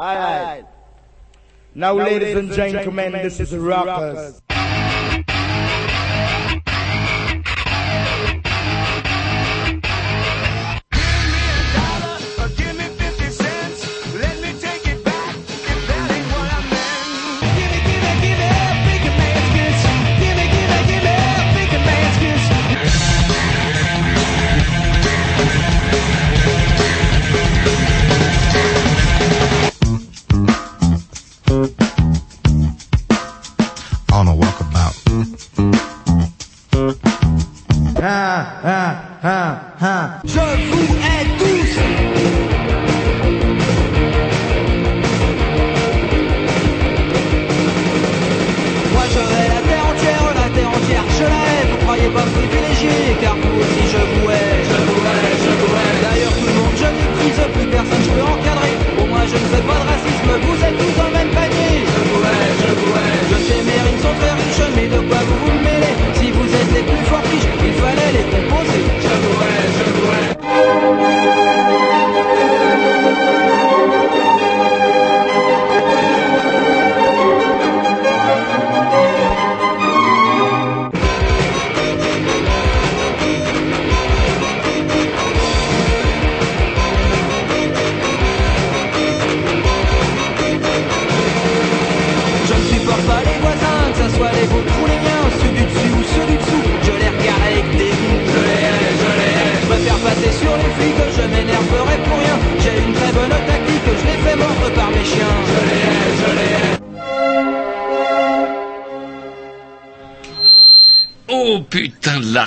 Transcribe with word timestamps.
Alright. 0.00 0.64
Now, 1.74 1.92
ladies 1.92 2.34
and 2.34 2.50
gentlemen, 2.52 3.12
this 3.12 3.38
is 3.38 3.54
Rockers. 3.54 4.40
on 4.48 4.49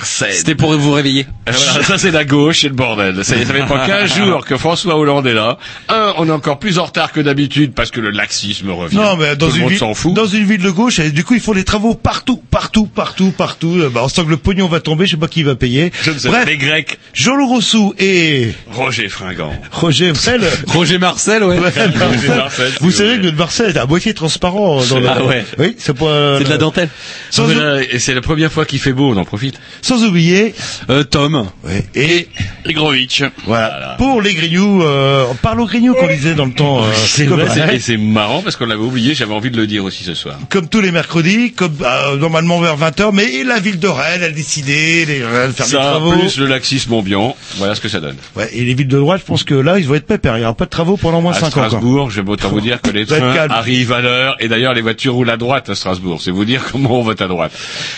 C'était 0.06 0.56
pour 0.56 0.74
vous 0.76 0.92
réveiller. 0.92 1.26
Voilà, 1.48 1.84
ça 1.84 1.98
c'est 1.98 2.12
la 2.12 2.26
gauche, 2.26 2.62
c'est 2.62 2.70
le 2.70 2.76
bordel. 2.76 3.24
Ça, 3.26 3.36
y 3.36 3.42
est, 3.42 3.46
ça 3.46 3.54
fait 3.54 3.66
pas 3.66 3.86
15 3.88 4.16
jours 4.16 4.46
que 4.46 4.58
François 4.58 4.98
Hollande 4.98 5.28
est 5.28 5.34
là. 5.34 5.58
Un, 5.90 6.14
on 6.18 6.28
est 6.28 6.32
encore 6.32 6.60
plus 6.60 6.80
en 6.80 6.86
retard 6.86 7.12
que 7.12 7.20
d'habitude 7.22 7.74
parce 7.74 7.92
que 7.92 8.00
le 8.00 8.10
laxisme 8.12 8.70
revient. 8.72 8.96
Non, 8.96 9.16
mais 9.18 9.36
dans 9.36 9.48
Tout 9.48 9.54
le 9.54 9.58
une 9.58 9.62
monde 9.64 9.72
ville, 9.72 9.96
fout. 9.96 10.14
dans 10.14 10.26
une 10.26 10.46
ville 10.46 10.62
de 10.62 10.70
gauche, 10.72 11.00
et 11.00 11.12
du 11.12 11.24
coup, 11.24 11.34
ils 11.34 11.40
font 11.42 11.54
des 11.54 11.64
travaux 11.64 11.96
partout, 11.96 12.38
partout, 12.52 12.86
partout, 12.88 13.32
partout. 13.32 13.76
Euh, 13.80 13.90
Bah, 13.90 14.02
on 14.04 14.08
sent 14.08 14.24
que 14.26 14.30
le 14.30 14.38
pognon 14.38 14.68
va 14.68 14.80
tomber, 14.80 15.06
je 15.06 15.12
sais 15.12 15.18
pas 15.18 15.28
qui 15.28 15.44
va 15.44 15.56
payer. 15.56 15.92
Je 16.04 16.12
ne 16.12 16.18
sais 16.18 16.30
Bref, 16.30 16.46
pas, 16.46 16.50
les 16.52 16.58
Grecs, 16.58 16.98
Jean-Loup 17.14 17.48
Rossou 17.48 17.94
et 18.00 18.54
Roger 18.72 19.08
Fringant. 19.08 19.54
Roger 19.72 20.08
Marcel. 20.08 20.42
Roger 20.68 20.98
Marcel, 20.98 21.44
ouais. 21.44 21.60
Roger 21.60 22.28
Marcel, 22.36 22.72
Vous 22.82 22.90
savez 22.92 23.18
que 23.18 23.24
le 23.26 23.32
Marcel 23.32 23.70
est 23.70 23.78
à 23.78 23.86
moitié 23.86 24.16
transparent 24.16 24.84
dans 24.84 25.00
le... 25.00 25.08
Ah 25.08 25.24
ouais. 25.24 25.46
Oui, 25.60 25.76
c'est 25.78 25.94
pas... 25.96 26.40
C'est 26.40 26.46
de 26.46 26.50
la 26.50 26.58
dentelle. 26.58 26.90
Sans, 27.30 27.44
Voilà, 27.46 27.84
et 27.84 28.00
c'est 28.00 28.16
la 28.16 28.22
première 28.22 28.52
fois 28.52 28.66
qu'il 28.66 28.80
fait 28.80 28.94
beau, 28.94 29.12
on 29.14 29.18
en 29.18 29.26
profite. 29.26 29.60
sans 29.84 30.04
oublier, 30.04 30.56
Euh, 30.90 31.04
Tom. 31.04 31.50
ouais, 31.64 31.86
et 31.94 32.28
Grovitch. 32.68 33.22
voilà, 33.46 33.83
pour 34.12 34.22
les 34.22 34.34
grignoux, 34.34 34.82
euh, 34.84 35.26
on 35.30 35.36
parle 35.36 35.62
aux 35.62 35.66
grignoux 35.66 35.94
qu'on 35.94 36.08
disait 36.08 36.34
dans 36.36 36.46
le 36.46 36.52
temps. 36.54 36.84
euh, 36.84 36.88
C'est 36.96 37.26
comme, 37.26 37.40
vrai, 37.42 37.50
c'est- 37.68 37.76
et 37.76 37.80
c'est 37.80 37.98
marrant 37.98 38.42
parce 38.42 38.56
qu'on 38.56 38.66
l'avait 38.66 38.82
oublié, 38.82 39.14
j'avais 39.16 39.34
envie 39.34 39.52
de 39.52 39.58
le 39.58 39.68
dire 39.68 39.84
aussi 39.84 40.04
ce 40.04 40.14
soir. 40.14 40.38
comme 40.50 40.68
tous 40.68 40.82
les 40.82 40.92
mercredis, 40.92 41.52
comme 41.54 41.76
euh, 41.82 42.18
normalement 42.18 42.60
vers 42.60 42.78
20h, 42.78 43.12
mais 43.14 43.44
la 43.44 43.60
ville 43.60 43.80
de 43.80 43.88
Rennes 43.88 44.24
a 44.24 44.30
décidé 44.30 45.06
de 45.06 45.14
faire 45.54 45.66
des 45.66 45.72
Ça, 45.72 45.80
travaux. 45.80 46.12
plus 46.14 46.38
le 46.38 46.48
laxisme 46.48 46.94
ambiant, 46.94 47.36
voilà 47.58 47.76
ce 47.76 47.82
que 47.82 47.90
ça 47.90 48.00
donne. 48.00 48.18
Ouais, 48.36 48.50
et 48.54 48.64
les 48.64 48.74
villes 48.74 48.88
de 48.88 48.98
droite, 48.98 49.22
je 49.22 49.26
pense 49.26 49.44
que 49.44 49.54
là, 49.56 49.80
ils 49.80 49.88
vont 49.88 49.96
être 49.96 50.06
pépères. 50.08 50.36
Il 50.38 50.40
n'y 50.40 50.46
aura 50.46 50.54
pas 50.56 50.66
de 50.66 50.70
travaux 50.70 50.98
pendant 50.98 51.22
moins 51.22 51.34
À 51.34 51.40
5 51.40 51.46
ans. 51.48 51.50
quoi. 51.52 51.68
Strasbourg, 51.68 52.10
je 52.12 52.22
vais 52.22 52.30
autant 52.30 52.50
vous 52.50 52.62
dire 52.62 52.82
que 52.82 52.90
les 52.92 53.06
trains 53.08 53.34
calme. 53.34 53.52
arrivent 53.52 53.94
à 53.94 54.02
l'heure 54.02 54.36
et 54.40 54.48
d'ailleurs 54.48 54.74
les 54.74 54.82
voitures 54.82 55.14
roulent 55.14 55.30
à 55.30 55.38
droite 55.38 55.70
à 55.70 55.76
Strasbourg. 55.76 56.20
C'est 56.22 56.32
vous 56.32 56.46
dire 56.46 56.62
comment 56.72 57.00
on 57.00 57.04
vote 57.04 57.22
à 57.22 57.28
droite. 57.28 57.52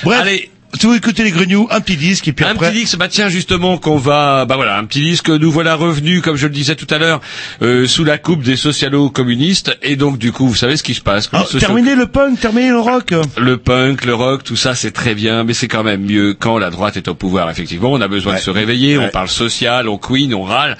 Bref, 0.03 0.19
Allez, 0.21 0.49
si 0.79 0.85
vous 0.87 0.93
écoutez 0.95 1.23
les 1.23 1.31
grignoux, 1.31 1.67
un 1.71 1.81
petit 1.81 1.95
disque 1.97 2.27
et 2.27 2.33
puis 2.33 2.45
un 2.45 2.49
après... 2.51 2.69
petit 2.71 2.79
disque, 2.81 2.97
bah 2.97 3.07
tiens 3.07 3.29
justement 3.29 3.77
qu'on 3.77 3.97
va, 3.97 4.45
bah 4.45 4.55
voilà, 4.55 4.77
un 4.77 4.85
petit 4.85 5.01
disque, 5.01 5.29
nous 5.29 5.51
voilà 5.51 5.75
revenus, 5.75 6.21
comme 6.21 6.35
je 6.37 6.47
le 6.47 6.53
disais 6.53 6.75
tout 6.75 6.87
à 6.93 6.97
l'heure, 6.97 7.21
euh, 7.61 7.87
sous 7.87 8.03
la 8.03 8.17
coupe 8.17 8.43
des 8.43 8.55
socialo-communistes, 8.55 9.77
et 9.81 9.95
donc 9.95 10.17
du 10.17 10.31
coup, 10.31 10.47
vous 10.47 10.55
savez 10.55 10.77
ce 10.77 10.83
qui 10.83 10.93
se 10.93 11.01
passe. 11.01 11.29
Ah, 11.33 11.43
socio- 11.43 11.59
terminez 11.59 11.95
le 11.95 12.07
punk, 12.07 12.39
terminez 12.39 12.69
le 12.69 12.79
rock. 12.79 13.13
Le 13.37 13.57
punk, 13.57 14.05
le 14.05 14.13
rock, 14.15 14.43
tout 14.43 14.55
ça, 14.55 14.75
c'est 14.75 14.91
très 14.91 15.15
bien, 15.15 15.43
mais 15.43 15.53
c'est 15.53 15.67
quand 15.67 15.83
même 15.83 16.01
mieux 16.05 16.33
quand 16.37 16.57
la 16.57 16.69
droite 16.69 16.97
est 16.97 17.07
au 17.07 17.15
pouvoir. 17.15 17.49
Effectivement, 17.49 17.91
on 17.91 18.01
a 18.01 18.07
besoin 18.07 18.33
Ouais. 18.33 18.39
de 18.39 18.43
se 18.43 18.49
réveiller, 18.51 18.97
Ouais. 18.97 19.05
on 19.05 19.09
parle 19.09 19.27
social, 19.29 19.87
on 19.89 19.97
queen, 19.97 20.33
on 20.33 20.43
râle. 20.43 20.77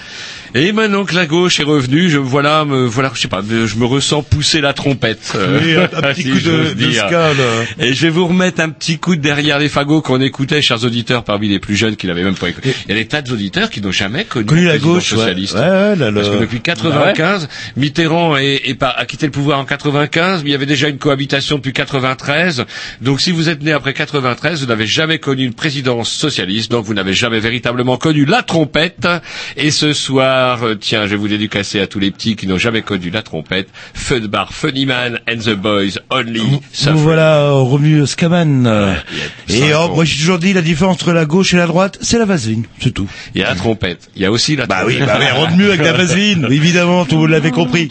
Et 0.58 0.72
maintenant 0.72 1.04
que 1.04 1.14
la 1.16 1.26
gauche 1.26 1.60
est 1.60 1.64
revenue, 1.64 2.10
je 2.10 2.18
voilà, 2.18 2.64
me 2.64 2.86
voilà, 2.86 3.12
je 3.14 3.20
sais 3.20 3.28
pas, 3.28 3.42
je 3.42 3.76
me 3.76 3.86
ressens 3.86 4.24
pousser 4.24 4.62
la 4.62 4.72
trompette. 4.72 5.34
euh, 5.36 5.60
Oui, 5.62 5.76
un, 5.76 5.84
un 5.98 6.02
petit 6.14 6.24
si 6.24 6.30
coup 6.32 6.40
de, 6.40 6.74
de 6.74 6.96
là. 6.96 7.10
Et 7.78 7.94
je 7.94 8.02
vais 8.04 8.10
vous 8.10 8.26
remettre 8.28 8.62
un 8.62 8.70
petit 8.70 8.98
coup 8.98 9.18
de 9.18 9.22
derrière 9.22 9.60
les 9.60 9.68
fagots 9.68 9.85
qu'on 9.86 10.22
écoutait, 10.22 10.62
chers 10.62 10.84
auditeurs, 10.84 11.24
parmi 11.24 11.48
les 11.48 11.60
plus 11.60 11.76
jeunes 11.76 11.96
qui 11.96 12.08
l'avaient 12.08 12.24
même 12.24 12.36
pas 12.36 12.50
écouté. 12.50 12.74
Il 12.86 12.90
y 12.90 12.92
a 12.92 13.02
des 13.02 13.08
tas 13.08 13.22
d'auditeurs 13.22 13.70
qui 13.70 13.82
n'ont 13.82 13.92
jamais 13.92 14.26
connu, 14.26 14.46
Connu 14.46 14.66
la 14.66 14.78
gauche, 14.78 15.12
ouais. 15.14 15.18
socialiste. 15.20 15.54
Ouais, 15.56 15.60
ouais, 15.62 15.96
là, 15.96 16.12
Parce 16.12 16.28
le- 16.30 16.36
que 16.36 16.42
depuis 16.42 16.62
95, 16.62 17.48
Mitterrand 17.78 18.38
est, 18.38 18.62
est 18.66 18.76
pas- 18.76 18.90
a 18.90 19.06
quitté 19.06 19.26
le 19.26 19.32
pouvoir 19.32 19.60
en 19.60 19.66
95, 19.66 20.44
mais 20.44 20.50
il 20.50 20.52
y 20.52 20.56
avait 20.56 20.66
déjà 20.66 20.88
une 20.90 20.98
cohabitation 20.98 21.58
depuis 21.58 21.74
93. 21.74 22.66
Donc 23.02 23.22
si 23.22 23.32
vous 23.32 23.50
êtes 23.50 23.62
né 23.64 23.72
après 23.72 23.94
93, 23.94 24.62
vous 24.62 24.68
n'avez 24.68 24.88
jamais 24.88 25.20
connu 25.20 25.44
une 25.46 25.54
présidence 25.54 26.10
socialiste, 26.12 26.72
donc 26.72 26.86
vous 26.86 26.94
n'avez 26.94 27.14
jamais 27.14 27.40
véritablement 27.40 27.98
connu 27.98 28.26
la 28.26 28.42
trompette. 28.42 29.08
Et 29.58 29.72
ce 29.72 29.94
soir, 29.94 30.64
euh, 30.64 30.76
tiens, 30.76 31.04
je 31.06 31.12
vais 31.12 31.16
vous 31.16 31.28
dédicacer 31.28 31.80
à 31.80 31.88
tous 31.88 32.00
les 32.00 32.12
petits 32.12 32.36
qui 32.36 32.48
n'ont 32.48 32.58
jamais 32.58 32.82
connu 32.82 33.10
la 33.10 33.22
trompette. 33.22 33.70
Fun 33.94 34.20
Bar, 34.22 34.54
Funnyman 34.54 35.20
and 35.30 35.38
the 35.38 35.56
Boys, 35.56 36.00
Only 36.10 36.42
Suffer. 36.72 36.92
voilà 36.94 37.42
euh, 37.42 37.52
revenu 37.54 38.06
Scaman. 38.08 38.66
a 38.66 38.96
Et 39.50 39.74
oh, 39.78 39.96
moi 39.96 40.06
j'ai 40.06 40.18
toujours 40.18 40.40
dit 40.40 40.54
la 40.54 40.62
différence 40.62 40.96
entre 40.96 41.12
la 41.12 41.26
gauche 41.26 41.54
et 41.54 41.58
la 41.58 41.68
droite, 41.68 41.98
c'est 42.02 42.18
la 42.18 42.26
vaseline, 42.26 42.66
c'est 42.80 42.94
tout. 42.94 43.08
Il 43.34 43.42
y 43.42 43.44
a 43.44 43.50
la 43.50 43.56
trompette. 43.56 44.10
Il 44.16 44.22
y 44.22 44.26
a 44.26 44.32
aussi 44.32 44.56
la 44.56 44.66
Bah 44.66 44.84
oui, 44.86 45.00
bah 45.00 45.18
oui, 45.20 45.26
rentre 45.30 45.56
mieux 45.56 45.70
avec 45.70 45.82
la 45.82 45.94
vaseline, 45.98 46.48
évidemment, 46.50 47.06
tout 47.06 47.18
vous 47.18 47.28
l'avez 47.28 47.52
compris. 47.52 47.90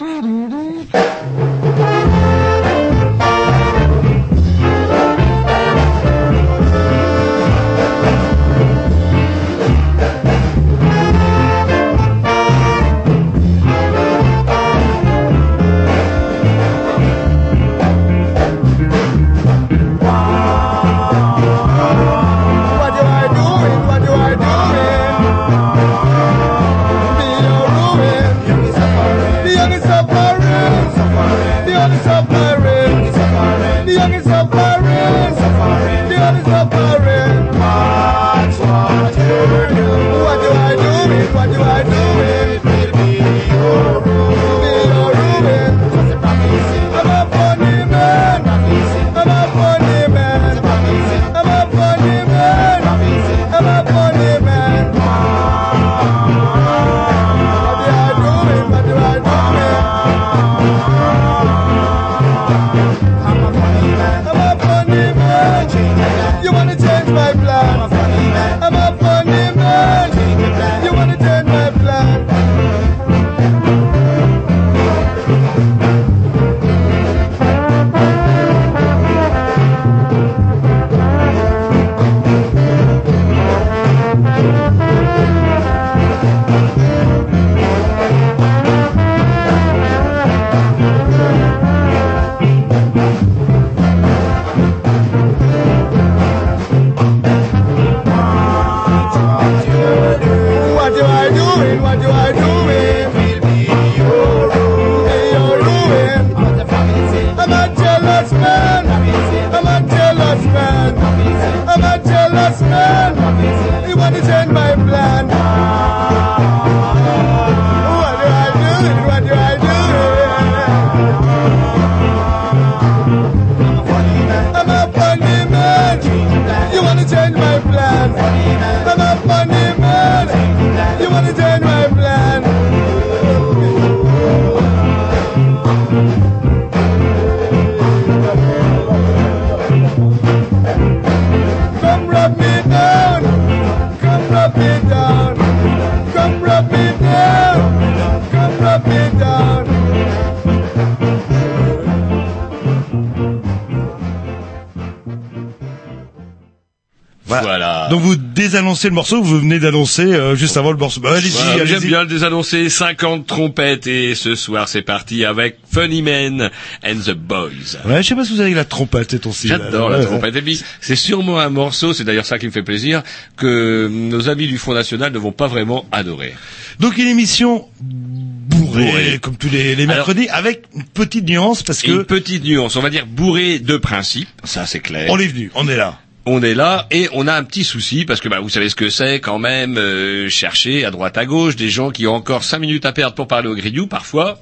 Donc 157.94 158.02
vous 158.02 158.17
désannoncez 158.17 158.88
le 158.88 158.94
morceau, 158.94 159.23
vous 159.23 159.38
venez 159.38 159.61
d'annoncer 159.61 160.02
euh, 160.02 160.35
juste 160.35 160.56
avant 160.56 160.73
le 160.73 160.76
morceau. 160.76 161.00
Bah, 161.00 161.12
allez-y, 161.12 161.31
Voilà, 161.31 161.52
allez-y. 161.52 161.67
J'aime 161.69 161.85
bien 161.85 162.00
le 162.02 162.08
désannoncer, 162.08 162.69
50 162.69 163.25
trompettes 163.25 163.87
et 163.87 164.17
ce 164.17 164.35
soir 164.35 164.69
c'est 164.69 164.82
parti 164.82 165.25
avec 165.25 165.58
Funny 165.73 166.02
Man 166.02 166.50
and 166.85 166.96
the 167.06 167.12
Boys. 167.12 167.76
Ouais, 167.87 168.02
je 168.02 168.08
sais 168.08 168.17
pas 168.17 168.25
si 168.25 168.32
vous 168.35 168.41
avez 168.41 168.52
la 168.52 168.64
trompette, 168.64 169.12
c'est 169.12 169.20
ton 169.20 169.31
style. 169.31 169.50
J'adore 169.50 169.91
la 169.91 169.99
ouais. 170.00 170.06
trompette. 170.06 170.35
Et 170.35 170.43
puis, 170.43 170.61
c'est 170.81 170.96
sûrement 170.96 171.38
un 171.38 171.50
morceau, 171.50 171.93
c'est 171.93 172.02
d'ailleurs 172.02 172.26
ça 172.26 172.41
qui 172.41 172.46
me 172.46 172.50
fait 172.50 172.64
plaisir, 172.64 173.05
que 173.37 173.87
nos 173.88 174.29
amis 174.29 174.49
du 174.49 174.58
Front 174.58 174.75
National 174.75 175.12
ne 175.12 175.19
vont 175.19 175.31
pas 175.31 175.47
vraiment 175.47 175.87
adorer. 175.93 176.35
Donc 176.81 176.99
une 176.99 177.06
émission 177.06 177.69
bourrée, 177.81 178.87
Bourrée. 178.87 179.19
comme 179.23 179.37
tous 179.37 179.50
les, 179.50 179.76
les 179.76 179.85
Alors- 179.85 179.94
mercredis, 180.08 180.29
avec 180.31 180.64
une 180.75 180.82
petite 180.82 181.29
nuance 181.29 181.62
parce 181.62 181.85
Et 181.85 181.90
une 181.90 181.99
que 181.99 182.02
petite 182.02 182.43
nuance, 182.43 182.75
on 182.75 182.81
va 182.81 182.90
dire 182.90 183.06
bourré 183.06 183.61
de 183.61 183.76
principe, 183.76 184.29
ça 184.43 184.67
c'est 184.67 184.81
clair. 184.81 185.06
on 185.11 185.19
est 185.20 185.29
venu, 185.29 185.52
on 185.55 185.69
est 185.69 185.76
là. 185.76 186.00
On 186.26 186.43
est 186.43 186.55
là 186.55 186.87
et 186.91 187.09
on 187.12 187.26
a 187.29 187.35
un 187.35 187.44
petit 187.44 187.65
souci 187.65 188.05
parce 188.05 188.21
que 188.21 188.29
bah, 188.29 188.41
vous 188.41 188.49
savez 188.49 188.69
ce 188.69 188.75
que 188.75 188.88
c'est 188.91 189.21
quand 189.21 189.38
même 189.38 189.76
euh, 189.76 190.29
chercher 190.29 190.85
à 190.85 190.91
droite 190.91 191.19
à 191.19 191.26
gauche 191.26 191.56
des 191.56 191.69
gens 191.71 191.91
qui 191.91 192.06
ont 192.06 192.15
encore 192.15 192.44
cinq 192.44 192.61
minutes 192.61 192.87
à 192.87 192.93
perdre 192.93 193.15
pour 193.15 193.29
parler 193.29 193.49
au 193.49 193.55
grignou 193.55 193.87
parfois. 193.87 194.38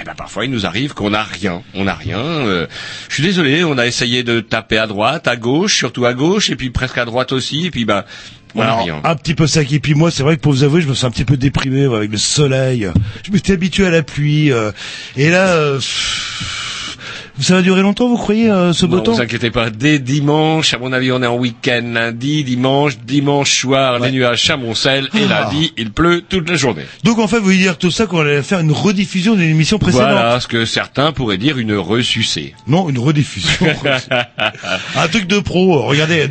Eh 0.00 0.04
ben 0.04 0.14
parfois 0.14 0.46
il 0.46 0.50
nous 0.50 0.64
arrive 0.64 0.94
qu'on 0.94 1.10
n'a 1.10 1.22
rien, 1.22 1.62
on 1.74 1.84
n'a 1.84 1.94
rien. 1.94 2.18
euh, 2.18 2.66
je 3.10 3.14
suis 3.14 3.22
désolé, 3.22 3.62
on 3.62 3.76
a 3.76 3.86
essayé 3.86 4.22
de 4.22 4.40
taper 4.40 4.78
à 4.78 4.86
droite, 4.86 5.28
à 5.28 5.36
gauche, 5.36 5.74
surtout 5.76 6.06
à 6.06 6.14
gauche 6.14 6.48
et 6.48 6.56
puis 6.56 6.70
presque 6.70 6.96
à 6.96 7.04
droite 7.04 7.32
aussi 7.32 7.66
et 7.66 7.70
puis 7.70 7.84
bah 7.84 8.06
on 8.54 8.60
n'a 8.60 8.64
Alors, 8.72 8.84
rien. 8.84 9.00
un 9.04 9.16
petit 9.16 9.34
peu 9.34 9.46
sec. 9.46 9.72
Et 9.72 9.80
puis 9.80 9.94
moi, 9.94 10.10
c'est 10.10 10.22
vrai 10.22 10.36
que 10.36 10.42
pour 10.42 10.52
vous 10.52 10.62
avouer, 10.62 10.82
je 10.82 10.86
me 10.88 10.92
sens 10.92 11.04
un 11.04 11.10
petit 11.10 11.24
peu 11.24 11.38
déprimé 11.38 11.84
avec 11.86 12.10
le 12.10 12.18
soleil. 12.18 12.86
Je 13.24 13.30
m'étais 13.32 13.54
habitué 13.54 13.86
à 13.86 13.90
la 13.90 14.02
pluie. 14.02 14.52
euh, 14.52 14.72
et 15.16 15.30
là, 15.30 15.48
euh, 15.54 15.80
ça 17.42 17.54
va 17.54 17.62
durer 17.62 17.82
longtemps, 17.82 18.08
vous 18.08 18.16
croyez, 18.16 18.50
euh, 18.50 18.72
ce 18.72 18.86
beau 18.86 19.00
temps 19.00 19.12
vous 19.12 19.20
inquiétez 19.20 19.50
pas, 19.50 19.70
dès 19.70 19.98
dimanche, 19.98 20.74
à 20.74 20.78
mon 20.78 20.92
avis, 20.92 21.12
on 21.12 21.22
est 21.22 21.26
en 21.26 21.36
week-end, 21.36 21.82
lundi, 21.92 22.44
dimanche, 22.44 22.98
dimanche 23.04 23.58
soir, 23.60 23.98
les 23.98 24.12
nuages 24.12 24.44
s'amoncellent, 24.46 25.08
et 25.14 25.24
Ah. 25.30 25.42
lundi, 25.50 25.72
il 25.76 25.90
pleut 25.90 26.22
toute 26.28 26.48
la 26.48 26.56
journée. 26.56 26.82
Donc 27.04 27.18
en 27.18 27.26
fait, 27.26 27.38
vous 27.38 27.44
voulez 27.44 27.56
dire 27.58 27.78
tout 27.78 27.90
ça 27.90 28.06
qu'on 28.06 28.20
allait 28.20 28.42
faire 28.42 28.60
une 28.60 28.72
rediffusion 28.72 29.34
d'une 29.34 29.50
émission 29.50 29.78
précédente 29.78 30.08
Voilà 30.10 30.40
ce 30.40 30.46
que 30.48 30.64
certains 30.64 31.12
pourraient 31.12 31.38
dire 31.38 31.58
une 31.58 31.74
ressucée. 31.74 32.54
Non, 32.66 32.88
une 32.88 32.98
rediffusion. 32.98 33.66
un 34.96 35.08
truc 35.08 35.26
de 35.26 35.38
pro. 35.40 35.82
Regardez, 35.82 36.28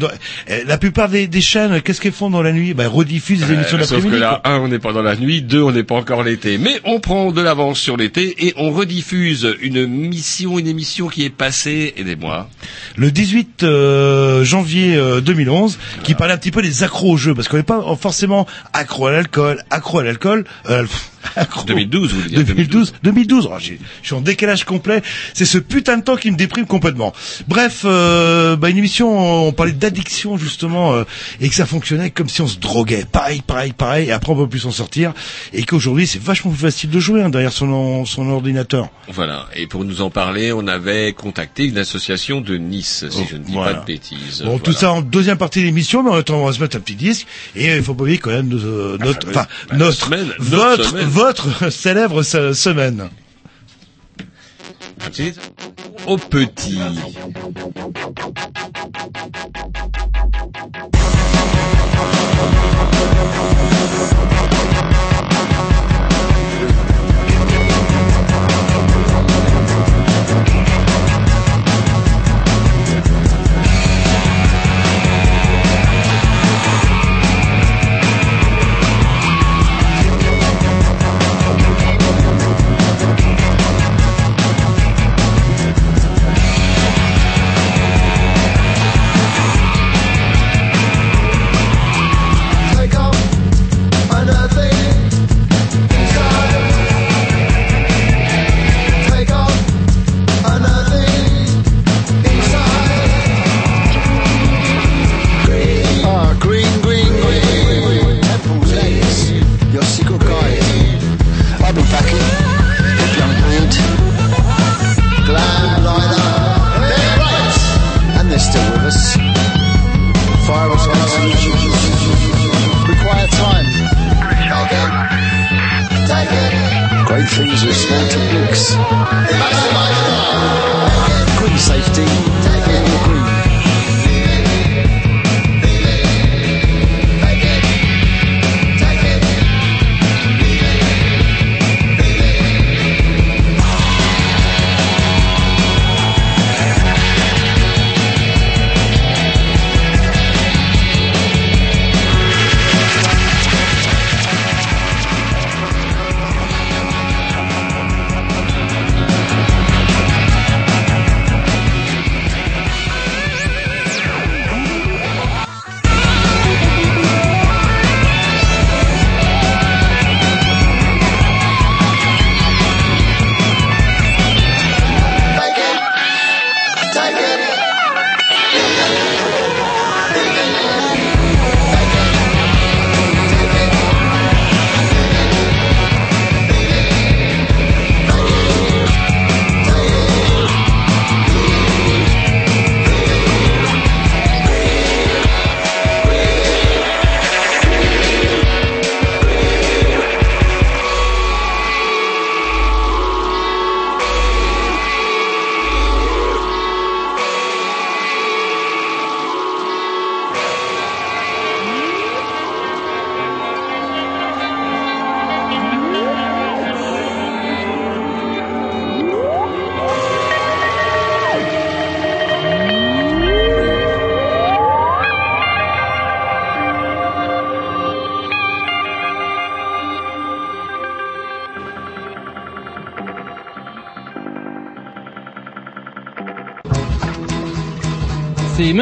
la 0.66 0.78
plupart 0.78 1.10
des, 1.10 1.28
des 1.28 1.42
chaînes, 1.42 1.82
qu'est-ce 1.82 2.02
qu'elles 2.02 2.12
font 2.12 2.30
dans 2.30 2.42
la 2.42 2.52
nuit? 2.54 2.74
Ben, 2.74 2.84
elles 2.86 2.90
rediffusent 2.90 3.46
des 3.46 3.54
émissions 3.54 3.78
Euh, 3.80 3.84
sauf 3.84 4.04
que 4.04 4.16
là, 4.16 4.42
quoi. 4.44 4.52
un, 4.54 4.60
on 4.60 4.68
n'est 4.68 4.80
pas 4.80 4.94
dans 4.94 5.02
la 5.02 5.16
nuit, 5.16 5.42
deux, 5.42 5.62
on 5.62 5.72
n'est 5.72 5.84
pas 5.84 5.96
encore 5.96 6.24
l'été. 6.24 6.58
Mais 6.58 6.80
on 6.86 7.00
prend 7.00 7.32
de 7.32 7.42
l'avance 7.42 7.80
sur 7.80 7.98
l'été 7.98 8.48
et 8.48 8.54
on 8.58 8.72
rediffuse 8.72 9.56
une 9.62 9.86
mission, 9.88 10.60
une 10.60 10.68
émission 10.68 11.01
qui 11.10 11.26
est 11.26 11.30
passée, 11.30 11.94
aidez-moi. 11.98 12.50
Le 12.96 13.12
18 13.12 13.64
euh, 13.64 14.44
janvier 14.44 14.96
euh, 14.96 15.22
2011, 15.22 15.78
qui 16.04 16.16
parlait 16.16 16.34
un 16.34 16.38
petit 16.38 16.52
peu 16.52 16.62
des 16.62 16.84
accros 16.84 17.12
au 17.12 17.18
jeu, 17.18 17.34
parce 17.34 17.48
qu'on 17.48 17.58
n'est 17.58 17.64
pas 17.64 17.84
forcément 18.00 18.48
accro 18.74 19.08
à 19.08 19.12
l'alcool, 19.12 19.64
accro 19.70 20.00
à 20.00 20.04
l'alcool. 20.04 20.46
Euh, 20.70 20.86
accro- 21.36 21.66
2012, 21.66 22.14
vous 22.14 22.22
voulez 22.22 22.30
dire 22.36 22.44
2012, 22.46 22.94
2012. 23.04 23.50
Oh, 23.52 23.56
je 23.60 23.74
suis 24.04 24.16
en 24.16 24.22
décalage 24.22 24.64
complet. 24.66 25.02
C'est 25.34 25.46
ce 25.46 25.58
putain 25.58 25.98
de 25.98 26.04
temps 26.04 26.16
qui 26.16 26.32
me 26.32 26.38
déprime 26.38 26.66
complètement. 26.66 27.14
Bref, 27.48 27.82
euh, 27.86 28.56
bah, 28.56 28.70
une 28.70 28.78
émission, 28.78 29.48
on 29.48 29.52
parlait 29.52 29.72
d'addiction 29.72 30.38
justement, 30.38 30.94
euh, 30.94 31.04
et 31.40 31.50
que 31.50 31.56
ça 31.56 31.66
fonctionnait 31.66 32.10
comme 32.10 32.30
si 32.30 32.42
on 32.42 32.48
se 32.48 32.58
droguait. 32.58 33.06
Pareil, 33.12 33.42
pareil, 33.46 33.74
pareil. 33.74 34.10
Et 34.10 34.12
après, 34.12 34.32
on 34.34 34.36
peut 34.36 34.48
plus 34.50 34.60
s'en 34.60 34.72
sortir. 34.72 35.14
Et 35.54 35.64
qu'aujourd'hui, 35.64 36.08
c'est 36.08 36.22
vachement 36.22 36.52
plus 36.52 36.60
facile 36.62 36.90
de 36.90 37.00
jouer 37.00 37.22
hein, 37.24 37.30
derrière 37.30 37.54
son, 37.54 38.06
son 38.06 38.30
ordinateur. 38.30 38.90
Voilà. 39.10 39.48
Et 39.56 39.68
pour 39.68 39.84
nous 39.84 40.02
en 40.02 40.10
parler, 40.10 40.52
on 40.54 40.68
avait 40.68 41.14
contacté 41.14 41.66
une 41.66 41.78
association 41.78 42.42
de 42.42 42.58
Nice, 42.58 43.06
si 43.10 43.18
Oh, 43.22 43.28
je 43.30 43.36
ne 43.38 43.44
dis 43.44 43.52
voilà. 43.54 43.74
pas 43.76 43.80
de 43.82 43.86
bêtises. 43.86 44.44
Bon, 44.46 44.58
tout 44.60 44.72
ça 44.74 44.92
en 44.92 45.02
deuxième 45.02 45.38
partie 45.38 45.60
de 45.60 45.66
l'émission, 45.66 46.04
mais 46.04 46.10
en 46.12 46.16
attendant, 46.16 46.42
on 46.44 46.46
va 46.48 46.54
se 46.54 46.60
mettre 46.62 46.78
un 46.78 46.80
petit 46.80 46.96
disque. 46.96 47.28
Et 47.56 47.76
il 47.76 47.84
faut 47.84 47.94
pas 47.94 48.04
oublier 48.04 48.18
quand 48.18 48.32
même 48.32 48.52
euh, 48.54 48.98
notre, 49.00 49.28
fameuse- 49.28 49.38
enfin, 49.38 49.48
bah, 49.70 49.76
notre, 49.78 50.06
semaine, 50.06 50.28
notre 50.40 50.50
votre, 50.78 50.90
semaine. 50.90 51.06
Votre 51.12 51.70
célèbre 51.70 52.24
se- 52.24 52.54
semaine. 52.54 53.10
Au 56.08 56.18
petit. 56.18 56.80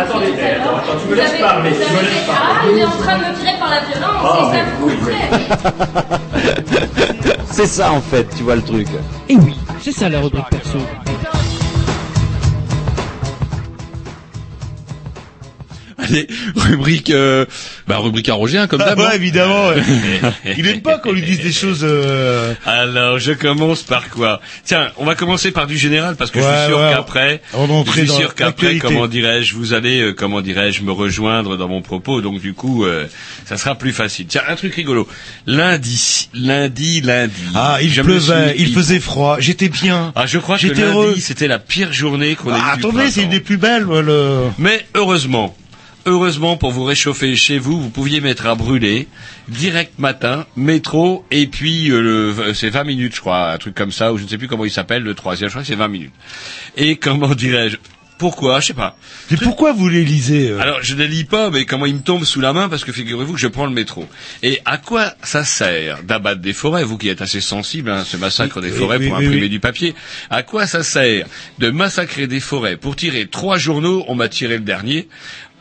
Attendez, 0.00 0.32
attends, 0.32 0.76
attends, 0.76 0.98
tu 1.02 1.08
me 1.10 1.14
laisses 1.14 1.38
parler, 1.40 1.70
tu 1.72 1.76
me 1.76 2.00
laisses 2.00 2.26
parler. 2.26 2.50
Ah, 2.50 2.64
il 2.72 2.78
est 2.78 2.84
en 2.84 2.90
train 2.90 3.18
de 3.18 3.24
me 3.24 3.34
tirer 3.38 3.58
par 3.58 3.68
la 3.68 3.80
violence, 3.80 4.22
c'est 4.32 4.56
ça 4.56 4.64
oui, 4.82 4.92
vous 4.98 5.06
oui, 5.06 5.14
C'est 7.50 7.66
ça 7.66 7.92
en 7.92 8.00
fait, 8.00 8.26
tu 8.34 8.42
vois 8.42 8.56
le 8.56 8.62
truc. 8.62 8.86
Et 9.28 9.36
oui, 9.36 9.54
c'est 9.82 9.92
ça 9.92 10.08
la 10.08 10.20
rubrique 10.20 10.48
perso. 10.50 10.78
Allez, 15.98 16.26
rubrique, 16.56 17.10
euh, 17.10 17.44
bah, 17.90 17.98
rubrique 17.98 18.28
arrogé, 18.28 18.58
hein, 18.58 18.66
comme 18.66 18.80
Ah 18.80 18.90
d'hab. 18.90 18.98
ouais, 19.00 19.04
hein. 19.06 19.10
évidemment. 19.14 19.68
ouais. 19.68 19.82
Il 20.56 20.66
aime 20.68 20.80
pas 20.80 20.98
qu'on 20.98 21.12
lui 21.12 21.22
dise 21.22 21.40
des 21.40 21.52
choses. 21.52 21.80
euh, 21.82 22.54
Alors, 22.64 23.18
je 23.18 23.32
commence 23.32 23.82
par 23.82 24.08
quoi? 24.10 24.40
Tiens, 24.64 24.90
on 24.96 25.04
va 25.04 25.14
commencer 25.14 25.50
par 25.50 25.66
du 25.66 25.76
général 25.76 26.16
parce 26.16 26.30
que 26.30 26.40
je 26.40 26.44
Ouais, 26.46 26.56
suis 26.58 26.66
sûr 26.68 26.78
ouais. 26.78 26.90
qu'après, 26.94 27.42
je 27.86 27.90
suis 27.92 28.08
sûr 28.08 28.34
qu'après, 28.34 28.76
comment 28.78 29.06
dirais-je, 29.06 29.54
vous 29.54 29.72
allez, 29.74 30.00
euh, 30.00 30.12
comment 30.12 30.40
dirais-je, 30.40 30.82
me 30.82 30.92
rejoindre 30.92 31.56
dans 31.56 31.68
mon 31.68 31.82
propos. 31.82 32.20
Donc 32.20 32.40
du 32.40 32.54
coup, 32.54 32.84
euh, 32.84 33.06
ça 33.44 33.56
sera 33.56 33.74
plus 33.74 33.92
facile. 33.92 34.26
Tiens, 34.26 34.42
un 34.48 34.56
truc 34.56 34.74
rigolo. 34.74 35.06
Lundi, 35.46 36.28
lundi, 36.34 37.00
lundi. 37.00 37.32
Ah, 37.54 37.78
il 37.82 37.92
pleuvait, 37.92 38.52
suis- 38.54 38.62
il 38.62 38.72
faisait 38.72 39.00
froid. 39.00 39.36
J'étais 39.40 39.68
bien. 39.68 40.12
Ah, 40.14 40.26
je 40.26 40.38
crois 40.38 40.58
que 40.58 40.66
lundi, 40.68 41.20
c'était 41.20 41.48
la 41.48 41.58
pire 41.58 41.92
journée 41.92 42.34
qu'on 42.36 42.50
ait 42.54 42.58
Ah, 42.58 42.74
eue 42.76 42.78
attendez, 42.78 43.10
c'est 43.10 43.22
une 43.22 43.30
des 43.30 43.40
plus 43.40 43.56
belles. 43.56 43.84
ouais, 43.86 44.02
Le... 44.02 44.44
Mais 44.58 44.84
heureusement, 44.94 45.54
heureusement 46.06 46.56
pour 46.56 46.70
vous 46.70 46.84
réchauffer 46.84 47.36
chez 47.36 47.58
vous, 47.58 47.80
vous 47.80 47.90
pouviez 47.90 48.20
mettre 48.20 48.46
à 48.46 48.54
brûler 48.54 49.08
direct 49.48 49.98
matin, 49.98 50.46
métro 50.56 51.24
et 51.30 51.46
puis 51.46 51.90
euh, 51.90 52.00
le, 52.00 52.54
c'est 52.54 52.70
20 52.70 52.84
minutes 52.84 53.14
je 53.14 53.20
crois, 53.20 53.52
un 53.52 53.58
truc 53.58 53.74
comme 53.74 53.92
ça 53.92 54.12
ou 54.12 54.18
je 54.18 54.24
ne 54.24 54.28
sais 54.28 54.38
plus 54.38 54.48
comment 54.48 54.64
il 54.64 54.70
s'appelle 54.70 55.02
le 55.02 55.14
troisième, 55.14 55.48
je 55.48 55.54
crois 55.54 55.62
que 55.62 55.68
c'est 55.68 55.74
20 55.74 55.88
minutes. 55.88 56.12
Et 56.76 56.96
comment 56.96 57.34
dirais-je 57.34 57.76
pourquoi 58.20 58.60
Je 58.60 58.66
sais 58.66 58.74
pas. 58.74 58.98
Mais 59.30 59.38
pourquoi 59.38 59.72
vous 59.72 59.88
les 59.88 60.04
lisez 60.04 60.50
euh? 60.50 60.60
Alors 60.60 60.80
je 60.82 60.94
ne 60.94 61.04
lis 61.04 61.24
pas, 61.24 61.48
mais 61.48 61.64
comment 61.64 61.86
il 61.86 61.94
me 61.94 62.02
tombe 62.02 62.24
sous 62.24 62.42
la 62.42 62.52
main 62.52 62.68
parce 62.68 62.84
que 62.84 62.92
figurez-vous 62.92 63.32
que 63.32 63.38
je 63.38 63.48
prends 63.48 63.64
le 63.64 63.72
métro. 63.72 64.06
Et 64.42 64.60
à 64.66 64.76
quoi 64.76 65.14
ça 65.22 65.42
sert 65.42 66.02
d'abattre 66.02 66.42
des 66.42 66.52
forêts, 66.52 66.84
vous 66.84 66.98
qui 66.98 67.08
êtes 67.08 67.22
assez 67.22 67.40
sensible 67.40 67.90
à 67.90 68.04
ce 68.04 68.18
massacre 68.18 68.60
des 68.60 68.68
forêts 68.68 68.98
oui, 68.98 69.08
pour 69.08 69.18
oui, 69.18 69.24
imprimer 69.24 69.48
du 69.48 69.58
papier 69.58 69.94
À 70.28 70.42
quoi 70.42 70.66
ça 70.66 70.82
sert 70.82 71.26
de 71.58 71.70
massacrer 71.70 72.26
des 72.26 72.40
forêts 72.40 72.76
pour 72.76 72.94
tirer 72.94 73.26
trois 73.26 73.56
journaux 73.56 74.04
On 74.06 74.14
m'a 74.14 74.28
tiré 74.28 74.58
le 74.58 74.64
dernier 74.64 75.08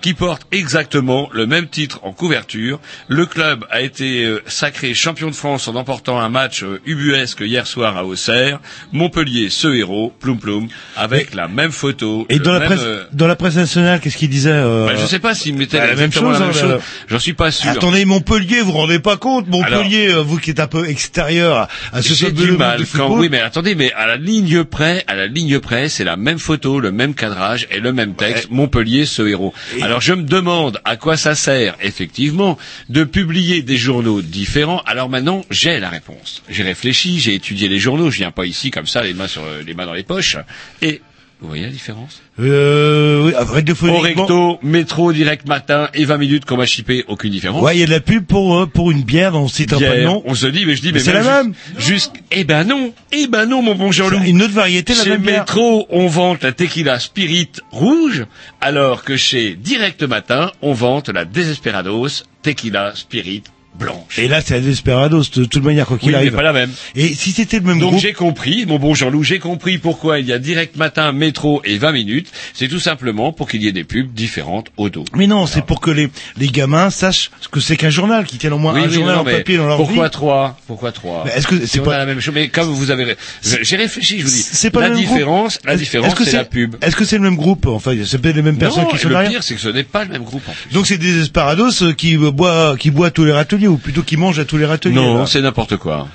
qui 0.01 0.13
porte 0.13 0.44
exactement 0.51 1.29
le 1.34 1.46
même 1.46 1.68
titre 1.68 2.00
en 2.03 2.13
couverture. 2.13 2.79
Le 3.08 3.25
club 3.25 3.65
a 3.70 3.82
été 3.82 4.24
euh, 4.24 4.41
sacré 4.48 4.94
champion 4.94 5.29
de 5.29 5.36
France 5.36 5.68
en 5.68 5.75
emportant 5.75 6.20
un 6.20 6.29
match 6.29 6.63
euh, 6.63 6.82
ubuesque 6.86 7.41
hier 7.41 7.68
soir 7.68 7.98
à 7.98 8.06
Auxerre. 8.06 8.60
Montpellier, 8.91 9.50
ce 9.50 9.68
héros, 9.68 10.13
ploum 10.20 10.39
ploum, 10.39 10.68
avec 10.96 11.34
la 11.34 11.48
même 11.48 11.72
photo. 11.72 12.25
Et 12.29 12.39
dans 12.39 12.53
la 12.53 12.62
presse, 12.62 12.79
euh, 12.84 13.03
dans 13.13 13.27
la 13.27 13.36
presse 13.36 13.56
nationale, 13.56 14.00
qu'est-ce 14.00 14.18
qu'il 14.18 14.29
disait 14.29 14.51
euh, 14.51 14.86
bah, 14.86 14.94
je 14.98 15.06
sais 15.06 15.20
pas 15.20 15.36
s'il 15.36 15.56
mettait 15.56 15.79
bah, 15.79 15.88
la 15.88 15.96
même 15.96 16.12
chose, 16.12 16.34
la 16.34 16.39
même 16.39 16.50
hein, 16.50 16.53
chose. 16.53 16.70
là. 16.70 16.79
J'en 17.08 17.20
suis 17.20 17.34
pas 17.34 17.51
sûr. 17.51 17.70
Attendez, 17.70 18.06
Montpellier, 18.06 18.62
vous 18.62 18.72
vous 18.72 18.77
rendez 18.77 19.00
pas 19.00 19.18
compte? 19.18 19.48
Montpellier, 19.48 20.10
euh, 20.10 20.22
vous 20.22 20.38
qui 20.38 20.51
êtes 20.51 20.60
un 20.60 20.68
peu 20.68 20.88
extérieur 20.88 21.68
à, 21.91 22.01
ce 22.01 22.13
J'ai 22.13 22.32
du 22.32 22.51
mal 22.51 22.84
quand 22.96 23.18
oui, 23.18 23.29
mais 23.29 23.41
attendez, 23.41 23.75
mais 23.75 23.91
à 23.94 24.08
la 24.08 24.18
ligne 24.18 24.63
près, 24.63 25.03
à 25.08 25.15
la 25.15 25.27
ligne 25.27 25.60
près, 25.60 25.89
c'est 25.89 26.03
la 26.03 26.18
même 26.18 26.39
photo, 26.39 26.79
le 26.79 26.91
même 26.91 27.13
cadrage 27.13 27.68
et 27.72 27.79
le 27.79 27.94
même 27.94 28.15
texte. 28.15 28.50
Montpellier, 28.50 29.06
ce 29.06 29.24
héros. 29.24 29.53
Alors 29.89 30.01
je 30.01 30.13
me 30.13 30.22
demande 30.22 30.79
à 30.86 30.98
quoi 30.98 31.17
ça 31.17 31.34
sert, 31.34 31.75
effectivement, 31.81 32.60
de 32.89 33.03
publier 33.03 33.63
des 33.63 33.75
journaux 33.75 34.22
différents. 34.22 34.84
Alors 34.86 35.10
maintenant, 35.10 35.43
j'ai 35.50 35.79
la 35.79 35.89
réponse. 35.89 36.43
J'ai 36.48 36.62
réfléchi, 36.62 37.19
j'ai 37.19 37.34
étudié 37.34 37.67
les 37.67 37.79
journaux. 37.79 38.12
Je 38.12 38.17
viens 38.17 38.29
pas 38.29 38.46
ici 38.46 38.69
comme 38.69 38.86
ça, 38.86 39.01
les 39.01 39.15
mains 39.15 39.27
sur 39.27 39.41
les 39.65 39.74
mains 39.74 39.88
dans 39.88 39.93
les 39.93 40.03
poches. 40.03 40.38
Et 40.84 41.01
vous 41.41 41.48
voyez 41.48 41.63
la 41.63 41.69
différence 41.72 42.22
Euh, 42.39 43.24
oui, 43.25 43.34
ah, 43.38 43.43
Au 43.43 44.00
recto, 44.00 44.60
métro, 44.62 45.13
direct 45.13 45.48
matin 45.48 45.89
et 45.93 46.03
20 46.03 46.17
minutes 46.17 46.46
qu'on 46.46 46.58
m'a 46.58 46.65
chippé, 46.65 47.05
aucune 47.08 47.31
différence. 47.31 47.62
Ouais, 47.62 47.77
il 47.77 47.79
y 47.79 47.84
a 47.84 47.86
de 47.86 47.91
la 47.91 48.01
pub 48.01 48.25
pour 48.25 48.58
euh, 48.58 48.65
pour 48.65 48.91
une 48.91 49.03
bière 49.03 49.36
on 49.36 49.48
cite 49.48 49.72
un 49.72 49.77
Bière, 49.77 49.91
prénom. 49.93 50.22
on 50.25 50.36
se 50.36 50.48
dit, 50.48 50.65
mais 50.65 50.75
je 50.75 50.81
dis, 50.81 50.91
mais, 50.91 51.00
c'est 51.00 51.13
la 51.13 51.24
même. 51.24 51.53
Jusqu', 51.77 52.19
eh 52.31 52.43
ben 52.43 52.65
non, 52.65 52.93
eh 53.13 53.27
ben 53.27 53.46
non, 53.46 53.62
mon 53.62 53.75
bon 53.75 53.91
Jean-Loup. 53.91 54.19
Une 54.25 54.41
autre 54.41 54.53
variété, 54.53 54.93
la 54.96 55.03
Chez 55.03 55.10
même 55.12 55.22
bière. 55.22 55.39
Métro, 55.39 55.88
on 55.89 56.08
vante 56.08 56.43
la 56.43 56.51
tequila 56.51 57.00
spirit 57.00 57.51
rouge, 57.72 58.25
alors 58.60 59.03
que 59.05 59.15
chez 59.15 59.55
Direct 59.55 60.03
Matin, 60.03 60.51
on 60.62 60.74
vante 60.74 61.08
la 61.10 61.24
Desesperados 61.24 62.24
tequila 62.41 62.91
spirit 62.96 63.43
blanche. 63.80 64.20
Et 64.20 64.28
là, 64.28 64.42
c'est 64.46 64.54
la 64.56 64.60
Desperados, 64.60 65.24
de 65.36 65.46
toute 65.46 65.64
manière, 65.64 65.86
quoi 65.88 65.98
qu'il 65.98 66.08
oui, 66.10 66.12
mais 66.14 66.18
arrive. 66.20 66.34
pas 66.34 66.44
la 66.44 66.54
même. 66.54 66.70
Et 66.96 67.14
si 67.16 67.32
c'était 67.32 67.58
le 67.60 67.66
même 67.66 67.80
Donc 67.80 67.92
groupe, 67.92 68.02
j'ai 68.02 68.14
compris, 68.14 68.66
mon 68.68 68.78
bon 68.78 68.94
Jean-Loup, 68.94 69.24
j'ai 69.24 69.40
compris 69.40 69.78
pourquoi 69.78 70.20
il 70.20 70.28
y 70.28 70.34
a 70.34 70.38
Direct 70.40 70.76
Matin, 70.76 71.12
Métro 71.12 71.62
et 71.66 71.78
20 71.78 71.92
minutes. 71.94 72.28
C'est 72.54 72.68
tout 72.68 72.80
simplement 72.80 73.32
pour 73.34 73.48
qu'il 73.50 73.64
y 73.64 73.68
ait 73.68 73.72
des 73.72 73.84
pubs 73.84 74.14
différentes 74.14 74.68
au 74.78 74.90
dos. 74.90 75.06
mais 75.16 75.26
non, 75.28 75.48
c'est 75.48 75.66
pour 75.66 75.82
que 75.82 75.90
les 75.92 76.10
les 76.38 76.48
gamins 76.48 76.90
sachent 76.90 77.32
ce 77.42 77.48
que 77.48 77.60
c'est 77.60 77.78
qu'un 77.78 77.90
journal, 77.90 78.26
qui 78.26 78.38
tiennent 78.38 78.54
au 78.54 78.58
moins 78.58 78.74
Oui, 78.74 78.82
un 78.82 78.88
oui, 78.88 78.94
journal 78.94 79.16
non, 79.16 79.22
en 79.22 79.24
mais 79.24 79.38
papier 79.38 79.58
dans 79.58 79.68
leur 79.68 79.78
pourquoi 79.78 80.06
vie. 80.06 80.12
trois 80.12 80.58
Pourquoi 80.68 80.92
trois 80.92 81.24
Mais 81.26 81.32
est-ce 81.32 81.48
que 81.48 81.60
Si 81.62 81.68
c'est 81.68 81.80
on 81.80 81.84
pas 81.86 81.96
a 81.96 82.00
la 82.00 82.06
même 82.06 82.20
chose, 82.20 82.34
mais 82.34 82.50
comme 82.50 82.68
vous 82.70 82.92
avez, 82.92 83.16
j'ai 83.42 83.76
réfléchi, 83.78 84.20
je 84.20 84.26
vous 84.26 84.30
dis, 84.32 84.38
c'est 84.42 84.70
pas 84.70 84.82
la 84.82 84.90
le 84.90 84.96
même 84.96 85.04
différence, 85.04 85.54
groupe 85.56 85.66
la 85.68 85.76
différence, 85.78 86.16
c'est 86.24 86.34
la 86.34 86.44
pub. 86.46 86.76
Est-ce 86.82 86.96
que 86.96 87.06
c'est 87.06 87.18
le 87.18 87.24
même 87.24 87.36
groupe 87.36 87.66
Enfin, 87.68 87.94
c'est 88.06 88.18
peut-être 88.20 88.36
les 88.36 88.42
mêmes 88.42 88.58
personnes 88.58 88.84
non, 88.84 88.90
qui 88.90 88.98
sont 88.98 89.08
le 89.08 89.14
derrière. 89.16 89.32
pire, 89.32 89.44
c'est 89.44 89.56
que 89.56 89.62
ce 89.62 89.70
n'est 89.70 89.84
pas 89.84 90.04
le 90.04 90.10
même 90.12 90.24
groupe 90.24 90.44
en 90.48 90.52
plus. 90.52 90.74
Donc 90.74 90.86
c'est 90.88 90.98
des 90.98 91.14
Desperados 91.14 91.82
euh, 91.84 91.94
qui 91.94 92.18
boit 92.18 92.76
qui 92.78 92.92
boit 92.92 93.12
tous 93.12 93.24
les 93.26 93.32
râteliers 93.32 93.68
ou 93.70 93.78
plutôt 93.78 94.04
qui 94.04 94.18
mangent 94.18 94.40
à 94.40 94.46
tous 94.46 94.58
les 94.58 94.66
râteliers. 94.66 94.96
Non, 94.96 95.26
c'est 95.26 95.42
n'importe 95.42 95.78
quoi. 95.78 96.08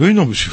Oui, 0.00 0.14
non, 0.14 0.24
monsieur. 0.26 0.50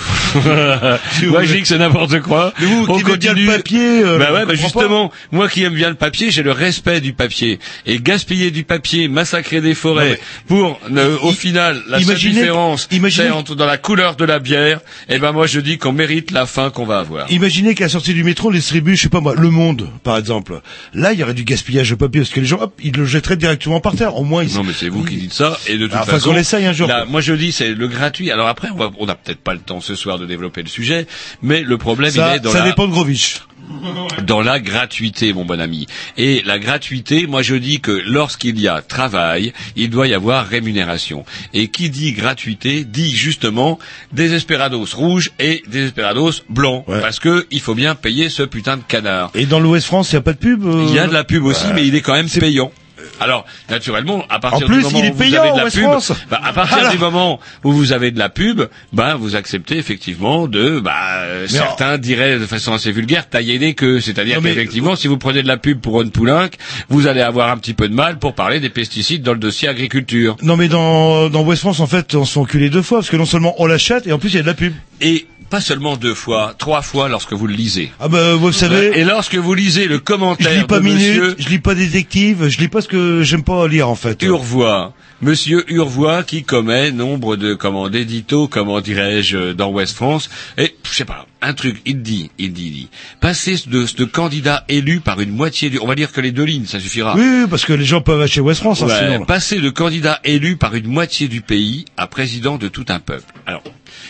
Moi, 1.27 1.43
je 1.43 1.53
dis 1.53 1.61
que 1.61 1.67
c'est 1.67 1.77
n'importe 1.77 2.19
quoi. 2.21 2.53
Mais 2.59 2.65
vous, 2.65 2.85
On 2.89 2.95
qui 2.97 3.01
aimez 3.01 3.17
bien 3.17 3.29
continue. 3.31 3.45
le 3.47 3.51
papier, 3.57 4.03
euh, 4.03 4.17
bah 4.19 4.33
ouais, 4.33 4.45
bah 4.45 4.55
justement, 4.55 5.11
moi 5.31 5.47
qui 5.47 5.63
aime 5.63 5.73
bien 5.73 5.89
le 5.89 5.95
papier, 5.95 6.31
j'ai 6.31 6.43
le 6.43 6.51
respect 6.51 7.01
du 7.01 7.13
papier. 7.13 7.59
Et 7.85 7.99
gaspiller 7.99 8.51
du 8.51 8.63
papier, 8.63 9.07
massacrer 9.07 9.61
des 9.61 9.73
forêts, 9.73 10.19
pour, 10.47 10.79
euh, 10.95 11.17
au 11.23 11.31
final, 11.31 11.81
la 11.87 12.01
seule 12.01 12.15
différence, 12.17 12.87
c'est 13.09 13.29
entre, 13.29 13.55
dans 13.55 13.65
la 13.65 13.77
couleur 13.77 14.15
de 14.15 14.25
la 14.25 14.39
bière, 14.39 14.81
et 15.09 15.17
ben 15.19 15.31
moi 15.31 15.47
je 15.47 15.59
dis 15.59 15.77
qu'on 15.77 15.93
mérite 15.93 16.31
la 16.31 16.45
fin 16.45 16.69
qu'on 16.69 16.85
va 16.85 16.99
avoir. 16.99 17.31
Imaginez 17.31 17.73
qu'à 17.75 17.85
la 17.85 17.89
sortie 17.89 18.13
du 18.13 18.23
métro, 18.23 18.49
on 18.49 18.51
distribue, 18.51 18.95
je 18.95 19.03
sais 19.03 19.09
pas 19.09 19.21
moi, 19.21 19.33
Le 19.35 19.49
Monde, 19.49 19.89
par 20.03 20.17
exemple. 20.17 20.59
Là, 20.93 21.13
il 21.13 21.19
y 21.19 21.23
aurait 21.23 21.33
du 21.33 21.43
gaspillage 21.45 21.89
de 21.89 21.95
papier 21.95 22.21
parce 22.21 22.31
que 22.33 22.39
les 22.41 22.45
gens, 22.45 22.59
hop, 22.61 22.73
ils 22.83 22.95
le 22.95 23.05
jetteraient 23.05 23.37
directement 23.37 23.79
par 23.79 23.95
terre. 23.95 24.15
Au 24.17 24.23
moins, 24.23 24.43
ils... 24.43 24.53
Non 24.53 24.63
mais 24.63 24.73
c'est 24.77 24.89
vous 24.89 25.03
qui 25.03 25.15
dites 25.15 25.33
ça 25.33 25.57
et 25.67 25.77
de 25.77 25.85
toute 25.85 25.95
Ah, 25.95 26.01
enfin, 26.03 26.13
façon 26.13 26.31
qu'on 26.31 26.37
essaye 26.37 26.65
un 26.65 26.73
jour. 26.73 26.87
là, 26.87 27.05
moi 27.07 27.21
je 27.21 27.33
dis 27.33 27.51
c'est 27.51 27.73
le 27.73 27.87
gratuit. 27.87 28.31
Alors 28.31 28.47
après 28.47 28.69
on 28.73 28.77
va 28.77 28.91
on 28.99 29.05
n'a 29.05 29.15
peut-être 29.15 29.36
pas 29.43 29.53
le 29.53 29.59
temps 29.59 29.81
ce 29.81 29.95
soir 29.95 30.19
de 30.19 30.25
développer 30.25 30.61
le 30.63 30.69
sujet, 30.69 31.07
mais 31.41 31.61
le 31.61 31.77
problème 31.77 32.11
il 32.13 32.19
est 32.19 32.39
dans 32.39 32.51
ça 32.51 32.59
la 32.59 32.65
dépend 32.65 32.87
de 32.87 32.91
Grovitch. 32.91 33.41
dans 34.25 34.41
la 34.41 34.59
gratuité, 34.59 35.33
mon 35.33 35.45
bon 35.45 35.59
ami. 35.59 35.87
Et 36.17 36.41
la 36.45 36.59
gratuité, 36.59 37.27
moi 37.27 37.41
je 37.41 37.55
dis 37.55 37.79
que 37.79 37.91
lorsqu'il 37.91 38.59
y 38.59 38.67
a 38.67 38.81
travail, 38.81 39.53
il 39.75 39.89
doit 39.89 40.07
y 40.07 40.13
avoir 40.13 40.47
rémunération. 40.47 41.25
Et 41.53 41.67
qui 41.67 41.89
dit 41.89 42.13
gratuité 42.13 42.83
dit 42.85 43.11
justement 43.15 43.79
désesperados 44.11 44.93
rouges 44.95 45.31
et 45.39 45.63
désesperados 45.67 46.43
blancs, 46.49 46.85
Ouais. 46.87 47.01
parce 47.01 47.19
que 47.19 47.45
il 47.51 47.59
faut 47.59 47.75
bien 47.75 47.95
payer 47.95 48.29
ce 48.29 48.43
putain 48.43 48.77
de 48.77 48.83
canard. 48.87 49.31
Et 49.35 49.45
dans 49.45 49.59
l'Ouest 49.59 49.85
France, 49.87 50.11
il 50.11 50.15
n'y 50.15 50.19
a 50.19 50.21
pas 50.21 50.33
de 50.33 50.37
pub 50.37 50.65
euh 50.65 50.85
Il 50.87 50.93
y 50.95 50.99
a 50.99 51.07
de 51.07 51.13
la 51.13 51.23
pub 51.23 51.43
aussi, 51.43 51.65
mais 51.73 51.85
il 51.85 51.95
est 51.95 52.01
quand 52.01 52.13
même 52.13 52.29
payant. 52.29 52.71
Alors, 53.19 53.45
naturellement, 53.69 54.23
à 54.29 54.39
partir 54.39 54.65
En 54.65 54.69
plus, 54.69 54.77
du 54.77 54.83
moment 54.83 54.99
il 54.99 55.05
est 55.05 55.11
où 55.11 55.15
vous 55.15 55.35
avez 55.35 55.51
de 55.51 55.57
la 55.57 55.69
pub, 55.71 55.99
bah, 56.29 56.41
à 56.43 56.53
partir 56.53 56.77
Alors. 56.77 56.91
du 56.91 56.97
moment 56.97 57.39
où 57.63 57.71
vous 57.71 57.91
avez 57.93 58.11
de 58.11 58.19
la 58.19 58.29
pub, 58.29 58.61
ben 58.93 59.15
vous 59.15 59.35
acceptez 59.35 59.77
effectivement 59.77 60.47
de, 60.47 60.79
bah, 60.79 60.93
euh, 61.23 61.47
certains 61.47 61.97
diraient 61.97 62.39
de 62.39 62.45
façon 62.45 62.73
assez 62.73 62.91
vulgaire, 62.91 63.29
tailler 63.29 63.59
des 63.59 63.73
queues. 63.73 63.99
C'est-à-dire 63.99 64.41
mais- 64.41 64.49
qu'effectivement, 64.53 64.95
si 64.95 65.07
vous 65.07 65.17
prenez 65.17 65.43
de 65.43 65.47
la 65.47 65.57
pub 65.57 65.79
pour 65.81 65.93
Ron 65.93 66.09
Poulenc, 66.09 66.49
vous 66.89 67.07
allez 67.07 67.21
avoir 67.21 67.49
un 67.49 67.57
petit 67.57 67.73
peu 67.73 67.87
de 67.89 67.93
mal 67.93 68.19
pour 68.19 68.33
parler 68.35 68.59
des 68.59 68.69
pesticides 68.69 69.23
dans 69.23 69.33
le 69.33 69.39
dossier 69.39 69.67
agriculture. 69.67 70.35
Non, 70.41 70.57
mais 70.57 70.67
dans, 70.67 71.29
dans 71.29 71.41
West 71.43 71.61
France, 71.61 71.79
en 71.79 71.87
fait, 71.87 72.15
on 72.15 72.25
se 72.25 72.33
fait 72.33 72.39
enculer 72.39 72.69
deux 72.69 72.81
fois 72.81 72.99
parce 72.99 73.09
que 73.09 73.17
non 73.17 73.25
seulement 73.25 73.55
on 73.59 73.65
l'achète 73.65 74.07
et 74.07 74.13
en 74.13 74.19
plus 74.19 74.29
il 74.29 74.35
y 74.35 74.39
a 74.39 74.41
de 74.43 74.47
la 74.47 74.53
pub. 74.53 74.73
Et 75.01 75.25
pas 75.49 75.61
seulement 75.61 75.95
deux 75.95 76.13
fois, 76.13 76.53
trois 76.57 76.81
fois 76.81 77.07
lorsque 77.07 77.31
vous 77.31 77.47
le 77.47 77.53
lisez. 77.53 77.91
Ah 78.01 78.09
bah, 78.09 78.33
vous 78.35 78.51
savez, 78.51 78.99
Et 78.99 79.05
lorsque 79.05 79.35
vous 79.35 79.53
lisez 79.53 79.87
le 79.87 79.95
je 79.95 79.99
commentaire 80.01 80.51
lis 80.51 80.65
pas 80.65 80.79
de 80.79 80.83
Minute, 80.83 80.99
monsieur 80.99 81.35
je 81.39 81.47
lis 81.47 81.59
pas 81.59 81.73
Détective, 81.73 82.49
je 82.49 82.57
lis 82.59 82.67
pas 82.67 82.81
ce 82.81 82.89
que 82.89 82.96
j'aime 83.23 83.43
pas 83.43 83.67
lire 83.67 83.89
en 83.89 83.95
fait. 83.95 84.21
Urvois, 84.23 84.93
Monsieur 85.21 85.63
Urvois 85.73 86.23
qui 86.23 86.43
commet 86.43 86.91
nombre 86.91 87.35
de 87.35 87.53
comment 87.55 87.89
d'éditos, 87.89 88.47
comment 88.47 88.81
dirais-je, 88.81 89.53
dans 89.53 89.69
Ouest 89.71 89.95
France. 89.95 90.29
Et 90.57 90.75
je 90.83 90.93
sais 90.93 91.05
pas, 91.05 91.25
un 91.41 91.53
truc, 91.53 91.81
il 91.85 92.01
dit, 92.03 92.29
il 92.37 92.53
dit, 92.53 92.65
il 92.67 92.71
dit, 92.73 92.89
passer 93.19 93.55
de, 93.67 93.85
de 93.95 94.05
candidat 94.05 94.63
élu 94.69 94.99
par 94.99 95.19
une 95.19 95.31
moitié 95.31 95.69
du, 95.71 95.79
on 95.79 95.87
va 95.87 95.95
dire 95.95 96.11
que 96.11 96.21
les 96.21 96.31
deux 96.31 96.43
lignes, 96.43 96.65
ça 96.65 96.79
suffira. 96.79 97.15
Oui, 97.15 97.23
oui, 97.23 97.45
parce 97.49 97.65
que 97.65 97.73
les 97.73 97.85
gens 97.85 98.01
peuvent 98.01 98.21
acheter 98.21 98.41
West 98.41 98.61
France, 98.61 98.83
hein, 98.83 98.87
Ouais, 98.87 99.13
sinon. 99.13 99.25
passer 99.25 99.59
de 99.59 99.69
candidat 99.69 100.19
élu 100.23 100.55
par 100.55 100.75
une 100.75 100.87
moitié 100.87 101.27
du 101.27 101.41
pays 101.41 101.85
à 101.97 102.05
président 102.07 102.57
de 102.57 102.67
tout 102.67 102.85
un 102.89 102.99
peuple. 102.99 103.25
Alors, 103.47 103.63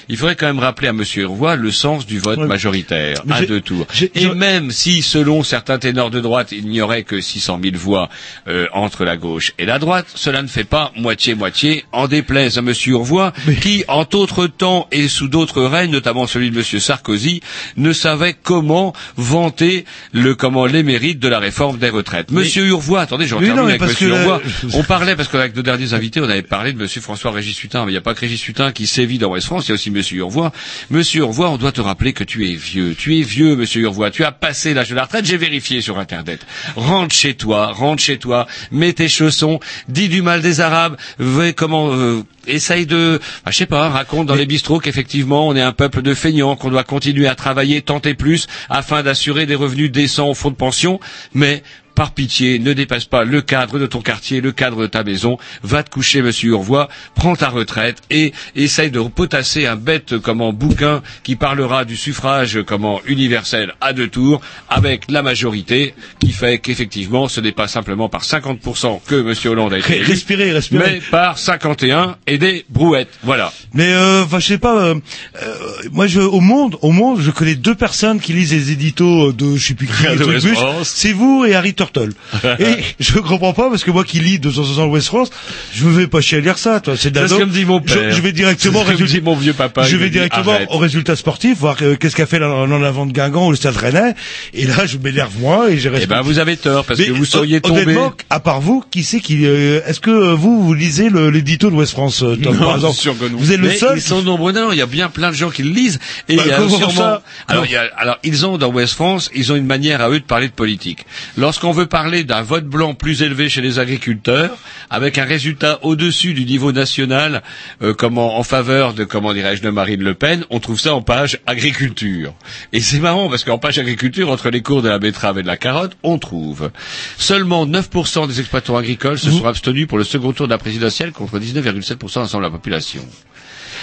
il 0.10 0.17
faudrait 0.17 0.36
quand 0.36 0.46
même 0.48 0.60
rappeler 0.60 0.88
à 0.88 0.94
Monsieur 0.94 1.24
Urvois 1.24 1.56
le 1.56 1.72
sens 1.72 2.06
du 2.06 2.20
vote 2.20 2.38
Ouais. 2.39 2.46
majoritaire 2.48 3.22
Mais 3.25 3.36
à 3.36 3.41
deux 3.46 3.62
tours. 3.62 3.88
Et 4.15 4.27
même 4.27 4.72
si, 4.72 5.01
selon 5.01 5.44
certains 5.44 5.77
ténors 5.79 6.10
de 6.10 6.20
droite, 6.20 6.51
il 6.51 6.67
n'y 6.67 6.82
aurait 6.82 7.03
que 7.03 7.20
600 7.22 7.60
000 7.63 7.75
voix 7.77 8.10
euh, 8.47 8.67
entre 8.73 9.06
la 9.06 9.17
gauche 9.17 9.54
et 9.58 9.65
la 9.65 9.80
droite, 9.80 10.08
cela 10.15 10.41
ne 10.41 10.47
fait 10.47 10.63
pas 10.63 10.91
moitié-moitié, 10.95 11.86
en 11.91 12.08
déplaise 12.08 12.58
à 12.58 12.62
Monsieur 12.62 12.93
Urvois, 12.93 13.34
qui, 13.62 13.84
en 13.88 14.04
d'autres 14.04 14.47
temps 14.47 14.88
et 14.91 15.08
sous 15.08 15.28
d'autres 15.28 15.63
règnes, 15.63 15.91
notamment 15.91 16.28
celui 16.28 16.52
de 16.52 16.56
Monsieur 16.58 16.80
Sarkozy, 16.80 17.41
ne 17.76 17.91
savait 17.93 18.36
comment 18.41 18.93
vanter 19.15 19.86
le 20.13 20.36
comment 20.36 20.65
les 20.65 20.84
mérites 20.84 21.19
de 21.19 21.28
la 21.28 21.39
réforme 21.39 21.78
des 21.78 21.89
retraites. 21.89 22.32
Monsieur 22.32 22.65
Urvois, 22.65 23.02
attendez, 23.02 23.28
j'en 23.28 23.39
non, 23.39 23.45
termine 23.47 23.63
mais 23.65 23.69
avec 23.73 23.82
Monsieur 23.82 24.10
là, 24.10 24.19
Urvois. 24.21 24.41
je- 24.45 24.78
On 24.78 24.84
parlait, 24.84 25.15
parce 25.15 25.28
qu'avec 25.30 25.56
nos 25.56 25.62
derniers 25.63 25.93
invités, 25.93 26.19
on 26.21 26.30
avait 26.30 26.41
parlé 26.41 26.73
de 26.73 26.78
Monsieur 26.78 27.02
François 27.02 27.32
Régis 27.32 27.62
Hutin, 27.63 27.86
mais 27.86 27.91
il 27.91 27.93
n'y 27.95 27.97
a 27.97 28.02
pas 28.02 28.13
que 28.13 28.21
Régis 28.21 28.47
Hutin 28.47 28.71
qui 28.71 28.88
sévit 28.88 29.17
dans 29.17 29.30
West 29.32 29.47
France, 29.47 29.67
il 29.67 29.71
y 29.71 29.73
a 29.73 29.76
aussi 29.78 29.92
Monsieur 29.92 30.18
Urvois. 30.18 30.52
Monsieur 30.90 31.22
Urvois, 31.22 31.52
on 31.52 31.58
doit 31.58 31.72
te 31.72 31.82
rappeler 31.82 32.12
que 32.12 32.24
tu 32.24 32.50
es 32.52 32.56
vieux. 32.56 32.96
Tu 32.98 33.20
es 33.20 33.22
vieux, 33.22 33.56
Monsieur 33.56 33.82
Urvois. 33.84 34.10
Tu 34.10 34.24
as 34.24 34.32
passé 34.32 34.74
l'âge 34.74 34.90
de 34.90 34.96
la 34.96 35.04
retraite, 35.04 35.26
j'ai 35.26 35.38
vérifié 35.38 35.82
sur 35.82 36.00
Internet. 36.00 36.46
Rentre 36.76 37.13
chez 37.13 37.36
toi, 37.36 37.68
rentre 37.68 38.02
chez 38.02 38.18
toi, 38.18 38.48
mets 38.72 38.94
tes 38.94 39.08
chaussons, 39.08 39.60
dis 39.88 40.10
du 40.10 40.24
mal 40.24 40.42
des 40.42 40.62
Arabes, 40.62 40.98
vais 41.20 41.54
comment, 41.54 41.94
euh, 41.94 42.24
essaye 42.48 42.88
de, 42.88 43.20
ah, 43.46 43.52
je 43.52 43.58
sais 43.58 43.66
pas, 43.68 43.90
raconte 43.90 44.26
dans 44.26 44.36
les 44.36 44.48
bistrots 44.48 44.80
qu'effectivement 44.80 45.48
on 45.48 45.56
est 45.56 45.62
un 45.62 45.74
peuple 45.74 46.02
de 46.02 46.13
feignants, 46.16 46.56
qu'on 46.56 46.72
doit 46.72 46.84
continuer 46.84 47.28
à 47.28 47.36
travailler, 47.36 47.82
tenter 47.84 48.16
plus, 48.16 48.48
afin 48.70 49.04
d'assurer 49.04 49.46
des 49.46 49.56
revenus 49.56 49.92
décents 49.92 50.30
au 50.30 50.34
fonds 50.34 50.50
de 50.52 50.56
pension, 50.56 51.00
mais 51.34 51.62
par 51.97 52.12
pitié, 52.12 52.60
ne 52.60 52.73
dépasse 52.73 53.05
pas 53.05 53.23
le 53.23 53.41
cadre 53.41 53.79
de 53.79 53.88
ton 53.88 54.01
quartier, 54.01 54.39
le 54.39 54.51
cadre 54.51 54.81
de 54.81 54.86
ta 54.86 55.03
maison, 55.03 55.39
va 55.63 55.81
te 55.81 55.89
coucher, 55.89 56.21
monsieur 56.21 56.51
Urvois, 56.51 56.89
prends 57.15 57.36
ta 57.36 57.49
retraite 57.49 58.03
et 58.12 58.33
essaye 58.55 58.91
de 58.91 58.99
potasser 59.01 59.65
un 59.65 59.75
bête 59.75 60.19
comment 60.19 60.53
bouquin 60.53 61.01
qui 61.23 61.36
parlera 61.36 61.86
du 61.86 61.97
suffrage 61.97 62.60
comment 62.67 63.01
universel 63.07 63.73
à 63.81 63.93
deux 63.93 64.10
tours 64.10 64.41
avec 64.69 65.10
la 65.10 65.23
majorité 65.23 65.95
qui 66.19 66.33
fait 66.33 66.60
qu'effectivement 66.60 67.27
ce 67.27 67.41
n'est 67.41 67.51
pas 67.51 67.67
simplement 67.67 68.10
par 68.10 68.21
50% 68.21 69.01
que 69.07 69.15
monsieur 69.15 69.49
Hollande 69.49 69.73
a 69.73 69.79
été 69.79 69.99
Respirez, 70.03 70.51
respirez. 70.51 70.83
mais 70.93 71.01
par 71.10 71.39
51 71.39 72.17
et 72.27 72.38
des 72.38 72.63
brouettes. 72.69 73.10
Voilà. 73.23 73.51
Mais 73.73 73.91
euh, 73.93 74.23
je 74.31 74.39
sais 74.39 74.60
pas. 74.60 74.83
euh, 74.83 74.95
euh, 75.41 75.55
moi, 75.91 76.05
je, 76.05 76.19
au 76.19 76.41
monde, 76.41 76.77
au 76.83 76.91
monde, 76.91 77.21
je 77.21 77.31
connais 77.31 77.55
deux 77.55 77.73
personnes 77.73 78.19
qui 78.19 78.33
lisent 78.33 78.53
les 78.53 78.71
éditos 78.71 79.31
de, 79.31 79.55
je 79.55 79.67
sais 79.69 79.73
plus 79.73 79.88
qui, 79.88 79.93
c'est 80.83 81.13
vous 81.13 81.43
et 81.43 81.55
Harry 81.55 81.73
Turtle. 81.91 82.13
et 82.60 82.65
je 83.00 83.19
comprends 83.19 83.54
pas 83.54 83.69
parce 83.69 83.84
que 83.84 83.91
moi 83.91 84.04
qui 84.04 84.19
lis 84.19 84.39
260 84.39 84.91
West 84.91 85.08
France, 85.08 85.30
je 85.73 85.88
vais 85.88 86.08
pas 86.08 86.21
chier 86.21 86.38
à 86.39 86.41
lire 86.41 86.58
ça. 86.58 86.80
Toi, 86.80 86.95
c'est 86.97 87.10
ce 87.15 87.21
que 87.23 87.28
dope. 87.28 87.39
me 87.41 87.45
dit 87.54 87.65
mon 87.65 87.82
Je- 87.86 87.93
père. 87.93 88.12
Je, 88.12 88.21
vais 88.21 88.32
directement 88.32 88.82
ce 88.82 88.86
me 88.86 88.91
résultat. 88.91 89.13
dit 89.13 89.21
mon 89.21 89.36
vieux 89.36 89.54
papa. 89.54 89.84
je 89.84 89.89
il 89.89 89.95
me 89.95 90.00
vais 90.00 90.06
dit, 90.10 90.13
directement 90.13 90.52
arrête. 90.54 90.67
au 90.71 90.78
résultat 90.78 91.15
sportif, 91.15 91.58
voir 91.60 91.76
euh, 91.82 91.95
qu'est-ce 91.95 92.15
qu'a 92.15 92.26
fait 92.26 92.39
l'en 92.39 92.82
avant 92.84 93.06
de 93.06 93.12
Guingamp 93.12 93.47
ou 93.47 93.52
le 93.52 93.58
Stade 93.58 93.76
Rennais. 93.78 94.13
Et 94.54 94.65
là, 94.65 94.86
je 94.86 94.97
m'énerve 94.97 95.32
moi 95.39 95.69
et 95.71 95.78
j'ai 95.78 95.91
Eh 96.02 96.06
ben 96.06 96.21
vous 96.21 96.39
avez 96.39 96.58
tort 96.58 96.86
parce 96.86 97.00
Mais 97.00 97.06
que 97.08 97.12
vous 97.12 97.26
seriez 97.26 97.62
tombé. 97.62 97.82
honnêtement, 97.84 98.13
à 98.30 98.39
part 98.39 98.62
vous, 98.62 98.84
qui 98.91 99.04
c'est 99.04 99.19
qui 99.19 99.45
euh, 99.45 99.82
Est-ce 99.88 100.00
que 100.00 100.12
euh, 100.12 100.34
vous 100.36 100.63
vous 100.63 100.73
lisez 100.73 101.10
le- 101.10 101.30
l'édito 101.30 101.69
de 101.69 101.76
West 101.76 101.91
France, 101.93 102.23
euh, 102.23 102.36
Tom, 102.36 102.56
Non, 102.56 102.65
par 102.65 102.76
exemple 102.76 102.95
sûr 102.97 103.17
que 103.17 103.26
non. 103.26 103.38
Vous 103.38 103.52
êtes 103.52 103.60
le 103.60 103.71
seul. 103.71 103.97
Ils 103.97 104.02
sont 104.02 104.21
nombreux. 104.21 104.52
Non, 104.52 104.71
il 104.71 104.78
y 104.78 104.82
a 104.82 104.86
bien 104.86 105.10
plein 105.10 105.30
de 105.32 105.36
gens 105.36 105.50
qui 105.50 105.63
le 105.63 105.71
lisent. 105.71 106.00
Et 106.30 106.36
Bah, 106.36 106.43
il 106.45 106.50
y 106.50 106.52
a 106.54 106.58
sûrement. 106.69 106.89
ça 106.89 107.21
alors, 107.47 107.65
il 107.65 107.71
y 107.71 107.76
a, 107.76 107.84
alors, 107.97 108.17
ils 108.23 108.45
ont 108.45 108.58
dans 108.58 108.69
West 108.69 108.93
France, 108.93 109.30
ils 109.36 109.52
ont 109.52 109.56
une 109.56 109.65
manière 109.65 110.02
à 110.02 110.10
eux 110.10 110.19
de 110.19 110.26
parler 110.26 110.47
de 110.47 110.54
politique. 110.54 111.06
Lorsqu'on 111.38 111.71
veut 111.78 111.86
parler 111.86 112.24
d'un 112.24 112.42
vote 112.42 112.66
blanc 112.66 112.96
plus 112.96 113.22
élevé 113.22 113.50
chez 113.50 113.62
les 113.62 113.78
agriculteurs, 113.78 114.58
avec 114.90 115.20
un 115.20 115.26
résultat 115.26 115.78
au-dessus 115.84 116.34
du 116.34 116.44
niveau 116.44 116.72
national, 116.72 117.44
euh, 117.84 117.94
comment 117.94 118.40
en 118.40 118.44
faveur 118.44 118.96
de 118.96 119.04
comment 119.04 119.32
dirais-je 119.32 119.62
de 119.62 119.70
Marine 119.70 120.02
Le 120.02 120.16
Pen, 120.16 120.44
on 120.50 120.60
trouve 120.60 120.80
ça 120.80 120.96
en 120.96 121.04
page 121.04 121.40
agriculture. 121.46 122.34
Et 122.74 122.80
c'est 122.80 123.00
marrant 123.00 123.30
parce 123.30 123.44
qu'en 123.44 123.60
page 123.60 123.78
agriculture, 123.78 124.32
entre 124.32 124.50
les 124.50 124.62
cours 124.63 124.82
de 124.82 124.90
la 124.90 124.98
betterave 124.98 125.38
et 125.38 125.44
de 125.44 125.48
la 125.48 125.58
carotte, 125.58 125.96
on 126.02 126.18
trouve 126.18 126.72
seulement 127.20 127.68
9% 127.68 128.28
des 128.28 128.40
exploitants 128.40 128.76
agricoles 128.78 129.20
se 129.20 129.30
sont 129.30 129.46
abstenus 129.46 129.86
pour 129.88 130.00
le 130.00 130.04
second 130.04 130.34
tour 130.34 130.48
de 130.48 130.52
la 130.54 130.58
présidentielle 130.58 131.12
contre 131.12 131.38
19,7% 131.38 132.16
de 132.16 132.20
l'ensemble 132.22 132.44
de 132.44 132.48
la 132.48 132.52
population 132.52 133.06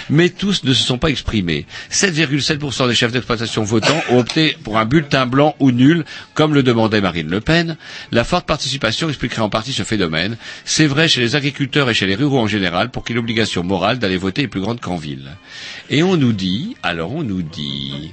mais 0.09 0.29
tous 0.29 0.63
ne 0.63 0.73
se 0.73 0.83
sont 0.83 0.97
pas 0.97 1.09
exprimés. 1.09 1.65
7,7% 1.91 2.87
des 2.87 2.95
chefs 2.95 3.11
d'exploitation 3.11 3.63
votants 3.63 4.01
ont 4.11 4.19
opté 4.19 4.55
pour 4.63 4.77
un 4.77 4.85
bulletin 4.85 5.25
blanc 5.25 5.55
ou 5.59 5.71
nul, 5.71 6.05
comme 6.33 6.53
le 6.53 6.63
demandait 6.63 7.01
Marine 7.01 7.29
Le 7.29 7.41
Pen. 7.41 7.77
La 8.11 8.23
forte 8.23 8.45
participation 8.45 9.07
expliquerait 9.09 9.41
en 9.41 9.49
partie 9.49 9.73
ce 9.73 9.83
phénomène. 9.83 10.37
C'est 10.63 10.87
vrai 10.87 11.07
chez 11.07 11.21
les 11.21 11.35
agriculteurs 11.35 11.89
et 11.89 11.93
chez 11.93 12.05
les 12.07 12.15
ruraux 12.15 12.39
en 12.39 12.47
général, 12.47 12.89
pour 12.91 13.03
qui 13.03 13.13
l'obligation 13.13 13.63
morale 13.63 13.99
d'aller 13.99 14.17
voter 14.17 14.43
est 14.43 14.47
plus 14.47 14.61
grande 14.61 14.79
qu'en 14.81 14.95
ville. 14.97 15.31
Et 15.89 16.03
on 16.03 16.17
nous 16.17 16.33
dit, 16.33 16.75
alors 16.83 17.13
on 17.13 17.23
nous 17.23 17.41
dit, 17.41 18.11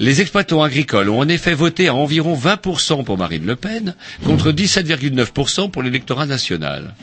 les 0.00 0.20
exploitants 0.20 0.62
agricoles 0.62 1.08
ont 1.08 1.20
en 1.20 1.28
effet 1.28 1.54
voté 1.54 1.88
à 1.88 1.94
environ 1.94 2.36
20% 2.36 3.04
pour 3.04 3.18
Marine 3.18 3.46
Le 3.46 3.56
Pen, 3.56 3.94
contre 4.24 4.52
17,9% 4.52 5.70
pour 5.70 5.82
l'électorat 5.82 6.26
national. 6.26 6.94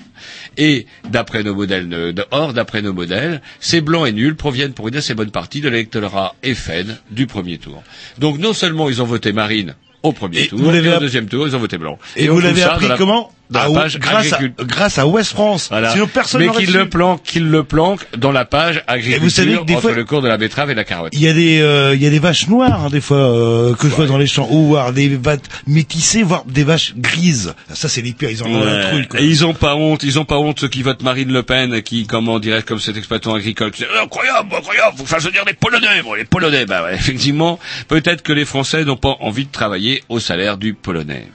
Et 0.57 0.85
d'après 1.09 1.41
nos 1.43 1.55
modèles, 1.55 1.89
de- 1.89 2.25
or 2.31 2.53
d'après 2.53 2.81
nos 2.81 2.93
modèles, 2.93 3.41
ces 3.59 3.81
blancs 3.81 4.07
et 4.07 4.11
proviennent 4.35 4.73
pour 4.73 4.87
une 4.87 4.95
assez 4.95 5.13
bonne 5.13 5.31
partie 5.31 5.61
de 5.61 5.69
l'électorat 5.69 6.35
FN 6.43 6.97
du 7.09 7.27
premier 7.27 7.57
tour. 7.57 7.83
Donc 8.17 8.37
non 8.39 8.53
seulement 8.53 8.89
ils 8.89 9.01
ont 9.01 9.05
voté 9.05 9.33
Marine 9.33 9.75
au 10.03 10.11
premier 10.13 10.41
Et 10.41 10.47
tour, 10.47 10.73
et 10.73 10.95
au 10.95 10.99
deuxième 10.99 11.27
tour 11.27 11.47
ils 11.47 11.55
ont 11.55 11.59
voté 11.59 11.77
blanc. 11.77 11.99
Et, 12.15 12.27
vous 12.27 12.39
l'avez 12.39 12.63
appris 12.63 12.87
la- 12.87 12.97
comment 12.97 13.31
dans 13.51 13.59
la 13.59 13.65
Ah, 13.69 13.81
page 13.83 13.99
grâce, 13.99 14.33
à, 14.33 14.39
grâce 14.63 14.97
à 14.97 15.05
West 15.05 15.31
France. 15.31 15.67
Voilà. 15.69 15.91
Sinon 15.91 16.07
personne 16.07 16.41
Mais 16.41 16.49
qu'il 16.51 16.73
le 16.73 16.89
planque, 16.89 17.21
qu'il 17.23 17.49
le 17.49 17.63
planque 17.63 18.05
dans 18.17 18.31
la 18.31 18.45
page 18.45 18.83
agriculture 18.87 19.29
savez 19.31 19.57
que 19.57 19.65
des 19.65 19.73
entre 19.73 19.81
fois- 19.83 19.91
le 19.93 20.05
cours 20.05 20.21
de 20.21 20.27
la 20.27 20.37
betterave 20.37 20.71
et 20.71 20.73
la 20.75 20.83
carotte. 20.83 21.11
Il 21.13 21.21
y 21.21 21.27
a 21.27 21.33
des 21.33 21.59
euh, 21.61 21.93
il 21.93 22.01
y 22.01 22.07
a 22.07 22.09
des 22.09 22.19
vaches 22.19 22.47
noires 22.47 22.85
hein, 22.85 22.89
des 22.89 23.01
fois 23.01 23.17
euh, 23.17 23.75
que 23.75 23.87
je 23.89 23.93
vois 23.93 24.07
dans 24.07 24.17
les 24.17 24.27
champs 24.27 24.47
ou 24.49 24.67
voire 24.67 24.93
des 24.93 25.09
vaches 25.09 25.39
métissées 25.67 26.23
voire 26.23 26.43
des 26.45 26.63
vaches 26.63 26.93
grises. 26.95 27.53
Ça 27.73 27.89
c'est 27.89 28.01
les 28.01 28.13
pires, 28.13 28.29
ils 28.31 28.41
en 28.43 28.47
ont 28.47 28.61
un 28.65 28.89
truc. 28.89 29.09
quoi. 29.09 29.19
Et 29.21 29.25
ils 29.25 29.45
ont 29.45 29.53
pas 29.53 29.75
honte, 29.75 30.03
ils 30.03 30.17
ont 30.19 30.25
pas 30.25 30.37
honte 30.37 30.59
ceux 30.59 30.67
qui 30.69 30.81
votent 30.81 31.03
Marine 31.03 31.31
Le 31.31 31.43
Pen, 31.43 31.81
qui, 31.81 32.05
comment 32.07 32.39
dirait 32.39 32.63
comme 32.63 32.79
cet 32.79 32.97
exploitant 32.97 33.33
agricole, 33.35 33.71
incroyable, 34.01 34.49
incroyable, 34.55 34.97
faut 34.97 35.05
faire 35.05 35.21
se 35.21 35.29
dire 35.29 35.43
des 35.45 35.53
Polonais, 35.53 36.01
bon, 36.03 36.13
les 36.13 36.25
Polonais, 36.25 36.65
bah 36.65 36.83
ouais, 36.83 36.93
effectivement, 36.95 37.59
peut-être 37.87 38.21
que 38.21 38.33
les 38.33 38.45
Français 38.45 38.85
n'ont 38.85 38.95
pas 38.97 39.15
envie 39.19 39.45
de 39.45 39.51
travailler 39.51 40.03
au 40.09 40.19
salaire 40.19 40.57
du 40.57 40.73
Polonais. 40.73 41.27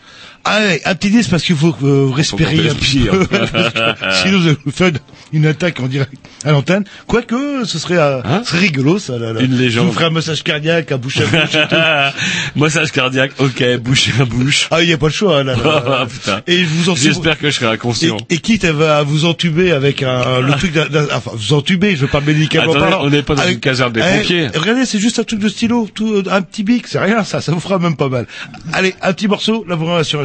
Ah 0.49 0.61
ouais, 0.61 0.81
un 0.85 0.95
petit 0.95 1.11
disque 1.11 1.31
parce 1.31 1.43
qu'il 1.43 1.57
faut 1.57 1.75
euh, 1.83 2.09
respirer 2.13 2.57
tenter 2.57 2.71
un 2.71 2.75
petit 2.75 2.99
peu. 3.01 3.27
Sinon 4.23 4.39
vous 4.39 4.47
allez 4.49 4.57
vous 4.65 4.71
faire 4.73 4.91
une 5.33 5.47
attaque 5.47 5.81
en 5.81 5.87
direct 5.89 6.13
à 6.45 6.53
l'antenne. 6.53 6.85
Quoique 7.09 7.65
ce 7.65 7.79
serait 7.81 7.99
euh, 7.99 8.21
Hein 8.25 8.43
ce 8.45 8.51
serait 8.51 8.61
rigolo 8.61 8.99
ça 9.01 9.19
là, 9.19 9.33
là. 9.33 9.41
Une 9.41 9.57
légende. 9.57 9.85
Je 9.85 9.89
vous 9.89 9.93
ferai 9.95 10.05
un 10.05 10.11
massage 10.11 10.45
cardiaque 10.45 10.93
à 10.93 10.99
bouche 10.99 11.19
à 11.19 11.25
bouche 11.27 11.55
et 11.55 11.67
tout. 11.69 11.75
Massage 12.61 12.93
cardiaque, 12.93 13.33
ok, 13.39 13.77
bouche 13.79 14.11
à 14.21 14.25
bouche. 14.25 14.69
Ah 14.71 14.83
il 14.83 14.89
y 14.89 14.93
a 14.93 14.99
pas 14.99 15.07
le 15.07 15.13
choix 15.13 15.43
là. 15.43 15.55
là. 15.57 15.83
Ah, 15.99 16.07
putain. 16.07 16.43
Et 16.47 16.59
je 16.59 16.65
vous 16.69 16.91
en 16.91 16.95
J'espère 16.95 17.39
que 17.39 17.51
je 17.51 17.55
serai 17.57 17.67
et, 17.67 17.71
inconscient. 17.71 18.17
et 18.31 18.39
quitte 18.39 18.65
à, 18.65 19.03
vous 19.03 19.25
entuber 19.25 19.73
avec 19.73 20.03
un, 20.03 20.41
le 20.41 20.53
truc 20.53 20.73
d'un- 20.73 21.07
enfin 21.13 21.31
vous 21.35 21.55
entuber, 21.55 21.97
je 21.97 22.03
veux 22.03 22.07
pas 22.09 22.21
médicalement 22.21 22.73
Attendez, 22.73 22.91
parlant. 22.91 23.05
on 23.07 23.11
n'est 23.11 23.23
pas 23.23 23.35
dans 23.35 23.43
Avec- 23.43 23.55
une 23.55 23.61
caserne 23.61 23.93
des 23.93 24.01
Eh, 24.01 24.19
pompiers. 24.19 24.49
regardez, 24.55 24.85
c'est 24.87 24.99
juste 25.01 25.19
un 25.19 25.25
truc 25.25 25.41
de 25.41 25.49
stylo, 25.49 25.89
tout, 25.93 26.23
un 26.31 26.43
petit 26.43 26.63
bic, 26.63 26.87
c'est 26.87 26.99
rien 26.99 27.25
ça, 27.25 27.41
ça 27.41 27.53
vous 27.53 27.61
fera 27.61 27.79
même 27.79 27.97
pas 27.97 28.09
mal. 28.09 28.27
Allez, 28.73 28.95
un 29.03 29.13
petit 29.13 29.27
morceau, 29.29 29.65
la 29.69 29.77
programmation 29.77 30.21
à 30.21 30.25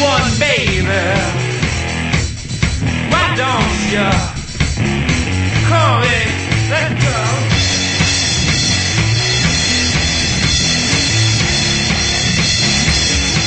one, 0.00 0.30
baby. 0.38 0.84
Why 3.10 3.34
don't 3.34 3.78
you 3.92 4.10
come 5.68 6.02
and 6.04 6.70
let 6.70 6.90
go? 7.02 7.18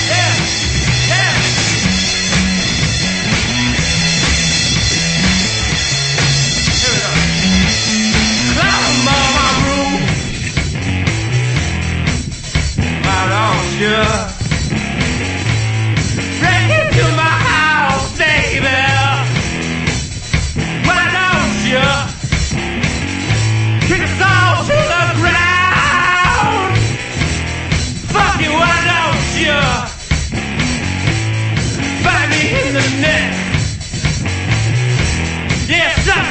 Yeah, 0.09 0.33
yeah. 1.09 1.33
Here 6.81 6.91
we 6.93 6.99
go. 7.01 8.61
On 8.67 9.05
my. 9.05 9.17
Why 13.03 13.21
don't 13.29 13.79
you? 13.81 14.30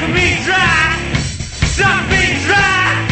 Suck 0.01 0.09
me 0.15 0.43
dry, 0.45 1.09
me 2.09 2.43
dry. 2.47 3.09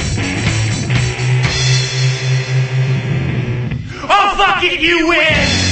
Oh, 4.11 4.35
you 4.81 5.09
win. 5.09 5.68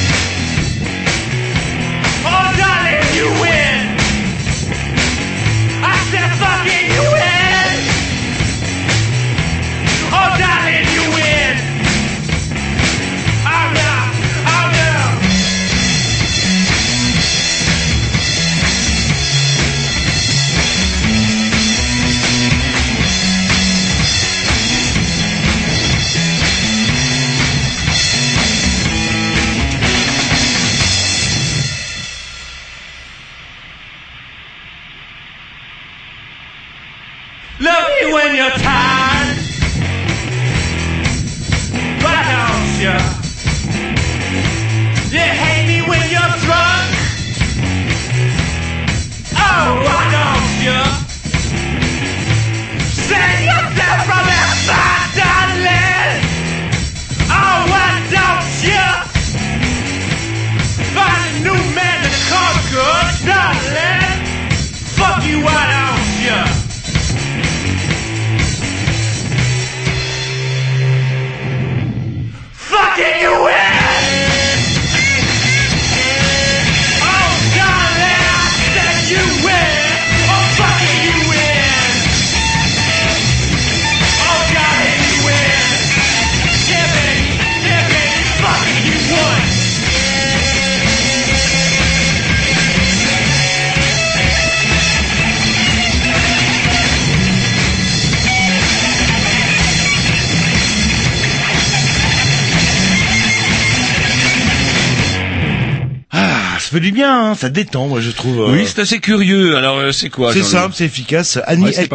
Ça 107.37 107.49
détend, 107.49 107.88
moi 107.88 108.01
je 108.01 108.11
trouve. 108.11 108.40
euh, 108.40 108.53
Oui, 108.53 108.64
c'est 108.66 108.81
assez 108.81 108.99
curieux. 109.01 109.57
Alors, 109.57 109.79
euh, 109.79 109.92
c'est 109.92 110.11
quoi 110.11 110.33
c'est 110.33 110.42
simple, 110.42 110.75
c'est 110.77 110.85
efficace. 110.85 111.38
Annie 111.46 111.72
El 111.77 111.88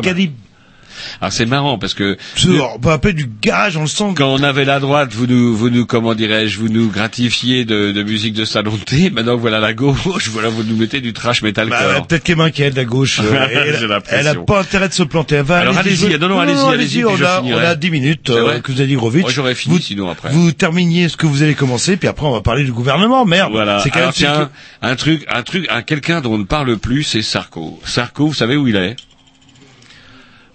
Alors, 1.22 1.32
c'est 1.32 1.46
marrant 1.46 1.78
parce 1.78 1.94
que 1.94 2.18
on 2.76 2.80
peut 2.80 2.90
appeler 2.90 3.14
du 3.14 3.30
garage, 3.42 3.78
on 3.78 3.82
le 3.82 3.88
sent. 3.88 4.14
quand 4.16 4.28
on 4.34 4.42
avait 4.42 4.66
la 4.66 4.80
droite, 4.80 5.14
vous 5.14 5.28
nous, 5.28 5.56
vous 5.56 5.70
nous, 5.70 5.86
comment 5.86 6.16
dirais-je, 6.16 6.58
vous 6.58 6.68
nous 6.70 6.90
gratifiez 6.90 7.64
de, 7.64 7.92
de 7.92 8.04
musique 8.04 8.34
de 8.34 8.44
salon 8.44 8.72
de 8.74 8.80
thé. 8.84 9.12
Maintenant, 9.12 9.38
voilà 9.38 9.60
la 9.60 9.74
gauche, 9.74 10.30
voilà, 10.32 10.50
vous 10.50 10.64
nous 10.64 10.76
mettez 10.76 11.00
du 11.00 11.14
trash 11.14 11.42
Bah, 11.42 11.50
metalcore. 11.50 12.08
peut-être 12.08 12.24
qu'elle 12.24 12.38
m'inquiète, 12.38 12.76
la 12.76 12.86
gauche. 12.86 13.20
euh, 13.24 13.48
elle, 13.52 13.86
l'impression. 13.88 14.18
elle 14.20 14.28
a 14.28 14.36
pas 14.36 14.62
intérêt 14.62 14.90
de 14.90 14.94
se 14.94 15.04
planter. 15.04 15.36
Elle 15.36 15.44
va 15.46 15.60
Alors, 15.60 15.78
allez-y, 15.78 15.96
jouer. 15.96 16.18
non, 16.18 16.28
non, 16.28 16.40
allez-y, 16.40 16.74
allez-y, 16.74 17.06
on 17.06 17.22
a, 17.24 17.42
on 17.44 17.58
a 17.58 17.76
10 17.76 17.92
minutes, 17.92 18.30
euh, 18.32 18.60
que 18.60 18.72
vous 18.72 18.80
avez 18.80 18.88
dit 18.88 18.96
Grovitch. 18.96 19.22
Moi, 19.22 19.32
j'aurais 19.32 19.54
fini 19.56 19.76
vous, 19.76 19.82
sinon 19.82 20.10
après. 20.10 20.30
Vous 20.32 20.52
terminiez 20.52 21.08
ce 21.08 21.18
que 21.18 21.28
vous 21.28 21.44
avez 21.44 21.54
commencé, 21.54 21.98
puis 21.98 22.08
après 22.08 22.26
on 22.26 22.32
va 22.32 22.42
parler 22.42 22.64
du 22.64 22.72
gouvernement. 22.72 23.26
Merde. 23.26 23.52
Voilà. 23.52 23.80
C'est 23.84 23.92
quand 23.92 24.00
Alors 24.00 24.08
même 24.10 24.14
tiens, 24.16 24.50
un 24.82 24.96
truc, 24.96 25.24
un 25.30 25.44
truc, 25.44 25.68
un 25.70 25.84
quelqu'un 25.84 26.22
dont 26.22 26.34
on 26.34 26.38
ne 26.40 26.44
parle 26.46 26.78
plus, 26.78 27.04
c'est 27.04 27.22
Sarko. 27.22 27.80
Sarko, 27.86 28.28
vous 28.28 28.34
savez 28.34 28.56
où 28.58 28.68
il 28.68 28.76
est? 28.76 28.96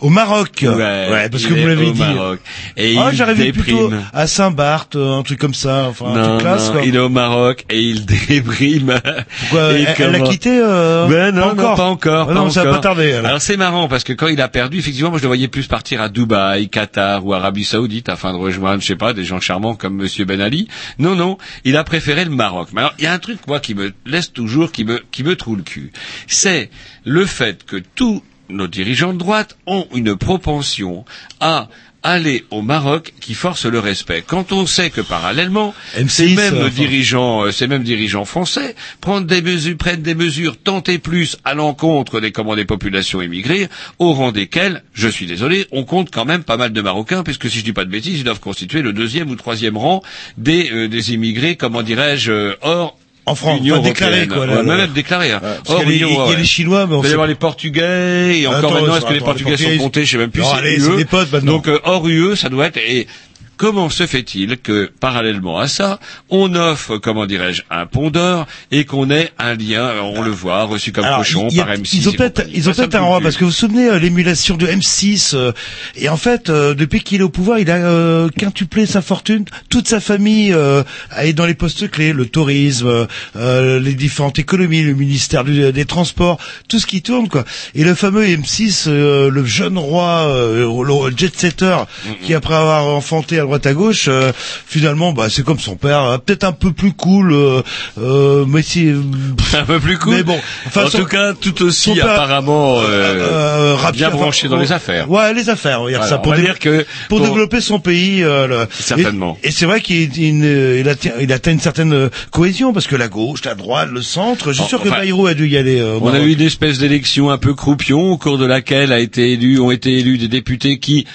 Au 0.01 0.09
Maroc. 0.11 0.51
parce 0.63 1.43
il 1.43 1.49
que 1.49 1.55
vous 1.55 1.67
l'avez 1.67 1.87
au 1.87 1.93
dit. 1.93 2.01
Maroc. 2.01 2.41
Et 2.77 2.97
Ah, 2.99 3.11
j'arrivais 3.13 3.53
plutôt 3.53 3.91
à 4.13 4.27
Saint-Barth, 4.27 4.97
euh, 4.97 5.19
un 5.19 5.23
truc 5.23 5.39
comme 5.39 5.55
ça, 5.55 5.87
enfin 5.89 6.07
un 6.07 6.15
Non, 6.17 6.29
truc 6.29 6.41
classe. 6.41 6.67
non, 6.67 6.73
quoi. 6.73 6.83
il 6.85 6.95
est 6.95 6.99
au 6.99 7.09
Maroc 7.09 7.65
et 7.71 7.81
il 7.81 8.05
déprime. 8.29 9.01
Pourquoi 9.41 9.73
Et 9.79 9.87
elle- 9.99 10.13
l'a 10.13 10.21
quitté 10.21 10.61
euh, 10.63 11.07
Ben 11.09 11.35
non, 11.35 11.49
pas 11.51 11.55
non, 11.55 11.63
encore. 11.63 11.77
pas 11.77 11.85
encore. 11.85 12.29
Ah 12.31 12.35
non, 12.35 12.45
pas 12.45 12.51
ça 12.51 12.63
va 12.65 12.71
encore. 12.71 12.81
pas 12.83 12.89
tarder. 12.89 13.13
alors. 13.13 13.27
Alors 13.27 13.41
c'est 13.43 13.57
marrant 13.57 13.89
parce 13.89 14.05
que 14.05 14.13
quand 14.13 14.29
il 14.29 14.41
a 14.41 14.49
perdu, 14.49 14.79
effectivement, 14.79 15.11
moi 15.11 15.19
je 15.19 15.23
le 15.25 15.29
voyais 15.29 15.49
plus 15.49 15.67
partir 15.67 16.01
à 16.01 16.09
Dubaï, 16.09 16.69
Qatar 16.69 17.25
ou 17.25 17.33
Arabie 17.35 17.65
Saoudite 17.65 18.09
afin 18.09 18.33
de 18.33 18.39
rejoindre, 18.39 18.81
je 18.83 18.87
sais 18.87 18.97
pas, 18.97 19.13
des 19.13 19.25
gens 19.25 19.41
charmants 19.41 19.75
comme 19.75 19.95
Monsieur 19.97 20.25
Ben 20.25 20.41
Ali. 20.41 20.69
Non, 20.99 21.15
non, 21.15 21.39
il 21.65 21.77
a 21.77 21.85
préféré 21.85 22.25
le 22.25 22.31
Maroc. 22.31 22.69
Mais 22.73 22.81
alors 22.81 22.95
il 22.99 23.05
y 23.05 23.07
a 23.07 23.13
un 23.13 23.19
truc 23.19 23.39
moi 23.47 23.61
qui 23.61 23.75
me 23.75 23.93
laisse 24.05 24.33
toujours, 24.33 24.73
qui 24.73 24.85
me 24.85 25.01
qui 25.11 25.23
me 25.25 25.37
troue 25.37 25.57
le 25.57 25.63
cul, 25.63 25.93
c'est 26.27 26.71
le 27.05 27.25
fait 27.27 27.65
que 27.65 27.77
tous 27.95 28.23
nos 28.49 28.67
dirigeants 28.67 29.13
de 29.13 29.19
droite 29.19 29.57
ont 29.67 29.87
une 29.95 30.17
propension 30.17 31.05
à 31.41 31.69
aller 32.07 32.45
au 32.51 32.63
Maroc 32.63 33.15
qui 33.21 33.35
force 33.35 33.67
le 33.67 33.81
respect. 33.81 34.23
Quand 34.25 34.53
on 34.53 34.65
sait 34.65 34.91
que 34.91 35.01
parallèlement, 35.01 35.75
M6, 35.97 36.09
ces 36.09 36.35
mêmes 36.37 36.55
euh, 36.55 36.71
dirigeants, 36.71 37.47
euh, 37.47 37.51
ces 37.51 37.67
mêmes 37.67 37.83
dirigeants 37.83 38.25
français 38.25 38.77
prennent 39.01 39.27
des 39.27 39.43
mesures, 39.43 39.77
prennent 39.77 40.03
des 40.03 40.15
mesures 40.15 40.57
tant 40.57 40.83
et 40.85 40.99
plus 40.99 41.37
à 41.45 41.55
l'encontre 41.55 42.21
des 42.21 42.31
des 42.31 42.65
populations 42.65 43.21
immigrées, 43.23 43.69
au 43.99 44.13
rang 44.13 44.31
desquelles, 44.31 44.85
je 44.95 45.09
suis 45.09 45.27
désolé, 45.27 45.67
on 45.73 45.83
compte 45.85 46.11
quand 46.13 46.25
même 46.25 46.45
pas 46.45 46.57
mal 46.57 46.73
de 46.73 46.81
Marocains, 46.81 47.25
puisque 47.25 47.51
si 47.51 47.59
je 47.59 47.65
dis 47.65 47.73
pas 47.73 47.85
de 47.85 47.91
bêtises, 47.91 48.19
ils 48.19 48.25
doivent 48.25 48.41
constituer 48.41 48.83
le 48.83 48.93
deuxième 48.93 49.29
ou 49.31 49.37
troisième 49.37 49.77
rang 49.77 50.01
des 50.39 50.71
euh, 50.71 50.87
des 50.87 51.13
immigrés, 51.13 51.57
comment 51.57 51.83
dirais-je, 51.83 52.31
euh, 52.31 52.55
hors 52.61 52.97
En 53.29 53.35
France, 53.35 53.59
Union 53.61 53.77
enfin, 53.79 53.89
déclaré, 53.89 54.19
européenne. 54.27 54.37
quoi, 54.39 54.47
là, 54.47 54.63
Ouais, 54.63 54.77
même 54.79 54.93
déclaré. 54.93 55.33
hein. 55.33 55.41
Hors 55.67 55.81
qu'il 55.81 55.89
y 55.89 56.05
a 56.05 56.07
les- 56.07 56.13
il 56.13 56.13
y 56.13 56.17
a 56.17 56.27
ouais. 56.29 56.37
les 56.37 56.45
Chinois, 56.45 56.87
mais 56.87 56.95
on 56.95 57.01
Il 57.01 57.03
va 57.03 57.09
y 57.09 57.13
avoir 57.13 57.27
les 57.27 57.35
Portugais, 57.35 58.39
et 58.41 58.47
encore 58.47 58.59
Attends, 58.59 58.71
maintenant, 58.75 58.97
est-ce 58.97 59.05
que 59.05 59.11
les 59.11 59.17
attends, 59.17 59.25
Portugais 59.27 59.51
les 59.51 59.57
sont 59.57 59.63
Portugais, 59.65 59.79
comptés 59.83 60.05
Je 60.05 60.11
sais 60.13 60.19
même 60.19 60.31
plus 60.31 60.43
Non, 60.43 60.51
allez, 60.53 60.79
c'est 60.79 60.97
des 60.97 61.05
potes 61.05 61.33
maintenant. 61.33 61.53
Donc 61.53 61.67
euh, 61.67 61.81
hors 61.85 62.07
UE, 62.09 62.37
ça 62.37 62.49
doit 62.49 62.67
être 62.67 62.77
et 62.77 63.09
Comment 63.57 63.89
se 63.91 64.07
fait-il 64.07 64.59
que, 64.59 64.91
parallèlement 65.01 65.59
à 65.59 65.67
ça, 65.69 65.99
on 66.31 66.55
offre, 66.55 66.99
comment 66.99 67.27
dirais-je, 67.27 67.63
un 67.71 67.87
pont 67.87 68.11
d'or 68.11 68.47
et 68.71 68.85
qu'on 68.85 69.11
ait 69.11 69.31
un 69.39 69.55
lien, 69.55 69.93
on 70.03 70.21
le 70.23 70.31
voit, 70.31 70.65
reçu 70.65 70.93
comme 70.93 71.05
Alors, 71.05 71.19
cochon 71.19 71.49
y 71.51 71.61
a- 71.61 71.65
par 71.65 71.75
M6 71.75 71.97
ils 71.97 72.09
ont 72.09 72.13
peut-être, 72.13 72.41
peut-être 72.83 72.93
me 72.95 72.99
un 72.99 73.07
roi 73.07 73.21
parce 73.23 73.37
que 73.37 73.45
vous 73.45 73.51
vous 73.51 73.57
souvenez 73.57 73.89
euh, 73.89 73.99
l'émulation 73.99 74.57
de 74.57 74.67
M6 74.67 75.35
euh, 75.35 75.53
et 75.95 76.09
en 76.09 76.17
fait 76.17 76.51
euh, 76.51 76.75
depuis 76.75 77.01
qu'il 77.01 77.21
est 77.21 77.25
au 77.25 77.29
pouvoir, 77.31 77.59
il 77.59 77.71
a 77.71 77.77
euh, 77.77 78.29
quintuplé 78.29 78.85
sa 78.87 79.01
fortune, 79.01 79.45
toute 79.71 79.89
sa 79.89 80.01
famille 80.01 80.53
euh, 80.53 80.83
est 81.17 81.33
dans 81.33 81.47
les 81.47 81.55
postes 81.55 81.91
clés, 81.91 82.13
le 82.13 82.27
tourisme, 82.27 82.87
euh, 82.87 83.07
euh, 83.37 83.81
les 83.81 83.95
différentes 83.95 84.39
économies, 84.39 84.83
le 84.83 84.95
ministère 84.95 85.45
du- 85.45 85.73
des 85.73 85.85
transports, 85.87 86.39
tout 86.69 86.79
ce 86.79 86.87
qui 86.87 87.01
tourne 87.03 87.29
quoi. 87.29 87.45
Et 87.75 87.85
le 87.85 87.95
fameux 87.95 88.27
M6, 88.27 88.85
euh, 88.89 89.31
le 89.31 89.45
jeune 89.45 89.79
roi, 89.79 90.27
euh, 90.29 90.67
le 90.85 91.17
jet 91.17 91.35
setter, 91.39 91.79
qui 92.23 92.35
après 92.35 92.55
avoir 92.55 92.87
enfanté 92.87 93.39
droite 93.47 93.67
à 93.67 93.73
gauche, 93.73 94.07
euh, 94.09 94.33
finalement 94.67 95.13
bah 95.13 95.29
c'est 95.31 95.45
comme 95.45 95.59
son 95.59 95.77
père, 95.77 96.03
euh, 96.05 96.19
peut-être 96.19 96.45
un 96.45 96.53
peu 96.53 96.73
plus 96.73 96.93
cool, 96.93 97.33
euh, 97.33 97.63
euh, 97.99 98.45
mais 98.47 98.63
si 98.63 98.91
un 99.55 99.65
peu 99.65 99.81
plus 99.81 99.99
cool. 99.99 100.15
Mais 100.17 100.23
bon, 100.23 100.39
en 100.75 100.89
son- 100.89 100.99
tout 100.99 101.05
cas, 101.07 101.33
tout 101.33 101.63
aussi 101.63 101.95
père- 101.95 102.11
apparemment 102.11 102.81
euh, 102.83 103.75
rapide, 103.77 104.01
bien 104.01 104.11
branché 104.11 104.49
dans 104.49 104.59
les 104.59 104.73
affaires. 104.73 105.11
Ouais, 105.11 105.33
les 105.35 105.49
affaires, 105.49 105.81
on 105.81 105.85
va 105.85 105.91
dire 105.91 105.99
Voilà, 106.01 106.11
ça 106.11 106.19
pour, 106.19 106.33
va 106.33 106.39
dire 106.41 106.59
que 106.59 106.85
pour 107.09 107.19
pour- 107.19 107.27
développer 107.29 107.61
son 107.61 107.79
pays. 107.81 108.21
le- 108.21 108.67
Certainement. 108.79 109.39
Et, 109.43 109.49
et 109.49 109.51
c'est 109.51 109.67
vrai 109.67 109.81
qu'il 109.81 110.17
il, 110.19 110.45
il 110.81 110.89
atteint, 110.89 111.11
il 111.21 111.33
atteint 111.33 111.53
une 111.53 111.61
certaine 111.61 112.11
cohésion 112.31 112.73
parce 112.73 112.87
que 112.87 112.97
la 112.97 113.09
gauche, 113.09 113.45
la 113.45 113.55
droite, 113.55 113.89
le 113.93 114.03
centre. 114.03 114.49
Je 114.53 114.57
suis 114.57 114.65
Oh, 114.67 114.69
sûr 114.69 114.83
que 114.83 114.89
enfin, 114.89 114.99
Bayrou 115.01 115.27
a 115.27 115.35
dû 115.35 115.47
y 115.49 115.57
aller. 115.57 115.83
On 116.01 116.13
a 116.13 116.19
eu 116.21 116.33
une 116.33 116.41
espèce 116.41 116.79
d'élection 116.79 117.31
un 117.31 117.39
peu 117.39 117.55
croupion 117.55 118.11
au 118.11 118.17
cours 118.19 118.39
de 118.39 118.47
laquelle 118.47 118.93
a 118.93 118.99
été 118.99 119.33
élu, 119.33 119.61
ont 119.61 119.71
été 119.71 119.99
élus 119.99 120.19
des 120.19 120.29
députés 120.29 120.79
qui 120.79 121.07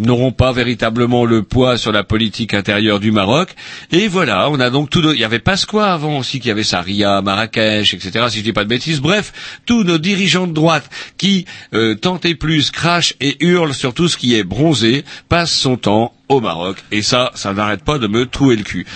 n'auront 0.00 0.32
pas 0.32 0.52
véritablement 0.52 1.24
le 1.24 1.42
poids 1.42 1.78
sur 1.78 1.92
la 1.92 2.02
politique 2.04 2.54
intérieure 2.54 3.00
du 3.00 3.12
Maroc. 3.12 3.50
Et 3.92 4.08
voilà, 4.08 4.50
on 4.50 4.58
a 4.60 4.70
donc 4.70 4.90
tout. 4.90 5.00
nos- 5.00 5.12
Il 5.12 5.20
y 5.20 5.24
avait 5.24 5.38
Pasqua 5.38 5.92
avant 5.92 6.18
aussi, 6.18 6.40
qui 6.40 6.50
avait 6.50 6.62
Saria, 6.64 7.22
Marrakech, 7.22 7.94
etc. 7.94 8.26
Si 8.30 8.38
je 8.38 8.42
dis 8.44 8.52
pas 8.52 8.64
de 8.64 8.68
bêtises. 8.68 9.00
Bref, 9.00 9.32
tous 9.66 9.84
nos 9.84 9.98
dirigeants 9.98 10.46
de 10.46 10.52
droite 10.52 10.88
qui 11.16 11.44
euh, 11.74 11.94
et 12.24 12.34
plus 12.34 12.70
crachent 12.70 13.14
et 13.20 13.36
hurlent 13.44 13.74
sur 13.74 13.94
tout 13.94 14.08
ce 14.08 14.16
qui 14.16 14.34
est 14.34 14.44
bronzé 14.44 15.04
passent 15.28 15.52
son 15.54 15.76
temps 15.76 16.12
au 16.28 16.40
Maroc. 16.40 16.76
Et 16.90 17.02
ça, 17.02 17.30
ça 17.34 17.52
n'arrête 17.52 17.84
pas 17.84 17.98
de 17.98 18.06
me 18.06 18.26
trouer 18.26 18.56
le 18.56 18.62
cul. 18.64 18.86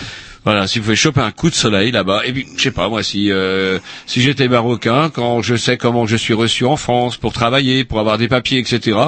Voilà, 0.44 0.66
si 0.66 0.78
vous 0.78 0.84
pouvez 0.84 0.96
choper 0.96 1.22
un 1.22 1.30
coup 1.30 1.48
de 1.48 1.54
soleil 1.54 1.90
là-bas, 1.90 2.22
et 2.26 2.32
puis 2.32 2.46
je 2.56 2.62
sais 2.62 2.70
pas 2.70 2.90
moi 2.90 3.02
si 3.02 3.32
euh, 3.32 3.78
si 4.04 4.20
j'étais 4.20 4.46
marocain, 4.46 5.08
quand 5.08 5.40
je 5.40 5.56
sais 5.56 5.78
comment 5.78 6.04
je 6.06 6.16
suis 6.16 6.34
reçu 6.34 6.66
en 6.66 6.76
France 6.76 7.16
pour 7.16 7.32
travailler, 7.32 7.84
pour 7.84 7.98
avoir 7.98 8.18
des 8.18 8.28
papiers, 8.28 8.58
etc., 8.58 8.98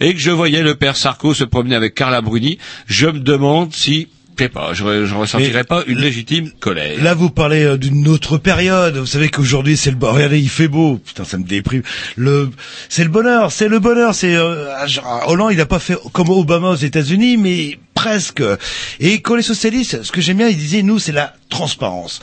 et 0.00 0.12
que 0.12 0.20
je 0.20 0.30
voyais 0.30 0.62
le 0.62 0.74
père 0.74 0.96
Sarko 0.96 1.32
se 1.32 1.44
promener 1.44 1.76
avec 1.76 1.94
Carla 1.94 2.20
Bruni, 2.20 2.58
je 2.86 3.06
me 3.06 3.20
demande 3.20 3.72
si 3.72 4.08
je 4.38 4.44
sais 4.44 4.48
pas, 4.48 4.72
je, 4.72 5.04
je 5.06 5.14
ressentirais 5.14 5.64
pas 5.64 5.84
une 5.86 5.98
légitime 5.98 6.50
colère. 6.58 7.02
Là, 7.02 7.14
vous 7.14 7.30
parlez 7.30 7.62
euh, 7.64 7.76
d'une 7.76 8.08
autre 8.08 8.38
période. 8.38 8.96
Vous 8.96 9.06
savez 9.06 9.28
qu'aujourd'hui, 9.28 9.76
c'est 9.76 9.90
le 9.90 9.96
bon- 9.96 10.12
regardez, 10.12 10.40
il 10.40 10.48
fait 10.48 10.68
beau. 10.68 10.98
Putain, 11.04 11.24
ça 11.24 11.38
me 11.38 11.44
déprime. 11.44 11.82
Le, 12.16 12.50
c'est 12.88 13.04
le 13.04 13.10
bonheur, 13.10 13.52
c'est 13.52 13.68
le 13.68 13.78
bonheur. 13.78 14.14
C'est 14.14 14.34
euh, 14.34 14.66
Hollande, 15.26 15.52
il 15.52 15.60
a 15.60 15.66
pas 15.66 15.78
fait 15.78 15.96
comme 16.12 16.30
Obama 16.30 16.70
aux 16.70 16.74
États-Unis, 16.76 17.36
mais 17.36 17.78
presque. 17.94 18.42
Et 19.00 19.20
quand 19.20 19.36
les 19.36 19.42
socialistes, 19.42 20.02
ce 20.02 20.10
que 20.12 20.20
j'aime 20.20 20.38
bien, 20.38 20.48
ils 20.48 20.56
disaient, 20.56 20.82
nous, 20.82 20.98
c'est 20.98 21.12
la 21.12 21.34
transparence. 21.52 22.20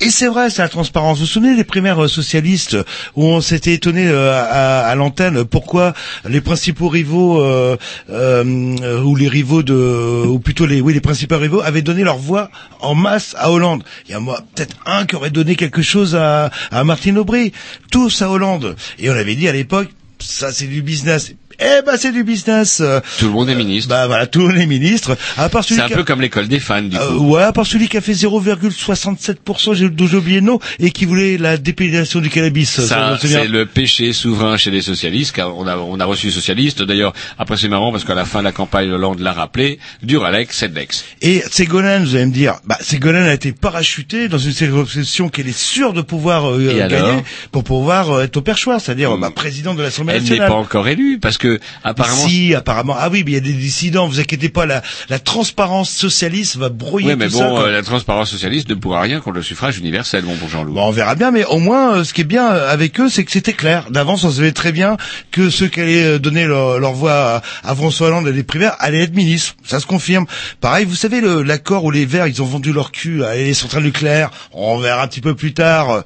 Et 0.00 0.10
c'est 0.10 0.28
vrai, 0.28 0.48
c'est 0.48 0.62
la 0.62 0.68
transparence. 0.68 1.18
Vous 1.18 1.24
vous 1.24 1.30
souvenez 1.30 1.56
des 1.56 1.64
primaires 1.64 2.04
euh, 2.04 2.08
socialistes 2.08 2.76
où 3.16 3.24
on 3.24 3.40
s'était 3.40 3.74
étonné 3.74 4.06
euh, 4.06 4.30
à, 4.32 4.94
l'antenne 4.94 5.44
pourquoi 5.44 5.92
les 6.26 6.40
principaux 6.40 6.88
rivaux 6.88 7.40
euh, 7.42 7.76
ou 8.08 9.16
les 9.16 9.28
rivaux 9.28 9.62
de 9.62 10.24
ou 10.26 10.38
plutôt 10.38 10.64
les 10.66 10.80
oui 10.80 10.94
les 10.94 11.00
principaux 11.00 11.36
rivaux 11.38 11.60
avaient 11.60 11.82
donné 11.82 12.04
leur 12.04 12.18
voix 12.18 12.50
en 12.80 12.94
masse 12.94 13.34
à 13.38 13.50
Hollande. 13.50 13.82
Il 14.06 14.12
y 14.12 14.14
a 14.14 14.20
moi 14.20 14.40
peut-être 14.54 14.76
un 14.86 15.04
qui 15.04 15.16
aurait 15.16 15.30
donné 15.30 15.56
quelque 15.56 15.82
chose 15.82 16.14
à, 16.14 16.50
à 16.70 16.84
Martine 16.84 17.18
Aubry, 17.18 17.52
tous 17.90 18.22
à 18.22 18.30
Hollande. 18.30 18.76
Et 18.98 19.10
on 19.10 19.14
avait 19.14 19.34
dit 19.34 19.48
à 19.48 19.52
l'époque 19.52 19.88
ça 20.20 20.52
c'est 20.52 20.66
du 20.66 20.82
business. 20.82 21.32
Eh 21.60 21.82
ben 21.84 21.96
c'est 21.96 22.12
du 22.12 22.24
business. 22.24 22.82
Tout 23.18 23.26
le 23.26 23.32
monde 23.32 23.48
est 23.50 23.54
ministre. 23.54 23.88
Bah 23.88 24.06
voilà, 24.06 24.26
tous 24.26 24.48
les 24.48 24.66
ministres. 24.66 25.16
À 25.36 25.48
part 25.48 25.64
celui 25.64 25.76
C'est 25.80 25.92
un 25.92 25.96
peu 25.96 26.04
comme 26.04 26.20
l'école 26.20 26.46
des 26.48 26.60
fans 26.60 26.82
du 26.82 26.96
euh, 26.96 27.08
coup. 27.16 27.34
ouais, 27.34 27.42
à 27.42 27.52
part 27.52 27.66
celui 27.66 27.88
qui 27.88 27.96
a 27.96 28.00
fait 28.00 28.12
0,67%, 28.12 29.74
j'ai 29.74 29.88
dont 29.88 30.06
j'ai 30.06 30.16
oublié 30.16 30.40
le 30.40 30.46
nom, 30.46 30.58
et 30.78 30.90
qui 30.90 31.04
voulait 31.04 31.36
la 31.38 31.56
dépénalisation 31.56 32.20
du 32.20 32.30
cannabis. 32.30 32.80
Ça, 32.80 33.18
c'est 33.20 33.46
le 33.48 33.66
péché 33.66 34.12
souverain 34.12 34.56
chez 34.56 34.70
les 34.70 34.82
socialistes, 34.82 35.32
car 35.34 35.56
on 35.56 35.66
a, 35.66 35.76
on 35.76 35.98
a 35.98 36.04
reçu 36.04 36.30
socialistes. 36.30 36.82
D'ailleurs, 36.82 37.12
après 37.38 37.56
c'est 37.56 37.68
marrant 37.68 37.90
parce 37.90 38.04
qu'à 38.04 38.14
la 38.14 38.24
fin 38.24 38.40
de 38.40 38.44
la 38.44 38.52
campagne, 38.52 38.90
Hollande 38.90 39.20
l'a 39.20 39.32
rappelé, 39.32 39.78
Duralex, 40.02 40.56
Sedlex. 40.56 41.04
Et 41.22 41.42
Ségolène, 41.50 42.04
vous 42.04 42.14
allez 42.14 42.26
me 42.26 42.32
dire, 42.32 42.54
bah, 42.66 42.78
Ségolène 42.80 43.26
a 43.26 43.34
été 43.34 43.52
parachutée 43.52 44.28
dans 44.28 44.38
une 44.38 44.52
circonscription 44.52 45.28
qu'elle 45.28 45.48
est 45.48 45.58
sûre 45.58 45.92
de 45.92 46.02
pouvoir 46.02 46.50
euh, 46.50 46.86
gagner 46.88 47.22
pour 47.52 47.64
pouvoir 47.64 48.10
euh, 48.10 48.22
être 48.24 48.36
au 48.36 48.42
perchoir, 48.42 48.80
c'est-à-dire 48.80 49.16
bah, 49.16 49.30
président 49.34 49.74
de 49.74 49.82
l'Assemblée 49.82 50.14
Elle 50.14 50.22
n'est 50.22 50.28
nationale. 50.30 50.50
pas 50.50 50.56
encore 50.56 50.88
élue 50.88 51.18
parce 51.18 51.38
que 51.38 51.47
apparemment. 51.84 52.28
Si, 52.28 52.54
apparemment. 52.54 52.94
Ah 52.98 53.08
oui, 53.10 53.22
mais 53.24 53.32
il 53.32 53.34
y 53.34 53.38
a 53.38 53.40
des 53.40 53.52
dissidents. 53.52 54.08
Vous 54.08 54.20
inquiétez 54.20 54.48
pas, 54.48 54.66
la, 54.66 54.82
la 55.08 55.18
transparence 55.18 55.90
socialiste 55.90 56.56
va 56.56 56.68
brouiller 56.68 57.08
Oui, 57.08 57.16
mais 57.16 57.28
tout 57.28 57.38
bon, 57.38 57.60
euh, 57.60 57.70
la 57.70 57.82
transparence 57.82 58.30
socialiste 58.30 58.68
ne 58.70 58.74
pourra 58.74 59.00
rien 59.00 59.20
contre 59.20 59.36
le 59.36 59.42
suffrage 59.42 59.78
universel, 59.78 60.24
mon 60.24 60.36
bon 60.36 60.48
Jean-Loup. 60.48 60.74
Bon, 60.74 60.86
on 60.88 60.90
verra 60.90 61.14
bien, 61.14 61.30
mais 61.30 61.44
au 61.44 61.58
moins, 61.58 61.96
euh, 61.96 62.04
ce 62.04 62.12
qui 62.12 62.22
est 62.22 62.24
bien 62.24 62.50
euh, 62.52 62.72
avec 62.72 62.98
eux, 63.00 63.08
c'est 63.08 63.24
que 63.24 63.30
c'était 63.30 63.52
clair. 63.52 63.90
D'avance, 63.90 64.24
on 64.24 64.30
savait 64.30 64.52
très 64.52 64.72
bien 64.72 64.96
que 65.30 65.50
ceux 65.50 65.68
qui 65.68 65.80
allaient 65.80 66.18
donner 66.18 66.46
leur, 66.46 66.78
leur 66.78 66.92
voix 66.92 67.42
à, 67.64 67.70
à 67.70 67.74
François 67.74 68.08
Hollande 68.08 68.28
et 68.28 68.32
les 68.32 68.42
primaires 68.42 68.76
allaient 68.78 69.02
être 69.02 69.14
ministres. 69.14 69.54
Ça 69.64 69.80
se 69.80 69.86
confirme. 69.86 70.26
Pareil, 70.60 70.84
vous 70.84 70.94
savez, 70.94 71.20
l'accord 71.20 71.84
où 71.84 71.90
les 71.90 72.06
Verts, 72.06 72.26
ils 72.26 72.42
ont 72.42 72.46
vendu 72.46 72.72
leur 72.72 72.92
cul 72.92 73.24
à 73.24 73.34
les 73.34 73.54
centrales 73.54 73.82
nucléaires, 73.82 74.30
on 74.52 74.78
verra 74.78 75.02
un 75.02 75.08
petit 75.08 75.20
peu 75.20 75.34
plus 75.34 75.52
tard. 75.54 76.04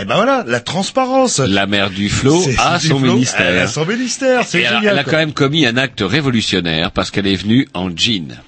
Eh 0.00 0.04
ben 0.04 0.14
voilà, 0.16 0.44
la 0.46 0.60
transparence. 0.60 1.38
La 1.38 1.66
mère 1.66 1.90
du 1.90 2.08
flot 2.08 2.42
a 2.58 2.78
son 2.78 2.98
flot, 2.98 3.14
ministère. 3.14 3.40
Elle 3.40 3.58
a 3.58 3.66
son 3.66 3.86
ministère, 3.86 4.44
c'est 4.46 4.62
génial. 4.62 4.86
elle 4.86 4.98
a 4.98 5.04
quoi. 5.04 5.12
quand 5.12 5.18
même 5.18 5.32
commis 5.32 5.66
un 5.66 5.76
acte 5.76 6.02
révolutionnaire 6.06 6.90
parce 6.90 7.10
qu'elle 7.10 7.26
est 7.26 7.36
venue 7.36 7.68
en 7.74 7.90
jean. 7.94 8.38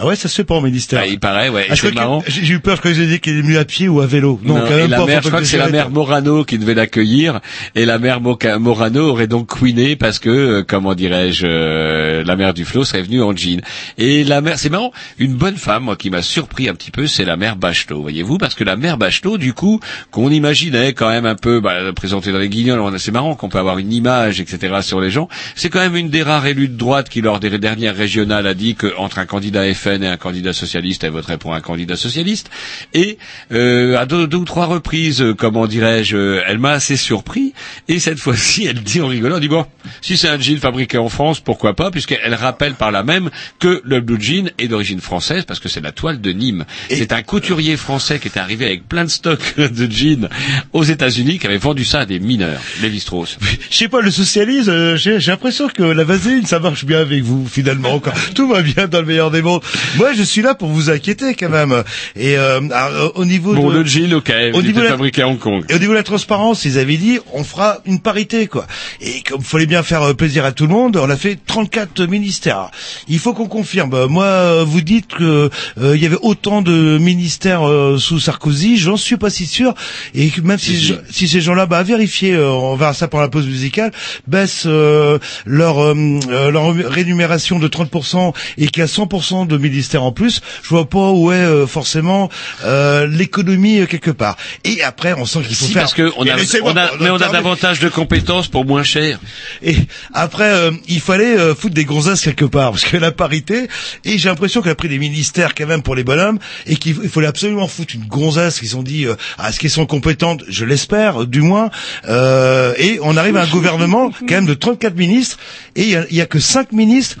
Ah 0.00 0.06
ouais, 0.06 0.16
ça 0.16 0.28
se 0.28 0.34
fait 0.34 0.44
pas 0.44 0.54
au 0.54 0.60
ministère. 0.60 1.00
Ah, 1.02 1.06
il 1.06 1.18
paraît, 1.20 1.48
ouais. 1.48 1.66
Ah, 1.70 1.76
c'est 1.76 1.90
que- 1.90 1.94
marrant. 1.94 2.22
J'ai 2.26 2.54
eu 2.54 2.60
peur 2.60 2.80
ils 2.84 3.00
ont 3.02 3.06
dit 3.06 3.20
qu'elle 3.20 3.38
est 3.38 3.42
venue 3.42 3.56
à 3.58 3.64
pied 3.64 3.88
ou 3.88 4.00
à 4.00 4.06
vélo. 4.06 4.40
Non, 4.42 4.54
Non, 4.54 4.60
quand 4.66 4.74
et 4.74 4.76
même 4.82 4.90
la 4.90 4.96
pas. 4.98 5.06
mère, 5.06 5.22
je 5.22 5.28
crois 5.28 5.40
que 5.40 5.46
c'est 5.46 5.58
la 5.58 5.68
mère 5.68 5.90
Morano 5.90 6.44
qui 6.44 6.58
devait 6.58 6.74
l'accueillir, 6.74 7.40
et 7.74 7.84
la 7.84 7.98
mère 7.98 8.20
Moca- 8.20 8.58
Morano 8.58 9.08
aurait 9.10 9.26
donc 9.26 9.48
couiné 9.48 9.96
parce 9.96 10.18
que, 10.18 10.28
euh, 10.30 10.64
comment 10.66 10.94
dirais-je, 10.94 11.46
euh, 11.46 12.24
la 12.24 12.36
mère 12.36 12.54
du 12.54 12.64
flot 12.64 12.84
serait 12.84 13.02
venue 13.02 13.22
en 13.22 13.34
jean. 13.36 13.60
Et 13.98 14.24
la 14.24 14.40
mère, 14.40 14.58
c'est 14.58 14.70
marrant, 14.70 14.92
une 15.18 15.34
bonne 15.34 15.56
femme, 15.56 15.84
moi, 15.84 15.96
qui 15.96 16.10
m'a 16.10 16.22
surpris 16.22 16.68
un 16.68 16.74
petit 16.74 16.90
peu, 16.90 17.06
c'est 17.06 17.24
la 17.24 17.36
mère 17.36 17.56
Bachelot, 17.56 18.00
voyez-vous, 18.02 18.38
parce 18.38 18.54
que 18.54 18.64
la 18.64 18.76
mère 18.76 18.96
Bachelot, 18.98 19.38
du 19.38 19.52
coup, 19.52 19.80
qu'on 20.10 20.30
imaginait 20.30 20.92
quand 20.92 21.08
même 21.08 21.26
un 21.26 21.34
peu, 21.34 21.60
bah, 21.60 21.92
présentée 21.94 22.32
dans 22.32 22.38
les 22.38 22.48
guignols, 22.48 22.98
c'est 22.98 23.12
marrant 23.12 23.34
qu'on 23.34 23.48
peut 23.48 23.58
avoir 23.58 23.78
une 23.78 23.92
image, 23.92 24.40
etc., 24.40 24.76
sur 24.82 25.00
les 25.00 25.10
gens. 25.10 25.28
C'est 25.54 25.68
quand 25.70 25.80
même 25.80 25.96
une 25.96 26.10
des 26.10 26.22
rares 26.22 26.46
élus 26.46 26.68
de 26.68 26.76
droite 26.76 27.08
qui, 27.08 27.20
lors 27.20 27.40
des 27.40 27.56
dernières 27.58 27.96
régionales, 27.96 28.46
a 28.46 28.54
dit 28.54 28.74
qu'entre 28.74 29.18
un 29.18 29.26
candidat 29.26 29.66
FN 29.88 30.02
et 30.02 30.08
un 30.08 30.16
candidat 30.16 30.52
socialiste, 30.52 31.04
elle 31.04 31.10
voterait 31.10 31.38
pour 31.38 31.54
un 31.54 31.60
candidat 31.60 31.96
socialiste. 31.96 32.50
Et 32.94 33.18
euh, 33.52 33.98
à 33.98 34.06
deux, 34.06 34.26
deux 34.26 34.38
ou 34.38 34.44
trois 34.44 34.66
reprises, 34.66 35.22
euh, 35.22 35.34
comment 35.34 35.66
dirais-je, 35.66 36.16
euh, 36.16 36.42
elle 36.46 36.58
m'a 36.58 36.72
assez 36.72 36.96
surpris. 36.96 37.54
Et 37.88 37.98
cette 37.98 38.18
fois-ci, 38.26 38.66
elle 38.66 38.82
dit 38.82 39.00
en 39.00 39.08
rigolant, 39.08 39.36
elle 39.36 39.42
dit 39.42 39.48
bon, 39.48 39.66
si 40.00 40.16
c'est 40.16 40.28
un 40.28 40.38
jean 40.38 40.58
fabriqué 40.58 40.98
en 40.98 41.08
France, 41.08 41.40
pourquoi 41.40 41.74
pas, 41.74 41.90
puisqu'elle 41.90 42.34
rappelle 42.34 42.74
par 42.74 42.90
là 42.90 43.02
même 43.02 43.30
que 43.58 43.80
le 43.84 44.00
blue 44.00 44.20
jean 44.20 44.50
est 44.58 44.68
d'origine 44.68 45.00
française, 45.00 45.44
parce 45.44 45.60
que 45.60 45.68
c'est 45.68 45.80
la 45.80 45.92
toile 45.92 46.20
de 46.20 46.32
Nîmes. 46.32 46.64
C'est 46.90 47.12
un 47.12 47.22
couturier 47.22 47.76
français 47.76 48.18
qui 48.18 48.28
est 48.28 48.38
arrivé 48.38 48.66
avec 48.66 48.88
plein 48.88 49.04
de 49.04 49.10
stocks 49.10 49.54
de 49.58 49.90
jeans 49.90 50.28
aux 50.72 50.84
États-Unis, 50.84 51.38
qui 51.38 51.46
avait 51.46 51.58
vendu 51.58 51.84
ça 51.84 52.00
à 52.00 52.06
des 52.06 52.18
mineurs, 52.18 52.60
Lévi 52.82 53.00
Strauss. 53.00 53.38
Je 53.70 53.76
sais 53.76 53.88
pas, 53.88 54.00
le 54.00 54.10
socialisme, 54.10 54.70
euh, 54.70 54.96
j'ai 54.96 55.18
l'impression 55.18 55.68
que 55.68 55.82
la 55.82 56.04
vaseline, 56.04 56.46
ça 56.46 56.58
marche 56.58 56.84
bien 56.84 57.00
avec 57.00 57.22
vous, 57.22 57.46
finalement. 57.46 57.94
Encore. 57.94 58.14
Tout 58.34 58.48
va 58.48 58.62
bien 58.62 58.86
dans 58.86 59.00
le 59.00 59.06
meilleur 59.06 59.30
des 59.30 59.42
mondes. 59.42 59.62
Moi, 59.96 60.12
je 60.14 60.22
suis 60.22 60.42
là 60.42 60.54
pour 60.54 60.68
vous 60.68 60.90
inquiéter, 60.90 61.34
quand 61.34 61.48
même. 61.48 61.82
Et 62.16 62.36
euh, 62.36 62.60
alors, 62.72 63.12
au 63.16 63.24
niveau 63.24 63.54
Bon, 63.54 63.70
de... 63.70 63.78
le 63.78 63.84
jean, 63.84 64.12
ok, 64.14 64.32
Au 64.54 64.60
il 64.60 64.66
niveau 64.66 64.80
la- 64.82 64.90
fabriqué 64.90 65.22
à 65.22 65.28
Hong 65.28 65.38
Kong. 65.38 65.64
Et 65.68 65.74
au 65.74 65.78
niveau 65.78 65.92
de 65.92 65.96
la 65.98 66.02
transparence, 66.02 66.64
ils 66.64 66.78
avaient 66.78 66.96
dit, 66.96 67.18
on 67.32 67.44
fera 67.44 67.78
une 67.86 68.00
parité, 68.00 68.46
quoi. 68.46 68.66
Et 69.00 69.22
comme 69.22 69.40
il 69.40 69.44
fallait 69.46 69.66
bien 69.66 69.82
faire 69.82 70.02
euh, 70.02 70.14
plaisir 70.14 70.44
à 70.44 70.52
tout 70.52 70.66
le 70.66 70.72
monde, 70.72 70.96
on 70.96 71.08
a 71.10 71.16
fait 71.16 71.38
34 71.46 72.02
ministères. 72.06 72.70
Il 73.08 73.18
faut 73.18 73.34
qu'on 73.34 73.46
confirme. 73.48 73.94
Euh, 73.94 74.08
Moi, 74.08 74.24
euh, 74.24 74.64
vous 74.66 74.80
dites 74.80 75.08
que 75.08 75.50
euh, 75.80 75.96
il 75.96 76.02
y 76.02 76.06
avait 76.06 76.18
autant 76.22 76.62
de 76.62 76.98
ministères 76.98 77.66
euh, 77.68 77.98
sous 77.98 78.20
Sarkozy, 78.20 78.76
j'en 78.76 78.96
suis 78.96 79.16
pas 79.16 79.30
si 79.30 79.46
sûr. 79.46 79.74
Et 80.14 80.30
même 80.42 80.58
si, 80.58 80.72
Si, 80.72 80.76
si. 80.78 80.86
je- 80.86 80.94
si 81.10 81.28
ces 81.28 81.40
gens-là, 81.40 81.66
bah, 81.66 81.82
vérifiez, 81.82 82.32
euh, 82.34 82.50
on 82.50 82.76
verra 82.76 82.94
ça 82.94 83.08
pour 83.08 83.20
la 83.20 83.28
pause 83.28 83.46
musicale, 83.46 83.92
baissent 84.26 84.64
euh, 84.66 85.18
leur, 85.46 85.82
euh, 85.82 85.94
euh, 86.30 86.50
leur 86.50 86.72
rémunération 86.74 87.58
de 87.58 87.68
30% 87.68 88.32
et 88.56 88.66
qu'il 88.68 88.80
y 88.80 88.84
a 88.84 88.86
100% 88.86 89.46
de 89.46 89.57
ministères 89.58 90.02
en 90.02 90.12
plus, 90.12 90.40
je 90.62 90.68
vois 90.68 90.88
pas 90.88 91.10
où 91.10 91.32
est 91.32 91.36
euh, 91.36 91.66
forcément 91.66 92.28
euh, 92.64 93.06
l'économie 93.06 93.80
euh, 93.80 93.86
quelque 93.86 94.10
part. 94.10 94.36
Et 94.64 94.82
après, 94.82 95.14
on 95.14 95.24
sent 95.26 95.40
qu'il 95.46 95.54
faut 95.56 95.66
Si, 95.66 95.72
faire... 95.72 95.82
parce 95.82 95.94
que 95.94 96.10
on 96.16 96.24
Mais 96.24 96.30
a, 96.30 96.36
on 96.62 96.74
mais 97.00 97.10
on 97.10 97.16
a 97.16 97.28
davantage 97.28 97.80
de 97.80 97.88
compétences 97.88 98.48
pour 98.48 98.64
moins 98.64 98.82
cher. 98.82 99.18
Et 99.62 99.76
après, 100.12 100.50
euh, 100.50 100.70
il 100.88 101.00
fallait 101.00 101.38
euh, 101.38 101.54
foutre 101.54 101.74
des 101.74 101.84
gonzesses 101.84 102.22
quelque 102.22 102.44
part, 102.44 102.70
parce 102.72 102.84
que 102.84 102.96
la 102.96 103.12
parité, 103.12 103.68
et 104.04 104.18
j'ai 104.18 104.28
l'impression 104.28 104.62
qu'elle 104.62 104.72
a 104.72 104.76
pris 104.76 104.88
des 104.88 104.98
ministères 104.98 105.54
quand 105.54 105.66
même 105.66 105.82
pour 105.82 105.94
les 105.94 106.04
bonhommes, 106.04 106.38
et 106.66 106.76
qu'il 106.76 106.96
il 107.02 107.08
fallait 107.08 107.26
absolument 107.26 107.68
foutre 107.68 107.94
une 107.94 108.06
gonzesse, 108.06 108.58
qu'ils 108.60 108.76
ont 108.76 108.82
dit, 108.82 109.06
euh, 109.06 109.14
à 109.38 109.52
ce 109.52 109.58
qu'ils 109.58 109.70
sont 109.70 109.86
compétentes, 109.86 110.42
je 110.48 110.64
l'espère, 110.64 111.26
du 111.26 111.40
moins, 111.42 111.70
euh, 112.08 112.74
et 112.78 112.98
on 113.02 113.16
arrive 113.16 113.36
à 113.36 113.42
un 113.42 113.46
gouvernement 113.46 114.10
quand 114.10 114.30
même 114.34 114.46
de 114.46 114.54
34 114.54 114.96
ministres, 114.96 115.38
et 115.76 115.82
il 115.82 115.90
y 115.90 115.96
a, 115.96 116.04
il 116.10 116.16
y 116.16 116.20
a 116.20 116.26
que 116.26 116.38
5 116.38 116.72
ministres 116.72 117.16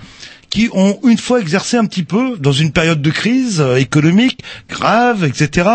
qui 0.50 0.68
ont 0.72 0.98
une 1.04 1.18
fois 1.18 1.40
exercé 1.40 1.76
un 1.76 1.84
petit 1.84 2.02
peu 2.02 2.36
dans 2.38 2.52
une 2.52 2.72
période 2.72 3.02
de 3.02 3.10
crise 3.10 3.60
euh, 3.60 3.76
économique 3.76 4.40
grave, 4.68 5.24
etc. 5.24 5.68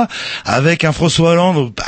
Avec 0.45 0.83
un 0.83 0.91
François 0.91 1.31
Hollande, 1.31 1.73
bah, 1.75 1.83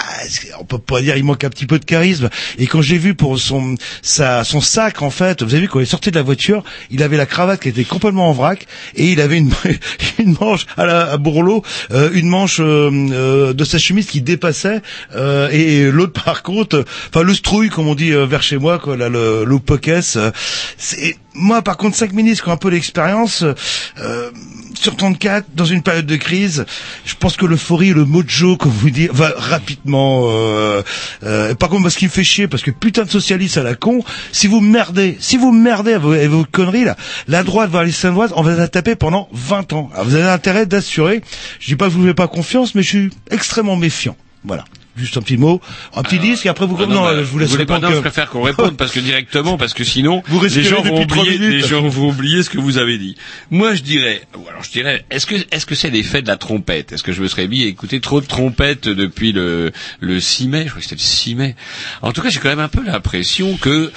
on 0.59 0.65
peut 0.65 0.77
pas 0.77 1.01
dire 1.01 1.17
il 1.17 1.23
manque 1.23 1.43
un 1.43 1.49
petit 1.49 1.65
peu 1.65 1.79
de 1.79 1.85
charisme. 1.85 2.29
Et 2.57 2.67
quand 2.67 2.81
j'ai 2.81 2.97
vu 2.97 3.15
pour 3.15 3.39
son 3.39 3.75
sa, 4.01 4.43
son 4.43 4.61
sac 4.61 5.01
en 5.01 5.09
fait, 5.09 5.43
vous 5.43 5.53
avez 5.53 5.61
vu 5.61 5.69
quand 5.69 5.79
il 5.79 5.83
est 5.83 5.85
sorti 5.85 6.11
de 6.11 6.15
la 6.15 6.23
voiture, 6.23 6.63
il 6.91 7.03
avait 7.03 7.17
la 7.17 7.25
cravate 7.25 7.61
qui 7.61 7.69
était 7.69 7.83
complètement 7.83 8.29
en 8.29 8.33
vrac 8.33 8.65
et 8.95 9.11
il 9.11 9.21
avait 9.21 9.37
une 9.37 9.51
une 10.19 10.35
manche 10.39 10.65
à 10.77 10.85
la 10.85 11.11
à 11.11 11.17
Bourlot, 11.17 11.63
euh, 11.91 12.09
une 12.13 12.27
manche 12.27 12.59
euh, 12.59 12.89
euh, 13.11 13.53
de 13.53 13.63
sa 13.63 13.77
chemise 13.77 14.07
qui 14.07 14.21
dépassait 14.21 14.81
euh, 15.15 15.49
et 15.49 15.91
l'autre 15.91 16.21
par 16.23 16.43
contre, 16.43 16.85
enfin 17.09 17.23
le 17.23 17.33
strouille 17.33 17.69
comme 17.69 17.87
on 17.87 17.95
dit 17.95 18.11
vers 18.11 18.43
chez 18.43 18.57
moi 18.57 18.79
quoi, 18.79 18.97
là 18.97 19.09
le 19.09 19.43
le 19.45 19.59
pockets, 19.59 20.15
euh, 20.15 20.31
c'est 20.77 21.17
moi 21.35 21.61
par 21.61 21.77
contre 21.77 21.95
cinq 21.95 22.13
ministres 22.13 22.43
qui 22.43 22.49
ont 22.49 22.53
un 22.53 22.57
peu 22.57 22.69
l'expérience 22.69 23.43
euh, 23.43 24.31
sur 24.75 24.95
34 24.95 25.47
dans 25.55 25.65
une 25.65 25.81
période 25.81 26.05
de 26.05 26.15
crise, 26.15 26.65
je 27.05 27.15
pense 27.15 27.37
que 27.37 27.45
l'euphorie, 27.45 27.93
le 27.93 28.05
mojo 28.05 28.57
comme 28.57 28.71
vous 28.71 28.89
dites, 28.89 29.11
va 29.11 29.33
rapidement. 29.35 30.25
Euh, 30.25 30.83
euh, 31.23 31.55
par 31.55 31.69
contre, 31.69 31.81
moi, 31.81 31.89
ce 31.89 31.97
qui 31.97 32.05
me 32.05 32.09
fait 32.09 32.23
chier, 32.23 32.47
parce 32.47 32.63
que 32.63 32.71
putain 32.71 33.03
de 33.03 33.09
socialiste 33.09 33.57
à 33.57 33.63
la 33.63 33.75
con, 33.75 34.03
si 34.31 34.47
vous 34.47 34.61
merdez, 34.61 35.17
si 35.19 35.37
vous 35.37 35.51
merdez 35.51 35.93
à 35.93 35.99
vos, 35.99 36.45
conneries 36.51 36.85
là, 36.85 36.95
la 37.27 37.43
droite 37.43 37.69
va 37.69 37.79
aller 37.79 37.91
saint 37.91 38.15
on 38.15 38.41
va 38.41 38.55
la 38.55 38.67
taper 38.67 38.95
pendant 38.95 39.27
20 39.33 39.73
ans. 39.73 39.89
Vous 40.03 40.15
avez 40.15 40.29
intérêt 40.29 40.65
d'assurer. 40.65 41.21
Je 41.59 41.67
dis 41.67 41.75
pas 41.75 41.85
que 41.85 41.93
je 41.93 41.97
vous 41.97 42.05
fais 42.05 42.13
pas 42.13 42.27
confiance, 42.27 42.75
mais 42.75 42.83
je 42.83 42.87
suis 42.87 43.09
extrêmement 43.31 43.75
méfiant. 43.75 44.15
Voilà. 44.43 44.65
Juste 44.97 45.17
un 45.17 45.21
petit 45.21 45.37
mot, 45.37 45.61
un 45.95 46.03
petit 46.03 46.19
disque 46.19 46.45
et 46.45 46.49
après 46.49 46.65
vous 46.65 46.77
Ah 46.79 46.85
non, 46.85 47.01
bah, 47.03 47.15
je 47.17 47.23
vous 47.23 47.39
laisse 47.39 47.51
pas, 47.51 47.57
répondre. 47.57 47.81
non, 47.81 47.89
que- 47.89 47.95
je 47.95 47.99
préfère 48.01 48.29
qu'on 48.29 48.41
réponde 48.41 48.77
parce 48.77 48.91
que 48.91 48.99
directement, 48.99 49.57
parce 49.57 49.73
que 49.73 49.83
sinon, 49.83 50.23
Vous 50.27 50.41
les 50.41 50.63
gens 50.63 50.81
vont 50.81 51.01
oublier, 51.03 51.37
minutes. 51.37 51.61
les 51.63 51.67
gens 51.67 51.87
vont 51.87 52.09
oublier 52.09 52.43
ce 52.43 52.49
que 52.49 52.57
vous 52.57 52.77
avez 52.77 52.97
dit. 52.97 53.15
Moi, 53.51 53.75
je 53.75 53.81
dirais, 53.81 54.21
alors 54.49 54.63
je 54.63 54.71
dirais, 54.71 55.05
est-ce 55.09 55.25
que, 55.25 55.35
est-ce 55.51 55.65
que 55.65 55.75
c'est 55.75 55.89
l'effet 55.89 56.21
de 56.21 56.27
la 56.27 56.37
trompette? 56.37 56.91
Est-ce 56.93 57.03
que 57.03 57.11
je 57.13 57.21
me 57.21 57.27
serais 57.27 57.47
mis 57.47 57.63
à 57.63 57.67
écouter 57.67 57.99
trop 57.99 58.21
de 58.21 58.25
trompettes 58.25 58.87
depuis 58.87 59.31
le, 59.31 59.71
le 59.99 60.19
6 60.19 60.47
mai? 60.47 60.63
Je 60.65 60.69
crois 60.69 60.77
que 60.79 60.83
c'était 60.83 60.95
le 60.95 61.01
6 61.01 61.35
mai. 61.35 61.55
En 62.01 62.11
tout 62.11 62.21
cas, 62.21 62.29
j'ai 62.29 62.39
quand 62.39 62.49
même 62.49 62.59
un 62.59 62.67
peu 62.69 62.83
l'impression 62.83 63.57
que 63.57 63.91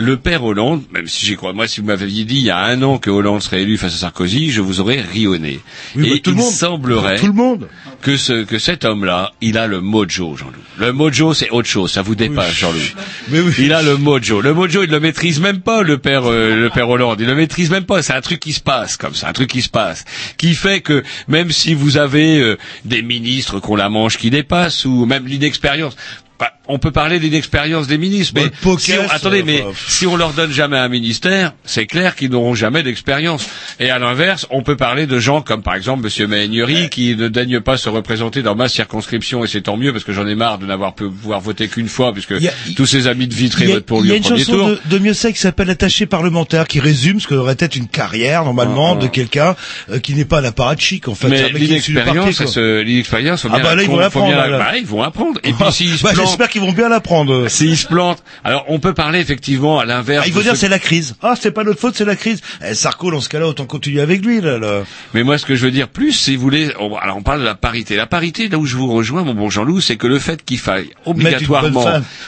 le 0.00 0.16
père 0.16 0.44
Hollande, 0.44 0.82
même 0.92 1.06
si 1.06 1.26
j'y 1.26 1.36
crois, 1.36 1.52
moi, 1.52 1.68
si 1.68 1.80
vous 1.80 1.86
m'aviez 1.86 2.24
dit 2.24 2.36
il 2.36 2.42
y 2.44 2.50
a 2.50 2.58
un 2.58 2.82
an 2.82 2.98
que 2.98 3.10
Hollande 3.10 3.42
serait 3.42 3.62
élu 3.62 3.76
face 3.76 3.94
à 3.94 3.98
Sarkozy, 3.98 4.50
je 4.50 4.60
vous 4.60 4.80
aurais 4.80 5.00
rionné. 5.00 5.60
Oui, 5.96 6.08
Et 6.08 6.10
bah, 6.14 6.16
tout 6.24 6.30
le 6.30 6.36
il 6.36 6.40
monde. 6.40 6.52
semblerait 6.52 7.16
Tout 7.18 7.26
le 7.26 7.32
monde. 7.32 7.68
que 8.02 8.16
ce 8.16 8.44
que 8.44 8.58
cet 8.58 8.84
homme-là, 8.84 9.32
il 9.40 9.58
a 9.58 9.66
le 9.66 9.80
mojo, 9.80 10.36
Jean-Loup. 10.36 10.60
Le 10.78 10.92
mojo, 10.92 11.34
c'est 11.34 11.50
autre 11.50 11.68
chose, 11.68 11.90
ça 11.92 12.02
vous 12.02 12.14
dépasse, 12.14 12.52
Jean-Loup. 12.54 12.80
Mais 13.28 13.40
oui. 13.40 13.52
Il 13.58 13.72
a 13.72 13.82
le 13.82 13.96
mojo. 13.96 14.40
Le 14.40 14.54
mojo, 14.54 14.82
il 14.82 14.90
le 14.90 15.00
maîtrise 15.00 15.40
même 15.40 15.60
pas, 15.60 15.82
le 15.82 15.98
père, 15.98 16.22
euh, 16.26 16.56
le 16.56 16.70
père 16.70 16.88
Hollande. 16.88 17.20
Il 17.20 17.26
le 17.26 17.34
maîtrise 17.34 17.70
même 17.70 17.84
pas. 17.84 18.02
C'est 18.02 18.14
un 18.14 18.20
truc 18.22 18.40
qui 18.40 18.52
se 18.52 18.60
passe 18.60 18.96
comme 18.96 19.14
ça, 19.14 19.28
un 19.28 19.32
truc 19.32 19.50
qui 19.50 19.62
se 19.62 19.68
passe, 19.68 20.04
qui 20.38 20.54
fait 20.54 20.80
que 20.80 21.02
même 21.28 21.50
si 21.50 21.74
vous 21.74 21.96
avez 21.98 22.38
euh, 22.40 22.56
des 22.84 23.02
ministres 23.02 23.60
qu'on 23.60 23.76
la 23.76 23.88
mange 23.88 24.16
qui 24.16 24.30
dépassent 24.30 24.84
ou 24.84 25.04
même 25.06 25.26
l'inexpérience. 25.26 25.94
bah, 26.38 26.52
on 26.70 26.78
peut 26.78 26.90
parler 26.90 27.18
d'inexpérience 27.18 27.86
des 27.86 27.98
ministres, 27.98 28.32
mais 28.36 28.44
Bah, 28.44 28.50
poker, 28.62 28.80
si 28.80 28.92
on, 28.98 29.08
attendez, 29.10 29.42
mais 29.42 29.64
si 29.88 30.06
on 30.06 30.16
leur 30.16 30.32
donne 30.32 30.52
jamais 30.52 30.78
un 30.78 30.88
ministère, 30.88 31.52
c'est 31.64 31.86
clair 31.86 32.16
qu'ils 32.16 32.30
n'auront 32.30 32.54
jamais 32.54 32.82
d'expérience. 32.82 33.46
Et 33.78 33.90
à 33.90 33.98
l'inverse, 33.98 34.46
on 34.50 34.62
peut 34.62 34.76
parler 34.76 35.06
de 35.06 35.18
gens 35.18 35.40
comme 35.42 35.62
par 35.62 35.74
exemple 35.74 36.04
Monsieur 36.04 36.26
Méhaignerie, 36.26 36.88
qui 36.90 37.16
ne 37.16 37.28
daigne 37.28 37.60
pas 37.60 37.76
se 37.76 37.88
représenter 37.88 38.42
dans 38.42 38.54
ma 38.54 38.68
circonscription, 38.68 39.44
et 39.44 39.48
c'est 39.48 39.62
tant 39.62 39.76
mieux 39.76 39.92
parce 39.92 40.04
que 40.04 40.12
j'en 40.12 40.26
ai 40.26 40.34
marre 40.34 40.58
de 40.58 40.66
n'avoir 40.66 40.94
pu 40.94 41.04
pouvoir 41.08 41.40
voter 41.40 41.68
qu'une 41.68 41.88
fois, 41.88 42.12
puisque 42.12 42.34
Il 42.38 42.48
a- 42.48 42.52
tous 42.76 42.86
ses 42.86 43.06
amis 43.06 43.26
de 43.28 43.34
Vitré 43.34 43.64
Il 43.64 43.68
y 43.68 43.72
a, 43.72 43.74
votent 43.76 43.86
pour 43.86 43.98
il 43.98 44.02
lui 44.04 44.08
y 44.10 44.12
a 44.12 44.14
au 44.14 44.18
une 44.18 44.22
premier 44.24 44.44
chanson 44.44 44.52
tour. 44.58 44.68
de, 44.68 44.80
de 44.86 44.98
Miossec 44.98 45.34
qui 45.34 45.40
s'appelle 45.40 45.70
Attaché 45.70 46.06
parlementaire, 46.06 46.66
qui 46.66 46.80
résume 46.80 47.20
ce 47.20 47.26
que 47.26 47.34
devrait 47.34 47.56
être 47.58 47.76
une 47.76 47.88
carrière 47.88 48.44
normalement 48.44 48.92
Ah, 48.92 48.96
ah. 48.98 49.02
de 49.02 49.08
quelqu'un 49.08 49.56
euh, 49.90 49.98
qui 49.98 50.14
n'est 50.14 50.24
pas 50.24 50.40
un 50.40 50.44
apparatchik 50.44 51.08
en 51.08 51.14
fait. 51.14 51.28
Mais 51.28 51.48
l'inexpérience, 51.50 52.56
l'inexpérience, 52.56 53.46
Ah 53.50 53.58
bah 53.58 53.74
la 53.74 53.82
ils 53.82 53.90
la- 53.90 54.08
bah, 54.58 54.72
ils 54.78 54.86
vont 54.86 55.02
apprendre. 55.02 55.40
Et 55.44 55.52
puis 55.52 55.64
s'ils 55.72 55.96
se 55.98 56.02
Bah, 56.02 56.12
plantent, 56.12 56.28
Qu'ils 56.60 56.68
vont 56.70 56.76
bien 56.76 56.88
l'apprendre. 56.88 57.48
s'ils 57.48 57.76
se 57.76 57.86
plantent, 57.86 58.22
alors 58.44 58.64
on 58.68 58.78
peut 58.78 58.94
parler 58.94 59.18
effectivement 59.20 59.78
à 59.78 59.84
l'inverse. 59.84 60.24
Ah, 60.24 60.28
il 60.28 60.32
faut 60.32 60.42
dire 60.42 60.52
ceux- 60.52 60.58
c'est 60.58 60.68
la 60.68 60.78
crise. 60.78 61.14
Ah, 61.22 61.34
c'est 61.40 61.50
pas 61.50 61.64
notre 61.64 61.80
faute, 61.80 61.96
c'est 61.96 62.04
la 62.04 62.16
crise. 62.16 62.40
Eh, 62.64 62.74
Sarko, 62.74 63.10
dans 63.10 63.20
ce 63.20 63.28
cas-là, 63.28 63.46
autant 63.48 63.66
continuer 63.66 64.00
avec 64.00 64.24
lui, 64.24 64.40
là. 64.40 64.58
là. 64.58 64.82
Mais 65.14 65.22
moi, 65.22 65.38
ce 65.38 65.46
que 65.46 65.54
je 65.54 65.64
veux 65.64 65.70
dire 65.70 65.88
plus, 65.88 66.12
si 66.12 66.36
vous 66.36 66.42
voulez, 66.42 66.70
on, 66.78 66.94
alors 66.96 67.16
on 67.16 67.22
parle 67.22 67.40
de 67.40 67.44
la 67.44 67.54
parité. 67.54 67.96
La 67.96 68.06
parité, 68.06 68.48
là 68.48 68.58
où 68.58 68.66
je 68.66 68.76
vous 68.76 68.92
rejoins, 68.92 69.22
mon 69.24 69.34
bon 69.34 69.50
Jean-Loup, 69.50 69.80
c'est 69.80 69.96
que 69.96 70.06
le 70.06 70.18
fait 70.18 70.44
qu'il 70.44 70.58
faille 70.58 70.90
obligatoirement, 71.06 71.84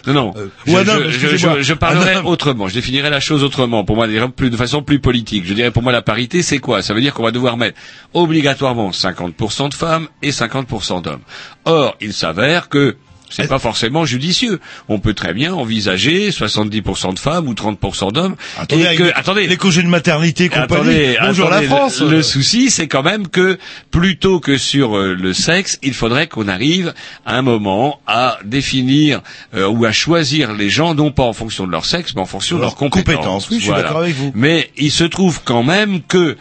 non, 0.07 0.13
non, 0.13 0.35
Euh, 0.37 0.47
je, 0.67 0.73
ouais, 0.73 0.85
non, 0.85 0.95
je- 1.09 1.63
je, 1.63 1.75
parlerai 1.75 2.17
homme. 2.17 2.27
autrement. 2.27 2.69
Je 2.69 2.75
définirai 2.75 3.11
la 3.11 3.21
chose 3.21 3.43
autrement. 3.45 3.85
Pour 3.85 3.97
moi, 3.97 4.07
de 4.07 4.57
façon 4.57 4.83
plus 4.83 4.99
politique. 5.01 5.45
Je 5.47 5.55
dirais 5.55 5.71
pour 5.71 5.83
moi 5.83 5.93
la 5.93 6.03
parité, 6.03 6.43
c'est 6.43 6.59
quoi? 6.59 6.83
Ça 6.83 6.95
veut 6.95 7.01
dire 7.01 7.15
qu'on 7.15 7.23
va 7.23 7.31
devoir 7.31 7.57
mettre 7.57 7.79
obligatoirement 8.15 8.91
50% 8.93 9.69
de 9.69 9.75
femmes 9.75 10.09
et 10.23 10.31
50% 10.31 11.01
d'hommes. 11.03 11.21
Or, 11.65 11.97
il 12.01 12.13
s'avère 12.13 12.69
que 12.69 12.97
c'est 13.33 13.49
pas 13.49 13.59
forcément 13.59 14.05
judicieux. 14.05 14.61
On 14.89 14.99
peut 14.99 15.15
très 15.15 15.33
bien 15.35 15.53
envisager 15.55 16.31
70% 16.31 17.15
de 17.15 17.19
femmes 17.19 17.49
ou 17.49 17.55
30% 17.55 18.13
d'hommes. 18.13 18.37
Attendez, 18.59 18.83
Et 18.83 18.87
avec 18.87 18.99
que- 18.99 19.03
les- 19.05 19.13
attendez, 19.13 19.47
les 19.47 19.57
congés 19.57 19.83
de 19.83 19.89
maternité 19.89 20.49
compagnie. 20.49 20.73
Attendez, 20.75 21.17
Bonjour 21.21 21.47
attendez, 21.53 21.67
la 21.69 21.77
France. 21.77 22.01
Le, 22.01 22.11
le 22.11 22.23
souci, 22.23 22.71
c'est 22.71 22.89
quand 22.89 23.03
même 23.03 23.29
que 23.29 23.59
plutôt 23.91 24.39
que 24.41 24.59
sur 24.59 24.97
euh, 24.97 25.15
le 25.15 25.33
sexe, 25.33 25.79
il 25.83 25.95
faudrait 25.95 26.27
qu'on 26.27 26.49
arrive 26.49 26.93
à 27.27 27.37
un 27.37 27.43
moment 27.43 28.01
à 28.07 28.39
définir 28.45 29.21
euh, 29.55 29.67
ou 29.69 29.85
à 29.85 29.93
choisir 29.93 30.53
les 30.53 30.71
gens 30.71 30.95
non 30.95 31.11
pas 31.11 31.23
en 31.25 31.33
fonction 31.33 31.67
de 31.67 31.73
leur 31.73 31.85
sexe, 31.85 32.13
mais 32.15 32.21
en 32.21 32.27
fonction 32.27 32.57
de 32.57 32.61
Leur 32.61 32.71
leurs 32.71 32.77
compétences. 32.77 33.05
compétences, 33.15 33.51
oui, 33.51 33.57
je 33.59 33.65
suis 33.65 33.73
d'accord 33.73 33.99
avec 33.99 34.15
vous. 34.15 34.33
Mais 34.35 34.71
il 34.77 34.91
se 34.91 35.05
trouve 35.05 35.41
quand 35.45 35.63
même 35.63 36.01
que 36.03 36.37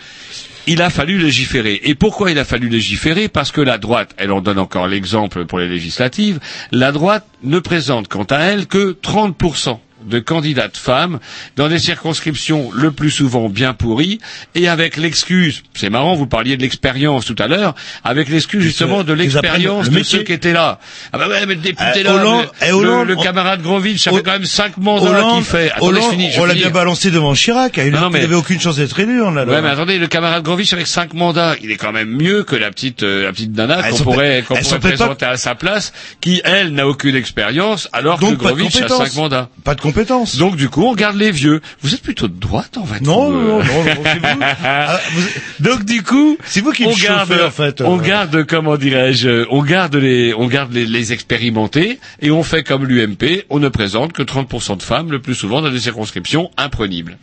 il 0.67 0.81
a 0.81 0.89
fallu 0.89 1.17
légiférer. 1.17 1.79
Et 1.83 1.95
pourquoi 1.95 2.31
il 2.31 2.39
a 2.39 2.45
fallu 2.45 2.69
légiférer? 2.69 3.27
Parce 3.27 3.51
que 3.51 3.61
la 3.61 3.77
droite, 3.77 4.13
elle 4.17 4.31
en 4.31 4.41
donne 4.41 4.59
encore 4.59 4.87
l'exemple 4.87 5.45
pour 5.45 5.59
les 5.59 5.67
législatives, 5.67 6.39
la 6.71 6.91
droite 6.91 7.25
ne 7.43 7.59
présente 7.59 8.07
quant 8.07 8.23
à 8.29 8.39
elle 8.39 8.67
que 8.67 8.97
30% 9.01 9.79
de 10.05 10.19
candidates 10.19 10.77
femmes 10.77 11.19
dans 11.55 11.67
des 11.69 11.79
circonscriptions 11.79 12.71
le 12.73 12.91
plus 12.91 13.11
souvent 13.11 13.49
bien 13.49 13.73
pourries 13.73 14.19
et 14.55 14.67
avec 14.67 14.97
l'excuse, 14.97 15.63
c'est 15.73 15.89
marrant, 15.89 16.15
vous 16.15 16.27
parliez 16.27 16.57
de 16.57 16.61
l'expérience 16.61 17.25
tout 17.25 17.35
à 17.39 17.47
l'heure, 17.47 17.75
avec 18.03 18.29
l'excuse 18.29 18.63
justement 18.63 19.03
de 19.03 19.13
l'expérience 19.13 19.89
de 19.89 20.03
ceux 20.03 20.23
qui 20.23 20.33
étaient 20.33 20.53
là. 20.53 20.79
Ah 21.13 21.17
bah 21.17 21.27
ouais, 21.27 21.45
mais 21.45 21.55
le 21.55 21.61
député 21.61 21.83
Eh, 21.97 22.03
là, 22.03 22.13
Hollande- 22.15 22.43
le, 22.61 22.67
eh, 22.67 22.71
Hollande, 22.71 23.07
le- 23.07 23.15
camarade 23.15 23.61
Grovitch, 23.61 24.01
ça 24.03 24.11
fait 24.11 24.23
quand 24.23 24.31
même 24.31 24.45
cinq 24.45 24.77
mandats 24.77 25.23
qu'il 25.35 25.43
fait. 25.43 25.71
Attendez, 25.71 25.85
Hollande, 25.87 26.03
je 26.05 26.09
finis, 26.11 26.31
je 26.31 26.39
on 26.41 26.45
l'a 26.45 26.53
bien 26.53 26.69
balancé 26.69 27.11
devant 27.11 27.33
Chirac. 27.33 27.77
Il 27.77 27.91
non, 27.91 28.09
mais- 28.09 28.21
n'avait 28.21 28.35
aucune 28.35 28.59
chance 28.59 28.77
d'être 28.77 28.99
élu. 28.99 29.21
On 29.21 29.31
l'a- 29.31 29.45
Ouais, 29.45 29.61
mais 29.61 29.69
attendez, 29.69 29.97
le 29.97 30.07
camarade 30.07 30.43
Grovitch 30.43 30.73
avec 30.73 30.87
cinq 30.87 31.13
mandats, 31.13 31.55
il 31.61 31.71
est 31.71 31.75
quand 31.77 31.91
même 31.91 32.09
mieux 32.09 32.43
que 32.43 32.55
la 32.55 32.69
petite, 32.71 33.03
euh, 33.03 33.23
la 33.23 33.31
petite 33.31 33.55
nana 33.55 33.79
Elles 33.83 33.91
qu'on 33.91 33.97
pourrait, 34.03 34.43
qu'on 34.47 34.55
pourrait 34.55 34.69
pas- 34.79 34.79
présenter 34.79 35.25
à 35.25 35.37
sa 35.37 35.55
place, 35.55 35.93
qui 36.21 36.41
elle 36.43 36.73
n'a 36.73 36.87
aucune 36.87 37.15
expérience, 37.15 37.89
alors 37.93 38.19
Donc, 38.19 38.37
que 38.37 38.43
Grovitch 38.45 38.81
a 38.81 38.87
cinq 38.87 39.15
mandats. 39.15 39.49
Pas 39.63 39.75
de 39.75 39.81
compétences. 39.93 40.37
Donc 40.37 40.55
du 40.55 40.69
coup, 40.69 40.83
on 40.83 40.93
garde 40.95 41.15
les 41.17 41.31
vieux. 41.31 41.61
Vous 41.81 41.93
êtes 41.93 42.01
plutôt 42.01 42.27
de 42.27 42.39
droite, 42.39 42.77
en 42.77 42.85
fait. 42.85 43.01
non, 43.01 43.29
non, 43.31 43.39
non, 43.41 43.59
euh. 43.59 43.63
non, 43.63 43.83
non, 43.83 44.01
c'est 44.03 44.19
vous. 44.19 44.39
Ah, 44.63 44.99
vous- 45.13 45.63
Donc 45.63 45.85
du 45.85 46.03
coup, 46.03 46.37
C'est 46.45 46.61
vous 46.61 46.71
qui 46.71 46.83
me 46.83 46.89
on 46.89 46.95
garde, 46.95 47.29
chauffez, 47.29 47.43
en 47.43 47.51
fait. 47.51 47.81
on 47.81 47.99
Euh, 47.99 48.01
garde, 48.01 48.43
comment 48.45 48.77
dirais-je, 48.77 49.45
on 49.49 49.61
garde 49.63 49.95
les, 49.95 50.33
on 50.33 50.47
garde 50.47 50.71
les, 50.73 50.85
les 50.85 51.13
expérimentés 51.13 51.99
et 52.21 52.31
on 52.31 52.43
fait 52.43 52.63
comme 52.63 52.85
l'UMP, 52.85 53.45
on 53.49 53.59
ne 53.59 53.69
présente 53.69 54.13
que 54.13 54.21
30% 54.23 54.77
de 54.77 54.83
femmes, 54.83 55.11
le 55.11 55.19
plus 55.19 55.35
souvent 55.35 55.61
dans 55.61 55.69
des 55.71 55.79
circonscriptions 55.79 56.51
imprénibles. 56.57 57.17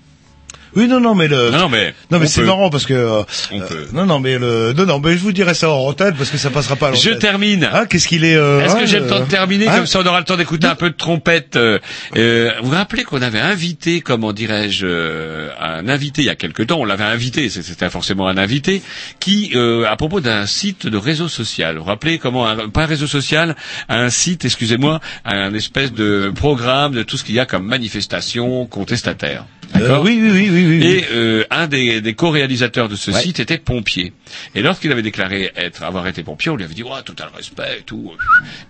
Oui, 0.77 0.87
non, 0.89 1.01
non, 1.01 1.15
mais 1.15 1.29
le. 1.29 1.51
Non, 1.51 1.59
non, 1.59 1.69
mais 1.69 1.95
Non 2.11 2.19
mais 2.19 2.27
c'est 2.27 2.43
marrant 2.43 2.71
parce 2.71 2.87
que 2.87 2.95
euh, 2.95 3.23
On 3.53 3.61
euh, 3.61 3.67
peut. 3.67 3.87
non 3.93 4.07
non 4.07 4.19
mais 4.21 4.39
le 4.39 4.73
non 4.77 4.87
non 4.87 5.01
mais 5.01 5.13
je 5.15 5.19
vous 5.19 5.33
dirai 5.33 5.55
ça 5.55 5.71
en 5.71 5.79
antenne 5.89 6.15
parce 6.17 6.31
que 6.31 6.39
ça 6.39 6.51
passera 6.51 6.77
pas 6.77 6.89
à 6.89 6.95
Je 6.95 7.11
termine. 7.11 7.69
Ah 7.73 7.87
qu'est-ce 7.87 8.07
qu'il 8.09 8.25
est 8.25 8.37
euh, 8.37 8.61
Est-ce 8.61 8.75
hein, 8.77 8.81
que 8.81 8.87
j'ai 8.87 8.99
le 9.01 9.07
euh, 9.07 9.09
temps 9.09 9.21
de 9.21 9.25
terminer? 9.27 9.69
hein 9.69 9.77
Comme 9.77 9.87
ça, 9.87 10.01
on 10.01 10.07
aura 10.07 10.19
le 10.19 10.25
temps 10.25 10.37
d'écouter 10.37 10.67
un 10.67 10.75
peu 10.75 10.91
de 10.91 10.95
trompette. 10.95 11.57
euh, 11.57 11.79
euh, 12.17 12.51
vous 12.63 12.69
vous 12.71 12.75
rappelez 12.77 13.05
qu'on 13.05 13.23
avait 13.23 13.41
invité, 13.41 14.01
comment 14.01 14.33
dirais-je, 14.33 14.87
euh, 14.87 15.51
un 15.61 15.89
invité 15.89 16.23
il 16.23 16.27
y 16.27 16.31
a 16.31 16.35
quelque 16.35 16.63
temps. 16.63 16.79
On 16.81 16.85
l'avait 16.85 17.05
invité, 17.05 17.49
c'était 17.49 17.89
forcément 17.91 18.29
un 18.29 18.37
invité, 18.37 18.83
qui, 19.21 19.53
euh, 19.55 19.85
à 19.89 19.97
propos 19.97 20.21
d'un 20.21 20.47
site 20.47 20.87
de 20.87 20.97
réseau 20.97 21.29
social. 21.29 21.77
Vous 21.77 21.83
vous 21.83 21.89
rappelez 21.89 22.19
comment, 22.19 22.47
un, 22.47 22.69
pas 22.69 22.83
un 22.83 22.87
réseau 22.87 23.07
social, 23.07 23.57
un 23.89 24.11
site, 24.11 24.45
excusez-moi, 24.45 25.01
un 25.25 25.55
espèce 25.55 25.93
de 25.93 26.33
programme 26.35 26.93
de 26.93 27.03
tout 27.03 27.17
ce 27.17 27.25
qu'il 27.25 27.35
y 27.35 27.41
a 27.41 27.47
comme 27.47 27.65
manifestation 27.65 28.67
contestataire? 28.67 29.45
Euh, 29.77 29.81
D'accord 29.81 30.03
oui 30.05 30.19
oui 30.21 30.31
oui 30.33 30.51
oui 30.51 30.67
oui. 30.81 30.87
et 30.87 31.05
euh, 31.13 31.45
un 31.51 31.67
des, 31.67 32.01
des 32.01 32.15
co-réalisateurs 32.15 32.89
de 32.89 32.97
ce 32.97 33.11
Ouais. 33.11 33.21
site 33.21 33.41
était 33.41 33.59
pompier. 33.59 34.13
Et 34.55 34.63
lorsqu'il 34.63 34.91
avait 34.93 35.03
déclaré 35.03 35.51
être, 35.57 35.83
avoir 35.83 36.07
été 36.07 36.23
pompier, 36.23 36.51
on 36.51 36.57
lui 36.57 36.65
avait 36.65 36.75
dit, 36.75 36.83
ouais, 36.83 37.03
total 37.05 37.29
respect, 37.37 37.79
et 37.81 37.83
tout. 37.83 38.13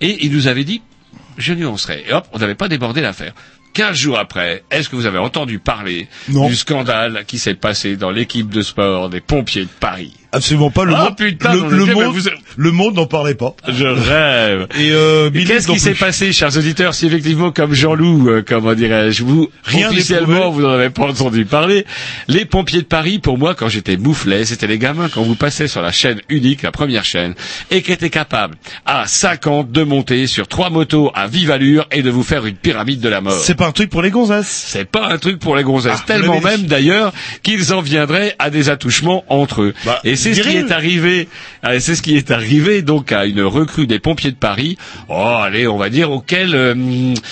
Et 0.00 0.24
il 0.24 0.32
nous 0.32 0.46
avait 0.48 0.64
dit, 0.64 0.82
je 1.36 1.52
nuancerai. 1.54 2.04
Et 2.08 2.12
hop, 2.12 2.26
on 2.32 2.38
n'avait 2.38 2.54
pas 2.56 2.68
débordé 2.68 3.00
l'affaire. 3.00 3.32
Quinze 3.74 3.96
jours 3.96 4.18
après, 4.18 4.64
est-ce 4.70 4.88
que 4.88 4.96
vous 4.96 5.06
avez 5.06 5.18
entendu 5.18 5.58
parler 5.58 6.08
Non. 6.30 6.48
du 6.48 6.56
scandale 6.56 7.24
qui 7.26 7.38
s'est 7.38 7.54
passé 7.54 7.96
dans 7.96 8.10
l'équipe 8.10 8.48
de 8.48 8.62
sport 8.62 9.08
des 9.10 9.20
pompiers 9.20 9.64
de 9.64 9.70
Paris? 9.78 10.12
Absolument 10.30 10.70
pas 10.70 10.84
le 10.84 10.94
Ah, 10.94 11.04
monde. 11.04 11.16
putain, 11.16 11.54
le, 11.54 11.60
le 11.70 11.86
monde 11.86 12.14
vous- 12.14 12.28
le 12.56 12.70
monde 12.72 12.94
n'en 12.96 13.06
parlait 13.06 13.34
pas. 13.34 13.54
Je 13.66 13.84
rêve. 13.86 14.66
Et 14.78 14.90
euh, 14.92 15.30
Et 15.32 15.44
Qu'est-ce 15.44 15.68
qui 15.68 15.78
s'est 15.78 15.94
passé, 15.94 16.32
chers 16.32 16.54
auditeurs, 16.56 16.92
si 16.92 17.06
effectivement, 17.06 17.50
comme 17.50 17.72
Jean-Loup, 17.72 18.28
euh, 18.28 18.42
comment 18.46 18.74
dirais-je, 18.74 19.22
vous, 19.24 19.48
Rien 19.64 19.88
officiellement, 19.88 20.50
vous 20.50 20.60
n'en 20.62 20.70
avez 20.72 20.90
pas 20.90 21.04
entendu 21.04 21.44
parler, 21.46 21.86
les 22.28 22.44
pompiers 22.44 22.80
de 22.82 22.86
Paris, 22.86 23.18
pour 23.20 23.38
moi, 23.38 23.54
quand 23.54 23.68
j'étais 23.68 23.96
mouflet, 23.96 24.44
c'était 24.44 24.66
les 24.66 24.78
gamins, 24.78 25.08
quand 25.08 25.22
vous 25.22 25.34
passez 25.34 25.66
sur 25.66 25.80
la 25.80 25.92
chaîne 25.92 26.20
unique, 26.28 26.62
la 26.62 26.72
première 26.72 27.04
chaîne, 27.06 27.34
et 27.70 27.80
qui 27.80 27.92
étaient 27.92 28.10
capables, 28.10 28.56
à 28.84 29.06
50, 29.06 29.72
de 29.72 29.82
monter 29.82 30.26
sur 30.26 30.46
trois 30.46 30.68
motos 30.68 31.10
à 31.14 31.26
vive 31.26 31.50
allure 31.50 31.86
et 31.90 32.02
de 32.02 32.10
vous 32.10 32.22
faire 32.22 32.44
une 32.44 32.56
pyramide 32.56 33.00
de 33.00 33.08
la 33.08 33.20
mort. 33.22 33.32
C'est 33.40 33.54
pas 33.54 33.66
un 33.66 33.72
truc 33.72 33.88
pour 33.88 34.02
les 34.02 34.10
gonzesses. 34.10 34.66
C'est 34.68 34.84
pas 34.84 35.08
un 35.10 35.16
truc 35.16 35.38
pour 35.38 35.56
les 35.56 35.62
gonzesses. 35.62 36.00
Ah, 36.00 36.04
Tellement 36.06 36.40
même 36.40 36.62
d'ailleurs 36.66 37.12
qu'ils 37.42 37.72
en 37.72 37.80
viendraient 37.80 38.34
à 38.38 38.50
des 38.50 38.68
attouchements 38.68 39.24
entre 39.28 39.62
eux. 39.62 39.74
Bah, 39.86 40.00
et 40.04 40.16
c'est 40.18 40.34
ce 40.34 40.40
qui 40.42 40.56
est 40.56 40.70
arrivé. 40.72 41.28
euh, 41.64 41.78
C'est 41.80 41.94
ce 41.94 42.02
qui 42.02 42.16
est 42.16 42.30
arrivé 42.30 42.82
donc 42.82 43.12
à 43.12 43.24
une 43.24 43.42
recrue 43.42 43.86
des 43.86 43.98
pompiers 43.98 44.30
de 44.30 44.36
Paris. 44.36 44.76
Oh, 45.08 45.36
allez, 45.42 45.66
on 45.66 45.76
va 45.78 45.88
dire 45.88 46.10
auquel, 46.10 46.54
euh, 46.54 46.74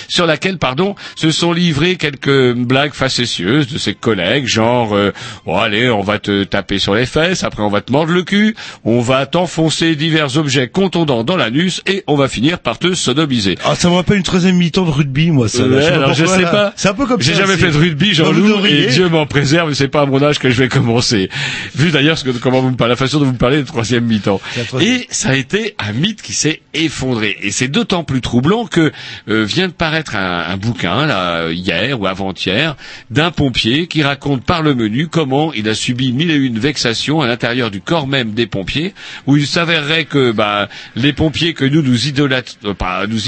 sur 0.07 0.25
laquelle, 0.25 0.57
pardon, 0.57 0.95
se 1.15 1.31
sont 1.31 1.53
livrées 1.53 1.95
quelques 1.95 2.53
blagues 2.53 2.93
facétieuses 2.93 3.67
de 3.67 3.77
ses 3.77 3.93
collègues, 3.93 4.47
genre, 4.47 4.93
euh, 4.95 5.11
oh, 5.45 5.55
allez, 5.57 5.89
on 5.89 6.01
va 6.01 6.19
te 6.19 6.43
taper 6.43 6.79
sur 6.79 6.95
les 6.95 7.05
fesses, 7.05 7.43
après 7.43 7.63
on 7.63 7.69
va 7.69 7.81
te 7.81 7.91
mordre 7.91 8.11
le 8.13 8.23
cul, 8.23 8.55
on 8.85 9.01
va 9.01 9.25
t'enfoncer 9.25 9.95
divers 9.95 10.37
objets 10.37 10.67
contondants 10.67 11.23
dans 11.23 11.35
l'anus 11.37 11.81
et 11.85 12.03
on 12.07 12.15
va 12.15 12.27
finir 12.27 12.59
par 12.59 12.79
te 12.79 12.93
sodomiser. 12.93 13.55
Ah 13.65 13.75
ça 13.75 13.89
me 13.89 13.95
rappelle 13.95 14.17
une 14.17 14.23
13 14.23 14.45
mi-temps 14.53 14.85
de 14.85 14.91
rugby 14.91 15.31
moi 15.31 15.47
ça. 15.49 15.63
Ouais, 15.63 15.81
pas 15.81 15.95
alors 15.95 16.13
je 16.13 16.25
sais 16.25 16.41
là. 16.43 16.49
pas. 16.49 16.73
C'est 16.75 16.89
un 16.89 16.93
peu 16.93 17.05
comme 17.05 17.21
J'ai 17.21 17.33
jamais 17.35 17.57
fait 17.57 17.71
de 17.71 17.77
rugby, 17.77 18.13
Jean-Loup, 18.13 18.65
et 18.65 18.87
Dieu 18.87 19.09
m'en 19.09 19.25
préserve, 19.25 19.73
c'est 19.73 19.87
pas 19.87 20.01
à 20.01 20.05
mon 20.05 20.21
âge 20.23 20.39
que 20.39 20.49
je 20.49 20.55
vais 20.63 20.69
commencer. 20.69 21.29
Vu 21.75 21.91
d'ailleurs 21.91 22.17
ce 22.17 22.23
que, 22.23 22.29
comment 22.31 22.61
vous 22.61 22.71
me 22.71 22.75
parlez, 22.77 22.93
la 22.93 22.95
façon 22.95 23.19
dont 23.19 23.25
vous 23.25 23.33
parlez 23.33 23.57
de 23.57 23.67
troisième 23.67 24.05
mi-temps. 24.05 24.39
Et 24.79 25.07
ça 25.09 25.29
a 25.29 25.35
été 25.35 25.75
un 25.79 25.91
mythe 25.91 26.21
qui 26.21 26.33
s'est 26.33 26.61
effondré. 26.73 27.37
Et 27.41 27.51
c'est 27.51 27.67
d'autant 27.67 28.03
plus 28.03 28.21
troublant 28.21 28.65
que 28.65 28.91
euh, 29.29 29.43
vient 29.43 29.67
de 29.67 29.73
paraître 29.73 30.15
un, 30.15 30.45
un 30.47 30.57
bouquin 30.57 31.05
là 31.05 31.49
hier 31.49 31.99
ou 31.99 32.07
avant-hier 32.07 32.75
d'un 33.09 33.31
pompier 33.31 33.87
qui 33.87 34.03
raconte 34.03 34.43
par 34.43 34.61
le 34.61 34.75
menu 34.75 35.07
comment 35.07 35.53
il 35.53 35.67
a 35.67 35.75
subi 35.75 36.11
mille 36.11 36.31
et 36.31 36.35
une 36.35 36.59
vexations 36.59 37.21
à 37.21 37.27
l'intérieur 37.27 37.71
du 37.71 37.81
corps 37.81 38.07
même 38.07 38.31
des 38.31 38.47
pompiers, 38.47 38.93
où 39.25 39.37
il 39.37 39.47
s'avérerait 39.47 40.05
que 40.05 40.31
bah, 40.31 40.69
les 40.95 41.13
pompiers 41.13 41.53
que 41.53 41.65
nous 41.65 41.81
nous, 41.81 41.97
euh, 42.19 43.07
nous 43.07 43.19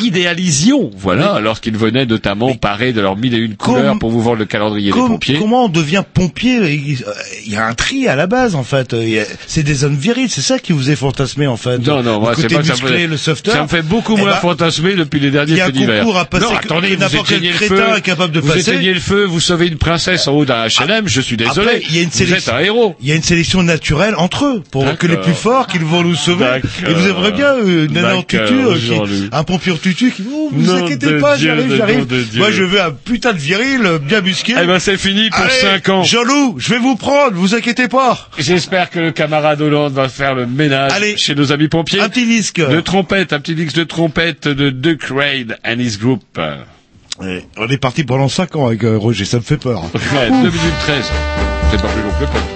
idéalisions, 0.00 0.90
voilà, 0.96 1.40
lorsqu'ils 1.40 1.76
venaient 1.76 2.06
notamment 2.06 2.54
parés 2.54 2.92
de 2.92 3.00
leurs 3.00 3.16
mille 3.16 3.34
et 3.34 3.38
une 3.38 3.56
couleurs 3.56 3.98
pour 3.98 4.10
vous 4.10 4.22
vendre 4.22 4.38
le 4.38 4.46
calendrier 4.46 4.92
des 4.92 4.98
pompiers. 4.98 5.38
Comment 5.38 5.66
on 5.66 5.68
devient 5.68 6.04
pompier 6.12 6.58
euh, 6.58 6.70
il 6.70 7.52
y 7.52 7.56
a 7.56 7.66
un 7.66 7.74
tri 7.74 8.08
à 8.08 8.16
la 8.16 8.26
base 8.26 8.54
en 8.54 8.62
fait. 8.62 8.91
A- 8.96 9.24
C'est 9.46 9.62
des 9.62 9.84
hommes 9.84 9.96
virils, 9.96 10.28
c'est 10.30 10.40
ça 10.42 10.58
qui 10.58 10.72
vous 10.72 10.90
est 10.90 10.96
fantasmé 10.96 11.46
en 11.46 11.56
fait. 11.56 11.78
Non, 11.78 12.02
non, 12.02 12.20
moi, 12.20 12.32
c'est 12.36 12.42
pas 12.52 12.60
que 12.60 12.66
ça 12.66 12.74
me 12.74 12.80
musclé, 12.80 12.98
fait- 12.98 13.06
le 13.06 13.16
sauveteur. 13.16 13.54
Ça 13.54 13.62
me 13.62 13.68
fait 13.68 13.82
beaucoup 13.82 14.14
Eh 14.16 14.20
moins 14.20 14.30
ben, 14.32 14.36
fantasmer 14.36 14.94
depuis 14.94 15.20
les 15.20 15.30
derniers 15.30 15.52
il 15.52 15.58
y 15.58 15.60
a 15.60 15.64
un 15.64 15.66
faits 15.68 15.76
divers. 15.76 16.00
concours 16.00 16.18
à 16.18 16.24
passer 16.24 16.44
non, 16.46 16.54
attendez, 16.56 16.94
vous 16.94 17.00
n'importe 17.00 17.28
quel 17.28 17.50
crétin 17.52 17.74
feu. 17.76 17.96
est 17.96 18.00
capable 18.02 18.32
de 18.32 18.40
vous 18.40 18.48
passer. 18.48 18.60
éteignez 18.70 18.94
le 18.94 19.00
feu, 19.00 19.24
vous 19.24 19.40
sauvez 19.40 19.66
une 19.68 19.78
princesse 19.78 20.26
en 20.28 20.32
haut 20.32 20.44
d'un 20.44 20.66
H&M, 20.66 21.04
je 21.06 21.20
suis 21.20 21.36
désolé. 21.36 21.66
Après, 21.68 21.82
il 21.88 21.96
y 21.96 21.98
a 21.98 22.02
une 22.02 22.08
vous 22.08 22.22
êtes 22.22 22.28
sélection. 22.28 22.54
un 22.54 22.58
héros. 22.60 22.96
Il 23.00 23.08
y 23.08 23.12
a 23.12 23.14
une 23.14 23.22
sélection 23.22 23.62
naturelle 23.62 24.14
entre 24.16 24.44
eux 24.46 24.62
pour 24.70 24.96
que 24.98 25.06
les 25.06 25.16
plus 25.16 25.34
forts 25.34 25.66
qu'ils 25.66 25.84
vont 25.84 26.02
nous 26.02 26.14
sauver. 26.14 26.60
Et 26.86 26.92
vous 26.92 27.06
aimeriez 27.08 27.32
bien 27.32 27.54
euh, 27.54 27.86
une 27.86 27.92
nana 27.92 28.16
en 28.16 28.22
tutu, 28.22 28.40
euh, 28.42 28.74
qui- 28.76 29.28
un 29.32 29.44
pompier 29.44 29.72
en 29.72 29.76
tutu 29.76 30.10
qui 30.12 30.22
vous 30.22 30.50
vous 30.52 30.70
inquiétez 30.70 31.18
pas, 31.18 31.36
j'arrive, 31.36 31.74
j'arrive. 31.76 32.06
Moi 32.36 32.50
je 32.50 32.62
veux 32.62 32.80
un 32.80 32.90
putain 32.90 33.32
de 33.32 33.38
viril 33.38 33.80
euh, 33.84 33.98
bien 33.98 34.20
musqué. 34.20 34.54
Eh 34.60 34.66
ben, 34.66 34.78
c'est 34.78 34.96
fini 34.96 35.30
pour 35.30 35.40
Allez, 35.40 35.52
5 35.52 35.88
ans. 35.88 36.02
Jean-Loup, 36.02 36.56
je 36.58 36.70
vais 36.70 36.78
vous 36.78 36.96
prendre, 36.96 37.32
vous 37.34 37.54
inquiétez 37.54 37.88
pas. 37.88 38.28
J'espère 38.38 38.81
que 38.90 38.98
le 39.00 39.12
camarade 39.12 39.60
Hollande 39.60 39.92
va 39.92 40.08
faire 40.08 40.34
le 40.34 40.46
ménage 40.46 40.92
Allez. 40.92 41.16
chez 41.16 41.34
nos 41.34 41.52
amis 41.52 41.68
pompiers. 41.68 42.00
Un 42.00 42.08
petit 42.08 42.26
disque. 42.26 42.60
De 42.60 42.80
trompette, 42.80 43.32
un 43.32 43.40
petit 43.40 43.54
disque 43.54 43.76
de 43.76 43.84
trompette 43.84 44.48
de 44.48 44.70
Duke 44.70 45.04
Raid 45.10 45.56
and 45.64 45.78
his 45.78 45.98
group. 45.98 46.22
On 47.20 47.68
est 47.68 47.78
parti 47.78 48.04
pendant 48.04 48.28
5 48.28 48.56
ans 48.56 48.66
avec 48.66 48.84
euh, 48.84 48.96
Roger, 48.96 49.24
ça 49.24 49.36
me 49.36 49.42
fait 49.42 49.58
peur. 49.58 49.82
Ouais, 49.94 50.28
2 50.30 50.34
minutes 50.34 50.78
13. 50.80 51.04
C'est 51.70 51.80
pas 51.80 51.88
plus 51.88 52.02
long 52.02 52.10
que 52.18 52.24
le 52.24 52.51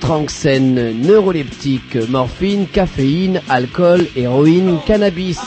Tranxène, 0.00 1.00
neuroleptique, 1.02 1.96
morphine, 2.08 2.66
caféine, 2.66 3.40
alcool, 3.48 4.06
héroïne, 4.16 4.78
cannabis, 4.84 5.40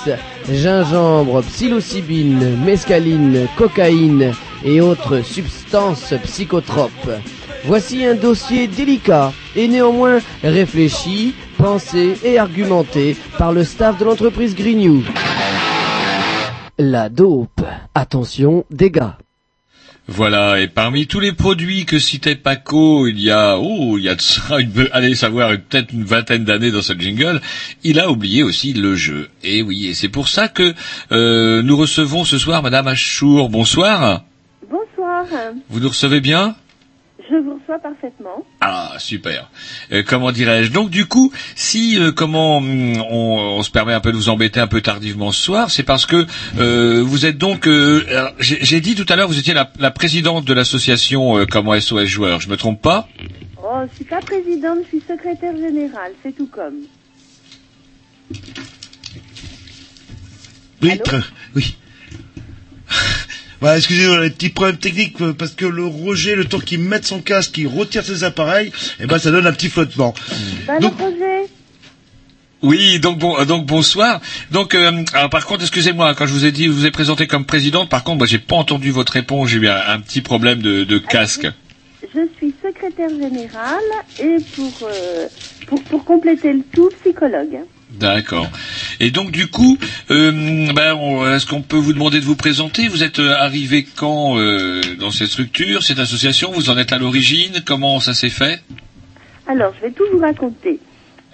gingembre, 0.50 1.41
psilocybine, 1.41 2.64
mescaline, 2.64 3.47
cocaïne 3.58 4.32
et 4.64 4.80
autres 4.80 5.22
substances 5.22 6.14
psychotropes. 6.24 7.12
Voici 7.66 8.06
un 8.06 8.16
dossier 8.16 8.68
délicat 8.68 9.34
et 9.56 9.68
néanmoins 9.68 10.20
réfléchi, 10.43 11.36
pensé 11.58 12.16
et 12.24 12.39
argumenté 12.39 13.18
par 13.38 13.52
le 13.52 13.66
staff 13.66 14.00
de 14.00 14.06
l'entreprise 14.06 14.56
Greenew. 14.56 15.04
La 16.78 17.10
dope. 17.10 17.62
Attention, 17.93 18.64
dégâts. 18.72 19.12
Voilà, 20.20 20.59
et 20.59 20.67
parmi 20.67 21.07
tous 21.07 21.22
les 21.22 21.32
produits 21.32 21.86
que 21.86 21.97
citait 21.97 22.36
Paco, 22.36 23.07
il 23.07 23.22
y 23.22 23.32
a, 23.32 23.57
oh, 23.57 23.97
il 23.97 24.03
y 24.03 24.09
a 24.09 24.15
de 24.15 24.22
ça, 24.22 24.59
une, 24.59 24.89
allez 24.91 25.15
savoir, 25.15 25.51
peut-être 25.51 25.93
une 25.93 26.03
vingtaine 26.03 26.43
d'années 26.43 26.72
dans 26.72 26.82
ce 26.82 26.91
jingle, 26.91 27.39
il 27.86 28.01
a 28.01 28.11
oublié 28.11 28.43
aussi 28.43 28.74
le 28.74 28.95
jeu. 28.95 29.30
Et 29.43 29.61
oui, 29.61 29.88
et 29.88 29.93
c'est 29.93 30.09
pour 30.09 30.28
ça 30.28 30.49
que 30.49 30.74
euh, 31.13 31.61
nous 31.61 31.78
recevons 31.78 32.26
ce 32.26 32.38
soir 32.38 32.61
Madame 32.61 32.89
Achour. 32.89 33.47
Bonsoir. 33.47 34.26
Bonsoir, 34.70 35.24
Vous 35.70 35.80
nous 35.80 35.88
recevez 35.88 36.20
bien? 36.20 36.53
Je 37.30 37.36
vous 37.38 37.55
reçois 37.59 37.80
parfaitement. 37.80 38.43
Ah, 38.61 38.93
super. 38.99 39.49
Euh, 39.91 40.03
comment 40.05 40.32
dirais-je? 40.32 40.71
Donc 40.71 40.89
du 40.89 41.05
coup, 41.05 41.32
si 41.55 41.99
euh, 41.99 42.11
comment 42.11 42.57
hum, 42.57 42.97
on, 43.09 43.57
on 43.59 43.63
se 43.63 43.69
permet 43.71 43.93
un 43.93 43.99
peu 43.99 44.11
de 44.11 44.17
vous 44.17 44.30
embêter 44.30 44.59
un 44.59 44.67
peu 44.67 44.82
tardivement 44.82 45.32
ce 45.32 45.41
soir, 45.43 45.71
c'est 45.71 45.84
parce 45.84 46.05
que 46.05 46.25
euh, 46.57 47.01
vous 47.05 47.25
êtes 47.25 47.38
donc, 47.38 47.67
euh, 47.67 48.03
j'ai 48.39 48.57
j'ai 48.61 48.82
dit 48.82 48.95
tout 48.95 49.05
à 49.09 49.15
l'heure, 49.15 49.27
vous 49.27 49.39
étiez 49.39 49.53
la, 49.53 49.71
la 49.80 49.91
présidente 49.91 50.45
de 50.45 50.53
l'association 50.53 51.38
euh, 51.38 51.45
comment 51.45 51.80
SOS 51.80 52.05
joueurs. 52.05 52.41
Je 52.41 52.49
me 52.49 52.57
trompe 52.57 52.82
pas? 52.82 53.07
Oh, 53.63 53.82
je 53.89 53.95
suis 53.97 54.05
pas 54.05 54.19
présidente, 54.21 54.80
je 54.84 54.88
suis 54.97 55.03
secrétaire 55.07 55.55
générale, 55.55 56.11
c'est 56.23 56.36
tout 56.36 56.47
comme. 56.47 56.75
Oui, 60.82 60.97
très- 61.03 61.19
oui. 61.55 61.75
Voilà, 63.62 63.78
excusez-moi, 63.78 64.22
les 64.22 64.30
petits 64.30 64.49
problèmes 64.49 64.78
techniques, 64.78 65.20
euh, 65.22 65.34
parce 65.34 65.51
que 65.51 65.66
le 65.66 65.86
Roger, 65.86 66.36
le 66.36 66.45
temps 66.45 66.60
qu'il 66.60 66.80
mette 66.80 67.05
son 67.05 67.20
casque, 67.22 67.53
qu'il 67.53 67.68
retire 67.68 68.03
ses 68.05 68.24
appareils, 68.24 68.72
eh 69.01 69.05
ben, 69.05 69.20
ça 69.20 69.32
donne 69.32 69.45
un 69.47 69.51
petit 69.51 69.70
flottement. 69.70 70.14
Bah, 70.66 70.80
Donc- 70.80 70.93
Oui, 72.62 72.99
donc 72.99 73.20
bon, 73.20 73.38
euh, 73.39 73.45
donc 73.45 73.66
bonsoir. 73.66 74.20
Donc, 74.51 74.76
euh, 74.76 75.03
alors, 75.14 75.30
par 75.30 75.45
contre, 75.45 75.62
excusez-moi, 75.62 76.14
quand 76.16 76.26
je 76.28 76.34
vous 76.34 76.45
ai 76.45 76.51
dit, 76.51 76.66
je 76.66 76.72
vous 76.72 76.86
ai 76.86 76.91
présenté 76.91 77.26
comme 77.28 77.45
présidente, 77.45 77.89
par 77.89 78.03
contre, 78.03 78.18
moi, 78.20 78.28
j'ai 78.28 78.38
pas 78.39 78.55
entendu 78.57 78.91
votre 78.91 79.14
réponse. 79.14 79.49
J'ai 79.49 79.57
eu 79.60 79.68
un, 79.70 79.82
un 79.88 79.99
petit 80.01 80.22
problème 80.22 80.62
de, 80.62 80.84
de 80.84 80.97
casque. 80.97 81.47
Je 82.01 82.20
suis 82.38 82.53
secrétaire 82.62 83.10
générale 83.10 83.80
et 84.20 84.38
pour, 84.55 84.72
euh, 84.84 85.28
pour, 85.68 85.82
pour 85.84 86.03
compléter 86.05 86.51
le 86.53 86.64
tout, 86.74 86.89
psychologue. 87.03 87.60
D'accord. 87.92 88.50
Et 89.00 89.12
donc 89.12 89.32
du 89.32 89.48
coup, 89.48 89.78
euh, 90.12 90.32
ben, 90.74 90.94
on- 90.96 91.28
est-ce 91.34 91.46
qu'on 91.46 91.62
peut 91.62 91.78
vous 91.78 91.94
demander 91.94 92.20
de 92.20 92.26
vous 92.26 92.36
présenter? 92.36 92.88
Vous 92.88 93.04
êtes 93.04 93.20
euh, 93.20 93.36
arrivé 93.38 93.86
quand 93.96 94.38
euh, 94.38 94.82
dans 95.00 95.12
cette 95.12 95.28
structure, 95.30 95.84
cette 95.84 96.00
association? 96.00 96.52
Vous 96.52 96.70
en 96.70 96.78
êtes 96.78 96.94
à 96.94 96.98
l'origine? 97.00 97.62
Comment 97.66 98.00
ça 98.00 98.14
s'est 98.14 98.30
fait? 98.30 98.62
Alors, 99.48 99.74
je 99.78 99.88
vais 99.88 99.92
tout 99.92 100.04
vous 100.14 100.20
raconter. 100.20 100.80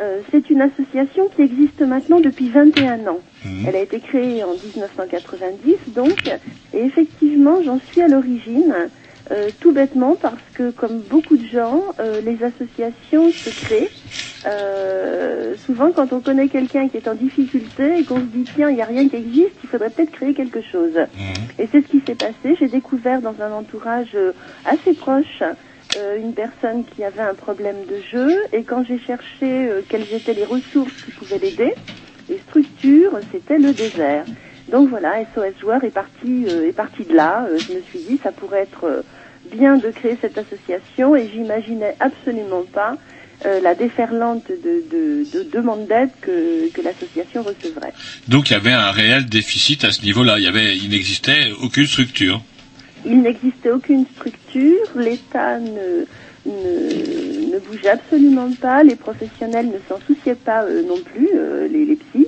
Euh, 0.01 0.20
c'est 0.32 0.49
une 0.49 0.62
association 0.62 1.30
qui 1.36 1.41
existe 1.43 1.82
maintenant 1.82 2.20
depuis 2.20 2.49
21 2.49 3.08
ans. 3.08 3.20
Elle 3.68 3.76
a 3.76 3.82
été 3.82 3.99
créée 3.99 4.43
en 4.43 4.53
1990, 4.53 5.76
donc, 5.95 6.18
et 6.74 6.80
effectivement, 6.80 7.62
j'en 7.64 7.80
suis 7.91 8.01
à 8.01 8.08
l'origine, 8.08 8.74
euh, 9.32 9.51
tout 9.59 9.71
bêtement 9.71 10.15
parce 10.15 10.41
que, 10.53 10.71
comme 10.71 10.99
beaucoup 11.01 11.38
de 11.38 11.45
gens, 11.45 11.82
euh, 11.99 12.21
les 12.21 12.43
associations 12.43 13.34
se 13.43 13.49
créent. 13.49 13.91
euh, 14.45 15.55
souvent, 15.65 15.91
quand 15.91 16.13
on 16.13 16.21
connaît 16.21 16.49
quelqu'un 16.49 16.88
qui 16.89 16.97
est 16.97 17.07
en 17.07 17.15
difficulté 17.15 17.99
et 17.99 18.03
qu'on 18.03 18.19
se 18.19 18.26
dit 18.26 18.47
tiens, 18.55 18.69
il 18.69 18.76
n'y 18.76 18.82
a 18.82 18.86
rien 18.86 19.07
qui 19.09 19.15
existe, 19.15 19.55
il 19.63 19.69
faudrait 19.69 19.89
peut-être 19.89 20.11
créer 20.11 20.34
quelque 20.36 20.61
chose. 20.61 20.95
Et 21.57 21.67
c'est 21.71 21.82
ce 21.82 21.88
qui 21.88 22.01
s'est 22.05 22.15
passé. 22.15 22.55
J'ai 22.59 22.67
découvert 22.67 23.21
dans 23.21 23.41
un 23.41 23.51
entourage 23.51 24.15
assez 24.65 24.93
proche 24.93 25.41
euh, 25.95 26.17
une 26.17 26.34
personne 26.34 26.84
qui 26.86 27.03
avait 27.03 27.21
un 27.21 27.34
problème 27.34 27.86
de 27.89 27.97
jeu 28.11 28.36
et 28.53 28.63
quand 28.63 28.84
j'ai 28.84 28.99
cherché 28.99 29.69
quelles 29.89 30.13
étaient 30.13 30.34
les 30.34 30.45
ressources 30.45 30.93
qui 31.03 31.11
pouvaient 31.11 31.39
l'aider, 31.39 31.73
les 32.30 32.39
structures, 32.39 33.19
c'était 33.32 33.57
le 33.57 33.73
désert. 33.73 34.26
Donc 34.70 34.89
voilà, 34.89 35.13
SOS 35.34 35.59
Joueur 35.61 35.84
est 35.84 35.93
parti, 35.93 36.45
euh, 36.47 36.68
est 36.68 36.74
parti 36.74 37.03
de 37.03 37.13
là. 37.13 37.45
Euh, 37.45 37.57
je 37.59 37.74
me 37.74 37.82
suis 37.82 37.99
dit, 37.99 38.20
ça 38.24 38.32
pourrait 38.32 38.61
être 38.61 38.86
euh, 38.86 39.01
bien 39.51 39.78
de 39.78 39.89
créer 39.91 40.18
cette 40.22 40.38
association 40.38 41.16
et 41.16 41.30
j'imaginais 41.32 41.95
absolument 41.99 42.63
pas 42.74 42.97
euh, 43.45 43.59
la 43.61 43.76
déferlante 43.76 44.47
de, 44.47 44.84
de, 44.89 45.26
de 45.32 45.43
demandes 45.51 45.88
d'aide 45.88 46.09
que, 46.22 46.72
que 46.72 46.82
l'association 46.82 47.43
recevrait. 47.43 47.93
Donc 48.28 48.49
il 48.49 48.53
y 48.53 48.55
avait 48.55 48.72
un 48.72 48.91
réel 48.91 49.26
déficit 49.28 49.84
à 49.84 49.91
ce 49.91 50.01
niveau-là. 50.03 50.39
Il 50.39 50.45
y 50.45 50.47
avait, 50.47 50.76
il 50.78 50.89
n'existait 50.89 51.51
aucune 51.61 51.86
structure. 51.86 52.41
Il 53.05 53.22
n'existait 53.22 53.70
aucune 53.70 54.05
structure, 54.16 54.88
l'État 54.95 55.59
ne, 55.59 56.05
ne, 56.45 57.53
ne 57.53 57.59
bougeait 57.59 57.89
absolument 57.89 58.49
pas, 58.59 58.84
les 58.84 58.95
professionnels 58.95 59.68
ne 59.68 59.80
s'en 59.88 59.99
souciaient 60.07 60.34
pas 60.34 60.63
euh, 60.63 60.82
non 60.88 60.97
plus, 61.13 61.30
euh, 61.36 61.68
les, 61.68 61.86
les 61.86 61.97
psys. 61.97 62.28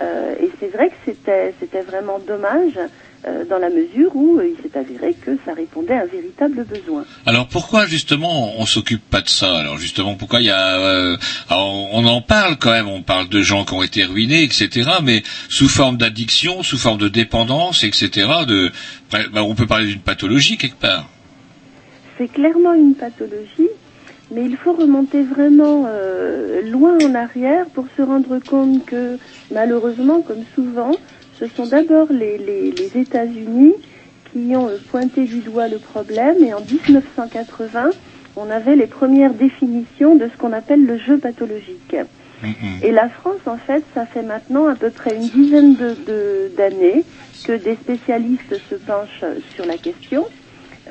Euh, 0.00 0.34
et 0.40 0.50
c'est 0.58 0.68
vrai 0.68 0.88
que 0.88 0.94
c'était 1.04 1.54
c'était 1.60 1.82
vraiment 1.82 2.18
dommage 2.18 2.78
euh, 3.26 3.44
dans 3.44 3.58
la 3.58 3.68
mesure 3.68 4.16
où 4.16 4.38
euh, 4.38 4.48
il 4.48 4.62
s'est 4.62 4.78
avéré 4.78 5.12
que 5.12 5.36
ça 5.44 5.52
répondait 5.52 5.92
à 5.92 6.04
un 6.04 6.06
véritable 6.06 6.64
besoin. 6.64 7.04
Alors 7.26 7.48
pourquoi 7.48 7.84
justement 7.84 8.58
on 8.58 8.64
s'occupe 8.64 9.02
pas 9.10 9.20
de 9.20 9.28
ça? 9.28 9.58
Alors 9.58 9.76
justement 9.76 10.14
pourquoi 10.14 10.40
il 10.40 10.46
y 10.46 10.50
a 10.50 10.78
euh, 10.78 11.18
alors, 11.50 11.92
on 11.92 12.06
en 12.06 12.22
parle 12.22 12.56
quand 12.56 12.70
même, 12.70 12.88
on 12.88 13.02
parle 13.02 13.28
de 13.28 13.42
gens 13.42 13.66
qui 13.66 13.74
ont 13.74 13.82
été 13.82 14.04
ruinés, 14.04 14.42
etc. 14.42 14.88
Mais 15.02 15.22
sous 15.50 15.68
forme 15.68 15.98
d'addiction, 15.98 16.62
sous 16.62 16.78
forme 16.78 16.96
de 16.96 17.08
dépendance, 17.08 17.84
etc. 17.84 18.26
De, 18.48 18.72
ben, 19.12 19.42
on 19.42 19.54
peut 19.54 19.66
parler 19.66 19.88
d'une 19.88 20.00
pathologie 20.00 20.56
quelque 20.56 20.80
part. 20.80 21.06
C'est 22.16 22.32
clairement 22.32 22.72
une 22.72 22.94
pathologie, 22.94 23.68
mais 24.30 24.44
il 24.44 24.56
faut 24.56 24.72
remonter 24.72 25.22
vraiment 25.22 25.84
euh, 25.86 26.62
loin 26.62 26.98
en 27.00 27.14
arrière 27.14 27.66
pour 27.70 27.86
se 27.96 28.02
rendre 28.02 28.38
compte 28.38 28.84
que 28.86 29.18
malheureusement, 29.50 30.22
comme 30.22 30.44
souvent, 30.54 30.98
ce 31.38 31.46
sont 31.56 31.66
d'abord 31.66 32.06
les, 32.10 32.38
les, 32.38 32.70
les 32.70 33.00
États-Unis 33.00 33.74
qui 34.32 34.54
ont 34.56 34.68
euh, 34.68 34.78
pointé 34.90 35.24
du 35.24 35.40
doigt 35.40 35.68
le 35.68 35.78
problème 35.78 36.42
et 36.44 36.54
en 36.54 36.60
1980, 36.60 37.92
on 38.36 38.48
avait 38.50 38.76
les 38.76 38.86
premières 38.86 39.34
définitions 39.34 40.14
de 40.16 40.28
ce 40.28 40.36
qu'on 40.38 40.52
appelle 40.52 40.84
le 40.86 40.96
jeu 40.98 41.18
pathologique. 41.18 41.96
Et 42.82 42.92
la 42.92 43.08
France, 43.10 43.40
en 43.46 43.58
fait, 43.58 43.84
ça 43.94 44.06
fait 44.06 44.22
maintenant 44.22 44.66
à 44.68 44.74
peu 44.76 44.90
près 44.90 45.14
une 45.14 45.28
dizaine 45.28 45.74
de- 45.76 45.96
de- 46.06 46.52
d'années 46.56 47.04
que 47.44 47.52
des 47.52 47.74
spécialistes 47.76 48.54
se 48.70 48.76
penchent 48.76 49.24
sur 49.56 49.66
la 49.66 49.76
question. 49.76 50.24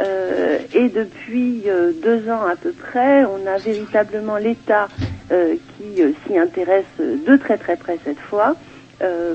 Euh, 0.02 0.60
et 0.74 0.88
depuis 0.89 1.64
euh, 1.68 1.91
deux 2.02 2.30
ans 2.30 2.45
à 2.45 2.56
peu 2.56 2.72
près, 2.72 3.26
on 3.26 3.45
a 3.47 3.58
véritablement 3.58 4.38
l'État 4.38 4.88
euh, 5.32 5.56
qui 5.78 6.02
s'y 6.26 6.38
intéresse 6.38 6.86
de 7.00 7.36
très 7.36 7.58
très 7.58 7.76
près 7.76 7.97
cette 8.06 8.20
fois, 8.20 8.56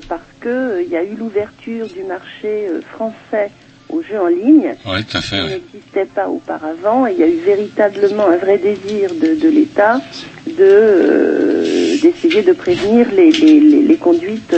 parce 0.08 0.22
que 0.40 0.82
il 0.82 0.90
y 0.90 0.96
a 0.96 1.02
eu 1.02 1.14
l'ouverture 1.18 1.86
du 1.86 2.02
marché 2.04 2.68
français 2.92 3.50
aux 3.88 4.02
jeux 4.02 4.20
en 4.20 4.26
ligne 4.26 4.74
Oui, 4.86 5.04
tout 5.04 5.16
à 5.16 5.20
fait. 5.22 5.38
qui 5.38 5.42
n'existait 5.44 6.04
pas 6.04 6.28
auparavant. 6.28 7.06
Et 7.06 7.12
il 7.12 7.18
y 7.18 7.22
a 7.22 7.28
eu 7.28 7.38
véritablement 7.38 8.26
un 8.28 8.36
vrai 8.36 8.58
désir 8.58 9.10
de, 9.14 9.34
de 9.40 9.48
l'État 9.48 10.00
de 10.46 11.98
d'essayer 12.02 12.42
de 12.42 12.52
prévenir 12.52 13.06
les, 13.12 13.30
les, 13.30 13.60
les, 13.60 13.82
les 13.82 13.96
conduites 13.96 14.54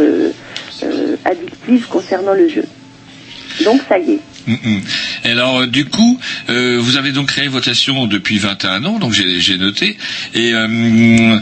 addictives 1.24 1.86
concernant 1.88 2.34
le 2.34 2.48
jeu. 2.48 2.64
Donc 3.64 3.80
ça 3.88 3.98
y 3.98 4.14
est. 4.14 4.20
Mm, 4.46 4.52
mm. 4.64 4.80
Alors, 5.24 5.60
euh, 5.62 5.66
du 5.66 5.84
coup, 5.86 6.20
euh, 6.50 6.78
vous 6.80 6.96
avez 6.96 7.12
donc 7.12 7.28
créé 7.28 7.48
votre 7.48 7.68
association 7.68 8.06
depuis 8.06 8.38
21 8.38 8.84
ans, 8.84 8.98
donc 8.98 9.12
j'ai 9.12 9.58
noté. 9.58 9.96
Et, 10.34 10.52
euh, 10.54 11.38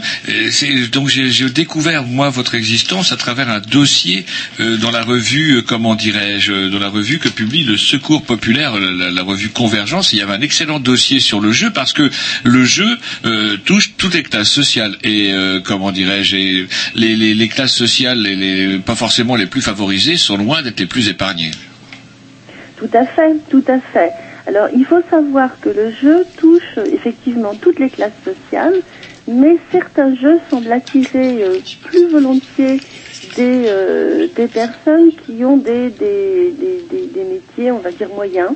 c'est- 0.51 0.87
donc 0.91 1.09
j'ai 1.09 1.49
découvert 1.49 2.03
moi 2.03 2.29
votre 2.29 2.55
existence 2.55 3.11
à 3.11 3.17
travers 3.17 3.49
un 3.49 3.59
dossier 3.59 4.25
euh, 4.59 4.77
dans 4.77 4.91
la 4.91 5.03
revue, 5.03 5.57
euh, 5.57 5.61
comment 5.61 5.95
dirais-je, 5.95 6.69
dans 6.69 6.79
la 6.79 6.89
revue 6.89 7.19
que 7.19 7.29
publie 7.29 7.63
le 7.63 7.77
Secours 7.77 8.23
populaire, 8.23 8.73
la, 8.79 9.23
revue 9.23 9.49
Convergence. 9.49 10.11
Il 10.13 10.19
y 10.19 10.21
avait 10.21 10.33
un 10.33 10.41
excellent 10.41 10.79
dossier 10.79 11.19
sur 11.19 11.39
le 11.39 11.51
jeu 11.51 11.71
parce 11.71 11.93
que 11.93 12.09
le 12.43 12.65
jeu 12.65 12.97
euh, 13.25 13.57
touche 13.65 13.91
toutes 13.97 14.13
les 14.15 14.23
classes 14.23 14.51
sociales 14.51 14.97
et 15.03 15.31
euh, 15.31 15.59
comment 15.63 15.91
dirais-je, 15.91 16.35
les, 16.95 17.15
les, 17.15 17.47
classes 17.47 17.75
sociales, 17.75 18.21
les, 18.21 18.35
les- 18.35 18.79
pas 18.79 18.95
forcément 18.95 19.35
les 19.35 19.45
plus 19.45 19.61
favorisées, 19.61 20.17
sont 20.17 20.37
loin 20.37 20.61
d'être 20.61 20.79
les 20.79 20.85
plus 20.87 21.07
épargnées. 21.07 21.51
Tout 22.75 22.89
à 22.93 23.05
fait, 23.05 23.35
tout 23.49 23.63
à 23.67 23.79
fait. 23.79 24.11
Alors, 24.47 24.67
il 24.73 24.85
faut 24.85 25.01
savoir 25.09 25.59
que 25.61 25.69
le 25.69 25.91
jeu 25.91 26.27
touche 26.37 26.77
effectivement 26.91 27.55
toutes 27.55 27.79
les 27.79 27.89
classes 27.89 28.11
sociales, 28.25 28.81
mais 29.27 29.57
certains 29.71 30.13
jeux 30.15 30.39
semblent 30.49 30.71
attirer 30.71 31.41
euh, 31.43 31.61
plus 31.83 32.07
volontiers 32.11 32.81
des, 33.35 33.65
euh, 33.67 34.27
des 34.35 34.47
personnes 34.49 35.13
qui 35.25 35.43
ont 35.45 35.57
des, 35.57 35.89
des, 35.89 36.51
des, 36.51 36.81
des- 36.89 37.07
des 37.07 37.23
métiers, 37.23 37.71
on 37.71 37.79
va 37.79 37.91
dire, 37.91 38.09
moyens, 38.09 38.51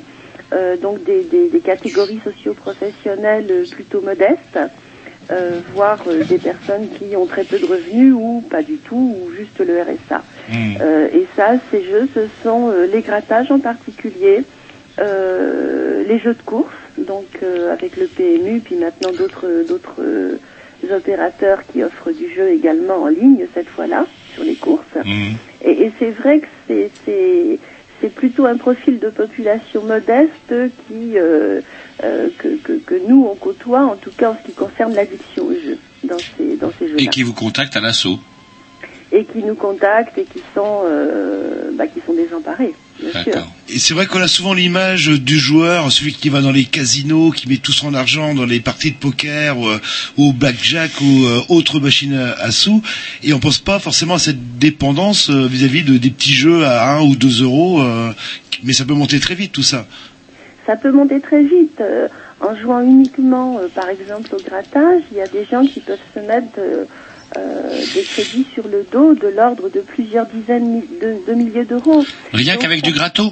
euh, 0.53 0.75
donc 0.77 1.03
des, 1.05 1.23
des, 1.23 1.49
des 1.49 1.61
catégories 1.61 2.19
socio-professionnelles 2.23 3.47
euh, 3.49 3.65
plutôt 3.71 4.01
modestes, 4.01 4.59
euh, 5.31 5.59
voire 5.73 5.99
euh, 6.07 6.23
des 6.23 6.37
personnes 6.39 6.87
qui 6.97 7.15
ont 7.15 7.25
très 7.25 7.43
peu 7.43 7.59
de 7.59 7.65
revenus 7.65 8.13
ou 8.15 8.43
pas 8.49 8.63
du 8.63 8.77
tout, 8.77 9.15
ou 9.21 9.31
juste 9.35 9.59
le 9.59 9.81
RSA. 9.81 10.23
Euh, 10.81 11.07
et 11.13 11.27
ça, 11.35 11.53
ces 11.69 11.83
jeux, 11.83 12.09
ce 12.15 12.21
sont 12.43 12.69
euh, 12.71 12.87
les 12.87 13.01
grattages 13.01 13.51
en 13.51 13.59
particulier, 13.59 14.43
euh, 14.99 16.03
les 16.07 16.17
jeux 16.19 16.33
de 16.33 16.41
course, 16.41 16.73
donc 16.97 17.27
euh, 17.43 17.71
avec 17.71 17.95
le 17.97 18.07
PMU, 18.07 18.59
puis 18.59 18.75
maintenant 18.75 19.11
d'autres 19.11 19.65
d'autres 19.67 20.01
opérateurs 20.91 21.59
qui 21.71 21.83
offrent 21.83 22.11
du 22.11 22.33
jeu 22.33 22.49
également 22.49 23.03
en 23.03 23.07
ligne 23.07 23.45
cette 23.53 23.67
fois-là 23.67 24.07
sur 24.33 24.43
les 24.43 24.55
courses. 24.55 24.97
Et, 25.63 25.83
et 25.83 25.91
c'est 25.99 26.11
vrai 26.11 26.39
que 26.39 26.47
c'est 26.67 26.89
c'est 27.05 27.59
c'est 28.01 28.13
plutôt 28.13 28.45
un 28.45 28.57
profil 28.57 28.97
de 28.97 29.09
population 29.09 29.83
modeste 29.83 30.53
qui 30.87 31.17
euh, 32.03 32.05
euh, 32.05 32.29
que, 32.37 32.55
que, 32.57 32.73
que 32.79 32.95
nous 33.07 33.27
on 33.31 33.35
côtoie, 33.35 33.81
en 33.85 33.95
tout 33.95 34.11
cas 34.17 34.31
en 34.31 34.37
ce 34.41 34.45
qui 34.47 34.53
concerne 34.53 34.93
l'addiction 34.93 35.45
au 35.45 35.53
jeu 35.53 35.77
dans 36.03 36.17
ces 36.37 36.55
dans 36.57 36.71
ces 36.77 36.87
jeux-là 36.89 37.01
Et 37.03 37.07
qui 37.07 37.23
vous 37.23 37.33
contactent 37.33 37.75
à 37.75 37.81
l'assaut. 37.81 38.19
et 39.11 39.25
qui 39.25 39.39
nous 39.43 39.55
contactent 39.55 40.17
et 40.17 40.25
qui 40.25 40.41
sont 40.55 40.81
euh, 40.85 41.71
bah, 41.73 41.87
qui 41.87 41.99
sont 42.05 42.13
désemparés. 42.13 42.73
Et 43.69 43.79
c'est 43.79 43.93
vrai 43.93 44.07
qu'on 44.07 44.19
a 44.19 44.27
souvent 44.27 44.53
l'image 44.53 45.07
du 45.07 45.39
joueur, 45.39 45.89
celui 45.91 46.13
qui 46.13 46.27
va 46.29 46.41
dans 46.41 46.51
les 46.51 46.65
casinos, 46.65 47.31
qui 47.31 47.47
met 47.47 47.57
tout 47.57 47.71
son 47.71 47.93
argent 47.93 48.33
dans 48.33 48.45
les 48.45 48.59
parties 48.59 48.91
de 48.91 48.97
poker 48.97 49.57
ou, 49.57 49.67
euh, 49.67 49.79
ou 50.17 50.29
au 50.29 50.33
blackjack 50.33 50.91
ou 50.99 51.25
euh, 51.25 51.41
autres 51.49 51.79
machines 51.79 52.33
à, 52.39 52.51
sous, 52.51 52.81
et 53.23 53.31
on 53.33 53.39
pense 53.39 53.59
pas 53.59 53.79
forcément 53.79 54.15
à 54.15 54.19
cette 54.19 54.57
dépendance 54.59 55.29
euh, 55.29 55.47
vis-à-vis 55.47 55.83
de 55.83 55.97
des 55.97 56.09
petits 56.09 56.33
jeux 56.33 56.65
à 56.65 56.91
1 56.97 57.01
ou 57.03 57.15
2 57.15 57.43
euros, 57.43 57.81
euh, 57.81 58.11
mais 58.63 58.73
ça 58.73 58.83
peut 58.85 58.93
monter 58.93 59.19
très 59.21 59.35
vite 59.35 59.53
tout 59.53 59.63
ça. 59.63 59.87
Ça 60.69 60.75
peut 60.75 60.91
monter 60.91 61.19
très 61.19 61.41
vite. 61.41 61.81
euh, 61.81 62.07
en 62.41 62.55
jouant 62.55 62.81
uniquement, 62.81 63.57
euh, 63.57 63.67
par 63.73 63.89
exemple, 63.89 64.33
au 64.35 64.39
grattage, 64.39 65.01
il 65.11 65.17
y 65.17 65.21
a 65.21 65.27
des 65.27 65.43
gens 65.45 65.65
qui 65.65 65.79
peuvent 65.79 65.97
se 66.13 66.19
mettre 66.19 66.59
euh, 66.59 66.85
euh, 67.35 67.85
des 67.95 68.03
crédits 68.03 68.45
sur 68.53 68.67
le 68.67 68.85
dos 68.91 69.15
de 69.15 69.27
l'ordre 69.29 69.69
de 69.69 69.81
plusieurs 69.81 70.27
dizaines 70.27 70.81
de, 71.01 71.25
de 71.27 71.33
milliers 71.33 71.65
d'euros. 71.65 72.05
Rien 72.33 72.55
qu'avec 72.57 72.83
du 72.83 72.91
gratteau? 72.91 73.31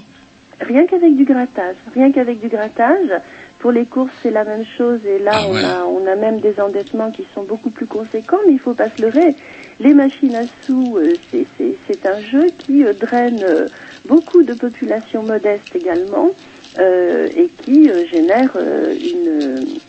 Rien 0.60 0.88
qu'avec 0.88 1.16
du 1.16 1.26
grattage. 1.26 1.76
Rien 1.94 2.12
qu'avec 2.12 2.40
du 2.40 2.48
grattage. 2.48 3.12
Pour 3.60 3.72
les 3.72 3.86
courses, 3.86 4.12
c'est 4.24 4.32
la 4.32 4.44
même 4.44 4.66
chose. 4.76 5.00
Et 5.06 5.20
là, 5.20 5.34
Ah 5.36 5.48
on, 5.48 5.56
a, 5.56 5.86
on 5.86 6.08
a 6.08 6.16
même 6.16 6.40
des 6.40 6.60
endettements 6.60 7.12
qui 7.12 7.26
sont 7.36 7.44
beaucoup 7.44 7.70
plus 7.70 7.86
conséquents, 7.86 8.38
mais 8.48 8.54
il 8.54 8.60
faut 8.60 8.74
pas 8.74 8.90
se 8.98 9.02
leurrer. 9.02 9.36
Les 9.80 9.94
machines 9.94 10.36
à 10.36 10.46
sous, 10.66 10.98
euh, 10.98 11.18
c'est- 11.32 12.08
un 12.08 12.20
jeu 12.20 12.52
qui 12.66 12.84
euh, 12.84 12.94
draine 12.94 13.44
euh, 13.44 13.70
beaucoup 14.06 14.42
de 14.44 14.54
populations 14.54 15.22
modestes 15.22 15.76
également. 15.76 16.32
Euh, 16.80 17.30
et 17.36 17.50
qui 17.64 17.90
euh, 17.90 18.06
génère 18.06 18.52
euh, 18.56 18.96
une, 19.02 19.80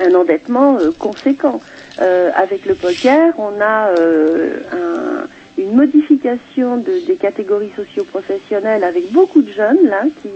un 0.00 0.14
endettement 0.14 0.78
conséquent. 0.98 1.60
Avec 1.98 2.64
le 2.66 2.76
poker, 2.76 3.34
on 3.38 3.60
a 3.60 3.90
un- 3.90 5.26
une 5.56 5.74
modification 5.74 6.76
de- 6.76 7.00
des 7.00 7.16
catégories 7.16 7.72
socio-professionnelles 7.74 8.84
avec 8.84 9.10
beaucoup 9.10 9.42
de 9.42 9.50
jeunes 9.50 9.84
là 9.84 10.04
qui, 10.22 10.30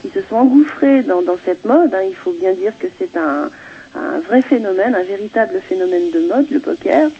qui 0.00 0.10
se 0.10 0.22
sont 0.28 0.36
engouffrés 0.36 1.02
dans, 1.02 1.22
dans 1.22 1.38
cette 1.44 1.64
mode. 1.64 1.92
hein. 1.92 2.02
Il 2.08 2.14
faut 2.14 2.32
bien 2.34 2.52
dire 2.54 2.72
que 2.78 2.86
c'est 3.00 3.16
un, 3.16 3.50
un 3.96 4.20
vrai 4.20 4.42
phénomène, 4.42 4.94
un 4.94 5.02
véritable 5.02 5.60
phénomène 5.68 6.10
de 6.10 6.20
mode, 6.20 6.48
le 6.50 6.60
poker. 6.60 7.10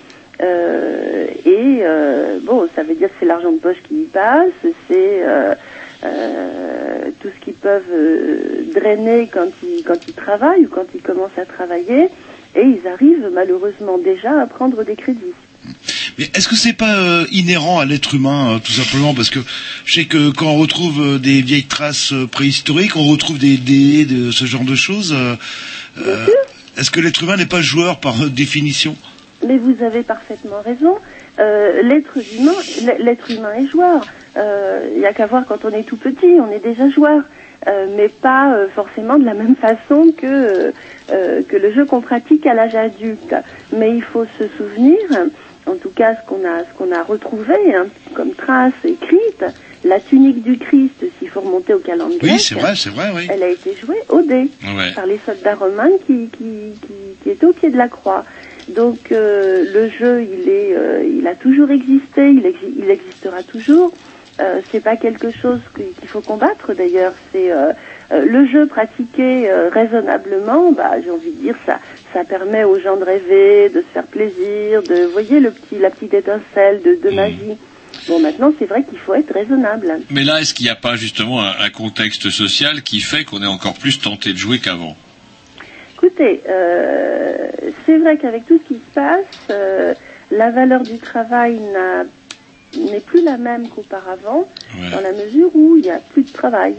Euh, 0.42 1.26
et 1.44 1.78
euh, 1.82 2.38
bon, 2.42 2.68
ça 2.76 2.82
veut 2.84 2.94
dire 2.94 3.08
que 3.08 3.14
c'est 3.18 3.26
l'argent 3.26 3.52
de 3.52 3.58
poche 3.58 3.82
qui 3.88 4.02
y 4.02 4.06
passe, 4.06 4.52
c'est 4.86 5.22
euh, 5.26 5.54
euh, 6.12 7.10
tout 7.20 7.28
ce 7.28 7.44
qu'ils 7.44 7.54
peuvent 7.54 7.82
euh, 7.92 8.64
drainer 8.74 9.28
quand 9.32 9.48
ils, 9.62 9.82
quand 9.84 9.98
ils 10.08 10.14
travaillent 10.14 10.66
ou 10.66 10.68
quand 10.68 10.86
ils 10.94 11.02
commencent 11.02 11.38
à 11.38 11.44
travailler, 11.44 12.08
et 12.54 12.62
ils 12.62 12.86
arrivent 12.88 13.30
malheureusement 13.32 13.98
déjà 13.98 14.40
à 14.40 14.46
prendre 14.46 14.84
des 14.84 14.96
crédits. 14.96 15.34
Mais 16.18 16.30
est-ce 16.34 16.48
que 16.48 16.56
c'est 16.56 16.72
pas 16.72 16.96
euh, 16.96 17.26
inhérent 17.30 17.78
à 17.78 17.84
l'être 17.84 18.14
humain, 18.14 18.54
euh, 18.54 18.58
tout 18.58 18.72
simplement? 18.72 19.14
Parce 19.14 19.30
que 19.30 19.40
je 19.84 19.94
sais 19.94 20.04
que 20.06 20.30
quand 20.30 20.46
on 20.46 20.56
retrouve 20.56 21.00
euh, 21.02 21.18
des 21.18 21.42
vieilles 21.42 21.66
traces 21.66 22.14
préhistoriques, 22.30 22.96
on 22.96 23.04
retrouve 23.04 23.38
des 23.38 23.58
dés, 23.58 24.04
de 24.04 24.30
ce 24.30 24.44
genre 24.46 24.64
de 24.64 24.74
choses. 24.74 25.14
est-ce 26.76 26.90
que 26.90 27.00
l'être 27.00 27.22
humain 27.22 27.36
n'est 27.36 27.46
pas 27.46 27.60
joueur 27.60 28.00
par 28.00 28.30
définition? 28.30 28.96
Mais 29.46 29.58
vous 29.58 29.82
avez 29.82 30.02
parfaitement 30.02 30.62
raison. 30.64 30.96
L'être 31.38 32.16
humain, 32.38 32.94
l'être 32.98 33.30
humain 33.30 33.52
est 33.58 33.68
joueur. 33.68 34.06
Euh, 34.36 34.88
Il 34.92 34.98
n'y 34.98 35.06
a 35.06 35.12
qu'à 35.12 35.26
voir 35.26 35.44
quand 35.46 35.64
on 35.64 35.70
est 35.70 35.84
tout 35.84 35.96
petit, 35.96 36.38
on 36.40 36.50
est 36.50 36.62
déjà 36.62 36.88
joueur, 36.88 37.22
Euh, 37.68 37.86
mais 37.96 38.08
pas 38.08 38.54
euh, 38.54 38.68
forcément 38.68 39.18
de 39.18 39.24
la 39.24 39.34
même 39.34 39.56
façon 39.56 40.12
que 40.16 40.26
euh, 40.26 40.70
euh, 41.10 41.42
que 41.48 41.56
le 41.56 41.72
jeu 41.72 41.84
qu'on 41.86 42.00
pratique 42.02 42.46
à 42.46 42.54
l'âge 42.54 42.76
adulte. 42.76 43.34
Mais 43.72 43.90
il 43.96 44.02
faut 44.02 44.26
se 44.38 44.46
souvenir, 44.58 44.98
en 45.66 45.74
tout 45.82 45.90
cas 45.90 46.14
ce 46.18 46.22
qu'on 46.28 46.44
a 46.44 46.56
ce 46.68 46.72
qu'on 46.78 46.92
a 46.92 47.02
retrouvé 47.02 47.56
hein, 47.74 47.86
comme 48.14 48.32
trace 48.34 48.74
écrite, 48.84 49.42
la 49.84 49.98
tunique 50.00 50.42
du 50.44 50.58
Christ, 50.58 50.98
s'il 51.18 51.28
faut 51.30 51.40
remonter 51.40 51.72
au 51.74 51.78
calendrier 51.80 52.20
Oui, 52.34 52.38
c'est 52.38 52.54
vrai, 52.62 52.74
c'est 52.76 52.90
vrai, 52.98 53.08
oui. 53.16 53.26
elle 53.32 53.42
a 53.42 53.48
été 53.48 53.74
jouée 53.82 54.02
au 54.10 54.20
dé 54.20 54.42
Ouais. 54.76 54.92
par 54.94 55.06
les 55.06 55.18
soldats 55.26 55.54
romains 55.54 55.94
qui, 56.06 56.28
qui, 56.36 56.50
qui, 56.84 56.94
qui 57.22 57.30
étaient 57.30 57.46
au 57.46 57.52
pied 57.60 57.70
de 57.70 57.78
la 57.78 57.88
croix. 57.88 58.22
Donc 58.68 59.00
euh, 59.12 59.64
le 59.76 59.88
jeu, 59.98 60.22
il 60.22 60.48
est, 60.48 60.72
euh, 60.76 61.02
il 61.18 61.26
a 61.26 61.34
toujours 61.34 61.70
existé, 61.70 62.22
il, 62.30 62.44
exi- 62.52 62.74
il 62.82 62.90
existera 62.90 63.42
toujours. 63.42 63.92
Euh, 64.38 64.60
c'est 64.70 64.80
pas 64.80 64.96
quelque 64.96 65.30
chose 65.30 65.60
qu'il 65.74 66.08
faut 66.08 66.20
combattre 66.20 66.74
d'ailleurs. 66.74 67.14
C'est 67.32 67.50
euh, 67.50 67.72
euh, 68.12 68.24
le 68.26 68.46
jeu 68.46 68.66
pratiqué 68.66 69.48
euh, 69.50 69.70
raisonnablement. 69.70 70.72
Bah, 70.72 70.92
j'ai 71.02 71.10
envie 71.10 71.30
de 71.32 71.40
dire 71.40 71.54
ça, 71.64 71.78
ça 72.12 72.22
permet 72.24 72.62
aux 72.64 72.78
gens 72.78 72.96
de 72.98 73.04
rêver, 73.04 73.70
de 73.70 73.80
se 73.80 73.86
faire 73.94 74.04
plaisir, 74.06 74.82
de, 74.82 75.06
voyez 75.12 75.40
le 75.40 75.50
petit, 75.50 75.78
la 75.78 75.88
petite 75.90 76.12
étincelle 76.12 76.82
de, 76.82 76.98
de 77.02 77.14
magie. 77.14 77.56
Bon, 78.08 78.20
maintenant 78.20 78.52
c'est 78.58 78.66
vrai 78.66 78.82
qu'il 78.84 78.98
faut 78.98 79.14
être 79.14 79.32
raisonnable. 79.32 80.00
Mais 80.10 80.22
là, 80.22 80.40
est-ce 80.42 80.52
qu'il 80.52 80.64
n'y 80.66 80.70
a 80.70 80.76
pas 80.76 80.96
justement 80.96 81.40
un, 81.42 81.54
un 81.58 81.70
contexte 81.70 82.28
social 82.28 82.82
qui 82.82 83.00
fait 83.00 83.24
qu'on 83.24 83.42
est 83.42 83.46
encore 83.46 83.74
plus 83.74 83.98
tenté 84.00 84.32
de 84.34 84.38
jouer 84.38 84.58
qu'avant? 84.58 84.96
Écoutez, 85.94 86.42
c'est 87.86 87.96
vrai 87.96 88.18
qu'avec 88.18 88.46
tout 88.46 88.60
ce 88.62 88.74
qui 88.74 88.80
se 88.80 88.94
passe, 88.94 89.56
la 90.30 90.50
valeur 90.50 90.82
du 90.82 90.98
travail 90.98 91.58
n'a- 91.72 92.04
n'est 92.74 93.00
plus 93.00 93.22
la 93.22 93.36
même 93.36 93.68
qu'auparavant, 93.68 94.48
dans 94.90 95.00
la 95.00 95.12
mesure 95.12 95.50
où 95.54 95.76
il 95.76 95.82
n'y 95.84 95.90
a 95.90 95.98
plus 96.00 96.22
de 96.24 96.32
travail. 96.32 96.74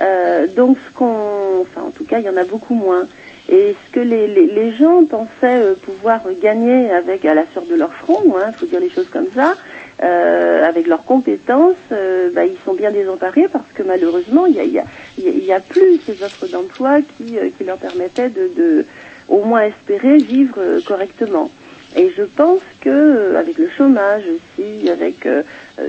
Euh, 0.00 0.46
donc, 0.48 0.76
ce 0.88 0.92
qu'on, 0.92 1.60
enfin, 1.62 1.82
en 1.86 1.90
tout 1.90 2.04
cas, 2.04 2.18
il 2.18 2.24
y 2.24 2.28
en 2.28 2.36
a 2.36 2.44
beaucoup 2.44 2.74
moins. 2.74 3.06
Et 3.48 3.74
ce 3.86 3.92
que 3.92 4.00
les, 4.00 4.26
les, 4.26 4.46
les 4.46 4.72
gens 4.72 5.04
pensaient 5.04 5.28
euh, 5.44 5.74
pouvoir 5.74 6.22
gagner 6.40 6.90
avec 6.90 7.24
à 7.26 7.34
la 7.34 7.44
sueur 7.52 7.64
de 7.66 7.74
leur 7.74 7.92
front, 7.92 8.22
il 8.48 8.54
faut 8.54 8.66
dire 8.66 8.80
les 8.80 8.88
choses 8.90 9.08
comme 9.12 9.26
ça, 9.34 9.54
euh, 10.02 10.64
avec 10.66 10.86
leurs 10.86 11.04
compétences, 11.04 11.74
euh, 11.92 12.30
bah, 12.34 12.46
ils 12.46 12.56
sont 12.64 12.72
bien 12.74 12.90
désemparés 12.90 13.46
parce 13.52 13.70
que 13.74 13.82
malheureusement, 13.82 14.46
il 14.46 14.54
y 14.54 14.60
a, 14.60 14.64
il 14.64 14.72
y 14.72 14.78
a, 14.78 14.84
y 15.18 15.52
a- 15.52 15.60
plus 15.60 16.00
ces 16.06 16.22
offres 16.24 16.46
d'emploi 16.46 17.00
qui, 17.02 17.38
euh, 17.38 17.50
qui 17.56 17.64
leur 17.64 17.76
permettaient 17.76 18.30
de, 18.30 18.50
de 18.56 18.86
au 19.28 19.42
moins 19.44 19.62
espérer 19.62 20.18
vivre 20.18 20.80
correctement. 20.80 21.50
Et 21.96 22.12
je 22.16 22.22
pense 22.22 22.60
que 22.80 22.88
euh, 22.90 23.38
avec 23.38 23.56
le 23.58 23.68
chômage 23.76 24.24
aussi, 24.24 24.88
avec 24.88 25.26
euh, 25.26 25.42
euh, 25.78 25.88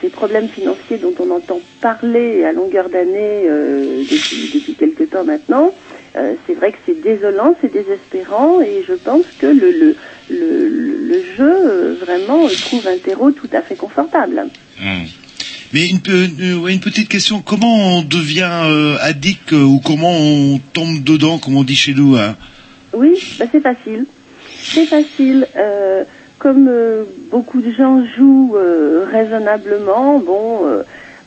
ces 0.00 0.08
problèmes 0.10 0.48
financiers 0.48 0.98
dont 0.98 1.14
on 1.18 1.30
entend 1.30 1.60
parler 1.80 2.44
à 2.44 2.52
longueur 2.52 2.88
d'année 2.88 3.44
depuis, 3.44 4.50
depuis 4.54 4.74
quelque 4.74 5.04
temps 5.04 5.24
maintenant, 5.24 5.74
c'est 6.14 6.54
vrai 6.54 6.72
que 6.72 6.78
c'est 6.86 7.02
désolant, 7.02 7.54
c'est 7.60 7.70
désespérant, 7.70 8.62
et 8.62 8.82
je 8.88 8.94
pense 8.94 9.26
que 9.38 9.46
le, 9.46 9.70
le, 9.70 9.96
le, 10.30 11.22
jeu 11.36 11.98
vraiment 12.00 12.48
trouve 12.48 12.88
un 12.88 12.96
terreau 12.96 13.30
tout 13.30 13.48
à 13.52 13.60
fait 13.60 13.76
confortable. 13.76 14.46
Mais 15.74 15.86
une, 15.88 16.00
une 16.66 16.80
petite 16.80 17.10
question, 17.10 17.42
comment 17.42 17.98
on 17.98 18.02
devient 18.02 18.96
addict 19.00 19.52
ou 19.52 19.82
comment 19.84 20.16
on 20.16 20.58
tombe 20.72 21.04
dedans, 21.04 21.36
comme 21.36 21.56
on 21.56 21.64
dit 21.64 21.76
chez 21.76 21.92
nous 21.92 22.16
hein? 22.16 22.36
Oui, 22.92 23.36
bah 23.38 23.46
c'est 23.50 23.60
facile. 23.60 24.06
C'est 24.58 24.86
facile. 24.86 25.46
Euh, 25.56 26.04
comme 26.38 26.68
euh, 26.68 27.04
beaucoup 27.30 27.60
de 27.60 27.70
gens 27.70 28.02
jouent 28.16 28.56
euh, 28.56 29.06
raisonnablement, 29.10 30.18
bon, 30.18 30.60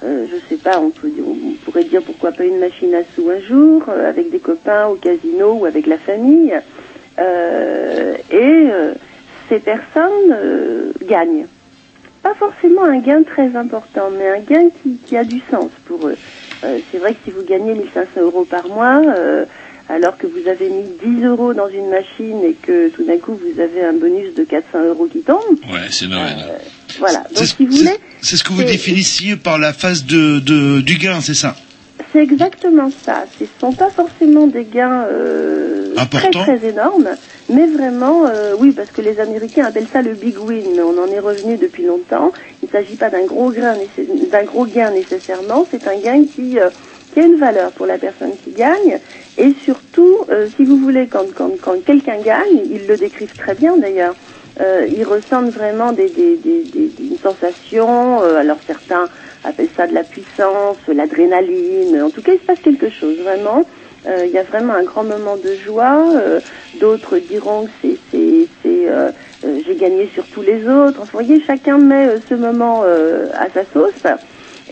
je 0.01 0.35
sais 0.49 0.57
pas, 0.57 0.79
on, 0.79 0.89
peut, 0.89 1.09
pourrait 1.63 1.85
dire 1.85 2.01
pourquoi 2.01 2.31
pas 2.31 2.43
une 2.43 2.59
machine 2.59 2.93
à 2.93 3.03
sous 3.15 3.29
un 3.29 3.39
jour, 3.39 3.83
avec 3.89 4.31
des 4.31 4.39
copains 4.39 4.87
au 4.87 4.95
casino 4.95 5.53
ou 5.53 5.65
avec 5.65 5.87
la 5.87 5.97
famille. 5.97 6.53
Et 7.19 8.67
ces 9.47 9.59
personnes 9.59 10.91
gagnent. 11.07 11.45
Pas 12.21 12.33
forcément 12.33 12.83
un 12.83 12.99
gain 12.99 13.23
très 13.23 13.55
important, 13.55 14.09
mais 14.17 14.29
un 14.29 14.39
gain 14.39 14.69
qui, 14.81 14.97
qui 14.97 15.15
a 15.15 15.23
du 15.23 15.41
sens 15.49 15.69
pour 15.85 16.07
eux. 16.07 16.17
C'est 16.61 16.97
vrai 16.97 17.13
que 17.13 17.19
si 17.23 17.31
vous 17.31 17.43
gagnez 17.43 17.73
1500 17.73 18.21
euros 18.21 18.45
par 18.45 18.67
mois, 18.67 19.01
alors 19.89 20.17
que 20.17 20.27
vous 20.27 20.47
avez 20.47 20.69
mis 20.69 20.85
10 21.19 21.25
euros 21.25 21.53
dans 21.53 21.67
une 21.67 21.89
machine 21.89 22.43
et 22.43 22.53
que 22.53 22.89
tout 22.89 23.03
d'un 23.03 23.17
coup 23.17 23.33
vous 23.35 23.59
avez 23.61 23.83
un 23.83 23.93
bonus 23.93 24.33
de 24.33 24.43
400 24.43 24.85
euros 24.85 25.07
qui 25.11 25.19
tombe, 25.21 25.37
Ouais, 25.71 25.87
c'est 25.91 26.07
Noël. 26.07 26.35
voilà. 26.99 27.23
Donc 27.35 27.45
si 27.45 27.65
vous 27.65 27.75
voulez, 27.75 27.97
c'est 28.21 28.37
ce 28.37 28.43
que 28.43 28.53
vous 28.53 28.63
définissiez 28.63 29.35
par 29.35 29.57
la 29.59 29.73
phase 29.73 30.05
de, 30.05 30.39
de, 30.39 30.81
du 30.81 30.95
gain, 30.97 31.19
c'est 31.21 31.33
ça? 31.33 31.55
C'est 32.11 32.21
exactement 32.23 32.89
ça. 33.05 33.25
Ce 33.39 33.43
ne 33.43 33.49
sont 33.59 33.73
pas 33.73 33.89
forcément 33.89 34.45
des 34.47 34.65
gains 34.65 35.05
euh, 35.11 35.93
très 36.11 36.29
très 36.29 36.63
énormes, 36.67 37.09
mais 37.49 37.65
vraiment, 37.65 38.25
euh, 38.27 38.53
oui, 38.57 38.71
parce 38.71 38.91
que 38.91 39.01
les 39.01 39.19
Américains 39.19 39.65
appellent 39.65 39.87
ça 39.91 40.01
le 40.03 40.13
big 40.13 40.37
win, 40.39 40.63
mais 40.75 40.81
on 40.81 41.01
en 41.01 41.07
est 41.07 41.19
revenu 41.19 41.57
depuis 41.57 41.83
longtemps. 41.85 42.31
Il 42.61 42.67
ne 42.67 42.71
s'agit 42.71 42.95
pas 42.95 43.09
d'un 43.09 43.25
gros, 43.25 43.49
gain 43.51 43.75
gros 44.45 44.65
gain 44.65 44.91
nécessairement, 44.91 45.65
c'est 45.71 45.87
un 45.87 45.97
gain 45.97 46.23
qui, 46.25 46.59
euh, 46.59 46.69
qui 47.13 47.19
a 47.19 47.23
une 47.25 47.37
valeur 47.37 47.71
pour 47.71 47.85
la 47.87 47.97
personne 47.97 48.31
qui 48.43 48.51
gagne, 48.51 48.99
et 49.37 49.53
surtout, 49.65 50.25
euh, 50.29 50.49
si 50.57 50.65
vous 50.65 50.77
voulez, 50.77 51.07
quand, 51.07 51.33
quand, 51.35 51.51
quand 51.61 51.83
quelqu'un 51.83 52.19
gagne, 52.21 52.67
ils 52.69 52.85
le 52.87 52.97
décrivent 52.97 53.35
très 53.35 53.55
bien 53.55 53.77
d'ailleurs, 53.77 54.15
euh, 54.61 54.87
ils 54.87 55.03
ressentent 55.05 55.53
vraiment 55.53 55.91
des, 55.93 56.09
des, 56.09 56.37
des, 56.37 56.63
des- 56.65 56.93
une 56.99 57.17
sensation, 57.23 58.21
euh, 58.21 58.35
alors 58.35 58.57
certains 58.67 59.09
appellent 59.43 59.71
ça 59.75 59.87
de 59.87 59.93
la 59.93 60.03
puissance, 60.03 60.77
l'adrénaline, 60.87 62.01
en 62.03 62.11
tout 62.11 62.21
cas 62.21 62.33
il 62.33 62.39
se 62.39 62.45
passe 62.45 62.59
quelque 62.63 62.89
chose, 62.89 63.17
vraiment. 63.17 63.65
Euh, 64.05 64.25
Il 64.27 64.31
y 64.33 64.37
a 64.37 64.43
vraiment 64.43 64.73
un 64.73 64.83
grand 64.83 65.03
moment 65.03 65.37
de 65.37 65.55
joie, 65.55 66.13
euh, 66.15 66.41
d'autres 66.75 67.17
diront 67.19 67.65
que 67.65 67.71
c'est, 67.81 67.99
euh, 68.67 69.11
j'ai 69.65 69.75
gagné 69.75 70.07
sur 70.13 70.27
tous 70.29 70.41
les 70.41 70.67
autres. 70.67 71.01
Vous 71.01 71.09
voyez, 71.11 71.41
chacun 71.47 71.77
met 71.77 72.19
ce 72.29 72.35
moment 72.35 72.83
à 72.83 73.49
sa 73.53 73.65
sauce. 73.73 73.93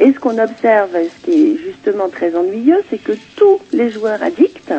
Et 0.01 0.13
ce 0.13 0.19
qu'on 0.19 0.39
observe, 0.39 0.89
ce 0.93 1.25
qui 1.25 1.43
est 1.43 1.57
justement 1.57 2.09
très 2.09 2.35
ennuyeux, 2.35 2.81
c'est 2.89 2.97
que 2.97 3.11
tous 3.35 3.59
les 3.71 3.91
joueurs 3.91 4.23
addicts 4.23 4.73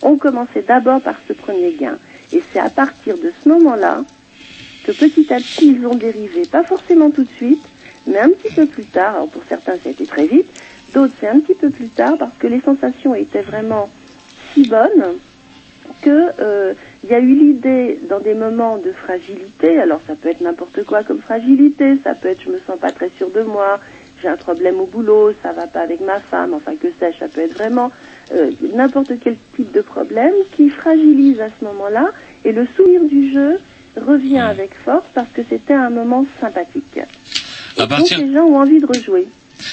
ont 0.00 0.16
commencé 0.16 0.62
d'abord 0.62 1.00
par 1.00 1.16
ce 1.26 1.32
premier 1.32 1.72
gain. 1.72 1.98
Et 2.32 2.40
c'est 2.52 2.60
à 2.60 2.70
partir 2.70 3.16
de 3.18 3.32
ce 3.42 3.48
moment-là 3.48 4.04
que 4.84 4.92
petit 4.92 5.32
à 5.32 5.38
petit 5.38 5.72
ils 5.72 5.84
ont 5.84 5.96
dérivé, 5.96 6.42
pas 6.46 6.62
forcément 6.62 7.10
tout 7.10 7.24
de 7.24 7.30
suite, 7.30 7.64
mais 8.06 8.20
un 8.20 8.28
petit 8.28 8.54
peu 8.54 8.66
plus 8.66 8.84
tard. 8.84 9.16
Alors 9.16 9.28
pour 9.28 9.42
certains 9.48 9.72
ça 9.72 9.88
a 9.88 9.90
été 9.90 10.06
très 10.06 10.28
vite, 10.28 10.46
d'autres 10.94 11.14
c'est 11.18 11.28
un 11.28 11.40
petit 11.40 11.54
peu 11.54 11.70
plus 11.70 11.88
tard 11.88 12.16
parce 12.16 12.36
que 12.38 12.46
les 12.46 12.60
sensations 12.60 13.16
étaient 13.16 13.42
vraiment 13.42 13.90
si 14.52 14.68
bonnes 14.68 15.16
que 16.00 16.30
euh, 16.38 16.74
il 17.02 17.10
y 17.10 17.14
a 17.14 17.18
eu 17.18 17.34
l'idée 17.34 17.98
dans 18.08 18.20
des 18.20 18.34
moments 18.34 18.78
de 18.78 18.92
fragilité. 18.92 19.80
Alors 19.80 20.00
ça 20.06 20.14
peut 20.14 20.28
être 20.28 20.42
n'importe 20.42 20.84
quoi 20.84 21.02
comme 21.02 21.20
fragilité, 21.20 21.96
ça 22.04 22.14
peut 22.14 22.28
être 22.28 22.42
je 22.42 22.50
me 22.50 22.60
sens 22.66 22.78
pas 22.78 22.92
très 22.92 23.10
sûr 23.16 23.30
de 23.30 23.42
moi, 23.42 23.80
j'ai 24.22 24.28
un 24.28 24.36
problème 24.36 24.80
au 24.80 24.86
boulot, 24.86 25.32
ça 25.42 25.52
va 25.52 25.66
pas 25.66 25.80
avec 25.80 26.00
ma 26.00 26.20
femme, 26.20 26.54
enfin 26.54 26.76
que 26.76 26.88
sais-je, 26.98 27.18
ça 27.18 27.28
peut 27.28 27.42
être 27.42 27.54
vraiment 27.54 27.90
euh, 28.32 28.52
n'importe 28.74 29.12
quel 29.22 29.36
type 29.56 29.72
de 29.72 29.80
problème 29.80 30.32
qui 30.56 30.70
fragilise 30.70 31.40
à 31.40 31.48
ce 31.48 31.64
moment-là 31.64 32.10
et 32.44 32.52
le 32.52 32.66
souvenir 32.76 33.04
du 33.04 33.32
jeu 33.32 33.58
revient 33.96 34.38
avec 34.38 34.74
force 34.74 35.04
parce 35.14 35.30
que 35.30 35.42
c'était 35.48 35.74
un 35.74 35.90
moment 35.90 36.26
sympathique. 36.40 36.98
À 37.76 37.80
Donc 37.80 37.88
partir, 37.88 38.18
les 38.18 38.32
gens 38.32 38.44
ont 38.44 38.58
envie 38.60 38.80
de 38.80 38.86
rejouer. 38.86 39.28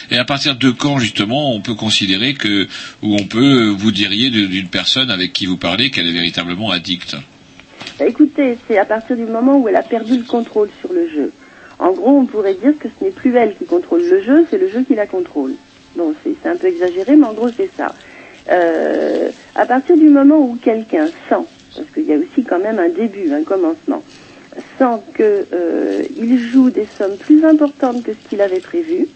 Et 0.10 0.18
à 0.18 0.26
partir 0.26 0.56
de 0.56 0.72
quand 0.72 1.00
justement 1.00 1.54
on 1.54 1.62
peut 1.62 1.74
considérer 1.74 2.34
que 2.34 2.68
ou 3.02 3.16
on 3.16 3.26
peut 3.26 3.68
vous 3.70 3.92
diriez 3.92 4.30
d'une 4.30 4.68
personne 4.68 5.12
avec 5.12 5.34
qui 5.34 5.46
vous 5.46 5.58
parlez 5.58 5.90
qu'elle 5.90 6.08
est 6.08 6.14
véritablement 6.14 6.72
addicte 6.72 7.16
Bah, 8.00 8.06
écoutez, 8.08 8.58
c'est 8.68 8.78
à 8.78 8.86
partir 8.86 9.16
du 9.16 9.26
moment 9.26 9.58
où 9.58 9.68
elle 9.68 9.76
a 9.76 9.84
perdu 9.84 10.18
le 10.18 10.24
contrôle 10.24 10.70
sur 10.80 10.94
le 10.94 11.10
jeu. 11.10 11.32
En 11.82 11.94
gros, 11.94 12.12
on 12.12 12.26
pourrait 12.26 12.54
dire 12.54 12.78
que 12.80 12.88
ce 12.88 13.04
n'est 13.04 13.10
plus 13.10 13.36
elle 13.36 13.56
qui 13.56 13.66
contrôle 13.66 14.04
le 14.04 14.22
jeu, 14.22 14.46
c'est 14.52 14.60
le 14.60 14.70
jeu 14.70 14.84
qui 14.84 14.94
la 14.94 15.08
contrôle. 15.08 15.54
Bon, 15.96 16.14
c'est 16.24 16.48
un 16.48 16.56
peu 16.56 16.68
exagéré, 16.68 17.16
mais 17.16 17.26
en 17.26 17.34
gros, 17.34 17.50
c'est 17.50 17.72
ça. 17.76 17.96
Euh, 18.52 19.32
à 19.56 19.66
partir 19.66 19.98
du 19.98 20.08
moment 20.08 20.38
où 20.38 20.58
quelqu'un 20.62 21.08
sent, 21.28 21.44
parce 21.76 21.90
qu'il 21.94 22.06
y 22.06 22.14
a 22.14 22.18
aussi 22.18 22.44
quand 22.44 22.60
même 22.60 22.78
un 22.78 22.90
début, 22.90 23.34
un 23.34 23.44
commencement, 23.44 24.04
sent 24.78 25.02
que 25.16 25.48
euh, 25.54 26.04
joue 26.52 26.70
des 26.70 26.88
sommes 27.00 27.18
plus 27.18 27.44
importantes 27.44 28.04
que 28.04 28.12
ce 28.14 28.30
qu'il 28.30 28.42
avait 28.42 28.60
prévu, 28.60 29.08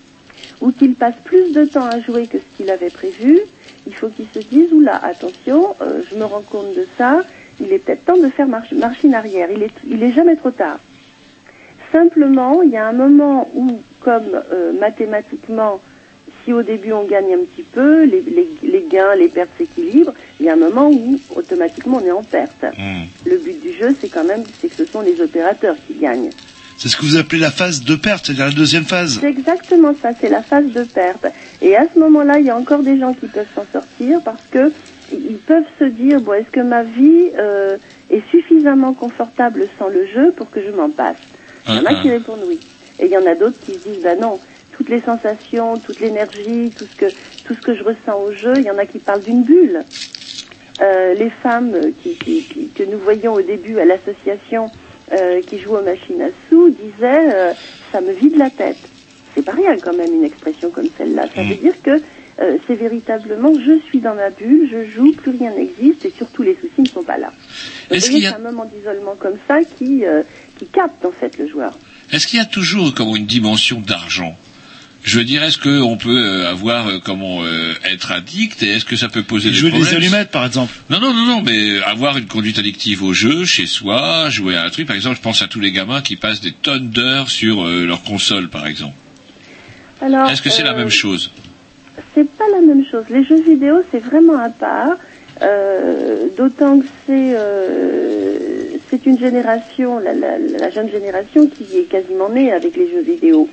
ou 0.59 0.71
qu'il 0.71 0.95
passe 0.95 1.15
plus 1.23 1.53
de 1.53 1.65
temps 1.65 1.85
à 1.85 1.99
jouer 1.99 2.25
que 2.25 2.39
ce 2.39 2.57
qu'il 2.57 2.71
avait 2.71 2.89
prévu, 2.89 3.41
il 3.85 3.93
faut 3.93 4.07
qu'il 4.07 4.25
se 4.33 4.39
dise, 4.39 4.73
oula, 4.73 4.97
attention, 5.03 5.75
euh, 5.81 6.01
je 6.09 6.15
me 6.17 6.25
rends 6.25 6.41
compte 6.41 6.73
de 6.75 6.87
ça, 6.97 7.21
il 7.59 7.71
est 7.71 7.79
peut-être 7.79 8.05
temps 8.05 8.17
de 8.17 8.29
faire 8.29 8.47
marche, 8.47 8.73
arrière, 9.13 9.49
il 9.51 9.61
est, 9.61 9.73
il 9.87 10.01
est 10.01 10.13
jamais 10.13 10.35
trop 10.35 10.51
tard. 10.51 10.79
Simplement, 11.95 12.61
il 12.61 12.71
y 12.71 12.75
a 12.75 12.87
un 12.89 12.91
moment 12.91 13.49
où, 13.55 13.79
comme 14.01 14.41
euh, 14.51 14.73
mathématiquement, 14.77 15.79
si 16.43 16.51
au 16.51 16.61
début 16.61 16.91
on 16.91 17.05
gagne 17.05 17.33
un 17.35 17.45
petit 17.45 17.63
peu, 17.63 18.03
les, 18.03 18.19
les, 18.19 18.49
les 18.63 18.85
gains, 18.91 19.15
les 19.15 19.29
pertes 19.29 19.51
s'équilibrent, 19.57 20.13
il 20.41 20.45
y 20.45 20.49
a 20.49 20.53
un 20.53 20.57
moment 20.57 20.89
où 20.89 21.17
automatiquement 21.37 22.01
on 22.03 22.05
est 22.05 22.11
en 22.11 22.21
perte. 22.21 22.65
Le 23.25 23.37
but 23.37 23.61
du 23.61 23.71
jeu, 23.71 23.95
c'est 24.01 24.09
quand 24.09 24.25
même 24.25 24.43
c'est 24.59 24.67
que 24.67 24.75
ce 24.75 24.83
sont 24.83 24.99
les 24.99 25.21
opérateurs 25.21 25.77
qui 25.87 25.93
gagnent. 25.93 26.31
C'est 26.77 26.89
ce 26.89 26.97
que 26.97 27.03
vous 27.03 27.15
appelez 27.15 27.39
la 27.39 27.49
phase 27.49 27.81
de 27.85 27.95
perte, 27.95 28.25
c'est-à-dire 28.25 28.47
la 28.47 28.51
deuxième 28.51 28.83
phase. 28.83 29.19
C'est 29.21 29.29
exactement 29.29 29.95
ça, 30.01 30.09
c'est 30.19 30.27
la 30.27 30.43
phase 30.43 30.65
de 30.73 30.83
perte. 30.83 31.27
Et 31.61 31.77
à 31.77 31.87
ce 31.93 31.97
moment-là, 31.99 32.39
il 32.39 32.45
y 32.45 32.49
a 32.49 32.57
encore 32.57 32.83
des 32.83 32.99
gens 32.99 33.13
qui 33.13 33.27
peuvent 33.27 33.47
s'en 33.55 33.65
sortir 33.71 34.19
parce 34.25 34.43
que 34.51 34.69
ils 35.13 35.37
peuvent 35.37 35.63
se 35.79 35.85
dire 35.85 36.19
bon, 36.19 36.33
est-ce 36.33 36.51
que 36.51 36.59
ma 36.59 36.83
vie 36.83 37.29
euh, 37.39 37.77
est 38.11 38.29
suffisamment 38.31 38.91
confortable 38.93 39.69
sans 39.79 39.87
le 39.87 40.05
jeu 40.07 40.33
pour 40.35 40.51
que 40.51 40.59
je 40.61 40.71
m'en 40.71 40.89
passe? 40.89 41.15
Il 41.67 41.75
y 41.75 41.79
en 41.79 41.85
a 41.85 41.93
qui 42.01 42.09
répondent 42.09 42.43
oui. 42.45 42.59
Et 42.99 43.05
il 43.05 43.11
y 43.11 43.17
en 43.17 43.25
a 43.25 43.35
d'autres 43.35 43.59
qui 43.65 43.73
se 43.73 43.89
disent 43.89 44.01
bah 44.03 44.15
non, 44.15 44.39
toutes 44.71 44.89
les 44.89 45.01
sensations, 45.01 45.79
toute 45.79 45.99
l'énergie, 45.99 46.71
tout 46.77 46.85
ce 46.85 46.95
que 46.95 47.11
tout 47.43 47.53
ce 47.55 47.61
que 47.61 47.75
je 47.75 47.83
ressens 47.83 48.19
au 48.21 48.31
jeu, 48.31 48.59
il 48.59 48.65
y 48.65 48.71
en 48.71 48.77
a 48.77 48.85
qui 48.85 48.99
parlent 48.99 49.23
d'une 49.23 49.43
bulle. 49.43 49.85
Euh, 50.81 51.13
les 51.13 51.29
femmes 51.41 51.93
qui, 52.03 52.15
qui- 52.17 52.43
qui- 52.43 52.69
que 52.71 52.83
nous 52.83 52.99
voyions 52.99 53.33
au 53.33 53.41
début 53.41 53.79
à 53.79 53.85
l'association 53.85 54.71
euh, 55.11 55.41
qui 55.43 55.59
jouent 55.59 55.75
aux 55.77 55.83
machines 55.83 56.21
à 56.21 56.29
sous 56.49 56.69
disaient 56.69 57.33
euh, 57.33 57.53
ça 57.91 58.01
me 58.01 58.11
vide 58.11 58.35
la 58.35 58.49
tête. 58.49 58.79
C'est 59.35 59.43
pas 59.43 59.51
rien 59.53 59.77
quand 59.79 59.93
même 59.93 60.13
une 60.13 60.23
expression 60.25 60.71
comme 60.71 60.89
celle-là. 60.97 61.27
Ça 61.35 61.41
veut 61.43 61.55
dire 61.61 61.81
que 61.81 62.01
euh, 62.41 62.57
c'est 62.67 62.75
véritablement 62.75 63.57
je 63.57 63.79
suis 63.85 63.99
dans 64.01 64.15
ma 64.15 64.29
bulle, 64.31 64.67
je 64.69 64.83
joue, 64.91 65.13
plus 65.13 65.31
rien 65.31 65.51
n'existe 65.51 66.03
et 66.05 66.11
surtout 66.17 66.41
les 66.43 66.55
soucis 66.55 66.81
ne 66.81 66.89
sont 66.89 67.03
pas 67.03 67.17
là. 67.17 67.33
Donc, 67.89 67.99
qu'il 67.99 68.17
y 68.23 68.25
a- 68.25 68.29
c'est 68.31 68.35
un 68.35 68.51
moment 68.51 68.65
d'isolement 68.65 69.15
comme 69.15 69.37
ça 69.47 69.63
qui 69.63 70.05
euh, 70.05 70.23
qui 70.57 70.65
capte 70.67 71.05
en 71.05 71.11
fait 71.11 71.37
le 71.37 71.47
joueur. 71.47 71.77
Est-ce 72.11 72.27
qu'il 72.27 72.37
y 72.39 72.41
a 72.41 72.45
toujours 72.45 72.93
comme 72.93 73.15
une 73.15 73.25
dimension 73.25 73.79
d'argent? 73.79 74.37
Je 75.03 75.19
veux 75.19 75.23
dire, 75.23 75.43
est-ce 75.43 75.59
qu'on 75.59 75.97
peut 75.97 76.17
euh, 76.17 76.49
avoir 76.49 76.87
euh, 76.87 76.99
comment 77.03 77.43
euh, 77.43 77.73
être 77.83 78.11
addict 78.11 78.63
et 78.63 78.69
est-ce 78.69 78.85
que 78.85 78.95
ça 78.95 79.07
peut 79.07 79.21
poser 79.21 79.49
des 79.49 79.55
Jouer 79.55 79.69
des 79.69 79.77
problèmes? 79.79 79.97
allumettes, 79.97 80.31
par 80.31 80.45
exemple. 80.45 80.73
Non, 80.89 80.99
non, 80.99 81.13
non, 81.13 81.25
non, 81.27 81.41
mais 81.43 81.79
avoir 81.83 82.17
une 82.17 82.25
conduite 82.25 82.57
addictive 82.57 83.03
au 83.03 83.13
jeu, 83.13 83.45
chez 83.45 83.67
soi, 83.67 84.29
jouer 84.31 84.55
à 84.55 84.63
un 84.65 84.69
truc. 84.71 84.87
Par 84.87 84.95
exemple, 84.95 85.17
je 85.17 85.21
pense 85.21 85.43
à 85.43 85.47
tous 85.47 85.59
les 85.59 85.71
gamins 85.71 86.01
qui 86.01 86.15
passent 86.15 86.41
des 86.41 86.53
tonnes 86.53 86.89
d'heures 86.89 87.29
sur 87.29 87.63
euh, 87.67 87.85
leur 87.85 88.01
console, 88.01 88.49
par 88.49 88.65
exemple. 88.65 88.95
Alors, 90.01 90.27
Est-ce 90.29 90.41
que 90.41 90.49
c'est 90.49 90.63
la 90.63 90.73
même 90.73 90.89
chose? 90.89 91.31
C'est 92.15 92.27
pas 92.37 92.45
la 92.51 92.61
même 92.65 92.83
chose. 92.89 93.03
Les 93.11 93.23
jeux 93.23 93.43
vidéo, 93.43 93.75
c'est 93.91 94.03
vraiment 94.03 94.39
à 94.39 94.49
part. 94.49 94.95
Euh, 95.43 96.29
D'autant 96.35 96.79
que 96.79 96.85
c'est 97.05 97.33
euh, 97.35 98.54
c'est 98.89 99.05
une 99.05 99.19
génération, 99.19 99.99
la, 99.99 100.69
jeune 100.69 100.89
génération, 100.89 101.47
qui 101.47 101.77
est 101.77 101.89
quasiment 101.89 102.29
née 102.29 102.51
avec 102.51 102.75
les 102.75 102.89
jeux 102.89 103.01
vidéo. 103.01 103.49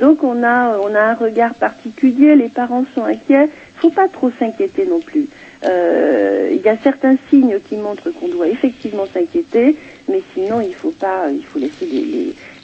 Donc 0.00 0.22
on 0.22 0.42
a 0.44 0.78
on 0.78 0.94
a 0.94 1.00
un 1.00 1.14
regard 1.14 1.54
particulier. 1.54 2.36
Les 2.36 2.48
parents 2.48 2.84
sont 2.94 3.04
inquiets. 3.04 3.48
Faut 3.76 3.90
pas 3.90 4.08
trop 4.08 4.30
s'inquiéter 4.38 4.86
non 4.86 5.00
plus. 5.00 5.26
Euh, 5.64 6.50
Il 6.52 6.62
y 6.62 6.68
a 6.68 6.76
certains 6.82 7.16
signes 7.28 7.58
qui 7.68 7.76
montrent 7.76 8.10
qu'on 8.10 8.28
doit 8.28 8.48
effectivement 8.48 9.06
s'inquiéter, 9.12 9.76
mais 10.08 10.22
sinon 10.34 10.60
il 10.60 10.74
faut 10.74 10.92
pas, 10.92 11.30
il 11.30 11.44
faut 11.44 11.58
laisser 11.58 11.86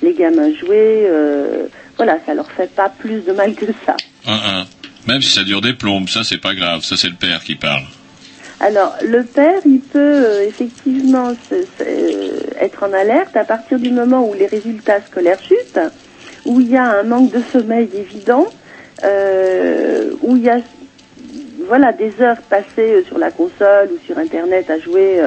les, 0.02 0.12
gamins 0.14 0.52
jouer. 0.54 1.04
euh, 1.06 1.66
voilà, 1.96 2.18
ça 2.24 2.34
leur 2.34 2.50
fait 2.50 2.70
pas 2.70 2.88
plus 2.88 3.22
de 3.22 3.32
mal 3.32 3.54
que 3.54 3.66
ça. 3.84 3.96
Même 5.06 5.22
si 5.22 5.30
ça 5.30 5.44
dure 5.44 5.60
des 5.60 5.72
plombes, 5.72 6.08
ça 6.08 6.24
c'est 6.24 6.40
pas 6.40 6.54
grave, 6.54 6.82
ça 6.84 6.96
c'est 6.96 7.08
le 7.08 7.14
père 7.14 7.42
qui 7.42 7.54
parle. 7.54 7.84
Alors, 8.60 8.94
le 9.02 9.24
père, 9.24 9.60
il 9.66 9.80
peut 9.80 9.98
euh, 9.98 10.46
effectivement 10.46 11.34
se- 11.50 11.64
se- 11.78 11.82
euh, 11.86 12.40
être 12.58 12.82
en 12.82 12.92
alerte 12.92 13.36
à 13.36 13.44
partir 13.44 13.78
du 13.78 13.90
moment 13.90 14.26
où 14.28 14.32
les 14.34 14.46
résultats 14.46 15.00
scolaires 15.10 15.40
chutent, 15.42 15.80
où 16.46 16.60
il 16.60 16.70
y 16.70 16.76
a 16.76 16.84
un 16.84 17.02
manque 17.02 17.32
de 17.32 17.42
sommeil 17.52 17.88
évident, 17.94 18.46
euh, 19.04 20.10
où 20.22 20.36
il 20.36 20.42
y 20.44 20.48
a 20.50 20.58
voilà 21.68 21.92
des 21.92 22.12
heures 22.20 22.40
passées 22.48 23.02
sur 23.08 23.18
la 23.18 23.30
console 23.30 23.90
ou 23.92 23.98
sur 24.06 24.16
Internet 24.18 24.70
à 24.70 24.78
jouer 24.78 25.20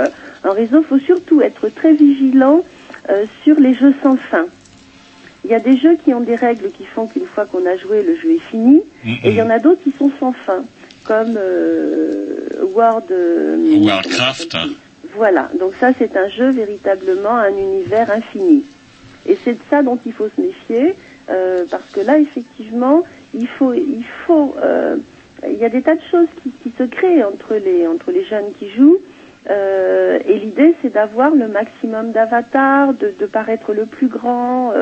en 0.43 0.53
réseau. 0.53 0.79
Il 0.81 0.85
faut 0.85 0.99
surtout 0.99 1.41
être 1.41 1.67
très 1.69 1.93
vigilant 1.93 2.63
sur 3.43 3.59
les 3.59 3.73
jeux 3.73 3.93
sans 4.01 4.15
fin. 4.15 4.45
Il 5.43 5.51
y 5.51 5.53
a 5.53 5.59
des 5.59 5.77
jeux 5.77 5.97
qui 6.03 6.13
ont 6.13 6.21
des 6.21 6.35
règles 6.35 6.71
qui 6.71 6.85
font 6.85 7.07
qu'une 7.07 7.25
fois 7.25 7.45
qu'on 7.45 7.65
a 7.65 7.75
joué, 7.77 8.03
le 8.03 8.15
jeu 8.15 8.31
est 8.31 8.49
fini, 8.49 8.81
et 9.23 9.29
il 9.29 9.35
y 9.35 9.41
en 9.41 9.49
a 9.49 9.59
d'autres 9.59 9.81
qui 9.83 9.91
sont 9.97 10.11
sans 10.19 10.31
fin, 10.31 10.63
comme 11.03 11.35
euh, 11.37 12.47
World, 12.61 13.11
euh, 13.11 13.77
Warcraft. 13.83 14.57
voilà, 15.15 15.49
donc 15.59 15.73
ça 15.79 15.91
c'est 15.97 16.15
un 16.17 16.29
jeu 16.29 16.49
véritablement 16.51 17.35
un 17.35 17.49
univers 17.55 18.09
infini. 18.11 18.63
Et 19.27 19.37
c'est 19.43 19.53
de 19.53 19.59
ça 19.69 19.83
dont 19.83 19.99
il 20.05 20.13
faut 20.13 20.27
se 20.35 20.41
méfier, 20.41 20.95
euh, 21.29 21.65
parce 21.69 21.89
que 21.91 21.99
là 21.99 22.17
effectivement, 22.19 23.03
il 23.33 23.47
faut, 23.47 23.73
il 23.73 24.03
faut, 24.25 24.55
euh, 24.61 24.97
il 25.47 25.57
y 25.57 25.65
a 25.65 25.69
des 25.69 25.81
tas 25.81 25.95
de 25.95 26.01
choses 26.09 26.27
qui, 26.41 26.49
qui 26.63 26.71
se 26.77 26.83
créent 26.83 27.23
entre 27.23 27.55
les 27.55 27.85
entre 27.87 28.11
les 28.11 28.23
jeunes 28.25 28.51
qui 28.57 28.69
jouent. 28.71 28.99
euh, 29.49 30.19
et 30.27 30.37
l'idée, 30.39 30.75
c'est 30.81 30.93
d'avoir 30.93 31.31
le 31.35 31.47
maximum 31.47 32.11
d'avatars, 32.11 32.93
de, 32.93 33.13
de 33.17 33.25
paraître 33.25 33.73
le 33.73 33.85
plus 33.85 34.07
grand. 34.07 34.73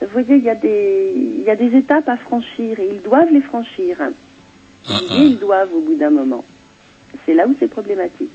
vous 0.00 0.06
voyez, 0.12 0.36
il 0.36 0.44
y 0.44 0.50
a 0.50 0.54
des 0.54 1.12
il 1.16 1.42
y 1.42 1.50
a 1.50 1.56
des 1.56 1.76
étapes 1.76 2.08
à 2.08 2.16
franchir 2.16 2.78
et 2.80 2.88
ils 2.94 3.02
doivent 3.02 3.32
les 3.32 3.40
franchir. 3.42 3.96
Et 4.90 5.22
ils 5.22 5.38
doivent 5.38 5.74
au 5.74 5.80
bout 5.80 5.94
d'un 5.96 6.10
moment. 6.10 6.44
C'est 7.26 7.34
là 7.34 7.46
où 7.46 7.54
c'est 7.58 7.68
problématique. 7.68 8.30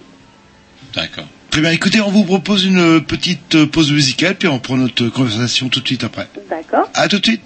D'accord. 0.96 1.28
Très 1.50 1.62
bien, 1.62 1.72
écoutez, 1.72 2.02
on 2.02 2.10
vous 2.10 2.24
propose 2.24 2.66
une 2.66 3.02
petite 3.02 3.66
pause 3.66 3.92
musicale, 3.92 4.36
puis 4.36 4.48
on 4.48 4.60
prend 4.60 4.76
notre 4.78 5.08
conversation 5.10 5.70
tout 5.70 5.82
de 5.82 5.88
suite 5.88 6.04
après. 6.04 6.28
D'accord 6.50 6.90
À 6.96 7.08
tout 7.08 7.20
de 7.20 7.26
suite. 7.26 7.42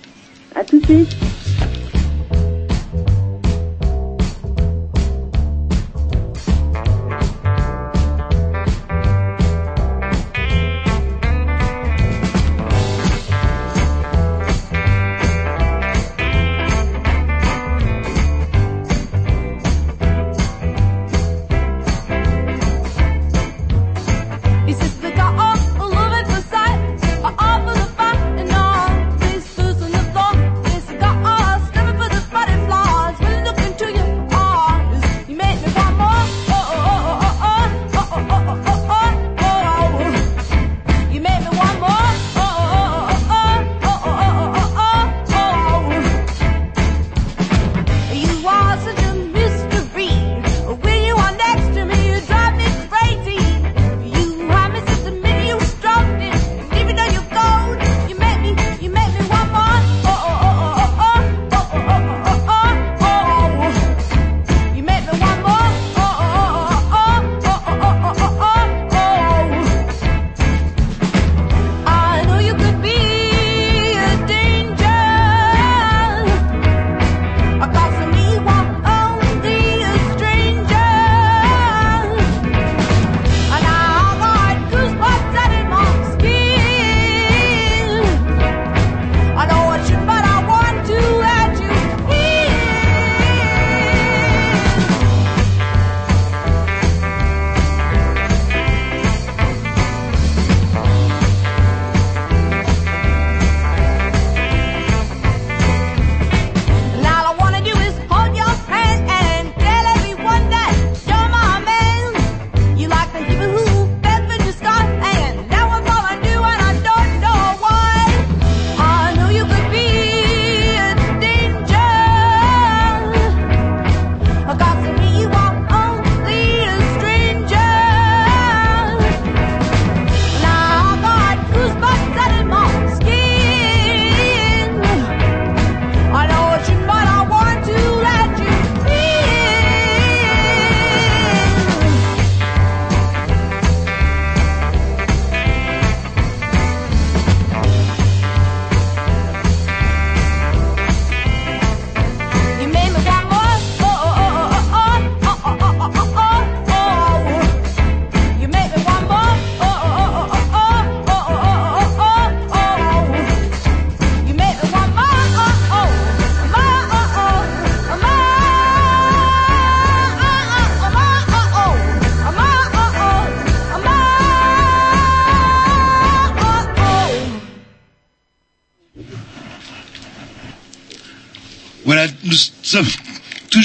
À 0.56 0.64
tout 0.64 0.80
de 0.80 0.86
suite. 0.86 1.16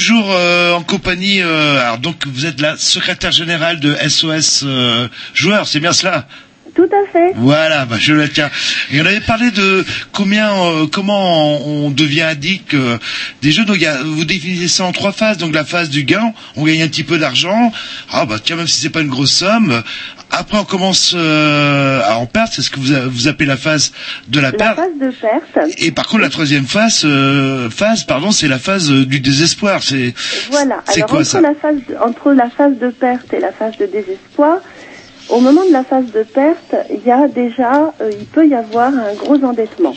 Toujours 0.05 0.31
euh, 0.33 0.73
en 0.73 0.83
compagnie. 0.83 1.41
euh, 1.41 1.79
alors 1.79 1.97
donc 1.97 2.27
vous 2.27 2.45
êtes 2.45 2.59
la 2.59 2.75
secrétaire 2.77 3.31
générale 3.31 3.79
de 3.79 3.95
SOS 4.07 4.63
euh, 4.65 5.07
joueurs, 5.33 5.65
c'est 5.67 5.79
bien 5.79 5.93
cela? 5.93 6.27
À 6.93 7.11
fait. 7.11 7.31
Voilà, 7.35 7.85
bah, 7.85 7.97
je 7.99 8.13
le 8.13 8.29
tiens. 8.29 8.49
Et 8.91 9.01
on 9.01 9.05
avait 9.05 9.19
parlé 9.21 9.51
de 9.51 9.85
combien, 10.11 10.53
euh, 10.53 10.87
comment 10.91 11.57
on, 11.67 11.87
on 11.87 11.89
devient 11.89 12.21
addict 12.21 12.73
euh, 12.73 12.97
des 13.41 13.51
jeux. 13.51 13.65
Donc 13.65 13.79
y 13.79 13.85
a- 13.85 14.01
vous 14.03 14.25
définissez 14.25 14.67
ça 14.67 14.85
en 14.85 14.91
trois 14.91 15.11
phases. 15.11 15.37
Donc 15.37 15.53
la 15.53 15.65
phase 15.65 15.89
du 15.89 16.03
gain, 16.03 16.33
on 16.55 16.63
gagne 16.65 16.81
un 16.83 16.87
petit 16.87 17.03
peu 17.03 17.17
d'argent. 17.17 17.71
Ah 18.11 18.25
bah 18.25 18.37
tiens, 18.43 18.55
même 18.55 18.67
si 18.67 18.79
c'est 18.81 18.89
pas 18.89 19.01
une 19.01 19.09
grosse 19.09 19.31
somme. 19.33 19.83
Après 20.35 20.57
on 20.57 20.63
commence 20.63 21.13
euh, 21.15 22.01
à 22.03 22.17
en 22.17 22.25
perdre. 22.25 22.49
C'est 22.53 22.61
ce 22.63 22.71
que 22.71 22.79
vous, 22.79 22.93
vous 23.11 23.27
appelez 23.27 23.45
la 23.47 23.57
phase 23.57 23.91
de 24.29 24.39
la 24.39 24.51
La 24.51 24.57
perte. 24.57 24.75
phase 24.77 24.99
de 24.99 25.11
perte, 25.11 25.69
Et 25.77 25.91
par 25.91 26.07
contre 26.07 26.21
la 26.23 26.29
troisième 26.29 26.65
phase, 26.65 27.01
euh, 27.05 27.69
phase, 27.69 28.03
pardon, 28.03 28.31
c'est 28.31 28.47
la 28.47 28.57
phase 28.59 28.91
euh, 28.91 29.05
du 29.05 29.19
désespoir. 29.19 29.83
C'est 29.83 30.13
voilà. 30.49 30.81
Alors 30.87 31.07
quoi, 31.09 31.19
entre 31.19 31.23
ça 31.27 31.41
la 31.41 31.53
phase 31.53 31.75
de, 31.87 31.95
entre 32.03 32.31
la 32.33 32.49
phase 32.49 32.77
de 32.79 32.89
perte 32.89 33.31
et 33.33 33.39
la 33.39 33.51
phase 33.51 33.77
de 33.77 33.85
désespoir, 33.85 34.57
au 35.33 35.39
moment 35.39 35.65
de 35.65 35.71
la 35.71 35.83
phase 35.83 36.11
de 36.11 36.21
perte, 36.21 36.75
il 36.91 37.03
y 37.05 37.11
a 37.11 37.27
déjà, 37.27 37.91
euh, 38.01 38.11
il 38.19 38.25
peut 38.25 38.47
y 38.47 38.53
avoir 38.53 38.93
un 38.93 39.13
gros 39.15 39.43
endettement. 39.43 39.95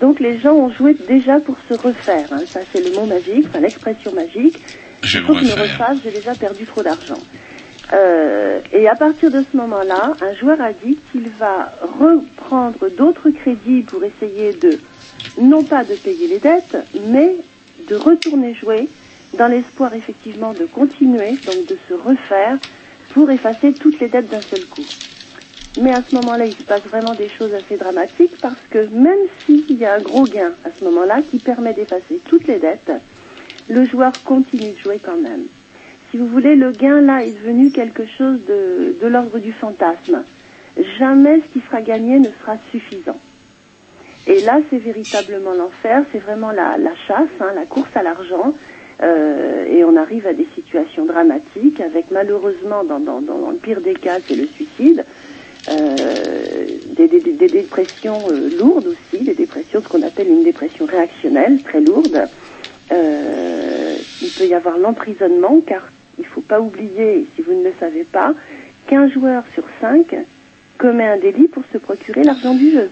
Donc 0.00 0.20
les 0.20 0.38
gens 0.38 0.52
ont 0.52 0.70
joué 0.70 0.94
déjà 1.08 1.40
pour 1.40 1.56
se 1.66 1.74
refaire. 1.74 2.28
hein. 2.30 2.42
Ça 2.46 2.60
c'est 2.70 2.82
le 2.86 2.94
mot 2.94 3.06
magique, 3.06 3.46
enfin 3.48 3.60
l'expression 3.60 4.12
magique. 4.12 4.58
Je 5.02 5.18
Il 5.18 5.24
faut 5.24 5.32
que 5.32 5.40
je 5.40 5.46
me 5.46 5.62
refasse, 5.62 5.98
j'ai 6.04 6.10
déjà 6.10 6.34
perdu 6.34 6.64
trop 6.66 6.82
d'argent. 6.82 7.18
Euh, 7.94 8.60
et 8.72 8.86
à 8.86 8.94
partir 8.94 9.30
de 9.30 9.42
ce 9.50 9.56
moment-là, 9.56 10.12
un 10.20 10.34
joueur 10.34 10.60
addict, 10.60 11.02
il 11.14 11.28
va 11.38 11.72
reprendre 11.82 12.88
d'autres 12.96 13.30
crédits 13.30 13.82
pour 13.82 14.02
essayer 14.04 14.52
de, 14.52 14.78
non 15.40 15.64
pas 15.64 15.84
de 15.84 15.94
payer 15.94 16.28
les 16.28 16.38
dettes, 16.38 16.76
mais 17.08 17.36
de 17.88 17.96
retourner 17.96 18.54
jouer 18.54 18.88
dans 19.38 19.48
l'espoir 19.48 19.94
effectivement 19.94 20.52
de 20.52 20.66
continuer, 20.66 21.32
donc 21.46 21.66
de 21.66 21.78
se 21.88 21.94
refaire 21.94 22.58
pour 23.12 23.30
effacer 23.30 23.72
toutes 23.72 24.00
les 24.00 24.08
dettes 24.08 24.28
d'un 24.28 24.40
seul 24.40 24.64
coup. 24.66 24.84
Mais 25.80 25.92
à 25.92 26.02
ce 26.02 26.14
moment-là, 26.16 26.44
il 26.44 26.54
se 26.54 26.62
passe 26.64 26.82
vraiment 26.82 27.14
des 27.14 27.28
choses 27.28 27.54
assez 27.54 27.76
dramatiques 27.76 28.38
parce 28.40 28.60
que 28.70 28.86
même 28.88 29.20
s'il 29.44 29.78
y 29.78 29.84
a 29.84 29.94
un 29.94 30.00
gros 30.00 30.24
gain 30.24 30.52
à 30.64 30.68
ce 30.70 30.84
moment-là 30.84 31.20
qui 31.30 31.38
permet 31.38 31.72
d'effacer 31.72 32.20
toutes 32.28 32.46
les 32.46 32.58
dettes, 32.58 32.92
le 33.68 33.84
joueur 33.86 34.12
continue 34.24 34.72
de 34.72 34.78
jouer 34.78 35.00
quand 35.02 35.16
même. 35.16 35.44
Si 36.10 36.18
vous 36.18 36.26
voulez, 36.26 36.56
le 36.56 36.72
gain 36.72 37.00
là 37.00 37.24
est 37.24 37.32
devenu 37.32 37.70
quelque 37.70 38.04
chose 38.06 38.40
de, 38.46 38.96
de 39.00 39.06
l'ordre 39.06 39.38
du 39.38 39.52
fantasme. 39.52 40.24
Jamais 40.98 41.40
ce 41.40 41.52
qui 41.58 41.64
sera 41.66 41.80
gagné 41.80 42.18
ne 42.18 42.28
sera 42.40 42.56
suffisant. 42.70 43.18
Et 44.26 44.40
là, 44.42 44.60
c'est 44.70 44.78
véritablement 44.78 45.54
l'enfer, 45.54 46.04
c'est 46.12 46.18
vraiment 46.18 46.52
la, 46.52 46.76
la 46.76 46.94
chasse, 47.08 47.28
hein, 47.40 47.52
la 47.54 47.64
course 47.64 47.96
à 47.96 48.02
l'argent. 48.02 48.54
Euh, 49.02 49.66
et 49.66 49.84
on 49.84 49.96
arrive 49.96 50.26
à 50.26 50.32
des 50.32 50.46
situations 50.54 51.04
dramatiques 51.04 51.80
avec 51.80 52.10
malheureusement, 52.10 52.84
dans, 52.84 52.98
le 52.98 53.56
pire 53.56 53.80
des 53.80 53.94
cas, 53.94 54.18
c'est 54.26 54.36
le 54.36 54.46
suicide. 54.46 55.04
Euh, 55.68 55.96
des, 56.96 57.08
dépressions 57.48 58.18
euh, 58.30 58.50
lourdes 58.58 58.86
aussi, 58.86 59.24
des 59.24 59.34
dépressions, 59.34 59.80
ce 59.82 59.88
qu'on 59.88 60.02
appelle 60.02 60.28
une 60.28 60.44
dépression 60.44 60.86
réactionnelle, 60.86 61.62
très 61.62 61.80
lourde. 61.80 62.28
Il 62.90 64.30
peut 64.30 64.46
y 64.46 64.54
avoir 64.54 64.78
l'emprisonnement, 64.78 65.60
car 65.66 65.88
il 66.18 66.22
ne 66.22 66.28
faut 66.28 66.40
pas 66.40 66.60
oublier, 66.60 67.26
si 67.34 67.42
vous 67.42 67.54
ne 67.54 67.64
le 67.64 67.72
savez 67.80 68.04
pas, 68.04 68.34
qu'un 68.86 69.08
joueur 69.08 69.42
sur 69.54 69.64
cinq 69.80 70.14
commet 70.78 71.08
un 71.08 71.16
délit 71.16 71.48
pour 71.48 71.64
se 71.72 71.78
procurer 71.78 72.22
l'argent 72.22 72.54
du 72.54 72.70
jeu. 72.70 72.90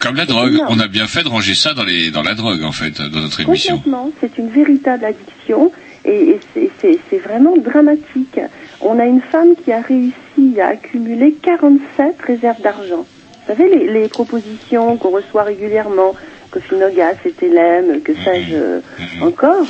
Comme 0.00 0.16
la 0.16 0.26
drogue, 0.26 0.58
on 0.68 0.78
a 0.78 0.86
bien 0.88 1.06
fait 1.06 1.22
de 1.24 1.28
ranger 1.28 1.54
ça 1.54 1.74
dans, 1.74 1.84
les, 1.84 2.10
dans 2.10 2.22
la 2.22 2.34
drogue, 2.34 2.62
en 2.62 2.72
fait, 2.72 3.00
dans 3.00 3.20
notre 3.20 3.40
émission. 3.40 3.76
Complètement, 3.76 4.10
c'est 4.20 4.38
une 4.38 4.48
véritable 4.48 5.04
addiction 5.04 5.72
et, 6.04 6.38
et 6.56 6.70
c'est- 6.80 7.18
vraiment 7.18 7.56
dramatique. 7.56 8.38
On 8.80 8.98
a 9.00 9.06
une 9.06 9.20
femme 9.20 9.54
qui 9.64 9.72
a 9.72 9.80
réussi 9.80 10.60
à 10.60 10.68
accumuler 10.68 11.34
47 11.42 12.16
réserves 12.24 12.60
d'argent. 12.62 13.06
Vous 13.06 13.46
savez, 13.54 13.68
les, 13.68 13.88
les 13.92 14.08
propositions 14.08 14.96
qu'on 14.98 15.10
reçoit 15.10 15.42
régulièrement, 15.42 16.14
que 16.52 16.60
Finogas, 16.60 17.14
Telem, 17.38 18.00
que 18.02 18.14
sais-je 18.14 18.54
euh, 18.54 18.80
encore, 19.20 19.66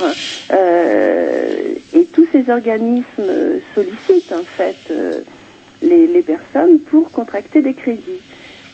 euh, 0.51 1.73
et 1.93 2.05
tous 2.05 2.27
ces 2.31 2.49
organismes 2.49 3.59
sollicitent 3.75 4.31
en 4.31 4.43
fait 4.57 4.77
euh, 4.91 5.21
les, 5.81 6.07
les 6.07 6.21
personnes 6.21 6.79
pour 6.79 7.11
contracter 7.11 7.61
des 7.61 7.73
crédits. 7.73 8.21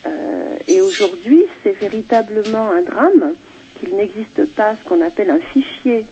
Euh, 0.05 0.44
et 0.67 0.81
aujourd'hui, 0.81 1.43
c'est 1.63 1.77
véritablement 1.79 2.69
un 2.71 2.81
drame 2.81 3.33
qu'il 3.79 3.95
n'existe 3.95 4.45
pas 4.55 4.75
ce 4.81 4.87
qu'on 4.87 5.01
appelle 5.01 5.29
un 5.29 5.39
fichier 5.53 6.05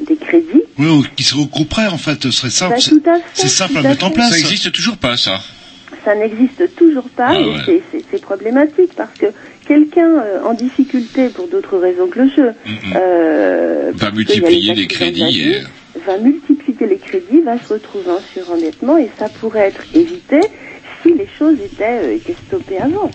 des 0.00 0.16
crédits. 0.16 0.62
oui, 0.78 0.86
ou 0.88 1.04
qui 1.16 1.24
se 1.24 1.34
regrouperait 1.34 1.88
en 1.88 1.98
fait. 1.98 2.22
Ce 2.22 2.30
serait 2.30 2.50
simple. 2.50 2.74
Bah, 2.74 2.80
c'est- 2.80 2.90
tout 2.90 3.02
à 3.10 3.14
fait, 3.16 3.22
c'est 3.34 3.48
simple 3.48 3.76
à 3.78 3.80
à 3.80 3.82
mettre 3.82 4.06
en 4.06 4.10
place. 4.10 4.30
Ça 4.30 4.38
existe 4.38 4.70
toujours 4.72 4.96
pas, 4.96 5.16
ça. 5.16 5.40
Ça 6.04 6.14
n'existe 6.14 6.76
toujours 6.76 7.08
pas 7.10 7.30
Ah 7.30 7.40
et 7.40 7.44
ouais. 7.44 7.82
c'est- 8.10 8.20
problématique 8.20 8.92
parce 8.96 9.14
que 9.18 9.26
quelqu'un 9.66 10.06
euh, 10.20 10.42
en 10.44 10.52
difficulté 10.54 11.28
pour 11.30 11.48
d'autres 11.48 11.78
raisons 11.78 12.06
que 12.08 12.20
le 12.20 12.28
jeu 12.28 12.52
euh, 12.94 13.92
Va 13.94 14.10
multiplier 14.10 14.74
les 14.74 14.86
crédits 14.86 15.24
vie, 15.24 15.42
et- 15.42 16.00
va 16.06 16.18
multiplier 16.18 16.86
les 16.86 16.98
crédits, 16.98 17.40
va 17.44 17.56
se 17.58 17.72
retrouver 17.72 18.10
en 18.10 18.20
surendettement 18.34 18.98
et 18.98 19.10
ça 19.18 19.28
pourrait 19.28 19.68
être 19.68 19.82
évité 19.94 20.40
si 21.02 21.14
les 21.14 21.28
choses 21.38 21.56
étaient, 21.64 21.84
euh, 22.02 22.14
étaient 22.16 22.36
stoppées 22.46 22.78
avant. 22.78 23.10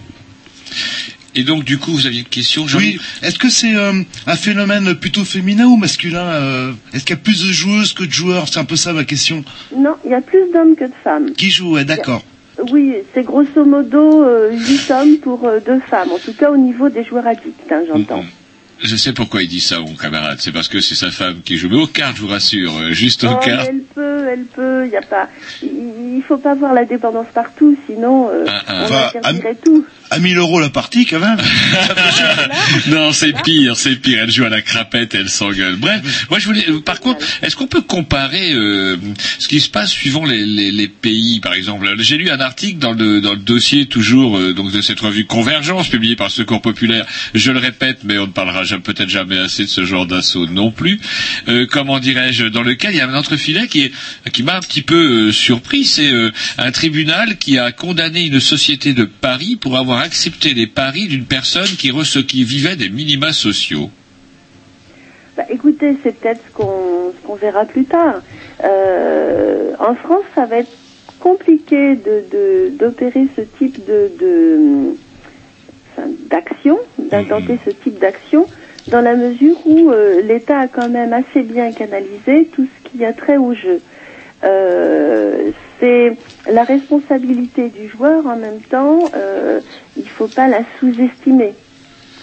Et 1.36 1.44
donc, 1.44 1.64
du 1.64 1.78
coup, 1.80 1.92
vous 1.92 2.06
aviez 2.06 2.20
une 2.20 2.26
question, 2.28 2.68
Jean 2.68 2.78
Oui. 2.80 3.00
Est-ce 3.22 3.40
que 3.40 3.50
c'est 3.50 3.76
euh, 3.76 3.94
un 4.28 4.36
phénomène 4.36 4.94
plutôt 4.96 5.26
féminin 5.26 5.66
ou 5.66 5.78
masculin 5.78 6.26
euh, 6.26 6.72
Est-ce 6.94 7.04
qu'il 7.06 7.16
y 7.16 7.20
a 7.20 7.22
plus 7.22 7.46
de 7.48 7.52
joueuses 7.52 7.94
que 7.94 8.04
de 8.04 8.12
joueurs? 8.12 8.48
C'est 8.48 8.60
un 8.60 8.66
peu 8.66 8.76
ça 8.76 8.94
ma 8.94 9.04
question. 9.04 9.44
Non, 9.76 9.96
il 10.06 10.12
y 10.12 10.14
a 10.14 10.22
plus 10.22 10.52
d'hommes 10.54 10.76
que 10.76 10.86
de 10.86 10.92
femmes. 11.04 11.32
Qui 11.34 11.50
joue 11.50 11.74
ouais, 11.74 11.86
D'accord. 11.86 12.24
Oui, 12.72 12.94
c'est 13.16 13.24
grosso 13.24 13.66
modo 13.66 14.24
euh, 14.24 14.52
8 14.56 14.92
hommes 14.92 15.18
pour 15.18 15.50
2 15.66 15.80
femmes, 15.90 16.12
en 16.12 16.20
tout 16.20 16.34
cas 16.34 16.52
au 16.52 16.58
niveau 16.58 16.88
des 16.90 17.04
joueurs 17.04 17.26
addicts, 17.26 17.72
hein, 17.72 17.82
j'entends. 17.88 18.24
Je 18.86 18.96
sais 18.98 19.14
pourquoi 19.14 19.42
il 19.44 19.48
dit 19.48 19.62
ça, 19.62 19.80
mon 19.80 19.96
camarade. 19.96 20.40
C'est 20.42 20.52
parce 20.52 20.68
que 20.68 20.82
c'est 20.82 20.94
sa 20.96 21.10
femme 21.10 21.38
qui 21.46 21.56
joue. 21.58 21.70
Mais 21.70 21.78
aux 21.78 21.88
cartes, 21.88 22.18
je 22.18 22.22
vous 22.22 22.28
rassure. 22.28 22.76
euh, 22.78 22.92
Juste 22.92 23.24
aux 23.24 23.30
Oh, 23.32 23.40
cartes. 23.44 23.68
elle 23.70 23.82
peut, 23.96 24.28
elle 24.30 24.44
peut, 24.44 24.86
il 24.88 24.96
a 24.96 25.02
pas, 25.02 25.30
il 25.64 26.22
faut 26.28 26.38
pas 26.38 26.54
voir 26.54 26.74
la 26.74 26.84
dépendance 26.84 27.28
partout, 27.34 27.78
sinon 27.88 28.30
euh, 28.30 28.44
Ah, 28.48 28.62
ah. 28.68 28.74
on 28.82 28.84
Enfin, 28.84 29.08
interdirait 29.16 29.58
tout. 29.64 29.86
À 30.12 30.20
1000 30.20 30.38
euros 30.38 30.60
la 30.60 30.70
partie 30.70 31.06
quand 31.06 31.20
même. 31.20 31.38
non, 32.88 33.12
c'est 33.12 33.34
pire, 33.44 33.76
c'est 33.76 33.96
pire. 33.96 34.20
Elle 34.24 34.32
joue 34.32 34.46
à 34.46 34.50
la 34.50 34.62
crapette, 34.62 35.16
elle 35.16 35.30
s'engueule. 35.30 35.76
Bref, 35.76 36.28
moi 36.30 36.40
je 36.40 36.46
voulais. 36.46 36.66
Par 36.86 37.00
contre, 37.00 37.26
est-ce 37.42 37.56
qu'on 37.56 37.68
peut 37.68 37.82
comparer 37.82 38.54
euh, 38.54 38.98
ce 39.40 39.48
qui 39.48 39.60
se 39.60 39.70
passe 39.70 39.92
suivant 39.92 40.26
les, 40.26 40.46
les, 40.46 40.72
les 40.72 40.88
pays, 40.88 41.40
par 41.40 41.54
exemple? 41.54 41.90
J'ai 42.00 42.18
lu 42.18 42.30
un 42.30 42.40
article 42.40 42.78
dans 42.78 42.94
le 42.94 43.22
dans 43.22 43.32
le 43.32 43.40
dossier 43.40 43.86
toujours 43.88 44.38
euh, 44.38 44.54
donc 44.54 44.72
de 44.72 44.82
cette 44.82 45.00
revue 45.00 45.26
Convergence 45.26 45.88
publiée 45.90 46.16
par 46.16 46.30
Secours 46.30 46.62
Populaire. 46.62 47.06
Je 47.34 47.52
le 47.52 47.60
répète, 47.60 48.00
mais 48.04 48.18
on 48.20 48.28
ne 48.28 48.32
parlera 48.32 48.64
peut-être 48.84 49.10
jamais 49.10 49.38
assez 49.38 49.64
de 49.64 49.70
ce 49.70 49.86
genre 49.86 50.06
d'assaut 50.06 50.46
non 50.48 50.72
plus. 50.72 51.00
Euh, 51.48 51.66
comment 51.70 52.00
dirais-je? 52.00 52.46
Dans 52.46 52.64
lequel 52.64 52.94
il 52.94 52.98
y 52.98 53.02
a 53.02 53.08
un 53.08 53.16
entrefilet 53.16 53.68
qui 53.68 53.82
est 53.82 53.92
qui 54.32 54.44
m'a 54.44 54.58
un 54.58 54.62
petit 54.62 54.82
peu 54.82 55.32
surpris. 55.32 55.86
C'est 55.86 56.12
un 56.58 56.72
tribunal 56.72 57.38
qui 57.38 57.58
a 57.58 57.72
condamné 57.72 58.26
une 58.26 58.40
société 58.40 58.94
de 58.94 59.06
Paris 59.06 59.56
pour 59.56 59.78
avoir 59.78 59.93
accepté 60.00 60.54
les 60.54 60.68
paris 60.68 61.08
d'une 61.08 61.26
personne 61.26 61.68
qui, 61.78 61.92
qui 62.28 62.44
vivait 62.44 62.76
des 62.76 62.90
minima 62.90 63.34
sociaux. 63.34 63.90
Bah, 65.36 65.46
écoutez, 65.50 65.98
c'est 66.04 66.16
peut-être 66.16 66.42
ce 66.48 66.52
qu'on 66.54 67.36
verra 67.36 67.66
plus 67.66 67.86
tard. 67.86 68.22
Euh, 68.64 69.74
en 69.80 69.96
France, 69.96 70.24
ça 70.36 70.46
va 70.46 70.58
être 70.58 70.72
compliqué 71.20 71.96
de 71.96 72.24
de- 72.32 72.78
d'opérer 72.78 73.28
ce 73.36 73.42
type 73.42 73.84
de 73.86 74.12
d'action, 76.30 76.80
d'intenter 76.98 77.60
ce 77.66 77.70
type 77.72 78.00
d'action, 78.00 78.48
dans 78.88 79.02
la 79.02 79.16
mesure 79.16 79.56
où 79.66 79.92
euh, 79.92 80.22
l'État 80.22 80.60
a 80.60 80.68
quand 80.68 80.90
même 80.90 81.14
assez 81.14 81.42
bien 81.44 81.72
canalisé 81.72 82.50
tout 82.54 82.66
ce 82.66 82.90
qui 82.90 83.06
a 83.06 83.14
trait 83.14 83.38
au 83.38 83.54
jeu. 83.54 83.80
Euh, 84.44 85.52
c'est 85.80 86.18
la 86.52 86.64
responsabilité 86.64 87.70
du 87.70 87.88
joueur 87.88 88.26
en 88.26 88.36
même 88.36 88.62
temps, 88.62 89.12
euh, 89.16 89.62
il 89.98 90.08
faut 90.10 90.28
pas 90.28 90.48
la 90.48 90.62
sous-estimer. 90.80 91.54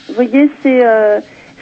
Vous 0.09 0.15
voyez, 0.15 0.51
c'est 0.63 0.85
euh, 0.85 1.21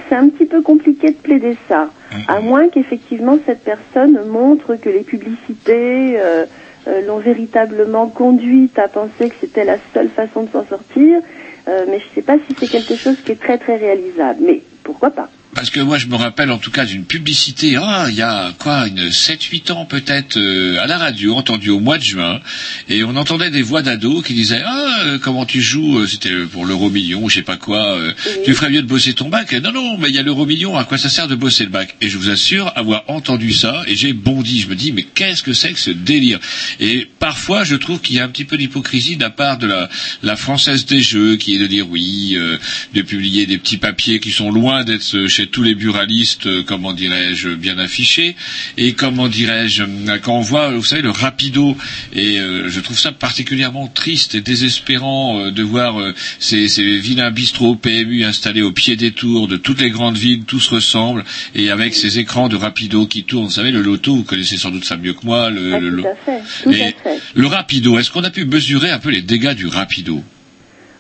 c'est 0.09 0.15
un 0.15 0.29
petit 0.29 0.47
peu 0.47 0.63
compliqué 0.63 1.11
de 1.11 1.17
plaider 1.17 1.57
ça, 1.69 1.91
à 2.29 2.41
moins 2.41 2.69
qu'effectivement 2.69 3.39
cette 3.47 3.63
personne 3.63 4.27
montre 4.27 4.77
que 4.77 4.89
les 4.89 5.03
publicités 5.03 6.19
euh, 6.19 6.47
euh, 6.87 7.07
l'ont 7.07 7.19
véritablement 7.19 8.09
conduite 8.09 8.79
à 8.79 8.89
penser 8.89 9.29
que 9.29 9.35
c'était 9.41 9.65
la 9.65 9.77
seule 9.93 10.09
façon 10.09 10.45
de 10.45 10.51
s'en 10.51 10.65
sortir. 10.67 11.21
Euh, 11.69 11.85
mais 11.89 11.99
je 11.99 12.05
ne 12.07 12.11
sais 12.15 12.23
pas 12.23 12.37
si 12.39 12.55
c'est 12.59 12.69
quelque 12.69 12.97
chose 12.97 13.17
qui 13.25 13.33
est 13.33 13.41
très 13.41 13.59
très 13.59 13.77
réalisable. 13.77 14.41
Mais 14.43 14.63
pourquoi 14.83 15.11
pas? 15.11 15.29
Parce 15.55 15.71
que 15.71 15.81
moi, 15.81 15.99
je 15.99 16.07
me 16.07 16.15
rappelle 16.15 16.51
en 16.51 16.59
tout 16.59 16.71
cas 16.71 16.85
d'une 16.85 17.05
publicité, 17.05 17.77
ah, 17.77 18.07
il 18.09 18.15
y 18.15 18.23
a 18.23 18.53
quoi, 18.59 18.87
une 18.87 19.09
7-8 19.09 19.73
ans 19.73 19.85
peut-être, 19.87 20.37
euh, 20.37 20.79
à 20.79 20.87
la 20.87 20.99
radio, 20.99 21.35
entendue 21.35 21.71
au 21.71 21.81
mois 21.81 21.99
de 21.99 22.05
juin, 22.05 22.41
et 22.89 23.03
on 23.03 23.17
entendait 23.17 23.51
des 23.51 23.63
voix 23.63 23.83
d'ados 23.83 24.25
qui 24.25 24.35
disaient, 24.35 24.63
ah, 24.65 25.01
euh, 25.07 25.19
comment 25.19 25.47
tu 25.47 25.61
joues, 25.61 26.01
euh, 26.01 26.07
c'était 26.07 26.35
pour 26.53 26.67
l'euro 26.67 26.91
million, 26.91 27.29
je 27.29 27.37
sais 27.37 27.43
pas 27.43 27.57
quoi, 27.57 27.97
euh, 27.97 28.13
tu 28.45 28.55
ferais 28.55 28.71
mieux 28.71 28.83
de 28.83 28.87
bosser 28.87 29.15
ton 29.15 29.31
bac? 29.31 29.53
Non, 29.53 29.73
non, 29.73 29.97
mais 29.97 30.11
il 30.11 30.15
y 30.15 30.19
a 30.19 30.23
l'euro 30.23 30.45
million, 30.45 30.77
à 30.77 30.85
quoi 30.85 30.99
ça 30.99 31.09
sert 31.09 31.29
de 31.29 31.35
bosser 31.35 31.65
le 31.65 31.71
bac? 31.71 31.97
Et 32.01 32.09
je 32.11 32.19
vous 32.19 32.29
assure 32.31 32.71
avoir 32.77 33.05
entendu 33.09 33.53
ça, 33.53 33.83
et 33.87 33.97
j'ai 33.97 34.13
bondi, 34.13 34.61
je 34.61 34.69
me 34.69 34.75
dis, 34.75 34.93
mais 34.93 35.03
qu'est-ce 35.03 35.43
que 35.43 35.55
c'est 35.55 35.73
que 35.73 35.81
ce 35.81 35.91
délire? 35.91 36.39
Et 36.79 37.09
parfois, 37.19 37.65
je 37.65 37.75
trouve 37.75 38.01
qu'il 38.01 38.17
y 38.17 38.21
a 38.21 38.25
un 38.25 38.29
petit 38.29 38.45
peu 38.45 38.59
d'hypocrisie 38.59 39.17
de 39.17 39.23
la 39.23 39.31
part 39.31 39.57
de 39.59 39.67
la, 39.67 39.89
la 40.23 40.37
française 40.37 40.85
des 40.85 41.01
jeux, 41.01 41.37
qui 41.37 41.55
est 41.55 41.59
de 41.59 41.67
dire 41.67 41.89
oui, 41.89 42.35
euh, 42.37 42.59
de 42.95 43.03
publier 43.03 43.47
des 43.47 43.59
petits 43.59 43.79
papiers 43.79 44.21
qui 44.21 44.31
sont 44.31 44.51
loin 44.51 44.85
d'être 44.85 45.17
euh, 45.17 45.29
chez 45.39 45.47
tous 45.47 45.63
les 45.63 45.77
buralistes, 45.77 46.47
euh, 46.49 46.65
comment 46.67 46.93
dirais-je, 46.93 47.51
bien 47.51 47.79
affichés. 47.79 48.35
Et 48.77 48.95
comment 48.95 49.29
dirais-je, 49.29 49.85
euh, 49.85 50.19
quand 50.21 50.37
on 50.37 50.41
voit, 50.41 50.71
vous 50.73 50.83
savez, 50.83 51.01
le 51.03 51.11
rapido, 51.11 51.77
et 52.13 52.41
euh, 52.41 52.69
je 52.69 52.81
trouve 52.81 52.99
ça 52.99 53.13
particulièrement 53.13 53.87
triste 53.87 54.35
et 54.35 54.41
désespérant 54.41 55.39
euh, 55.39 55.51
de 55.53 55.63
voir 55.63 56.01
euh, 56.01 56.13
ces, 56.41 56.67
ces 56.67 56.99
vilains 56.99 57.31
bistrots 57.31 57.77
PMU 57.77 58.25
installés 58.25 58.63
au 58.63 58.73
pied 58.73 58.97
des 58.97 59.13
tours 59.13 59.47
de 59.47 59.57
toutes 59.57 59.81
les 59.81 59.91
grandes 59.91 60.19
villes, 60.19 60.43
tous 60.45 60.67
ressemblent, 60.71 61.25
et 61.55 61.71
avec 61.71 61.95
ces 61.95 62.19
écrans 62.19 62.49
de 62.49 62.57
rapido 62.57 63.07
qui 63.07 63.23
tournent. 63.23 63.45
Vous 63.47 63.53
savez, 63.53 63.71
le 63.71 63.81
loto, 63.83 64.17
vous 64.17 64.25
connaissez 64.25 64.57
sans 64.57 64.73
doute 64.73 64.85
ça 64.87 64.97
mieux 64.97 65.13
que 65.13 65.25
moi. 65.25 65.51
Le, 65.51 65.75
Ah, 65.75 65.79
le- 65.79 65.91
tout 65.91 65.97
le- 65.99 66.07
à 66.09 66.17
fait, 66.17 66.41
tout 66.65 66.71
Et 66.73 66.83
à 66.83 66.87
fait. 66.89 67.21
le 67.35 67.47
rapido, 67.47 67.97
est-ce 67.97 68.11
qu'on 68.11 68.25
a 68.25 68.31
pu 68.31 68.45
mesurer 68.45 68.91
un 68.91 68.99
peu 68.99 69.11
les 69.11 69.23
dégâts 69.23 69.55
du 69.55 69.69
rapido? 69.69 70.21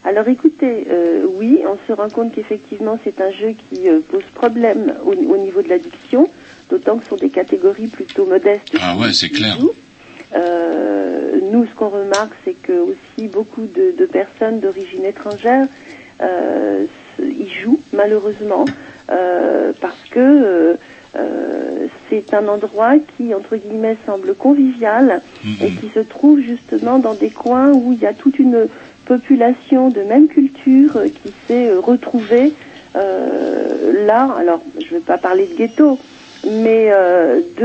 Alors 0.08 0.26
écoutez, 0.26 0.86
euh, 0.90 1.26
oui, 1.28 1.60
on 1.68 1.76
se 1.86 1.92
rend 1.92 2.08
compte 2.08 2.34
qu'effectivement 2.34 2.98
c'est 3.04 3.20
un 3.20 3.30
jeu 3.30 3.48
qui 3.68 3.90
euh, 3.90 4.00
pose 4.00 4.22
problème 4.34 4.94
au, 5.04 5.10
au 5.12 5.36
niveau 5.36 5.60
de 5.60 5.68
l'addiction, 5.68 6.30
d'autant 6.70 6.96
que 6.96 7.04
ce 7.04 7.10
sont 7.10 7.16
des 7.16 7.28
catégories 7.28 7.88
plutôt 7.88 8.24
modestes. 8.24 8.74
Ah 8.80 8.96
ouais, 8.96 9.12
c'est 9.12 9.28
clair. 9.28 9.58
Euh, 10.34 11.40
nous, 11.52 11.66
ce 11.66 11.74
qu'on 11.74 11.90
remarque, 11.90 12.32
c'est 12.46 12.54
que 12.54 12.72
aussi 12.72 13.28
beaucoup 13.28 13.66
de, 13.66 13.94
de 13.98 14.06
personnes 14.06 14.60
d'origine 14.60 15.04
étrangère 15.04 15.66
y 17.20 17.50
jouent 17.50 17.80
malheureusement 17.92 18.64
parce 19.06 20.08
que 20.10 20.78
c'est 22.08 22.32
un 22.32 22.48
endroit 22.48 22.94
qui, 23.16 23.34
entre 23.34 23.56
guillemets, 23.56 23.96
semble 24.06 24.34
convivial 24.34 25.20
et 25.60 25.70
qui 25.70 25.90
se 25.94 26.00
trouve 26.00 26.40
justement 26.40 26.98
dans 26.98 27.14
des 27.14 27.30
coins 27.30 27.72
où 27.72 27.92
il 27.92 28.00
y 28.00 28.06
a 28.06 28.14
toute 28.14 28.38
une 28.38 28.68
population 29.08 29.88
de 29.88 30.02
même 30.02 30.28
culture 30.28 30.96
euh, 30.96 31.08
qui 31.08 31.32
s'est 31.46 31.68
euh, 31.68 31.80
retrouvée 31.80 32.52
euh, 32.94 34.06
là. 34.06 34.34
Alors, 34.38 34.60
je 34.78 34.94
ne 34.94 34.98
vais 34.98 35.04
pas 35.04 35.18
parler 35.18 35.46
de 35.46 35.54
ghetto, 35.56 35.98
mais 36.44 36.90
euh, 36.92 37.40
de 37.58 37.64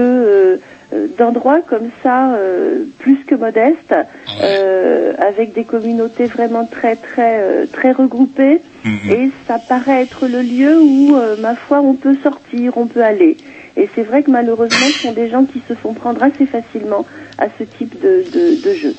euh, 0.94 1.08
d'endroits 1.18 1.62
comme 1.62 1.90
ça, 2.04 2.34
euh, 2.36 2.86
plus 3.00 3.18
que 3.26 3.36
modestes, 3.36 3.96
euh, 4.42 5.14
avec 5.18 5.54
des 5.54 5.64
communautés 5.64 6.28
vraiment 6.28 6.66
très 6.66 6.96
très 6.96 7.68
très 7.68 7.92
regroupées. 7.92 8.62
Et 9.10 9.32
ça 9.48 9.60
paraît 9.60 10.04
être 10.04 10.28
le 10.28 10.42
lieu 10.42 10.80
où, 10.82 11.16
euh, 11.16 11.36
ma 11.38 11.56
foi, 11.56 11.80
on 11.80 11.96
peut 11.96 12.16
sortir, 12.22 12.78
on 12.78 12.88
peut 12.88 13.04
aller. 13.04 13.38
Et 13.76 13.90
c'est 13.96 14.04
vrai 14.04 14.22
que 14.22 14.30
malheureusement, 14.30 14.86
ce 14.96 15.00
sont 15.08 15.14
des 15.14 15.30
gens 15.32 15.46
qui 15.46 15.60
se 15.68 15.74
font 15.74 15.94
prendre 15.94 16.22
assez 16.22 16.46
facilement 16.46 17.06
à 17.40 17.46
ce 17.58 17.64
type 17.64 18.00
de, 18.02 18.24
de, 18.32 18.62
de 18.64 18.76
jeu. 18.76 18.96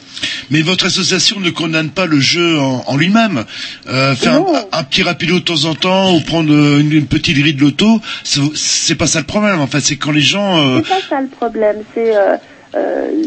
Mais 0.50 0.62
votre 0.62 0.86
association 0.86 1.38
ne 1.40 1.50
condamne 1.50 1.90
pas 1.90 2.06
le 2.06 2.18
jeu 2.18 2.58
en, 2.58 2.82
en 2.86 2.96
lui-même. 2.96 3.44
Euh, 3.88 4.14
faire 4.16 4.34
un, 4.34 4.44
un 4.72 4.82
petit 4.82 5.02
rapido 5.04 5.34
de 5.38 5.44
temps 5.44 5.64
en 5.66 5.74
temps 5.76 6.14
ou 6.16 6.20
prendre 6.20 6.52
une, 6.52 6.92
une 6.92 7.06
petite 7.06 7.38
grille 7.38 7.54
de 7.54 7.60
loto, 7.60 8.00
c'est- 8.24 8.94
pas 8.96 9.06
ça 9.06 9.20
le 9.20 9.26
problème. 9.26 9.60
En 9.60 9.66
fait, 9.68 9.80
c'est 9.80 9.96
quand 9.96 10.10
les 10.12 10.20
gens, 10.20 10.58
euh, 10.58 10.80
C'est 10.82 10.88
pas 10.88 11.00
ça 11.08 11.20
le 11.20 11.28
problème. 11.28 11.76
C'est 11.94 12.16
euh, 12.16 12.36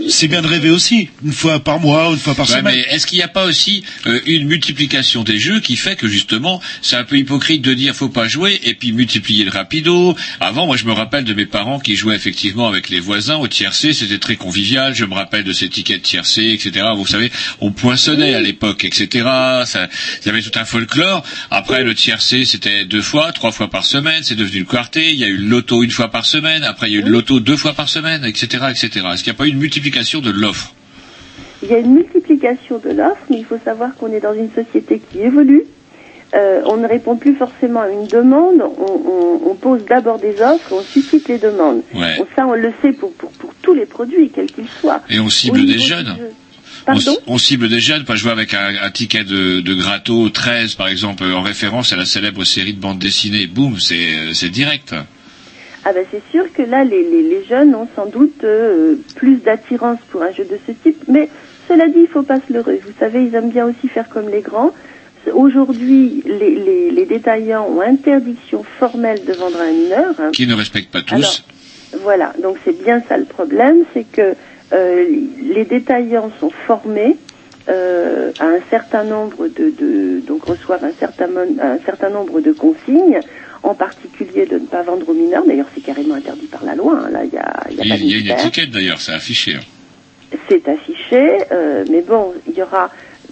c'est 0.10 0.28
bien 0.28 0.41
de 0.41 0.48
rêver 0.48 0.70
aussi, 0.70 1.10
une 1.26 1.34
fois 1.34 1.60
par 1.60 1.80
mois, 1.80 2.10
une 2.12 2.18
fois 2.18 2.34
par 2.34 2.48
Ouais, 2.50 2.58
semaine. 2.58 2.76
mais 2.76 2.95
est-ce 2.95 3.06
qu'il 3.06 3.18
n'y 3.18 3.24
a 3.24 3.28
pas 3.28 3.45
aussi 3.45 3.84
euh, 4.06 4.20
une 4.26 4.48
multiplication 4.48 5.24
des 5.24 5.38
jeux 5.38 5.60
qui 5.60 5.76
fait 5.76 5.95
que 5.98 6.08
justement 6.08 6.62
c'est 6.82 6.95
un 6.95 7.04
peu 7.04 7.18
hypocrite 7.18 7.62
de 7.62 7.74
dire 7.74 7.93
faut 7.93 8.08
pas 8.10 8.28
jouer 8.28 8.60
et 8.64 8.74
puis 8.74 8.93
multiplier 8.93 9.43
le 9.43 9.52
rapido. 9.52 10.16
Avant, 10.39 10.66
moi 10.66 10.78
je 10.78 10.86
me 10.86 10.93
rappelle 10.93 11.24
de 11.26 11.34
mes 11.34 11.45
parents 11.45 11.80
qui 11.80 11.95
jouaient 11.95 12.16
effectivement 12.16 12.68
avec 12.68 12.89
les 12.89 13.00
voisins 13.02 13.36
au 13.36 13.48
tiercé, 13.48 13.91
c'était 13.93 14.18
très 14.20 14.36
convivial. 14.38 14.95
Je 14.95 15.04
me 15.06 15.14
rappelle 15.14 15.43
de 15.43 15.52
ces 15.54 15.68
tickets 15.70 15.98
de 15.98 16.04
tiercé, 16.04 16.52
etc. 16.54 16.86
Vous 16.95 17.06
savez, 17.08 17.32
on 17.60 17.72
poinçonnait 17.72 18.34
à 18.34 18.39
l'époque, 18.41 18.86
etc. 18.86 19.26
Ça, 19.66 19.89
il 20.24 20.28
y 20.28 20.30
avait 20.30 20.41
tout 20.41 20.58
un 20.58 20.66
folklore. 20.66 21.24
Après 21.52 21.84
le 21.84 21.93
tiercé, 21.95 22.45
c'était 22.45 22.86
deux 22.86 23.02
fois, 23.02 23.32
trois 23.34 23.52
fois 23.52 23.70
par 23.70 23.84
semaine. 23.86 24.24
C'est 24.24 24.36
devenu 24.36 24.60
le 24.60 24.66
quartet. 24.66 25.10
Il 25.12 25.20
y 25.20 25.24
a 25.26 25.28
eu 25.28 25.38
le 25.38 25.48
loto 25.48 25.84
une 25.84 25.91
fois 25.91 26.10
par 26.12 26.26
semaine. 26.26 26.64
Après 26.64 26.89
il 26.89 26.93
y 26.93 26.98
a 26.98 27.00
eu 27.00 27.04
le 27.04 27.10
loto 27.12 27.39
deux 27.41 27.58
fois 27.58 27.74
par 27.74 27.89
semaine, 27.89 28.24
etc., 28.24 28.66
etc. 28.70 29.06
Est-ce 29.14 29.24
qu'il 29.24 29.34
pas 29.38 29.46
eu 29.46 29.50
une 29.50 29.60
multiplication 29.60 30.20
de 30.22 30.32
l'offre 30.32 30.74
Il 31.64 31.70
y 31.70 31.74
a 31.74 31.80
une 31.80 31.94
multiplication 31.94 32.80
de 32.80 32.90
l'offre, 32.92 33.24
mais 33.30 33.38
il 33.40 33.46
faut 33.46 33.60
savoir 33.64 33.96
qu'on 33.96 34.12
est 34.12 34.20
dans 34.22 34.34
une 34.34 34.50
société 34.54 35.00
qui 35.12 35.20
évolue. 35.20 35.64
Euh, 36.36 36.62
on 36.66 36.76
ne 36.78 36.88
répond 36.88 37.16
plus 37.16 37.36
forcément 37.36 37.82
à 37.82 37.90
une 37.90 38.06
demande, 38.08 38.62
on, 38.62 38.92
on- 38.92 39.50
on 39.50 39.56
pose 39.56 39.86
d'abord 39.86 40.20
des 40.20 40.42
offres 40.42 40.72
et 40.72 40.74
on 40.74 40.82
suscite 40.82 41.30
les 41.30 41.38
demandes. 41.38 41.82
Ouais. 41.94 42.18
Ça, 42.36 42.46
on 42.46 42.54
le 42.54 42.74
sait 42.82 42.92
pour, 42.92 43.14
pour, 43.14 43.32
pour 43.32 43.54
tous 43.62 43.74
les 43.74 43.86
produits, 43.86 44.30
quels 44.34 44.48
qu'ils 44.52 44.68
soient. 44.82 45.02
Et 45.10 45.20
on 45.22 45.30
cible 45.30 45.66
des 45.66 45.80
jeunes. 45.80 46.16
jeu. 46.18 46.32
On, 47.28 47.38
cible 47.38 47.68
des 47.70 47.80
jeunes, 47.82 48.04
pas 48.06 48.16
jouer 48.16 48.32
avec 48.32 48.54
un, 48.54 48.74
un 48.82 48.92
ticket 48.92 49.24
de, 49.26 49.60
de 49.62 49.74
Gratto 49.74 50.30
13 50.30 50.76
par 50.76 50.88
exemple, 50.90 51.24
en 51.26 51.42
référence 51.42 51.92
à 51.94 51.96
la 51.98 52.06
célèbre 52.06 52.44
série 52.46 52.74
de 52.74 52.80
bande 52.80 53.00
dessinée. 53.00 53.48
Boum, 53.48 53.80
c'est 53.80 53.96
euh, 54.16 54.34
c'est 54.34 54.50
direct. 54.50 54.96
Ah 55.90 55.94
ben 55.94 56.04
c'est 56.12 56.22
sûr 56.32 56.52
que 56.52 56.64
là, 56.64 56.84
les, 56.84 57.02
les, 57.02 57.24
les 57.24 57.46
jeunes 57.46 57.74
ont 57.74 57.88
sans 57.96 58.08
doute 58.08 58.44
euh, 58.44 58.96
plus 59.16 59.38
d'attirance 59.38 60.00
pour 60.12 60.22
un 60.22 60.32
jeu 60.32 60.44
de 60.44 60.58
ce 60.68 60.74
type, 60.74 61.02
mais 61.08 61.30
cela 61.70 61.88
dit, 61.88 62.02
il 62.02 62.08
faut 62.08 62.24
pas 62.24 62.40
se 62.46 62.52
leurrer. 62.52 62.82
Vous 62.86 62.92
savez, 63.00 63.24
ils 63.24 63.34
aiment 63.36 63.52
bien 63.52 63.66
aussi 63.66 63.88
faire 63.88 64.10
comme 64.10 64.28
les 64.28 64.42
grands. 64.42 64.72
Aujourd'hui, 65.34 66.24
les, 66.26 66.56
les, 66.56 66.92
les 66.92 67.06
détaillants 67.06 67.68
ont 67.70 67.80
interdiction 67.80 68.64
formelle 68.80 69.24
de 69.26 69.32
vendre 69.32 69.60
à 69.62 69.64
un 69.64 69.72
mineur. 69.72 70.14
hein. 70.20 70.32
Qui 70.34 70.46
ne 70.48 70.56
respectent 70.56 70.92
pas 70.92 71.02
tous. 71.02 71.16
Alors, 71.16 72.02
voilà, 72.04 72.34
donc 72.44 72.58
c'est 72.66 72.78
bien 72.84 73.02
ça 73.08 73.18
le 73.18 73.26
problème, 73.26 73.84
c'est 73.94 74.06
que 74.12 74.36
euh, 74.74 75.06
les 75.56 75.64
détaillants 75.64 76.32
sont 76.42 76.50
formés 76.50 77.16
euh, 77.70 78.32
à 78.40 78.46
un 78.46 78.60
certain 78.70 79.04
nombre 79.06 79.48
de, 79.48 79.72
de 79.80 80.20
donc 80.26 80.44
reçoivent 80.44 80.84
un 80.84 80.92
certain 81.00 81.28
un 81.62 81.80
certain 81.86 82.10
nombre 82.10 82.40
de 82.42 82.52
consignes, 82.52 83.20
en 83.64 83.74
particulier 83.74 84.45
de 84.45 84.55
ne 84.60 84.66
pas 84.66 84.84
vendre 84.84 85.08
aux 85.10 85.14
mineurs. 85.14 85.45
D'ailleurs, 85.45 85.68
c'est 85.74 85.82
carrément 85.84 86.16
interdit 86.16 86.47
par 86.47 86.64
la 86.64 86.76
loi. 86.76 86.99
hein. 87.05 87.10
Là, 87.12 87.24
il 87.24 87.34
y 87.34 87.38
a, 87.38 87.53
il 87.70 87.76
y 87.78 87.82
a 87.82 87.84
Il, 87.86 87.89
pas 87.89 87.95
de 87.97 88.01
il 88.01 88.10
y 88.12 88.14
a 88.16 88.20
une 88.36 88.39
étiquette 88.39 88.70
d'ailleurs, 88.72 89.01
c'est 89.01 89.14
affiché. 89.14 89.55
hein. 89.55 90.38
c'est 90.49 90.68
affiché, 90.68 91.39
euh, 91.51 91.86
mais 91.89 92.01
bon, 92.01 92.34
il 92.47 92.58
y 92.58 92.62
aura, 92.62 92.89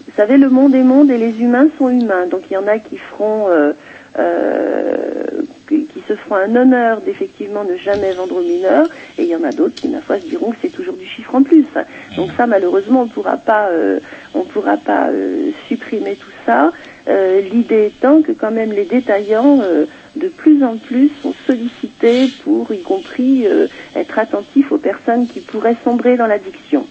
vous 0.08 0.14
savez, 0.16 0.38
le 0.38 0.50
monde 0.50 0.74
est 0.76 0.84
monde 0.84 1.12
et 1.12 1.18
les 1.18 1.40
humains 1.42 1.68
sont 1.78 1.90
humains, 1.90 2.26
donc 2.28 2.44
il 2.50 2.54
y 2.54 2.58
en 2.58 2.68
a 2.68 2.80
qui 2.80 2.98
feront, 2.98 3.48
euh, 3.50 3.74
euh, 4.18 5.26
qui, 5.68 5.86
qui 5.86 6.02
se 6.08 6.16
feront 6.16 6.36
un 6.36 6.56
honneur 6.56 7.02
d'effectivement 7.02 7.64
ne 7.64 7.76
jamais 7.78 8.14
vendre 8.14 8.38
aux 8.38 8.42
mineurs, 8.44 8.88
et 9.18 9.24
il 9.24 9.28
y 9.28 9.36
en 9.36 9.44
a 9.44 9.52
d'autres 9.52 9.76
qui, 9.76 9.88
ma 9.90 10.00
foi, 10.02 10.20
se 10.20 10.26
diront 10.28 10.52
que 10.52 10.58
c'est 10.62 10.70
toujours 10.70 10.96
du 10.96 11.06
chiffre 11.06 11.34
en 11.36 11.44
plus. 11.44 11.66
Donc 12.16 12.30
ça, 12.38 12.48
malheureusement, 12.48 13.02
on 13.04 13.08
pourra 13.08 13.38
pas, 13.38 13.70
on 14.34 14.42
pourra 14.44 14.78
pas 14.78 15.10
supprimer 15.68 16.16
tout 16.16 16.32
ça. 16.46 16.72
L'idée 17.52 17.88
étant 17.88 18.22
que 18.22 18.32
quand 18.32 18.52
même 18.52 18.72
les 18.72 18.86
détaillants 18.86 19.60
de 20.26 20.30
plus 20.30 20.64
en 20.64 20.78
plus 20.78 21.10
sont 21.22 21.36
sollicités 21.46 22.28
pour, 22.44 22.74
y 22.74 22.82
compris, 22.82 23.46
euh, 23.46 23.68
être 23.96 24.18
attentifs 24.18 24.72
aux 24.72 24.78
personnes 24.78 25.28
qui 25.28 25.40
pourraient 25.40 25.78
sombrer 25.84 26.18
dans 26.18 26.26
l'addiction. 26.26 26.88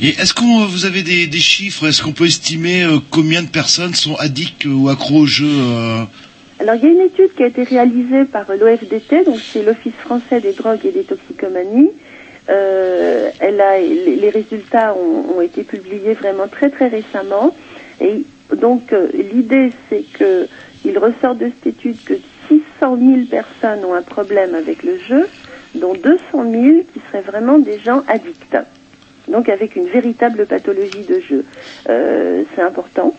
Et 0.00 0.08
est-ce 0.08 0.32
qu'on 0.32 0.64
vous 0.66 0.86
avez 0.86 1.02
des, 1.02 1.26
des 1.26 1.38
chiffres 1.38 1.86
Est-ce 1.86 2.02
qu'on 2.02 2.12
peut 2.12 2.26
estimer 2.26 2.84
euh, 2.84 2.98
combien 3.10 3.42
de 3.42 3.48
personnes 3.48 3.94
sont 3.94 4.14
addicts 4.16 4.64
ou 4.64 4.88
accros 4.88 5.20
au 5.20 5.26
jeu 5.26 5.46
euh, 5.46 6.04
Alors 6.58 6.74
il 6.76 6.84
y 6.84 6.86
a 6.86 6.90
une 6.90 7.00
étude 7.00 7.34
qui 7.36 7.42
a 7.42 7.48
été 7.48 7.64
réalisée 7.64 8.24
par 8.24 8.46
l'OFDT, 8.48 9.24
donc 9.26 9.38
c'est 9.52 9.62
l'Office 9.62 9.98
français 10.00 10.40
des 10.40 10.52
drogues 10.52 10.84
et 10.84 10.92
des 10.92 11.04
toxicomanies. 11.04 11.90
Euh, 12.48 13.30
elle 13.38 13.60
a, 13.60 13.78
les, 13.78 14.16
les 14.16 14.30
résultats 14.30 14.94
ont, 14.94 15.36
ont 15.36 15.40
été 15.42 15.62
publiés 15.64 16.14
vraiment 16.14 16.48
très 16.48 16.70
très 16.70 16.88
récemment. 16.88 17.54
Et 18.00 18.24
donc 18.56 18.92
euh, 18.92 19.08
l'idée 19.32 19.70
c'est 19.88 20.04
que 20.18 20.48
il 20.84 20.98
ressort 20.98 21.34
de 21.34 21.50
cette 21.62 21.74
étude 21.74 22.02
que 22.04 22.14
600 22.50 22.96
000 22.96 23.20
personnes 23.30 23.84
ont 23.84 23.94
un 23.94 24.02
problème 24.02 24.54
avec 24.54 24.82
le 24.82 24.98
jeu, 24.98 25.28
dont 25.76 25.94
200 25.94 26.18
000 26.32 26.44
qui 26.92 27.00
seraient 27.08 27.22
vraiment 27.22 27.58
des 27.58 27.78
gens 27.78 28.02
addicts. 28.08 28.56
Donc 29.28 29.48
avec 29.48 29.76
une 29.76 29.86
véritable 29.86 30.46
pathologie 30.46 31.04
de 31.04 31.20
jeu. 31.20 31.44
Euh, 31.88 32.42
c'est 32.54 32.62
important. 32.62 33.14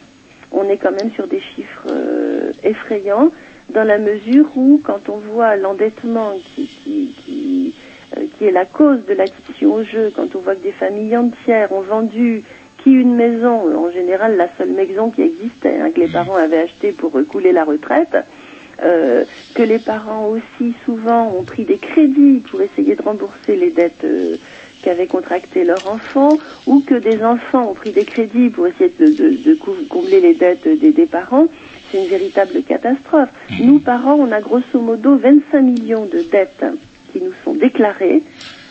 On 0.52 0.68
est 0.70 0.78
quand 0.78 0.92
même 0.92 1.12
sur 1.14 1.28
des 1.28 1.40
chiffres 1.40 1.88
euh, 1.88 2.52
effrayants 2.64 3.32
dans 3.70 3.86
la 3.86 3.98
mesure 3.98 4.50
où 4.58 4.82
quand 4.84 5.08
on 5.08 5.18
voit 5.18 5.56
l'endettement 5.56 6.34
qui, 6.56 6.68
qui, 6.68 7.16
qui, 7.18 7.76
euh, 8.18 8.26
qui 8.38 8.46
est 8.46 8.52
la 8.52 8.66
cause 8.66 9.06
de 9.06 9.14
l'addiction 9.14 9.74
au 9.74 9.84
jeu, 9.84 10.12
quand 10.14 10.36
on 10.36 10.40
voit 10.40 10.56
que 10.56 10.64
des 10.64 10.74
familles 10.74 11.16
entières 11.16 11.72
ont 11.72 11.82
vendu 11.82 12.44
qui 12.84 12.92
une 12.92 13.16
maison, 13.16 13.78
en 13.78 13.92
général 13.92 14.36
la 14.36 14.50
seule 14.58 14.72
maison 14.72 15.12
qui 15.12 15.22
existait, 15.22 15.80
hein, 15.80 15.92
que 15.92 16.00
les 16.00 16.08
parents 16.08 16.36
avaient 16.36 16.64
acheté 16.64 16.92
pour 16.92 17.12
couler 17.30 17.52
la 17.52 17.64
retraite, 17.64 18.18
euh, 18.84 19.26
que 19.54 19.64
les 19.64 19.80
parents 19.80 20.28
aussi 20.28 20.74
souvent 20.86 21.32
ont 21.38 21.44
pris 21.44 21.66
des 21.66 21.78
crédits 21.78 22.42
pour 22.50 22.62
essayer 22.62 22.96
de 22.96 23.02
rembourser 23.02 23.56
les 23.56 23.70
dettes 23.72 24.04
euh, 24.04 24.38
qu'avaient 24.82 25.08
contractées 25.08 25.64
leurs 25.64 25.88
enfants, 25.88 26.40
ou 26.66 26.80
que 26.82 26.96
des 26.96 27.24
enfants 27.24 27.70
ont 27.70 27.74
pris 27.76 27.92
des 27.92 28.06
crédits 28.06 28.50
pour 28.50 28.66
essayer 28.68 28.92
de, 29.00 29.12
de- 29.12 29.38
de 29.38 29.54
cou- 29.56 29.86
combler 29.90 30.20
les 30.20 30.34
dettes 30.34 30.68
des, 30.68 30.92
des 30.92 31.06
parents, 31.06 31.48
c'est 31.92 32.00
une 32.00 32.08
véritable 32.08 32.64
catastrophe. 32.64 33.30
Nous, 33.60 33.80
parents, 33.80 34.16
on 34.16 34.32
a 34.32 34.42
grosso 34.42 34.80
modo 34.80 35.16
25 35.18 35.62
millions 35.62 36.06
de 36.06 36.22
dettes 36.32 36.64
qui 37.12 37.22
nous 37.22 37.34
sont 37.44 37.54
déclarées, 37.54 38.24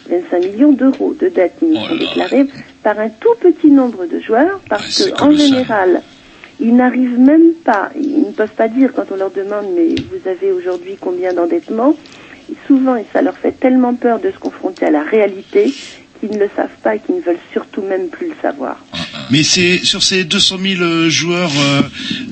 25 0.08 0.38
millions 0.40 0.72
d'euros 0.72 1.14
de 1.14 1.28
dettes 1.28 1.52
qui 1.60 1.66
nous 1.66 1.76
sont 1.76 1.94
déclarées 1.98 2.46
par 2.82 2.98
un 2.98 3.10
tout 3.10 3.34
petit 3.40 3.70
nombre 3.70 4.06
de 4.06 4.18
joueurs, 4.18 4.60
parce 4.68 4.82
que 5.04 5.22
en 5.22 5.30
général, 5.36 6.02
ils 6.60 6.74
n'arrivent 6.76 7.18
même 7.18 7.52
pas, 7.64 7.90
ils 7.96 8.20
ne 8.28 8.32
peuvent 8.32 8.54
pas 8.56 8.68
dire 8.68 8.92
quand 8.94 9.06
on 9.10 9.16
leur 9.16 9.30
demande 9.30 9.66
mais 9.74 9.88
vous 10.10 10.28
avez 10.28 10.52
aujourd'hui 10.52 10.96
combien 11.00 11.32
d'endettement, 11.32 11.96
souvent 12.66 12.96
et 12.96 13.04
ça 13.12 13.22
leur 13.22 13.36
fait 13.36 13.52
tellement 13.58 13.94
peur 13.94 14.20
de 14.20 14.30
se 14.30 14.38
confronter 14.38 14.86
à 14.86 14.90
la 14.90 15.02
réalité 15.02 15.72
qu'ils 16.18 16.32
ne 16.32 16.38
le 16.38 16.50
savent 16.54 16.68
pas 16.82 16.96
et 16.96 17.00
qu'ils 17.00 17.14
ne 17.16 17.20
veulent 17.22 17.38
surtout 17.52 17.80
même 17.80 18.08
plus 18.08 18.28
le 18.28 18.34
savoir. 18.42 18.84
Mais 19.30 19.42
c'est 19.42 19.78
sur 19.78 20.02
ces 20.02 20.24
200 20.24 20.56
000 20.76 20.82
euh, 20.82 21.08
joueurs 21.08 21.50
euh, 21.58 21.80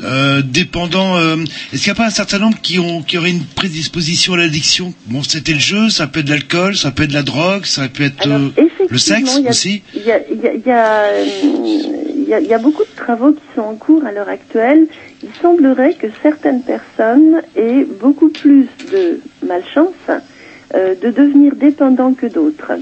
euh, 0.04 0.42
dépendants, 0.42 1.16
euh, 1.16 1.36
est-ce 1.72 1.84
qu'il 1.84 1.92
n'y 1.92 1.96
a 1.98 2.02
pas 2.02 2.06
un 2.06 2.10
certain 2.10 2.38
nombre 2.38 2.60
qui 2.60 2.78
ont 2.78 3.00
qui 3.02 3.16
auraient 3.16 3.30
une 3.30 3.44
prédisposition 3.44 4.34
à 4.34 4.36
l'addiction? 4.36 4.92
Bon, 5.06 5.22
c'était 5.22 5.54
le 5.54 5.58
jeu, 5.60 5.88
ça 5.88 6.06
peut 6.06 6.20
être 6.20 6.26
de 6.26 6.32
l'alcool, 6.32 6.76
ça 6.76 6.90
peut 6.90 7.04
être 7.04 7.10
de 7.10 7.14
la 7.14 7.22
drogue, 7.22 7.64
ça 7.64 7.88
peut 7.88 8.02
être 8.04 8.26
euh, 8.28 8.48
le 8.90 8.98
sexe 8.98 9.36
il 9.38 9.44
y 9.44 9.46
a- 9.46 9.50
aussi. 9.50 9.82
Il 9.94 10.02
y 10.04 10.12
a, 10.12 10.20
il 10.30 10.40
y 10.42 10.46
a- 10.48 10.52
il 10.54 10.66
y 10.66 10.70
a, 10.70 11.02
euh, 11.04 11.24
y 12.28 12.34
a- 12.34 12.40
il 12.40 12.46
y 12.46 12.54
a 12.54 12.58
beaucoup 12.58 12.82
de 12.84 12.96
travaux 12.96 13.32
qui 13.32 13.42
sont 13.54 13.62
en 13.62 13.74
cours 13.76 14.04
à 14.04 14.12
l'heure 14.12 14.28
actuelle. 14.28 14.86
Il 15.22 15.30
semblerait 15.40 15.94
que 15.94 16.06
certaines 16.22 16.62
personnes 16.62 17.42
aient 17.56 17.84
beaucoup 17.84 18.28
plus 18.28 18.66
de 18.92 19.20
malchance 19.46 19.94
euh, 20.74 20.94
de 21.02 21.10
devenir 21.10 21.54
dépendants 21.56 22.12
que 22.12 22.26
d'autres. 22.26 22.72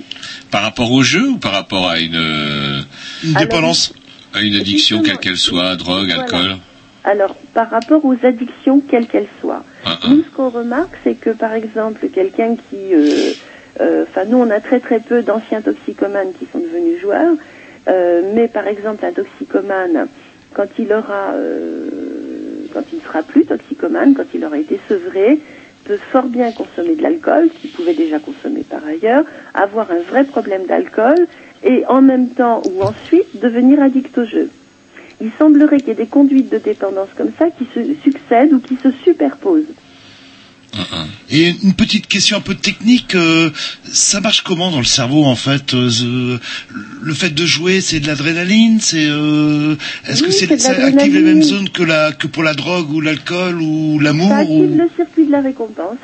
Par 0.50 0.62
rapport 0.62 0.90
au 0.90 1.02
jeu 1.02 1.28
ou 1.28 1.36
par 1.38 1.52
rapport 1.52 1.88
à 1.88 2.00
une, 2.00 2.16
euh, 2.16 2.80
Une 3.24 3.34
dépendance 3.34 3.92
à 4.34 4.42
une 4.42 4.56
addiction 4.56 5.02
quelle 5.02 5.18
qu'elle 5.18 5.36
soit, 5.36 5.76
drogue, 5.76 6.10
alcool 6.10 6.56
Alors, 7.04 7.36
par 7.54 7.70
rapport 7.70 8.04
aux 8.04 8.16
addictions, 8.24 8.80
quelles 8.80 9.06
qu'elles 9.06 9.28
soient, 9.40 9.62
Ah, 9.84 9.98
nous, 10.08 10.24
ce 10.24 10.28
qu'on 10.36 10.48
remarque, 10.50 10.96
c'est 11.04 11.14
que, 11.14 11.30
par 11.30 11.52
exemple, 11.52 12.08
quelqu'un 12.12 12.56
qui... 12.56 12.92
euh, 12.92 13.32
euh, 13.80 14.04
Enfin, 14.08 14.24
nous, 14.28 14.38
on 14.38 14.50
a 14.50 14.58
très 14.58 14.80
très 14.80 14.98
peu 14.98 15.22
d'anciens 15.22 15.60
toxicomanes 15.60 16.32
qui 16.38 16.46
sont 16.52 16.58
devenus 16.58 17.00
joueurs, 17.00 17.36
mais 17.86 18.48
par 18.48 18.66
exemple, 18.66 19.04
un 19.04 19.12
toxicomane, 19.12 20.08
quand 20.52 20.68
il 20.78 20.92
aura... 20.92 21.32
euh, 21.34 21.88
quand 22.72 22.82
il 22.92 22.98
ne 22.98 23.02
sera 23.02 23.22
plus 23.22 23.46
toxicomane, 23.46 24.14
quand 24.14 24.26
il 24.34 24.44
aura 24.44 24.58
été 24.58 24.78
sevré, 24.88 25.38
peut 25.84 25.98
fort 26.12 26.26
bien 26.26 26.52
consommer 26.52 26.96
de 26.96 27.02
l'alcool, 27.02 27.48
qu'il 27.48 27.70
pouvait 27.70 27.94
déjà 27.94 28.18
consommer 28.18 28.64
par 28.68 28.84
ailleurs, 28.84 29.24
avoir 29.54 29.90
un 29.90 30.00
vrai 30.00 30.24
problème 30.24 30.66
d'alcool, 30.66 31.26
et 31.64 31.84
en 31.88 32.02
même 32.02 32.28
temps 32.28 32.62
ou 32.66 32.82
ensuite 32.82 33.40
devenir 33.40 33.82
addict 33.82 34.16
au 34.18 34.24
jeu. 34.24 34.50
Il 35.20 35.30
semblerait 35.38 35.78
qu'il 35.78 35.88
y 35.88 35.92
ait 35.92 35.94
des 35.94 36.06
conduites 36.06 36.50
de 36.50 36.58
dépendance 36.58 37.08
comme 37.16 37.30
ça 37.38 37.46
qui 37.50 37.66
se 37.74 37.94
succèdent 38.02 38.52
ou 38.52 38.60
qui 38.60 38.76
se 38.76 38.90
superposent. 38.90 39.72
Et 41.30 41.54
une 41.62 41.74
petite 41.74 42.06
question 42.06 42.36
un 42.36 42.40
peu 42.40 42.54
technique, 42.54 43.14
euh, 43.14 43.50
ça 43.84 44.20
marche 44.20 44.42
comment 44.42 44.70
dans 44.70 44.78
le 44.78 44.84
cerveau 44.84 45.24
en 45.24 45.36
fait 45.36 45.74
euh, 45.74 46.38
Le 47.02 47.14
fait 47.14 47.30
de 47.30 47.44
jouer, 47.44 47.80
c'est 47.80 48.00
de 48.00 48.06
l'adrénaline, 48.06 48.80
c'est 48.80 49.06
euh, 49.06 49.76
est-ce 50.06 50.22
que 50.22 50.28
Oui, 50.28 50.32
c'est 50.32 50.58
ça 50.58 50.72
active 50.72 51.14
les 51.14 51.22
mêmes 51.22 51.42
zones 51.42 51.68
que 51.70 51.82
la 51.82 52.12
que 52.12 52.26
pour 52.26 52.42
la 52.42 52.54
drogue 52.54 52.90
ou 52.92 53.00
l'alcool 53.00 53.60
ou 53.60 53.98
l'amour 53.98 54.28
Ça 54.28 54.38
active 54.38 54.72
ou... 54.72 54.78
le 54.78 54.88
circuit 54.96 55.26
de 55.26 55.32
la 55.32 55.40
récompense. 55.40 55.96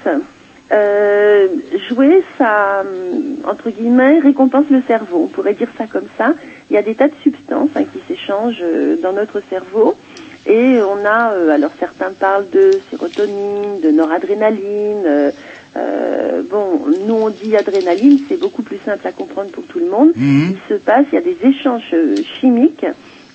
Euh, 0.72 1.48
jouer, 1.88 2.24
ça, 2.38 2.80
hum, 2.80 3.36
entre 3.44 3.70
guillemets, 3.70 4.20
récompense 4.20 4.64
le 4.70 4.82
cerveau. 4.86 5.24
On 5.24 5.26
pourrait 5.26 5.54
dire 5.54 5.68
ça 5.76 5.86
comme 5.86 6.06
ça. 6.16 6.34
Il 6.70 6.74
y 6.74 6.78
a 6.78 6.82
des 6.82 6.94
tas 6.94 7.08
de 7.08 7.14
substances 7.22 7.68
hein, 7.76 7.84
qui 7.84 8.00
s'échangent 8.08 8.62
euh, 8.62 8.96
dans 9.02 9.12
notre 9.12 9.42
cerveau. 9.50 9.98
Et 10.46 10.80
on 10.82 11.04
a, 11.04 11.32
euh, 11.34 11.50
alors 11.50 11.70
certains 11.78 12.12
parlent 12.12 12.50
de 12.50 12.80
sérotonine, 12.90 13.80
de 13.80 13.90
noradrénaline. 13.90 15.04
euh, 15.06 15.30
euh, 15.76 16.42
bon, 16.50 16.80
nous 17.06 17.14
on 17.14 17.30
dit 17.30 17.56
adrénaline, 17.56 18.20
c'est 18.28 18.36
beaucoup 18.36 18.62
plus 18.62 18.78
simple 18.84 19.06
à 19.06 19.12
comprendre 19.12 19.50
pour 19.52 19.64
tout 19.66 19.78
le 19.78 19.88
monde. 19.88 20.12
Mhm. 20.16 20.56
Il 20.56 20.58
se 20.68 20.74
passe, 20.74 21.06
il 21.12 21.14
y 21.14 21.18
a 21.18 21.22
des 21.22 21.38
échanges 21.44 21.90
euh, 21.94 22.22
chimiques 22.40 22.84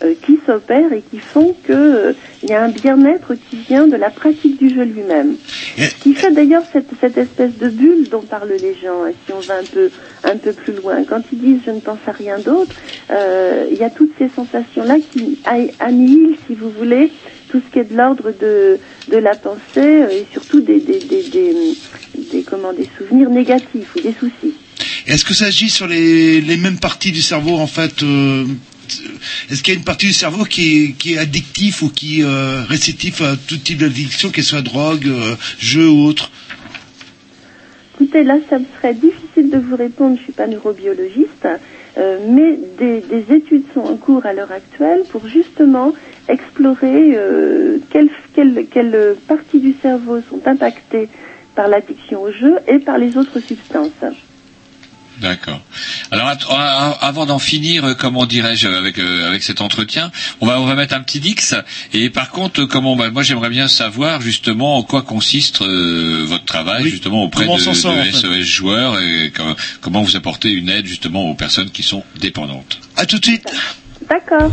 euh, 0.03 0.13
qui 0.25 0.37
s'opèrent 0.45 0.93
et 0.93 1.01
qui 1.01 1.19
font 1.19 1.55
que 1.63 1.73
euh, 1.73 2.13
il 2.43 2.49
y 2.49 2.53
a 2.53 2.63
un 2.63 2.69
bien-être 2.69 3.33
qui 3.49 3.57
vient 3.57 3.87
de 3.87 3.95
la 3.95 4.09
pratique 4.09 4.57
du 4.59 4.69
jeu 4.69 4.83
lui-même. 4.83 5.35
Ce 5.77 5.95
qui 6.03 6.13
fait 6.13 6.31
d'ailleurs 6.31 6.63
cette, 6.71 6.89
cette 7.01 7.17
espèce 7.17 7.57
de 7.57 7.69
bulle 7.69 8.07
dont 8.09 8.21
parlent 8.21 8.53
les 8.61 8.75
gens, 8.75 9.03
hein, 9.05 9.11
si 9.25 9.33
on 9.33 9.39
va 9.39 9.55
un 9.59 9.63
peu, 9.63 9.89
un 10.23 10.37
peu 10.37 10.53
plus 10.53 10.73
loin. 10.73 11.03
Quand 11.03 11.21
ils 11.31 11.39
disent 11.39 11.61
je 11.65 11.71
ne 11.71 11.79
pense 11.79 11.99
à 12.05 12.11
rien 12.11 12.37
d'autre, 12.39 12.75
euh, 13.09 13.67
il 13.71 13.77
y 13.77 13.83
a 13.83 13.89
toutes 13.89 14.11
ces 14.19 14.29
sensations-là 14.29 14.97
qui 15.11 15.39
annihilent, 15.79 16.37
si 16.47 16.53
vous 16.53 16.69
voulez, 16.69 17.11
tout 17.49 17.59
ce 17.65 17.73
qui 17.73 17.79
est 17.79 17.91
de 17.91 17.95
l'ordre 17.95 18.33
de, 18.39 18.77
de 19.09 19.17
la 19.17 19.35
pensée 19.35 19.59
euh, 19.77 20.09
et 20.09 20.25
surtout 20.31 20.61
des, 20.61 20.79
des, 20.79 20.99
des, 20.99 21.23
des, 21.23 21.55
des, 22.31 22.43
comment, 22.43 22.73
des 22.73 22.89
souvenirs 22.97 23.29
négatifs 23.29 23.95
ou 23.95 24.01
des 24.01 24.13
soucis. 24.13 24.53
Est-ce 25.07 25.23
que 25.25 25.33
ça 25.33 25.45
agit 25.45 25.69
sur 25.69 25.87
les, 25.87 26.41
les 26.41 26.57
mêmes 26.57 26.77
parties 26.79 27.11
du 27.11 27.21
cerveau 27.21 27.55
en 27.55 27.67
fait 27.67 28.03
euh, 28.03 28.45
Est-ce 29.49 29.63
qu'il 29.63 29.73
y 29.73 29.77
a 29.77 29.79
une 29.79 29.85
partie 29.85 30.07
du 30.07 30.13
cerveau 30.13 30.45
qui 30.45 30.95
est, 31.05 31.17
addictif 31.17 31.81
ou 31.81 31.89
qui 31.89 32.21
est 32.21 32.23
euh, 32.23 32.63
réceptif 32.67 33.21
à 33.21 33.35
tout 33.35 33.57
type 33.57 33.79
d'addiction, 33.79 34.29
qu'elle 34.29 34.43
soit 34.43 34.61
drogue, 34.61 35.07
euh, 35.07 35.35
jeu 35.59 35.89
ou 35.89 36.05
autre 36.05 36.31
Écoutez, 37.95 38.23
là, 38.23 38.37
ça 38.49 38.59
me 38.59 38.65
serait 38.77 38.93
difficile 38.93 39.49
de 39.49 39.57
vous 39.57 39.75
répondre, 39.75 40.17
je 40.17 40.23
suis 40.23 40.33
pas 40.33 40.45
neurobiologiste, 40.45 41.47
euh, 41.97 42.19
mais 42.29 42.57
des, 42.77 43.01
des 43.01 43.35
études 43.35 43.63
sont 43.73 43.79
en 43.81 43.95
cours 43.97 44.25
à 44.25 44.33
l'heure 44.33 44.51
actuelle 44.51 45.01
pour 45.09 45.27
justement 45.27 45.93
explorer 46.29 47.13
euh, 47.15 47.79
quelles 47.89 48.09
parties 49.27 49.59
du 49.59 49.73
cerveau 49.81 50.19
sont 50.29 50.41
impactées 50.45 51.09
par 51.55 51.67
l'addiction 51.67 52.21
au 52.21 52.31
jeu 52.31 52.57
et 52.67 52.79
par 52.79 52.97
les 52.97 53.17
autres 53.17 53.39
substances. 53.39 54.03
D'accord. 55.21 55.61
Alors 56.11 56.31
avant 57.01 57.25
d'en 57.25 57.39
finir, 57.39 57.83
euh, 57.85 57.93
comment 57.95 58.25
dirais-je, 58.25 58.67
avec 58.67 58.99
euh, 58.99 59.27
avec 59.27 59.41
cet 59.43 59.61
entretien, 59.61 60.11
on 60.41 60.45
va 60.45 60.61
on 60.61 60.65
va 60.65 60.75
mettre 60.75 60.93
un 60.93 61.01
petit 61.01 61.19
dix. 61.19 61.55
Et 61.93 62.09
par 62.09 62.29
contre, 62.29 62.61
euh, 62.61 62.67
comment 62.67 62.95
bah, 62.95 63.09
moi 63.09 63.23
j'aimerais 63.23 63.49
bien 63.49 63.67
savoir 63.67 64.21
justement 64.21 64.77
en 64.77 64.83
quoi 64.83 65.01
consiste 65.01 65.61
euh, 65.63 66.23
votre 66.27 66.45
travail 66.45 66.87
justement 66.89 67.23
auprès 67.23 67.45
comment 67.45 67.57
de, 67.57 67.61
sort, 67.73 67.93
de 67.95 67.99
en 67.99 68.03
fait? 68.03 68.11
SOS 68.11 68.41
joueurs 68.45 68.99
et 68.99 69.31
co- 69.35 69.43
comment 69.81 70.03
vous 70.03 70.15
apportez 70.15 70.49
une 70.51 70.69
aide 70.69 70.85
justement 70.85 71.29
aux 71.31 71.35
personnes 71.35 71.71
qui 71.71 71.83
sont 71.83 72.03
dépendantes? 72.19 72.79
À 72.95 73.05
tout 73.05 73.17
de 73.17 73.25
suite. 73.25 73.45
D'accord. 74.09 74.51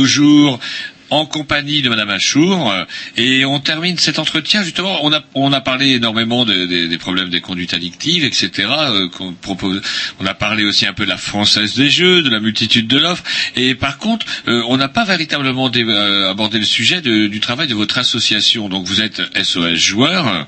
Toujours 0.00 0.60
en 1.08 1.24
compagnie 1.24 1.80
de 1.82 1.88
Madame 1.88 2.10
Achour 2.10 2.70
euh, 2.70 2.84
et 3.16 3.44
on 3.46 3.60
termine 3.60 3.96
cet 3.96 4.18
entretien 4.18 4.62
justement 4.64 4.98
on 5.06 5.12
a 5.12 5.22
on 5.34 5.50
a 5.54 5.60
parlé 5.62 5.92
énormément 5.92 6.44
de- 6.44 6.66
de- 6.66 6.86
des 6.88 6.98
problèmes 6.98 7.30
des 7.30 7.40
conduites 7.40 7.72
addictives 7.72 8.24
etc 8.24 8.50
euh, 8.68 9.08
qu'on 9.08 9.32
propose 9.32 9.80
on 10.20 10.26
a 10.26 10.34
parlé 10.34 10.64
aussi 10.64 10.84
un 10.84 10.92
peu 10.92 11.04
de 11.04 11.08
la 11.08 11.16
française 11.16 11.76
des 11.76 11.88
jeux 11.90 12.22
de 12.22 12.28
la 12.28 12.40
multitude 12.40 12.88
de 12.88 12.98
l'offre 12.98 13.22
et 13.54 13.74
par 13.76 13.96
contre 13.98 14.26
euh, 14.48 14.62
on 14.68 14.76
n'a 14.76 14.88
pas 14.88 15.04
véritablement 15.04 15.70
dé- 15.70 15.84
euh, 15.86 16.28
abordé 16.28 16.58
le 16.58 16.66
sujet 16.66 17.00
de- 17.00 17.28
du 17.28 17.40
travail 17.40 17.68
de 17.68 17.74
votre 17.74 17.96
association. 17.98 18.68
Donc 18.68 18.84
vous 18.84 19.00
êtes 19.00 19.22
SOS 19.42 19.76
joueur 19.76 20.46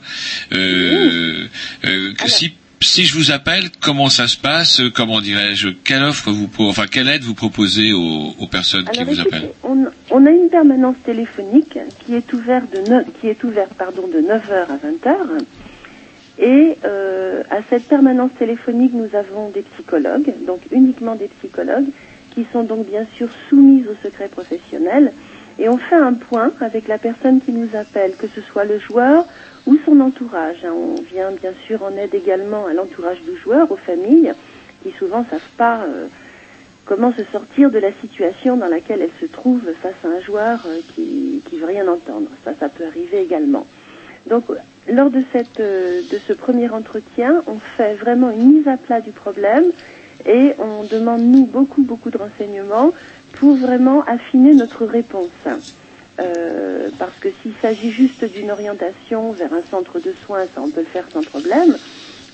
euh, 0.52 1.46
euh, 1.84 2.12
que 2.14 2.28
si 2.28 2.52
si 2.80 3.04
je 3.04 3.14
vous 3.16 3.30
appelle, 3.32 3.70
comment 3.80 4.08
ça 4.08 4.28
se 4.28 4.36
passe 4.36 4.80
Euh, 4.80 4.90
Comment 4.94 5.20
dirais-je 5.20 5.68
Quelle 5.84 6.02
offre 6.02 6.30
vous, 6.30 6.48
enfin 6.60 6.86
quelle 6.90 7.08
aide 7.08 7.22
vous 7.22 7.34
proposez 7.34 7.92
aux, 7.92 8.34
aux 8.38 8.46
personnes 8.46 8.84
qui 8.84 9.02
vous 9.04 9.18
écoutez, 9.20 9.36
appellent 9.36 9.50
on, 9.64 9.86
on 10.10 10.26
a 10.26 10.30
une 10.30 10.48
permanence 10.48 10.96
téléphonique 11.04 11.78
qui 12.06 12.14
est 12.14 12.32
ouverte 12.32 12.66
de, 12.72 12.88
neuf- 12.88 13.06
qui 13.20 13.28
est 13.28 13.42
ouverte, 13.44 13.74
pardon, 13.74 14.06
de 14.06 14.20
9h 14.20 14.66
à 14.70 14.76
20h. 14.76 15.42
Et 16.40 16.76
euh, 16.84 17.42
à 17.50 17.58
cette 17.68 17.84
permanence 17.88 18.30
téléphonique, 18.38 18.92
nous 18.94 19.08
avons 19.18 19.50
des 19.50 19.62
psychologues, 19.62 20.32
donc 20.46 20.60
uniquement 20.70 21.16
des 21.16 21.28
psychologues, 21.40 21.88
qui 22.34 22.46
sont 22.52 22.62
donc 22.62 22.88
bien 22.88 23.04
sûr 23.16 23.28
soumises 23.48 23.86
au 23.88 23.96
secret 24.06 24.28
professionnel. 24.28 25.12
Et 25.58 25.68
on 25.68 25.78
fait 25.78 25.96
un 25.96 26.12
point 26.14 26.52
avec 26.60 26.86
la 26.86 26.98
personne 26.98 27.40
qui 27.40 27.50
nous 27.50 27.70
appelle, 27.76 28.12
que 28.16 28.28
ce 28.32 28.40
soit 28.40 28.64
le 28.64 28.78
joueur 28.78 29.24
ou 29.68 29.76
son 29.84 30.00
entourage. 30.00 30.64
hein. 30.64 30.72
On 30.72 31.00
vient 31.02 31.30
bien 31.30 31.52
sûr 31.66 31.82
en 31.82 31.92
aide 31.96 32.14
également 32.14 32.66
à 32.66 32.72
l'entourage 32.72 33.20
du 33.20 33.36
joueur, 33.36 33.70
aux 33.70 33.76
familles, 33.76 34.32
qui 34.82 34.90
souvent 34.92 35.24
savent 35.30 35.54
pas 35.58 35.82
euh, 35.82 36.06
comment 36.86 37.12
se 37.12 37.22
sortir 37.24 37.70
de 37.70 37.78
la 37.78 37.92
situation 38.00 38.56
dans 38.56 38.68
laquelle 38.68 39.02
elle 39.02 39.16
se 39.20 39.30
trouve 39.30 39.60
face 39.82 40.00
à 40.04 40.08
un 40.08 40.20
joueur 40.20 40.60
euh, 40.66 40.80
qui 40.94 41.42
qui 41.46 41.58
veut 41.58 41.66
rien 41.66 41.86
entendre. 41.86 42.28
Ça, 42.44 42.52
ça 42.58 42.68
peut 42.68 42.86
arriver 42.86 43.20
également. 43.20 43.66
Donc, 44.26 44.44
lors 44.88 45.10
de 45.10 45.22
cette 45.32 45.60
euh, 45.60 46.00
de 46.10 46.18
ce 46.26 46.32
premier 46.32 46.70
entretien, 46.70 47.42
on 47.46 47.58
fait 47.76 47.94
vraiment 47.94 48.30
une 48.30 48.54
mise 48.54 48.68
à 48.68 48.78
plat 48.78 49.00
du 49.02 49.10
problème 49.10 49.64
et 50.26 50.54
on 50.58 50.84
demande 50.84 51.22
nous 51.22 51.44
beaucoup 51.44 51.82
beaucoup 51.82 52.10
de 52.10 52.18
renseignements 52.18 52.92
pour 53.34 53.54
vraiment 53.54 54.02
affiner 54.06 54.54
notre 54.54 54.86
réponse. 54.86 55.28
Euh, 56.20 56.90
parce 56.98 57.18
que 57.20 57.30
s'il 57.42 57.54
s'agit 57.62 57.92
juste 57.92 58.24
d'une 58.24 58.50
orientation 58.50 59.32
vers 59.32 59.52
un 59.52 59.62
centre 59.70 60.00
de 60.00 60.12
soins, 60.26 60.46
ça 60.54 60.62
on 60.62 60.70
peut 60.70 60.80
le 60.82 60.86
faire 60.88 61.08
sans 61.12 61.24
problème. 61.24 61.78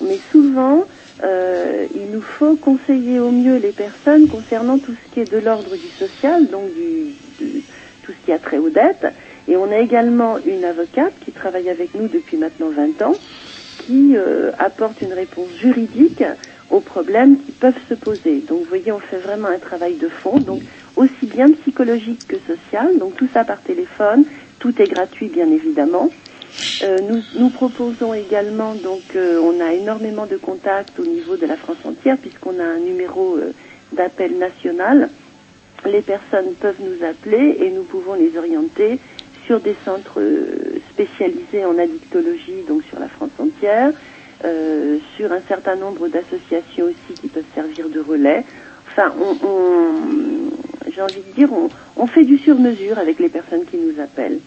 Mais 0.01 0.19
souvent, 0.31 0.85
euh, 1.23 1.87
il 1.93 2.11
nous 2.11 2.23
faut 2.39 2.57
conseiller 2.57 3.19
au 3.19 3.31
mieux 3.31 3.57
les 3.57 3.73
personnes 3.73 4.27
concernant 4.29 4.79
tout 4.79 4.93
ce 4.93 5.11
qui 5.13 5.21
est 5.21 5.31
de 5.31 5.37
l'ordre 5.39 5.77
du 5.77 5.89
social, 5.99 6.47
donc 6.49 6.73
du, 6.73 7.15
du- 7.39 7.65
tout 8.03 8.13
ce 8.13 8.25
qui 8.25 8.33
a 8.33 8.39
trait 8.39 8.59
aux 8.59 8.69
dettes. 8.71 9.07
Et 9.47 9.57
on 9.57 9.71
a 9.71 9.79
également 9.79 10.39
une 10.39 10.65
avocate 10.65 11.15
qui 11.21 11.31
travaille 11.33 11.69
avec 11.69 11.95
nous 11.95 12.09
depuis 12.09 12.37
maintenant 12.37 12.71
20 12.71 13.01
ans, 13.03 13.19
qui 13.85 14.17
euh, 14.17 14.51
apporte 14.59 15.01
une 15.01 15.13
réponse 15.13 15.51
juridique 15.61 16.23
aux 16.69 16.81
problèmes 16.81 17.39
qui 17.45 17.53
peuvent 17.53 17.73
se 17.89 17.95
poser. 17.95 18.41
Donc 18.41 18.59
vous 18.63 18.69
voyez, 18.69 18.91
on 18.91 18.99
fait 19.01 19.19
vraiment 19.19 19.49
un 19.49 19.59
travail 19.59 19.97
de 19.97 20.09
fond, 20.23 20.39
donc 20.41 20.63
aussi 20.95 21.27
bien 21.27 21.51
psychologique 21.61 22.21
que 22.27 22.37
social, 22.47 22.97
donc 22.99 23.15
tout 23.15 23.27
ça 23.33 23.45
par 23.45 23.61
téléphone, 23.63 24.25
tout 24.59 24.73
est 24.81 24.87
gratuit 24.87 25.29
bien 25.29 25.49
évidemment. 25.51 26.11
Euh, 26.83 27.01
nous, 27.33 27.49
proposons 27.51 28.13
également, 28.13 28.75
donc 28.75 29.03
euh, 29.15 29.39
on 29.41 29.59
a 29.61 29.73
énormément 29.73 30.25
de 30.27 30.37
contacts 30.37 30.99
au 30.99 31.05
niveau 31.05 31.37
de 31.37 31.45
la 31.45 31.57
France 31.57 31.77
entière 31.85 32.17
puisqu'on 32.19 32.59
a 32.59 32.65
un 32.65 32.79
numéro 32.79 33.37
euh, 33.37 33.53
d'appel 33.93 34.37
national. 34.37 35.11
Les 35.85 36.01
personnes 36.01 36.55
peuvent 36.55 36.81
nous 36.81 37.03
appeler 37.05 37.57
et 37.61 37.71
nous 37.71 37.85
pouvons 37.85 38.15
les 38.15 38.37
orienter 38.37 38.99
sur 39.45 39.61
des 39.61 39.75
centres 39.85 40.21
spécialisés 40.91 41.65
en 41.65 41.77
addictologie, 41.77 42.63
donc 42.67 42.83
sur 42.85 42.99
la 42.99 43.09
France 43.09 43.31
entière, 43.37 43.91
sur 45.15 45.31
un 45.31 45.41
certain 45.47 45.75
nombre 45.75 46.07
d'associations 46.07 46.85
aussi 46.85 47.17
qui 47.21 47.27
peuvent 47.29 47.45
servir 47.53 47.89
de 47.89 47.99
relais. 47.99 48.43
Enfin, 48.91 49.13
on- 49.19 50.44
j'ai 50.93 51.01
envie 51.01 51.15
de 51.15 51.35
dire, 51.35 51.51
on, 51.53 51.69
on 51.95 52.07
fait 52.07 52.23
du 52.25 52.37
sur-mesure 52.37 52.97
avec 52.99 53.19
les 53.19 53.29
personnes 53.29 53.65
qui 53.69 53.77
nous 53.77 54.01
appellent. 54.01 54.39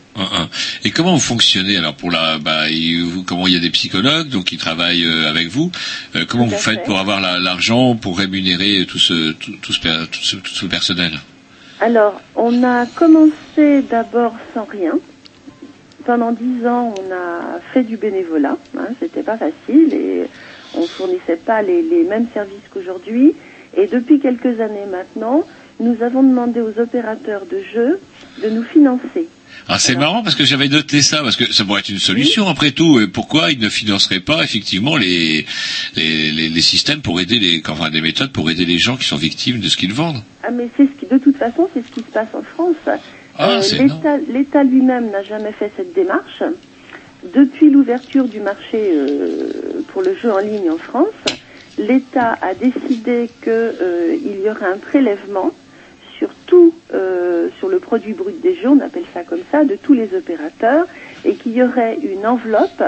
Et 0.84 0.90
comment 0.90 1.14
vous 1.14 1.20
fonctionnez 1.20 1.76
alors 1.76 1.94
pour 1.94 2.10
la 2.10 2.38
bah, 2.38 2.68
il- 2.70 3.02
vous- 3.04 3.22
comment 3.22 3.46
il 3.46 3.54
y 3.54 3.56
a 3.56 3.60
des 3.60 3.70
psychologues 3.70 4.28
donc 4.28 4.44
qui 4.46 4.56
travaillent 4.56 5.04
euh, 5.06 5.28
avec 5.30 5.48
vous 5.48 5.70
Euh, 6.16 6.24
comment 6.28 6.46
vous 6.46 6.56
faites 6.56 6.80
fait. 6.80 6.84
pour 6.84 6.98
avoir 6.98 7.20
la- 7.20 7.38
l'argent 7.38 7.94
pour 7.96 8.18
rémunérer 8.18 8.84
tout 8.86 8.98
ce 8.98 9.32
tout, 9.32 9.52
tout 9.62 9.72
ce, 9.72 9.80
per- 9.80 10.06
tout 10.10 10.20
ce 10.22 10.36
tout 10.36 10.54
ce 10.54 10.66
personnel? 10.66 11.12
Alors, 11.80 12.20
on 12.34 12.64
a 12.64 12.86
commencé 12.86 13.82
d'abord 13.88 14.34
sans 14.54 14.64
rien. 14.64 14.98
Pendant 16.04 16.32
dix 16.32 16.66
ans, 16.66 16.94
on 16.98 17.12
a 17.12 17.60
fait 17.72 17.82
du 17.82 17.96
bénévolat. 17.96 18.56
Hein, 18.76 18.88
C'était 19.00 19.22
pas 19.22 19.36
facile 19.36 19.92
et 19.92 20.24
on 20.74 20.86
fournissait 20.86 21.36
pas 21.36 21.62
les, 21.62 21.82
les 21.82 22.04
mêmes 22.04 22.26
services 22.32 22.66
qu'aujourd'hui. 22.72 23.34
Et 23.76 23.86
depuis 23.86 24.18
quelques 24.18 24.60
années 24.60 24.86
maintenant, 24.90 25.44
nous 25.80 26.02
avons 26.02 26.22
demandé 26.22 26.60
aux 26.60 26.80
opérateurs 26.80 27.42
de 27.46 27.62
jeux 27.72 28.00
de 28.42 28.50
nous 28.50 28.64
financer. 28.64 29.28
Ah, 29.70 29.78
c'est 29.78 29.96
marrant 29.96 30.22
parce 30.22 30.34
que 30.34 30.44
j'avais 30.44 30.68
noté 30.68 31.02
ça 31.02 31.18
parce 31.22 31.36
que 31.36 31.52
ça 31.52 31.64
pourrait 31.64 31.80
être 31.80 31.90
une 31.90 31.98
solution 31.98 32.48
après 32.48 32.70
tout. 32.70 33.00
Et 33.00 33.06
pourquoi 33.06 33.50
ils 33.50 33.58
ne 33.58 33.68
financeraient 33.68 34.20
pas 34.20 34.42
effectivement 34.42 34.96
les 34.96 35.44
les, 35.94 36.30
les, 36.32 36.48
les 36.48 36.60
systèmes 36.62 37.02
pour 37.02 37.20
aider 37.20 37.38
les 37.38 37.62
enfin 37.68 37.90
des 37.90 38.00
méthodes 38.00 38.32
pour 38.32 38.50
aider 38.50 38.64
les 38.64 38.78
gens 38.78 38.96
qui 38.96 39.04
sont 39.04 39.16
victimes 39.16 39.60
de 39.60 39.68
ce 39.68 39.76
qu'ils 39.76 39.92
vendent? 39.92 40.22
Ah, 40.42 40.50
mais 40.50 40.68
c'est 40.76 40.84
ce 40.84 40.98
qui, 40.98 41.06
de 41.06 41.18
toute 41.18 41.36
façon, 41.36 41.68
c'est 41.74 41.84
ce 41.86 41.92
qui 41.92 42.00
se 42.00 42.12
passe 42.12 42.28
en 42.32 42.42
France. 42.42 42.76
Ah, 43.36 43.60
c'est 43.60 43.78
L'État, 44.32 44.64
lui-même 44.64 45.10
n'a 45.10 45.22
jamais 45.22 45.52
fait 45.52 45.70
cette 45.76 45.94
démarche. 45.94 46.42
Depuis 47.34 47.70
l'ouverture 47.70 48.26
du 48.26 48.40
marché 48.40 48.90
euh, 48.92 49.82
pour 49.88 50.02
le 50.02 50.16
jeu 50.16 50.32
en 50.32 50.38
ligne 50.38 50.70
en 50.70 50.78
France, 50.78 51.08
l'État 51.78 52.38
a 52.40 52.54
décidé 52.54 53.28
qu'il 53.42 54.42
y 54.44 54.48
aurait 54.48 54.72
un 54.72 54.78
prélèvement 54.78 55.52
sur 56.18 56.30
tout, 56.46 56.74
euh, 56.92 57.48
sur 57.58 57.68
le 57.68 57.78
produit 57.78 58.12
brut 58.12 58.40
des 58.40 58.54
jeux, 58.56 58.68
on 58.68 58.80
appelle 58.80 59.04
ça 59.14 59.22
comme 59.22 59.42
ça, 59.50 59.64
de 59.64 59.76
tous 59.76 59.94
les 59.94 60.14
opérateurs, 60.14 60.86
et 61.24 61.34
qu'il 61.34 61.52
y 61.52 61.62
aurait 61.62 61.98
une 62.02 62.26
enveloppe 62.26 62.82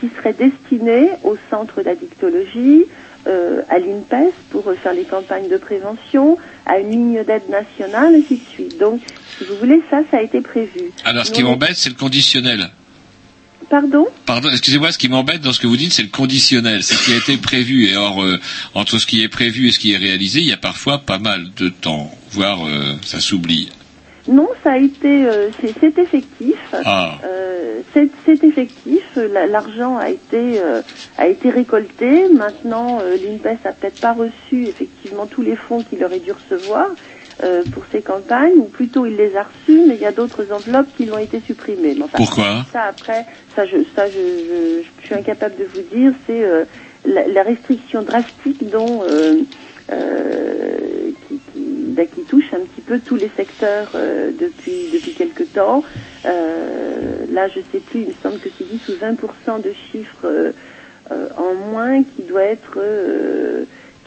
qui 0.00 0.08
serait 0.16 0.32
destinée 0.32 1.10
au 1.24 1.36
centre 1.50 1.82
d'addictologie, 1.82 2.86
euh, 3.26 3.60
à 3.68 3.78
l'INPES 3.78 4.32
pour 4.48 4.64
faire 4.82 4.94
les 4.94 5.04
campagnes 5.04 5.48
de 5.48 5.58
prévention, 5.58 6.38
à 6.64 6.78
une 6.78 6.90
ligne 6.90 7.24
d'aide 7.24 7.50
nationale, 7.50 8.14
ainsi 8.14 8.36
de 8.36 8.50
suite. 8.50 8.78
Donc, 8.78 9.00
si 9.36 9.44
vous 9.44 9.56
voulez, 9.56 9.82
ça, 9.90 10.00
ça 10.10 10.18
a 10.18 10.22
été 10.22 10.40
prévu. 10.40 10.90
Alors 11.04 11.26
ce 11.26 11.32
qui 11.32 11.42
Nous, 11.42 11.48
m'embête 11.48 11.76
c'est 11.76 11.90
le 11.90 11.96
conditionnel. 11.96 12.70
Pardon 13.70 14.06
Pardon, 14.26 14.50
excusez-moi, 14.50 14.90
ce 14.92 14.98
qui 14.98 15.08
m'embête 15.08 15.40
dans 15.42 15.52
ce 15.52 15.60
que 15.60 15.66
vous 15.68 15.76
dites, 15.76 15.92
c'est 15.92 16.02
le 16.02 16.08
conditionnel, 16.08 16.82
c'est 16.82 16.94
ce 16.94 17.04
qui 17.06 17.12
a 17.12 17.16
été 17.16 17.36
prévu. 17.36 17.86
Et 17.86 17.96
or, 17.96 18.22
euh, 18.22 18.38
entre 18.74 18.98
ce 18.98 19.06
qui 19.06 19.22
est 19.22 19.28
prévu 19.28 19.68
et 19.68 19.70
ce 19.72 19.78
qui 19.78 19.92
est 19.92 19.96
réalisé, 19.96 20.40
il 20.40 20.46
y 20.48 20.52
a 20.52 20.56
parfois 20.56 20.98
pas 20.98 21.18
mal 21.20 21.46
de 21.56 21.68
temps, 21.68 22.10
voire 22.32 22.66
euh, 22.66 22.96
ça 23.04 23.20
s'oublie. 23.20 23.70
Non, 24.28 24.48
ça 24.64 24.72
a 24.72 24.78
été, 24.78 25.24
euh, 25.24 25.48
c'est 25.60 25.98
effectif. 25.98 26.56
Ah. 26.72 27.18
C'est 27.92 28.44
effectif. 28.44 29.02
La- 29.16 29.46
L'argent 29.46 29.96
a 29.96 30.10
été 30.10 30.60
a 31.18 31.26
été 31.26 31.50
récolté. 31.50 32.28
Maintenant, 32.28 33.00
l'INPES 33.00 33.58
a 33.64 33.72
peut-être 33.72 34.00
pas 34.00 34.12
reçu 34.12 34.66
effectivement 34.66 35.26
tous 35.26 35.42
les 35.42 35.56
fonds 35.56 35.82
qu'il 35.82 36.04
aurait 36.04 36.20
dû 36.20 36.30
recevoir 36.32 36.86
euh, 37.42 37.64
pour 37.70 37.84
ces 37.90 38.02
campagnes, 38.02 38.58
ou 38.58 38.64
plutôt 38.64 39.06
il 39.06 39.16
les 39.16 39.34
a 39.36 39.44
reçus, 39.44 39.80
mais 39.86 39.94
il 39.94 40.00
y 40.00 40.06
a 40.06 40.12
d'autres 40.12 40.52
enveloppes 40.52 40.88
qui 40.96 41.06
l'ont 41.06 41.18
été 41.18 41.40
supprimées. 41.40 41.94
Mais 41.96 42.02
enfin, 42.02 42.18
Pourquoi? 42.18 42.66
Ça 42.72 42.82
après, 42.82 43.24
ça 43.56 43.64
je 43.64 43.78
ça 43.94 44.08
je, 44.08 44.12
je, 44.14 44.82
je 45.00 45.06
suis 45.06 45.14
incapable 45.14 45.54
de 45.56 45.64
vous 45.64 45.82
dire. 45.94 46.12
C'est 46.26 46.42
euh, 46.42 46.64
la, 47.06 47.26
la 47.28 47.42
restriction 47.42 48.02
drastique 48.02 48.68
dont 48.68 49.02
euh, 49.04 49.42
qui, 51.28 51.40
qui, 51.52 51.60
bah, 51.96 52.04
qui 52.04 52.22
touche 52.22 52.52
un 52.52 52.60
petit 52.60 52.82
peu 52.82 52.98
tous 52.98 53.16
les 53.16 53.30
secteurs 53.36 53.92
depuis 53.94 54.90
depuis 54.92 55.12
quelque 55.12 55.44
temps. 55.44 55.82
Là, 56.24 57.46
je 57.48 57.60
sais 57.72 57.78
plus, 57.78 58.00
il 58.00 58.08
me 58.08 58.14
semble 58.22 58.38
que 58.40 58.48
c'est 58.58 58.68
10 58.68 58.88
ou 58.88 58.92
20% 59.52 59.62
de 59.62 59.72
chiffres 59.92 60.52
en 61.10 61.54
moins 61.54 62.02
qui 62.02 62.22
doit 62.22 62.42
être 62.42 62.78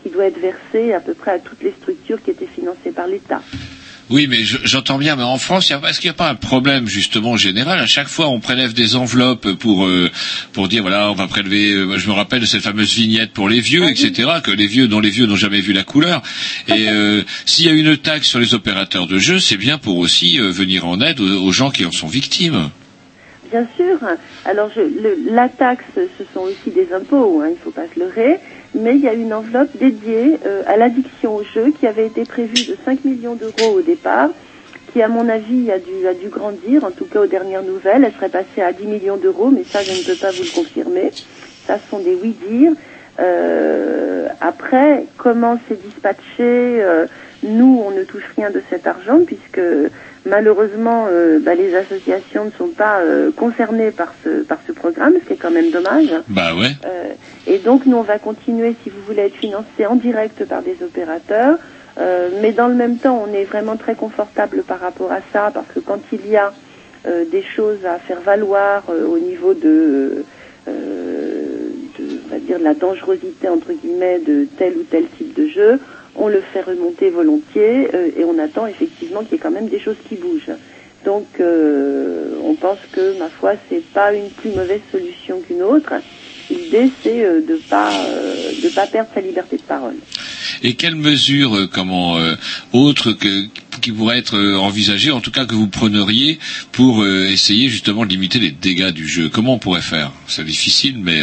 qui 0.03 0.09
doit 0.09 0.25
être 0.25 0.39
versé 0.39 0.93
à 0.93 0.99
peu 0.99 1.13
près 1.13 1.31
à 1.31 1.39
toutes 1.39 1.63
les 1.63 1.73
structures 1.81 2.21
qui 2.21 2.31
étaient 2.31 2.47
financées 2.53 2.91
par 2.93 3.07
l'État. 3.07 3.41
Oui, 4.09 4.27
mais 4.29 4.43
je- 4.43 4.57
j'entends 4.65 4.97
bien, 4.97 5.15
mais 5.15 5.23
en 5.23 5.37
France, 5.37 5.71
est-ce 5.71 6.01
qu'il 6.01 6.09
n'y 6.09 6.13
a 6.15 6.17
pas 6.17 6.29
un 6.29 6.35
problème 6.35 6.87
justement 6.87 7.37
général? 7.37 7.79
À 7.79 7.85
chaque 7.85 8.09
fois, 8.09 8.27
on 8.27 8.41
prélève 8.41 8.73
des 8.73 8.97
enveloppes 8.97 9.53
pour 9.53 9.85
euh, 9.85 10.11
pour 10.51 10.67
dire 10.67 10.81
voilà, 10.81 11.09
on 11.09 11.15
va 11.15 11.25
prélever. 11.27 11.71
euh, 11.71 11.97
je 11.97 12.07
me 12.09 12.13
rappelle 12.13 12.41
de 12.41 12.45
cette 12.45 12.61
fameuse 12.63 12.93
vignette 12.93 13.31
pour 13.31 13.47
les 13.47 13.61
vieux, 13.61 13.85
etc. 13.89 14.29
Que 14.43 14.51
les 14.51 14.67
vieux, 14.67 14.89
dont 14.89 14.99
les 14.99 15.09
vieux 15.09 15.25
n'ont 15.25 15.37
jamais 15.37 15.61
vu 15.61 15.71
la 15.71 15.83
couleur. 15.83 16.21
Et 16.67 16.73
euh, 16.89 17.21
s'il 17.45 17.65
y 17.65 17.69
a 17.69 17.71
une 17.71 17.95
taxe 17.95 18.27
sur 18.27 18.39
les 18.39 18.53
opérateurs 18.53 19.07
de 19.07 19.17
jeux, 19.19 19.39
c'est 19.39 19.57
bien 19.57 19.77
pour 19.77 19.97
aussi 19.97 20.37
venir 20.37 20.85
en 20.85 20.99
aide 20.99 21.21
aux, 21.21 21.41
aux 21.41 21.51
gens 21.53 21.71
qui 21.71 21.85
en 21.85 21.91
sont 21.91 22.07
victimes. 22.07 22.69
Bien 23.51 23.65
sûr. 23.77 23.99
Alors, 24.45 24.69
je, 24.75 24.81
le- 24.81 25.17
la 25.33 25.47
taxe, 25.47 25.85
ce 25.95 26.23
sont 26.33 26.41
aussi 26.41 26.71
des 26.75 26.91
impôts, 26.93 27.41
hein, 27.41 27.47
il 27.49 27.53
ne 27.53 27.57
faut 27.63 27.71
pas 27.71 27.85
se 27.93 27.99
leurrer. 27.99 28.37
Mais 28.75 28.95
il 28.95 29.01
y 29.01 29.07
a 29.07 29.13
une 29.13 29.33
enveloppe 29.33 29.75
dédiée 29.77 30.39
euh, 30.45 30.63
à 30.65 30.77
l'addiction 30.77 31.35
au 31.35 31.43
jeu 31.43 31.71
qui 31.79 31.85
avait 31.85 32.07
été 32.07 32.25
prévue 32.25 32.63
de 32.63 32.75
5 32.85 33.05
millions 33.05 33.35
d'euros 33.35 33.71
au 33.77 33.81
départ, 33.81 34.29
qui, 34.91 35.01
à 35.01 35.07
mon 35.07 35.29
avis, 35.29 35.71
a 35.71 35.79
dû, 35.79 36.07
a 36.07 36.13
dû 36.13 36.29
grandir, 36.29 36.83
en 36.83 36.91
tout 36.91 37.05
cas 37.05 37.21
aux 37.21 37.27
dernières 37.27 37.63
nouvelles. 37.63 38.03
Elle 38.03 38.13
serait 38.13 38.29
passée 38.29 38.61
à 38.61 38.73
10 38.73 38.85
millions 38.85 39.17
d'euros, 39.17 39.49
mais 39.49 39.63
ça, 39.71 39.83
je 39.83 39.91
ne 39.91 40.01
peux 40.01 40.15
pas 40.15 40.31
vous 40.31 40.43
le 40.43 40.49
confirmer. 40.49 41.11
Ça, 41.67 41.77
ce 41.77 41.89
sont 41.89 41.99
des 41.99 42.15
oui-dire. 42.15 42.73
Euh, 43.19 44.27
après, 44.41 45.05
comment 45.17 45.59
c'est 45.67 45.81
dispatché 45.81 46.23
euh, 46.39 47.05
Nous, 47.43 47.83
on 47.85 47.91
ne 47.91 48.03
touche 48.03 48.23
rien 48.35 48.49
de 48.49 48.61
cet 48.69 48.87
argent, 48.87 49.19
puisque 49.25 49.61
malheureusement, 50.25 51.07
euh, 51.09 51.39
bah, 51.39 51.55
les 51.55 51.75
associations 51.75 52.45
ne 52.45 52.51
sont 52.51 52.69
pas 52.69 53.01
euh, 53.01 53.31
concernées 53.31 53.91
par 53.91 54.13
ce, 54.23 54.43
par 54.43 54.59
ce 54.65 54.71
programme, 54.71 55.13
ce 55.21 55.27
qui 55.27 55.33
est 55.33 55.37
quand 55.37 55.51
même 55.51 55.71
dommage. 55.71 56.09
Bah 56.29 56.55
ouais. 56.55 56.71
Euh, 56.85 57.13
et 57.45 57.59
donc 57.59 57.85
nous 57.85 57.97
on 57.97 58.03
va 58.03 58.19
continuer, 58.19 58.75
si 58.83 58.89
vous 58.89 59.01
voulez, 59.01 59.23
être 59.23 59.35
financé 59.35 59.85
en 59.85 59.95
direct 59.95 60.45
par 60.45 60.61
des 60.61 60.77
opérateurs. 60.81 61.57
Euh, 61.99 62.29
mais 62.41 62.53
dans 62.53 62.67
le 62.67 62.75
même 62.75 62.97
temps, 62.97 63.23
on 63.27 63.33
est 63.33 63.43
vraiment 63.43 63.77
très 63.77 63.95
confortable 63.95 64.63
par 64.63 64.79
rapport 64.79 65.11
à 65.11 65.19
ça, 65.31 65.51
parce 65.53 65.67
que 65.67 65.79
quand 65.79 65.99
il 66.11 66.27
y 66.27 66.37
a 66.37 66.53
euh, 67.05 67.25
des 67.29 67.43
choses 67.43 67.85
à 67.85 67.99
faire 67.99 68.21
valoir 68.21 68.83
euh, 68.89 69.05
au 69.05 69.19
niveau 69.19 69.53
de, 69.53 70.23
euh, 70.67 71.69
de, 71.99 72.05
on 72.25 72.29
va 72.33 72.39
dire, 72.39 72.57
de 72.59 72.63
la 72.63 72.73
dangerosité 72.73 73.49
entre 73.49 73.73
guillemets 73.73 74.19
de 74.19 74.47
tel 74.57 74.73
ou 74.77 74.83
tel 74.89 75.05
type 75.17 75.35
de 75.35 75.47
jeu, 75.47 75.79
on 76.15 76.27
le 76.27 76.41
fait 76.41 76.61
remonter 76.61 77.09
volontiers 77.09 77.89
euh, 77.93 78.11
et 78.17 78.23
on 78.23 78.37
attend 78.39 78.67
effectivement 78.67 79.21
qu'il 79.21 79.33
y 79.33 79.35
ait 79.35 79.39
quand 79.39 79.51
même 79.51 79.69
des 79.69 79.79
choses 79.79 79.97
qui 80.07 80.15
bougent. 80.15 80.55
Donc 81.05 81.27
euh, 81.39 82.35
on 82.43 82.55
pense 82.55 82.79
que 82.91 83.17
ma 83.19 83.29
foi 83.29 83.53
c'est 83.69 83.83
pas 83.93 84.13
une 84.13 84.29
plus 84.29 84.51
mauvaise 84.51 84.81
solution 84.91 85.41
qu'une 85.41 85.61
autre. 85.61 85.93
L'idée 86.49 86.89
c'est 87.01 87.25
euh, 87.25 87.41
de 87.41 87.55
pas 87.69 87.91
de 87.91 88.69
pas 88.69 88.87
perdre 88.87 89.09
sa 89.13 89.21
liberté 89.21 89.57
de 89.57 89.63
parole. 89.63 89.95
Et 90.61 90.75
quelles 90.75 90.95
mesures, 90.95 91.67
comment 91.73 92.17
autres 92.71 93.11
que 93.11 93.45
qui 93.81 93.91
pourraient 93.91 94.19
être 94.19 94.39
envisagées, 94.59 95.11
en 95.11 95.19
tout 95.19 95.31
cas 95.31 95.45
que 95.45 95.55
vous 95.55 95.67
preniez 95.67 96.39
pour 96.71 97.05
essayer 97.05 97.67
justement 97.67 98.05
de 98.05 98.11
limiter 98.11 98.39
les 98.39 98.51
dégâts 98.51 98.91
du 98.91 99.05
jeu? 99.05 99.27
Comment 99.27 99.55
on 99.55 99.57
pourrait 99.57 99.81
faire? 99.81 100.13
C'est 100.27 100.45
difficile, 100.45 100.95
mais 100.99 101.19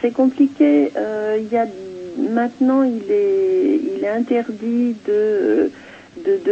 C'est 0.00 0.14
compliqué. 0.14 0.92
Il 0.96 1.52
y 1.52 1.58
a 1.58 1.66
maintenant 2.16 2.82
il 2.82 3.10
est 3.10 3.80
il 3.96 4.04
est 4.04 4.08
interdit 4.08 4.96
de 5.06 5.70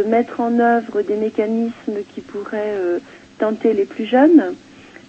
mettre 0.07 0.39
en 0.39 0.59
œuvre 0.59 1.01
des 1.01 1.15
mécanismes 1.15 2.03
qui 2.13 2.21
pourraient 2.21 2.75
euh, 2.75 2.99
tenter 3.39 3.73
les 3.73 3.85
plus 3.85 4.05
jeunes. 4.05 4.53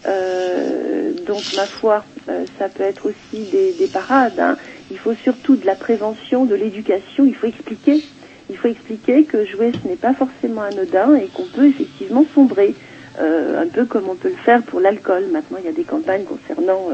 Euh, 0.07 1.13
donc 1.27 1.43
ma 1.57 1.67
foi, 1.67 2.05
euh, 2.29 2.45
ça 2.59 2.69
peut 2.69 2.83
être 2.83 3.07
aussi 3.07 3.45
des, 3.51 3.73
des 3.73 3.87
parades. 3.87 4.39
hein. 4.39 4.57
Il 4.91 4.99
faut 4.99 5.15
surtout 5.15 5.57
de 5.57 5.67
la 5.67 5.75
prévention, 5.75 6.45
de 6.45 6.55
l'éducation. 6.55 7.25
Il 7.25 7.35
faut 7.35 7.47
expliquer. 7.47 8.03
Il 8.51 8.57
faut 8.57 8.69
expliquer 8.69 9.25
que 9.25 9.45
jouer 9.47 9.73
ce 9.83 9.89
n'est 9.89 9.97
pas 9.97 10.13
forcément 10.15 10.63
anodin 10.63 11.15
et 11.17 11.29
qu'on 11.29 11.47
peut 11.47 11.67
effectivement 11.67 12.27
sombrer, 12.35 12.75
un 13.19 13.67
peu 13.73 13.87
comme 13.87 14.11
on 14.11 14.17
peut 14.17 14.29
le 14.29 14.35
faire 14.45 14.63
pour 14.63 14.81
l'alcool. 14.81 15.25
Maintenant, 15.33 15.57
il 15.61 15.65
y 15.65 15.69
a 15.69 15.73
des 15.73 15.85
campagnes 15.85 16.25
concernant 16.25 16.89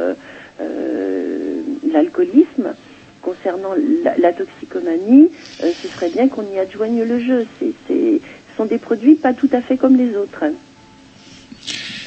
l'alcoolisme, 1.93 2.75
concernant 3.23 3.75
la, 4.05 4.17
la 4.19 4.33
toxicomanie. 4.33 5.29
Euh, 5.63 5.71
ce 5.83 5.89
serait 5.89 6.11
bien 6.11 6.29
qu'on 6.29 6.45
y 6.55 6.59
adjoigne 6.59 7.03
le 7.03 7.21
jeu. 7.25 7.47
C'est, 7.59 7.73
c'est, 7.87 8.21
ce 8.51 8.57
sont 8.57 8.67
des 8.67 8.79
produits 8.79 9.15
pas 9.15 9.33
tout 9.35 9.49
à 9.53 9.61
fait 9.61 9.77
comme 9.77 9.97
les 9.97 10.17
autres. 10.17 10.45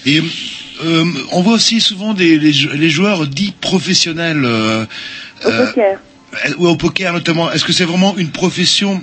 Et 0.05 0.19
euh, 0.83 1.05
on 1.31 1.41
voit 1.41 1.53
aussi 1.53 1.79
souvent 1.79 2.13
des, 2.13 2.37
les, 2.37 2.51
jou- 2.53 2.69
les 2.73 2.89
joueurs 2.89 3.27
dits 3.27 3.53
professionnels. 3.61 4.43
Euh, 4.43 4.85
Au 5.45 5.51
poker. 5.67 5.99
ou 6.57 6.67
au 6.67 6.75
poker 6.75 7.13
notamment. 7.13 7.51
Est-ce 7.51 7.63
que 7.63 7.73
c'est 7.73 7.85
vraiment 7.85 8.17
une 8.17 8.31
profession 8.31 9.01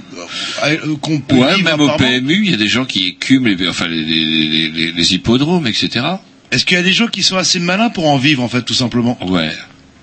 qu'on 1.01 1.21
peut 1.21 1.37
ouais, 1.37 1.55
vivre 1.55 1.71
même 1.77 1.81
au 1.81 1.97
PMU, 1.97 2.41
il 2.45 2.51
y 2.51 2.55
a 2.55 2.57
des 2.57 2.69
gens 2.69 2.85
qui 2.85 3.07
écument 3.09 3.47
les, 3.49 3.69
enfin 3.69 3.87
les, 3.87 4.03
les, 4.03 4.25
les, 4.25 4.69
les- 4.71 4.93
les 4.93 5.15
hippodromes, 5.15 5.67
etc. 5.67 6.05
Est-ce 6.51 6.65
qu'il 6.65 6.77
y 6.77 6.81
a 6.81 6.83
des 6.83 6.93
gens 6.93 7.07
qui 7.07 7.23
sont 7.23 7.37
assez 7.37 7.61
malins 7.61 7.91
pour 7.91 8.09
en 8.09 8.17
vivre 8.17 8.43
en 8.43 8.49
fait 8.49 8.63
tout 8.63 8.75
simplement? 8.75 9.17
Ouais. 9.29 9.51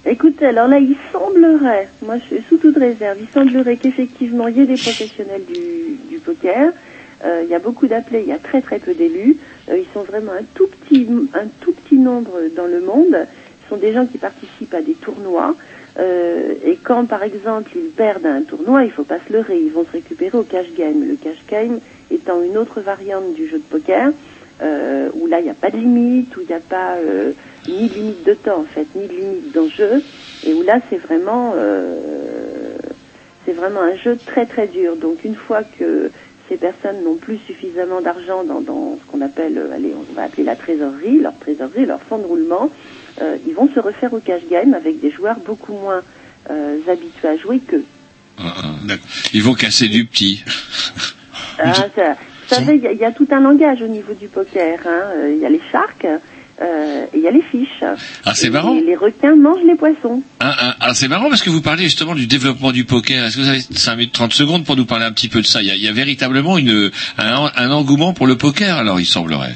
Écoutez, 0.09 0.45
alors 0.45 0.69
là, 0.69 0.79
il 0.79 0.95
semblerait, 1.11 1.89
moi 2.01 2.15
je 2.17 2.35
suis 2.35 2.43
sous 2.47 2.55
toute 2.55 2.77
réserve, 2.77 3.17
il 3.19 3.27
semblerait 3.27 3.75
qu'effectivement 3.75 4.47
il 4.47 4.57
y 4.57 4.61
ait 4.61 4.65
des 4.65 4.77
professionnels 4.77 5.41
du, 5.45 5.97
du 6.09 6.19
poker. 6.19 6.71
Euh, 7.25 7.41
il 7.43 7.49
y 7.49 7.55
a 7.55 7.59
beaucoup 7.59 7.87
d'appelés, 7.87 8.21
il 8.25 8.29
y 8.29 8.31
a 8.31 8.37
très 8.37 8.61
très 8.61 8.79
peu 8.79 8.93
d'élus. 8.93 9.35
Euh, 9.69 9.77
ils 9.77 9.93
sont 9.93 10.03
vraiment 10.03 10.31
un 10.31 10.45
tout 10.53 10.67
petit, 10.67 11.05
un 11.33 11.47
tout 11.59 11.73
petit 11.73 11.97
nombre 11.97 12.39
dans 12.55 12.67
le 12.67 12.79
monde. 12.79 13.17
Ce 13.63 13.69
sont 13.69 13.75
des 13.75 13.91
gens 13.91 14.05
qui 14.05 14.17
participent 14.17 14.73
à 14.73 14.81
des 14.81 14.93
tournois. 14.93 15.55
Euh, 15.99 16.53
et 16.63 16.77
quand 16.81 17.05
par 17.05 17.23
exemple 17.23 17.71
ils 17.75 17.89
perdent 17.89 18.27
un 18.27 18.43
tournoi, 18.43 18.85
il 18.85 18.91
faut 18.91 19.03
pas 19.03 19.19
se 19.27 19.33
leurrer, 19.33 19.59
ils 19.59 19.71
vont 19.71 19.83
se 19.83 19.91
récupérer 19.91 20.37
au 20.37 20.43
cash 20.43 20.67
game. 20.77 21.05
Le 21.05 21.15
cash 21.15 21.43
game 21.49 21.79
étant 22.11 22.41
une 22.41 22.57
autre 22.57 22.79
variante 22.79 23.33
du 23.33 23.47
jeu 23.47 23.57
de 23.57 23.63
poker, 23.63 24.11
euh, 24.61 25.09
où 25.15 25.27
là 25.27 25.41
il 25.41 25.43
n'y 25.43 25.49
a 25.49 25.55
pas 25.55 25.69
de 25.69 25.77
limite, 25.77 26.37
où 26.37 26.41
il 26.41 26.47
n'y 26.47 26.53
a 26.53 26.61
pas 26.61 26.95
euh, 26.95 27.33
ni 27.67 27.89
limite 27.89 28.25
de 28.25 28.33
temps 28.33 28.59
en 28.61 28.65
fait, 28.65 28.87
ni 28.95 29.07
limite 29.07 29.51
d'enjeu, 29.53 30.03
et 30.45 30.53
où 30.53 30.63
là 30.63 30.79
c'est 30.89 30.97
vraiment 30.97 31.53
euh, 31.57 31.97
c'est 33.45 33.53
vraiment 33.53 33.81
un 33.81 33.95
jeu 33.95 34.17
très 34.25 34.45
très 34.45 34.67
dur. 34.67 34.95
Donc 34.95 35.23
une 35.23 35.35
fois 35.35 35.63
que 35.63 36.11
ces 36.49 36.57
personnes 36.57 37.03
n'ont 37.03 37.15
plus 37.15 37.37
suffisamment 37.45 38.01
d'argent 38.01 38.43
dans, 38.43 38.61
dans 38.61 38.97
ce 38.97 39.11
qu'on 39.11 39.21
appelle, 39.21 39.57
euh, 39.57 39.73
allez, 39.75 39.93
on 39.93 40.13
va 40.13 40.23
appeler 40.23 40.43
la 40.43 40.55
trésorerie, 40.55 41.19
leur 41.19 41.37
trésorerie, 41.39 41.85
leur 41.85 42.01
fonds 42.01 42.19
de 42.19 42.25
roulement, 42.25 42.69
euh, 43.21 43.37
ils 43.45 43.53
vont 43.53 43.69
se 43.73 43.79
refaire 43.79 44.13
au 44.13 44.19
cash 44.19 44.43
game 44.49 44.73
avec 44.73 44.99
des 45.01 45.11
joueurs 45.11 45.39
beaucoup 45.39 45.73
moins 45.73 46.01
euh, 46.49 46.77
habitués 46.89 47.27
à 47.27 47.35
jouer 47.37 47.59
qu'eux. 47.59 47.83
Ils 49.33 49.43
vont 49.43 49.55
casser 49.55 49.89
du 49.89 50.05
petit. 50.05 50.43
Ah, 51.59 51.73
ça- 51.95 52.13
vous 52.13 52.55
savez, 52.55 52.75
il 52.75 52.83
y, 52.83 52.87
a- 52.87 52.91
il 52.93 52.99
y 52.99 53.03
a 53.03 53.11
tout 53.11 53.27
un 53.31 53.41
langage 53.41 53.81
au 53.81 53.87
niveau 53.87 54.13
du 54.13 54.27
poker. 54.29 54.79
hein. 54.85 55.27
Il 55.29 55.37
y 55.39 55.45
a 55.45 55.49
les 55.49 55.59
sharks 55.71 56.05
euh, 56.61 57.05
il 57.13 57.21
y 57.21 57.27
a 57.27 57.31
les 57.31 57.41
fiches. 57.41 57.83
Ah, 58.25 58.33
c'est 58.35 58.49
marrant. 58.49 58.73
Les, 58.73 58.81
les 58.81 58.95
requins 58.95 59.35
mangent 59.35 59.63
les 59.65 59.75
poissons. 59.75 60.23
Ah, 60.39 60.55
ah, 60.59 60.75
ah, 60.79 60.93
c'est 60.93 61.07
marrant 61.07 61.29
parce 61.29 61.41
que 61.43 61.49
vous 61.49 61.61
parlez 61.61 61.83
justement 61.83 62.15
du 62.15 62.25
développement 62.27 62.71
du 62.71 62.83
poker. 62.85 63.25
Est-ce 63.25 63.37
que 63.37 63.41
vous 63.41 63.49
avez 63.49 63.59
5 63.61 63.95
minutes 63.95 64.13
30 64.13 64.33
secondes 64.33 64.65
pour 64.65 64.75
nous 64.75 64.85
parler 64.85 65.05
un 65.05 65.11
petit 65.11 65.29
peu 65.29 65.41
de 65.41 65.45
ça? 65.45 65.61
Il 65.61 65.67
y, 65.67 65.71
a, 65.71 65.75
il 65.75 65.83
y 65.83 65.87
a 65.87 65.91
véritablement 65.93 66.57
une, 66.57 66.91
un, 67.17 67.51
un 67.55 67.71
engouement 67.71 68.13
pour 68.13 68.27
le 68.27 68.37
poker, 68.37 68.77
alors 68.77 68.99
il 68.99 69.05
semblerait. 69.05 69.53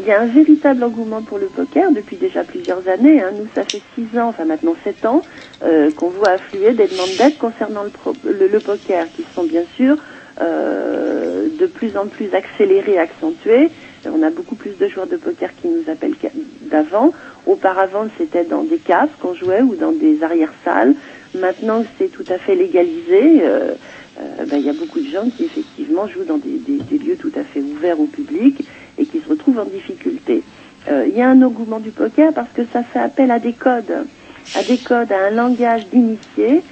Il 0.00 0.04
y 0.06 0.12
a 0.12 0.20
un 0.22 0.26
véritable 0.26 0.84
engouement 0.84 1.22
pour 1.22 1.38
le 1.38 1.46
poker 1.46 1.90
depuis 1.90 2.16
déjà 2.16 2.44
plusieurs 2.44 2.86
années. 2.88 3.20
hein. 3.20 3.30
Nous, 3.36 3.48
ça 3.54 3.64
fait 3.64 3.82
six 3.96 4.16
ans, 4.18 4.28
enfin 4.28 4.44
maintenant 4.44 4.76
sept 4.84 5.04
ans, 5.04 5.22
euh, 5.64 5.90
qu'on 5.90 6.10
voit 6.10 6.30
affluer 6.30 6.72
des 6.72 6.86
demandes 6.86 7.16
d'aide 7.18 7.36
concernant 7.36 7.82
le, 7.82 7.90
pro- 7.90 8.14
le- 8.24 8.46
le 8.46 8.60
poker, 8.60 9.06
qui 9.16 9.24
sont 9.34 9.42
bien 9.44 9.62
sûr 9.76 9.96
euh, 10.40 11.48
de 11.58 11.66
plus 11.66 11.96
en 11.96 12.06
plus 12.06 12.32
accélérées 12.34 12.98
accentuées. 12.98 13.70
On 14.06 14.22
a 14.22 14.30
beaucoup 14.30 14.54
plus 14.54 14.76
de 14.78 14.88
joueurs 14.88 15.06
de 15.06 15.16
poker 15.16 15.50
qui 15.60 15.68
nous 15.68 15.90
appellent 15.90 16.14
d'avant. 16.62 17.12
Auparavant, 17.46 18.06
c'était 18.16 18.44
dans 18.44 18.62
des 18.62 18.78
caves 18.78 19.10
qu'on 19.20 19.34
jouait 19.34 19.62
ou 19.62 19.74
dans 19.74 19.92
des 19.92 20.22
arrière-salles. 20.22 20.94
Maintenant, 21.34 21.84
c'est 21.98 22.10
tout 22.10 22.24
à 22.28 22.38
fait 22.38 22.54
légalisé. 22.54 23.42
euh, 23.42 23.74
euh, 24.20 24.44
ben, 24.46 24.56
il 24.56 24.66
y 24.66 24.70
a 24.70 24.72
beaucoup 24.72 25.00
de 25.00 25.08
gens 25.08 25.28
qui 25.30 25.44
effectivement 25.44 26.06
jouent 26.08 26.24
dans 26.24 26.38
des, 26.38 26.98
lieux 26.98 27.16
tout 27.16 27.32
à 27.36 27.44
fait 27.44 27.60
ouverts 27.60 28.00
au 28.00 28.06
public 28.06 28.64
et 28.98 29.06
qui 29.06 29.20
se 29.20 29.28
retrouvent 29.28 29.60
en 29.60 29.64
difficulté. 29.64 30.42
Euh, 30.88 31.06
Il 31.08 31.16
y 31.16 31.20
a 31.20 31.28
un 31.28 31.40
engouement 31.42 31.78
du 31.78 31.90
poker 31.90 32.32
parce 32.32 32.50
que 32.52 32.62
ça 32.72 32.82
fait 32.82 32.98
appel 32.98 33.30
à 33.30 33.38
des 33.38 33.52
codes, 33.52 34.06
à 34.54 34.62
des 34.62 34.78
codes, 34.78 35.12
à 35.12 35.26
un 35.26 35.30
langage 35.30 35.86
d'initié. 35.88 36.62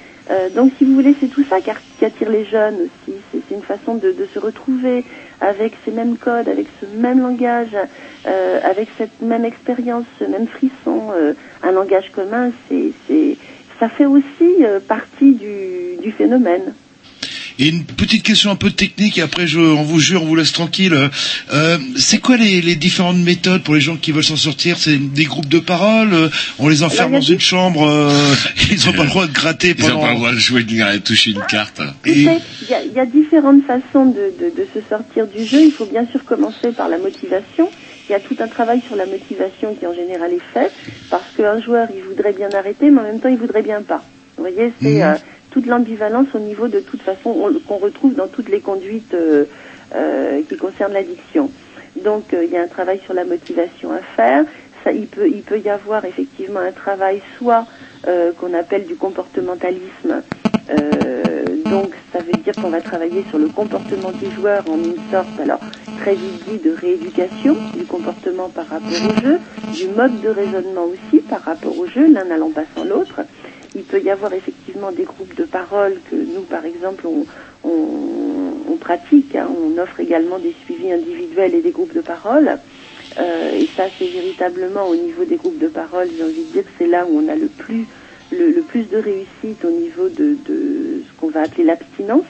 Donc, 0.55 0.73
si 0.77 0.83
vous 0.83 0.93
voulez, 0.93 1.15
c'est 1.21 1.29
tout 1.29 1.45
ça 1.45 1.61
qui 1.61 1.69
attire 2.03 2.29
les 2.29 2.43
jeunes 2.43 2.75
aussi. 2.75 3.15
C'est 3.31 3.55
une 3.55 3.61
façon 3.61 3.95
de 3.95 4.13
se 4.33 4.39
retrouver 4.39 5.05
avec 5.41 5.73
ces 5.85 5.91
mêmes 5.91 6.17
codes, 6.17 6.47
avec 6.47 6.67
ce 6.81 6.85
même 6.97 7.21
langage, 7.21 7.75
euh, 8.25 8.59
avec 8.63 8.89
cette 8.97 9.21
même 9.21 9.45
expérience, 9.45 10.05
ce 10.19 10.25
même 10.25 10.47
frisson, 10.47 11.11
euh, 11.11 11.33
un 11.63 11.71
langage 11.71 12.11
commun. 12.11 12.51
C'est, 12.67 12.91
c'est, 13.07 13.37
ça 13.79 13.89
fait 13.89 14.05
aussi 14.05 14.63
euh, 14.63 14.79
partie 14.79 15.33
du, 15.33 15.97
du 16.01 16.11
phénomène. 16.11 16.73
Et 17.59 17.69
une 17.69 17.83
petite 17.83 18.23
question 18.23 18.51
un 18.51 18.55
peu 18.55 18.69
technique, 18.71 19.17
et 19.17 19.21
après, 19.21 19.47
je, 19.47 19.59
on 19.59 19.83
vous 19.83 19.99
jure, 19.99 20.23
on 20.23 20.25
vous 20.27 20.35
laisse 20.35 20.51
tranquille. 20.51 20.95
Euh, 21.53 21.77
c'est 21.95 22.19
quoi 22.19 22.37
les, 22.37 22.61
les 22.61 22.75
différentes 22.75 23.17
méthodes 23.17 23.63
pour 23.63 23.73
les 23.75 23.81
gens 23.81 23.95
qui 23.95 24.11
veulent 24.11 24.23
s'en 24.23 24.35
sortir? 24.35 24.77
C'est 24.77 24.97
des 24.97 25.25
groupes 25.25 25.47
de 25.49 25.59
parole? 25.59 26.13
Euh, 26.13 26.29
On 26.59 26.69
les 26.69 26.83
enferme 26.83 27.13
dans 27.13 27.21
une 27.21 27.39
chambre 27.39 27.87
euh, 27.87 28.11
Ils 28.71 28.85
n'ont 28.85 28.93
pas 28.93 29.03
le 29.03 29.09
droit 29.09 29.27
de 29.27 29.33
gratter 29.33 29.73
Ils 29.77 29.81
n'ont 29.83 29.89
pendant... 29.89 30.01
pas 30.01 30.11
le 30.11 30.15
droit 30.17 30.31
de 30.33 30.37
jouer, 30.39 30.63
de 30.63 30.97
toucher 30.99 31.31
une 31.31 31.43
carte. 31.49 31.81
Il 32.05 32.23
y, 32.23 32.29
a, 32.29 32.37
il 32.83 32.93
y 32.93 32.99
a 32.99 33.05
différentes 33.05 33.63
façons 33.65 34.05
de, 34.05 34.33
de, 34.39 34.49
de 34.55 34.67
se 34.73 34.79
sortir 34.87 35.25
du 35.27 35.43
jeu. 35.45 35.61
Il 35.63 35.71
faut 35.71 35.85
bien 35.85 36.05
sûr 36.11 36.23
commencer 36.25 36.71
par 36.75 36.89
la 36.89 36.97
motivation. 36.97 37.69
Il 38.09 38.13
y 38.13 38.15
a 38.15 38.19
tout 38.19 38.35
un 38.39 38.47
travail 38.47 38.81
sur 38.87 38.95
la 38.95 39.05
motivation 39.05 39.75
qui 39.75 39.85
en 39.85 39.93
général 39.93 40.31
est 40.31 40.53
fait 40.53 40.71
parce 41.09 41.25
qu'un 41.35 41.59
joueur 41.61 41.87
il 41.93 42.03
voudrait 42.03 42.33
bien 42.33 42.49
arrêter, 42.57 42.89
mais 42.89 43.01
en 43.01 43.03
même 43.03 43.19
temps 43.19 43.27
il 43.29 43.37
voudrait 43.37 43.63
bien 43.63 43.81
pas. 43.81 44.01
Vous 44.37 44.43
voyez, 44.43 44.71
c'est 44.81 45.03
Mhm. 45.03 45.17
Toute 45.51 45.65
l'ambivalence 45.65 46.27
au 46.35 46.39
niveau 46.39 46.67
de 46.67 46.79
toute 46.81 47.01
façon 47.03 47.29
on- 47.31 47.59
qu'on 47.61 47.77
retrouve 47.77 48.15
dans 48.15 48.27
toutes 48.29 48.49
les 48.49 48.61
conduites 48.61 49.13
euh, 49.13 49.45
euh, 49.95 50.43
qui 50.43 50.57
concernent 50.57 50.93
l'addiction. 50.93 51.51
Donc 52.03 52.33
euh, 52.33 52.45
il 52.45 52.51
y 52.51 52.57
a 52.57 52.61
un 52.61 52.67
travail 52.67 52.99
sur 53.05 53.13
la 53.13 53.25
motivation 53.25 53.91
à 53.91 54.01
faire. 54.15 54.45
Ça, 54.83 54.91
il 54.91 55.07
peut, 55.09 55.27
il 55.29 55.43
peut 55.43 55.59
y 55.59 55.69
avoir 55.69 56.05
effectivement 56.05 56.59
un 56.59 56.71
travail 56.71 57.21
soit 57.37 57.67
euh, 58.07 58.31
qu'on 58.33 58.53
appelle 58.53 58.85
du 58.85 58.95
comportementalisme, 58.95 60.23
euh, 60.69 61.57
donc 61.69 61.93
ça 62.13 62.21
veut 62.21 62.35
dire 62.35 62.57
qu'on 62.57 62.69
va 62.69 62.81
travailler 62.81 63.25
sur 63.29 63.39
le 63.39 63.49
comportement 63.49 64.11
du 64.13 64.29
joueur 64.31 64.67
en 64.67 64.77
une 64.77 64.99
sorte, 65.11 65.39
alors 65.39 65.61
très 65.97 66.15
vite 66.15 66.45
de 66.63 66.71
rééducation 66.71 67.57
du 67.73 67.85
comportement 67.85 68.49
par 68.49 68.67
rapport 68.67 69.03
au 69.03 69.15
jeu, 69.15 69.39
du 69.73 69.87
mode 69.87 70.19
de 70.19 70.29
raisonnement 70.29 70.85
aussi 70.85 71.21
par 71.21 71.41
rapport 71.43 71.77
au 71.77 71.87
jeu, 71.87 72.07
l'un 72.07 72.29
allant 72.31 72.51
pas 72.51 72.65
sans 72.75 72.83
l'autre. 72.83 73.21
Il 73.77 73.83
peut 73.83 74.01
y 74.01 74.09
avoir 74.09 74.33
effectivement 74.33 74.91
des 74.91 75.03
groupes 75.03 75.35
de 75.35 75.43
parole 75.43 75.93
que 76.09 76.15
nous, 76.15 76.41
par 76.41 76.65
exemple, 76.65 77.05
on, 77.07 77.25
pratique. 78.79 79.35
hein. 79.35 79.49
On 79.49 79.77
offre 79.81 79.99
également 79.99 80.39
des 80.39 80.55
suivis 80.63 80.91
individuels 80.93 81.53
et 81.53 81.61
des 81.61 81.71
groupes 81.71 81.93
de 81.93 82.01
parole. 82.01 82.57
Euh, 83.19 83.51
et 83.59 83.67
ça, 83.75 83.83
c'est 83.97 84.07
véritablement 84.07 84.87
au 84.87 84.95
niveau 84.95 85.25
des 85.25 85.35
groupes 85.35 85.59
de 85.59 85.67
parole, 85.67 86.07
j'ai 86.15 86.23
envie 86.23 86.45
de 86.45 86.53
dire 86.53 86.63
c'est 86.77 86.87
là 86.87 87.05
où 87.09 87.19
on 87.19 87.27
a 87.27 87.35
le 87.35 87.47
plus, 87.47 87.85
le, 88.31 88.61
plus 88.61 88.83
de 88.83 88.97
réussite 88.97 89.65
au 89.65 89.71
niveau 89.71 90.09
de, 90.09 90.37
ce 90.47 91.19
qu'on 91.19 91.29
va 91.29 91.41
appeler 91.43 91.63
l'abstinence, 91.63 92.25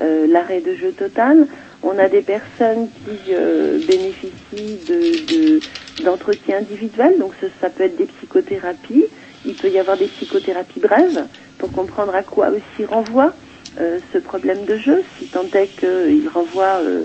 euh, 0.00 0.26
l'arrêt 0.26 0.60
de 0.60 0.74
jeu 0.74 0.92
total. 0.92 1.46
On 1.82 1.96
a 1.98 2.08
des 2.08 2.22
personnes 2.22 2.88
qui 3.04 3.32
euh, 3.32 3.78
bénéficient 3.86 4.80
de, 4.88 5.32
de, 5.32 5.60
d'entretiens 6.04 6.58
individuels, 6.58 7.18
donc 7.18 7.32
ça 7.60 7.70
peut 7.70 7.84
être 7.84 7.96
des 7.96 8.06
psychothérapies. 8.06 9.04
Il 9.46 9.54
peut 9.54 9.70
y 9.70 9.78
avoir 9.78 9.96
des 9.96 10.06
psychothérapies 10.06 10.80
brèves 10.80 11.24
pour 11.58 11.72
comprendre 11.72 12.14
à 12.14 12.22
quoi 12.22 12.48
aussi 12.48 12.84
renvoie 12.84 13.32
euh, 13.80 13.98
ce 14.12 14.18
problème 14.18 14.64
de 14.64 14.76
jeu, 14.76 15.04
si 15.18 15.26
tant 15.26 15.46
est 15.54 15.68
qu'il 15.78 16.28
renvoie 16.28 16.80
euh, 16.82 17.02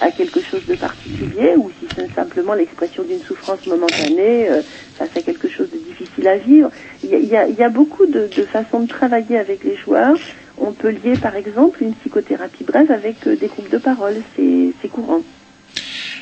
à 0.00 0.12
quelque 0.12 0.40
chose 0.40 0.60
de 0.68 0.76
particulier 0.76 1.54
ou 1.56 1.72
si 1.80 1.88
c'est 1.96 2.14
simplement 2.14 2.54
l'expression 2.54 3.02
d'une 3.02 3.20
souffrance 3.22 3.66
momentanée 3.66 4.48
euh, 4.48 4.62
face 4.98 5.08
à 5.16 5.22
quelque 5.22 5.48
chose 5.48 5.68
de 5.72 5.78
difficile 5.78 6.28
à 6.28 6.36
vivre. 6.36 6.70
Il 7.02 7.10
y 7.10 7.62
a, 7.64 7.68
beaucoup 7.70 8.06
de, 8.06 8.28
façons 8.52 8.80
de 8.80 8.88
travailler 8.88 9.36
avec 9.36 9.64
les 9.64 9.76
joueurs. 9.76 10.16
On 10.58 10.70
peut 10.72 10.90
lier 10.90 11.16
par 11.20 11.34
exemple 11.34 11.82
une 11.82 11.94
psychothérapie 11.94 12.62
brève 12.62 12.92
avec 12.92 13.26
des 13.26 13.48
groupes 13.48 13.70
de 13.70 13.78
parole, 13.78 14.14
c'est 14.36 14.88
courant. 14.88 15.22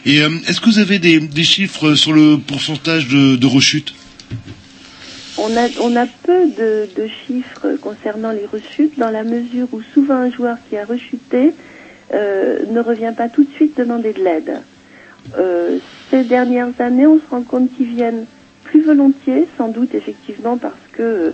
Et 0.07 0.17
est-ce 0.19 0.63
que 0.63 0.71
vous 0.71 0.79
avez 0.79 0.99
des, 0.99 1.21
des 1.21 1.45
chiffres 1.45 1.95
sur 1.95 2.15
le 2.15 2.39
pourcentage 2.39 3.09
de, 3.09 3.37
de 3.37 3.47
rechute 3.47 3.93
On 5.43 5.57
a, 5.57 5.69
on 5.81 5.97
a 5.97 6.07
peu 6.07 6.47
de, 6.49 6.87
de 6.95 7.09
chiffres 7.27 7.77
concernant 7.81 8.31
les 8.31 8.45
rechutes 8.45 8.99
dans 8.99 9.11
la 9.11 9.25
mesure 9.25 9.69
où 9.73 9.81
souvent 9.95 10.15
un 10.15 10.31
joueur 10.31 10.59
qui 10.69 10.77
a 10.77 10.85
rechuté 10.85 11.55
euh, 12.13 12.67
ne 12.71 12.81
revient 12.81 13.15
pas 13.17 13.29
tout 13.31 13.45
de 13.45 13.51
suite 13.53 13.77
demander 13.79 14.13
de 14.13 14.23
l'aide. 14.23 14.61
Euh, 15.39 15.79
ces 16.11 16.25
dernières 16.25 16.79
années, 16.79 17.07
on 17.07 17.19
se 17.19 17.27
rend 17.31 17.43
compte 17.43 17.75
qu'ils 17.77 17.95
viennent 17.95 18.27
plus 18.65 18.83
volontiers, 18.83 19.49
sans 19.57 19.69
doute 19.69 19.95
effectivement 19.95 20.59
parce 20.59 20.75
que 20.93 21.03
euh, 21.03 21.31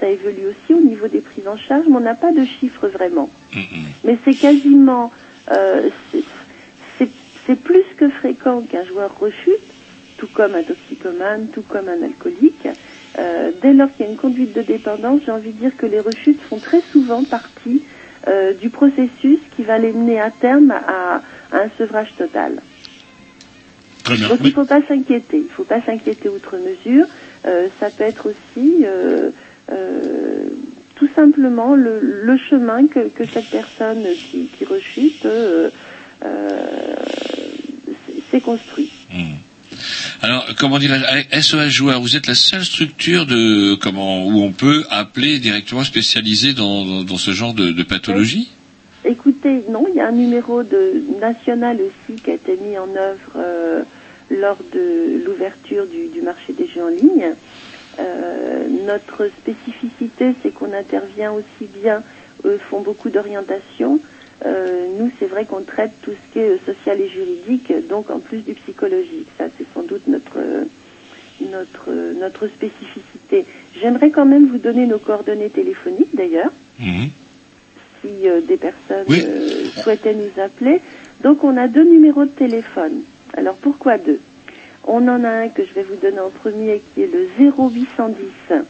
ça 0.00 0.08
évolue 0.08 0.46
aussi 0.46 0.72
au 0.72 0.80
niveau 0.80 1.08
des 1.08 1.20
prises 1.20 1.46
en 1.46 1.58
charge, 1.58 1.84
mais 1.86 1.96
on 1.96 2.00
n'a 2.00 2.14
pas 2.14 2.32
de 2.32 2.44
chiffres 2.44 2.88
vraiment. 2.88 3.28
Mais 4.04 4.16
c'est 4.24 4.34
quasiment, 4.34 5.12
euh, 5.50 5.90
c'est 7.46 7.60
plus 7.60 7.84
que 7.98 8.08
fréquent 8.08 8.62
qu'un 8.62 8.84
joueur 8.84 9.10
rechute, 9.18 9.60
tout 10.16 10.28
comme 10.32 10.54
un 10.54 10.62
toxicomane, 10.62 11.48
tout 11.48 11.62
comme 11.62 11.88
un 11.88 12.02
alcoolique. 12.02 12.68
Euh, 13.18 13.52
dès 13.60 13.72
lors 13.72 13.90
qu'il 13.92 14.06
y 14.06 14.08
a 14.08 14.12
une 14.12 14.16
conduite 14.18 14.52
de 14.52 14.62
dépendance, 14.62 15.20
j'ai 15.26 15.32
envie 15.32 15.52
de 15.52 15.58
dire 15.58 15.76
que 15.76 15.86
les 15.86 16.00
rechutes 16.00 16.40
font 16.42 16.60
très 16.60 16.82
souvent 16.92 17.24
partie 17.24 17.82
euh, 18.28 18.54
du 18.54 18.70
processus 18.70 19.40
qui 19.56 19.64
va 19.64 19.78
les 19.78 19.92
mener 19.92 20.20
à 20.20 20.30
terme 20.30 20.70
à, 20.70 21.22
à 21.50 21.56
un 21.64 21.70
sevrage 21.78 22.14
total. 22.16 22.62
Très 24.04 24.16
bien. 24.16 24.28
Donc 24.28 24.38
il 24.40 24.46
ne 24.46 24.52
faut 24.52 24.64
pas 24.66 24.80
s'inquiéter, 24.86 25.38
il 25.38 25.44
ne 25.44 25.48
faut 25.50 25.64
pas 25.64 25.82
s'inquiéter 25.82 26.28
outre 26.28 26.56
mesure. 26.56 27.06
Euh, 27.46 27.68
ça 27.80 27.90
peut 27.90 28.04
être 28.04 28.28
aussi 28.30 28.84
tout 30.96 31.08
simplement 31.16 31.74
le, 31.74 31.98
le 32.00 32.36
chemin 32.36 32.86
que, 32.86 33.08
que 33.08 33.24
cette 33.32 33.48
personne 33.48 34.06
qui, 34.30 34.48
qui 34.48 34.64
rechute 34.64 35.26
s'est- 38.06 38.22
s'est 38.30 38.40
construit. 38.40 38.90
Alors, 40.22 40.46
comment 40.58 40.78
dire, 40.78 40.92
SOS 41.32 41.68
joueur, 41.68 42.00
vous 42.00 42.16
êtes 42.16 42.26
la 42.26 42.34
seule 42.34 42.64
structure 42.64 43.26
de 43.26 43.74
comment 43.74 44.26
où 44.26 44.42
on 44.42 44.52
peut 44.52 44.84
appeler 44.90 45.38
directement 45.38 45.84
spécialisé 45.84 46.52
dans, 46.52 47.06
ce 47.18 47.30
genre 47.32 47.54
de, 47.54 47.82
pathologie? 47.82 48.50
Écoutez, 49.04 49.64
non, 49.70 49.86
il 49.88 49.94
y 49.94 50.00
a 50.00 50.08
un 50.08 50.12
numéro 50.12 50.62
de 50.62 51.02
national 51.20 51.78
aussi 51.80 52.20
qui 52.20 52.30
a 52.30 52.34
été 52.34 52.56
mis 52.56 52.76
en 52.76 52.88
œuvre 52.94 53.32
euh, 53.36 53.82
lors 54.30 54.58
de 54.74 55.24
l'ouverture 55.24 55.86
du, 55.86 56.08
du 56.08 56.20
marché 56.20 56.52
des 56.52 56.66
jeux 56.66 56.84
en 56.84 56.88
ligne. 56.88 57.34
Euh, 57.98 58.68
notre 58.86 59.28
spécificité, 59.28 60.34
c'est 60.42 60.52
qu'on 60.52 60.72
intervient 60.72 61.32
aussi 61.32 61.68
bien, 61.82 62.02
eux 62.44 62.58
font 62.58 62.80
beaucoup 62.80 63.10
d'orientation. 63.10 64.00
Euh, 64.46 64.86
nous, 64.98 65.10
c'est 65.18 65.26
vrai 65.26 65.44
qu'on 65.44 65.62
traite 65.62 65.92
tout 66.02 66.12
ce 66.12 66.32
qui 66.32 66.38
est 66.38 66.64
social 66.64 67.00
et 67.00 67.08
juridique, 67.08 67.72
donc 67.88 68.10
en 68.10 68.20
plus 68.20 68.38
du 68.38 68.54
psychologique. 68.54 69.28
Ça, 69.38 69.46
c'est 69.56 69.66
sans 69.74 69.82
doute 69.82 70.06
notre 70.06 70.38
notre 71.50 71.90
notre 72.20 72.48
spécificité. 72.48 73.46
J'aimerais 73.80 74.10
quand 74.10 74.26
même 74.26 74.48
vous 74.48 74.58
donner 74.58 74.86
nos 74.86 74.98
coordonnées 74.98 75.50
téléphoniques, 75.50 76.14
d'ailleurs 76.14 76.52
si 78.02 78.28
euh, 78.28 78.40
des 78.40 78.56
personnes 78.56 79.06
euh, 79.10 79.66
souhaitaient 79.82 80.14
nous 80.14 80.42
appeler. 80.42 80.80
Donc 81.22 81.44
on 81.44 81.56
a 81.56 81.68
deux 81.68 81.84
numéros 81.84 82.24
de 82.24 82.30
téléphone. 82.30 83.02
Alors 83.36 83.56
pourquoi 83.56 83.98
deux? 83.98 84.20
On 84.84 85.06
en 85.08 85.24
a 85.24 85.28
un 85.28 85.48
que 85.48 85.64
je 85.64 85.72
vais 85.74 85.82
vous 85.82 85.96
donner 85.96 86.20
en 86.20 86.30
premier 86.30 86.82
qui 86.94 87.02
est 87.02 87.12
le 87.12 87.28
0810 87.38 88.64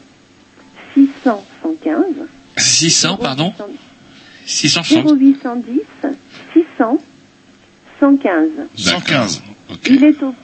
600 0.95 1.45
115. 1.63 2.05
600, 2.57 3.17
pardon 3.17 3.53
660 3.57 3.90
0810 4.51 5.81
600 6.53 6.99
115. 8.01 8.49
115. 8.77 9.43
Il 9.89 10.05
est 10.05 10.23
au 10.23 10.35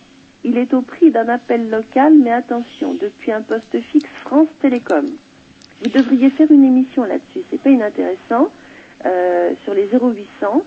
il 0.45 0.59
est 0.59 0.75
au 0.75 0.81
prix 0.81 1.11
d'un 1.11 1.29
appel 1.29 1.71
local, 1.71 2.15
mais 2.23 2.31
attention, 2.31 2.95
depuis 2.95 3.33
un 3.33 3.43
poste 3.43 3.81
fixe 3.81 4.09
France 4.21 4.47
Télécom. 4.61 5.07
Vous 5.83 5.91
devriez 5.91 6.31
faire 6.31 6.53
une 6.53 6.65
émission 6.65 7.03
là-dessus, 7.03 7.45
c'est 7.51 7.61
pas 7.61 7.71
inintéressant. 7.71 8.51
Euh, 9.05 9.51
sur 9.65 9.75
les 9.75 9.87
0800, 9.87 10.65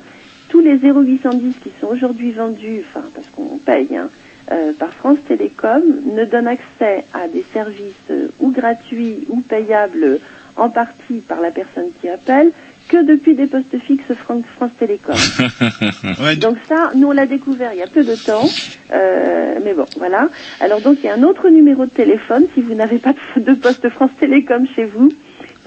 tous 0.49 0.59
les 0.59 0.77
0810 0.77 1.55
qui 1.63 1.71
sont 1.79 1.87
aujourd'hui 1.87 2.31
vendus, 2.33 2.83
enfin 2.89 3.05
parce 3.15 3.27
qu'on 3.29 3.57
paye, 3.57 3.95
hein, 3.95 4.09
euh, 4.51 4.73
par 4.77 4.93
France 4.93 5.17
Télécom, 5.27 5.81
ne 6.13 6.25
donnent 6.25 6.47
accès 6.47 7.05
à 7.13 7.27
des 7.27 7.45
services 7.53 7.93
euh, 8.11 8.27
ou 8.39 8.51
gratuits 8.51 9.25
ou 9.29 9.39
payables 9.39 10.19
en 10.57 10.69
partie 10.69 11.21
par 11.25 11.39
la 11.39 11.51
personne 11.51 11.87
qui 12.01 12.09
appelle 12.09 12.51
que 12.89 13.05
depuis 13.05 13.35
des 13.35 13.47
postes 13.47 13.77
fixes 13.87 14.13
Fran- 14.23 14.41
France 14.55 14.71
Télécom. 14.79 15.15
Donc 16.41 16.57
ça, 16.67 16.91
nous 16.95 17.07
on 17.07 17.11
l'a 17.11 17.25
découvert 17.27 17.71
il 17.73 17.79
y 17.79 17.83
a 17.83 17.87
peu 17.87 18.03
de 18.03 18.15
temps, 18.15 18.49
Euh, 18.91 19.59
mais 19.63 19.73
bon, 19.75 19.85
voilà. 19.97 20.27
Alors 20.59 20.81
donc 20.81 20.97
il 20.99 21.05
y 21.05 21.09
a 21.09 21.13
un 21.13 21.23
autre 21.23 21.49
numéro 21.49 21.85
de 21.85 21.91
téléphone 21.91 22.45
si 22.55 22.61
vous 22.61 22.73
n'avez 22.73 22.97
pas 22.97 23.13
de, 23.37 23.53
poste 23.53 23.87
France 23.89 24.11
Télécom 24.19 24.65
chez 24.75 24.85
vous, 24.85 25.13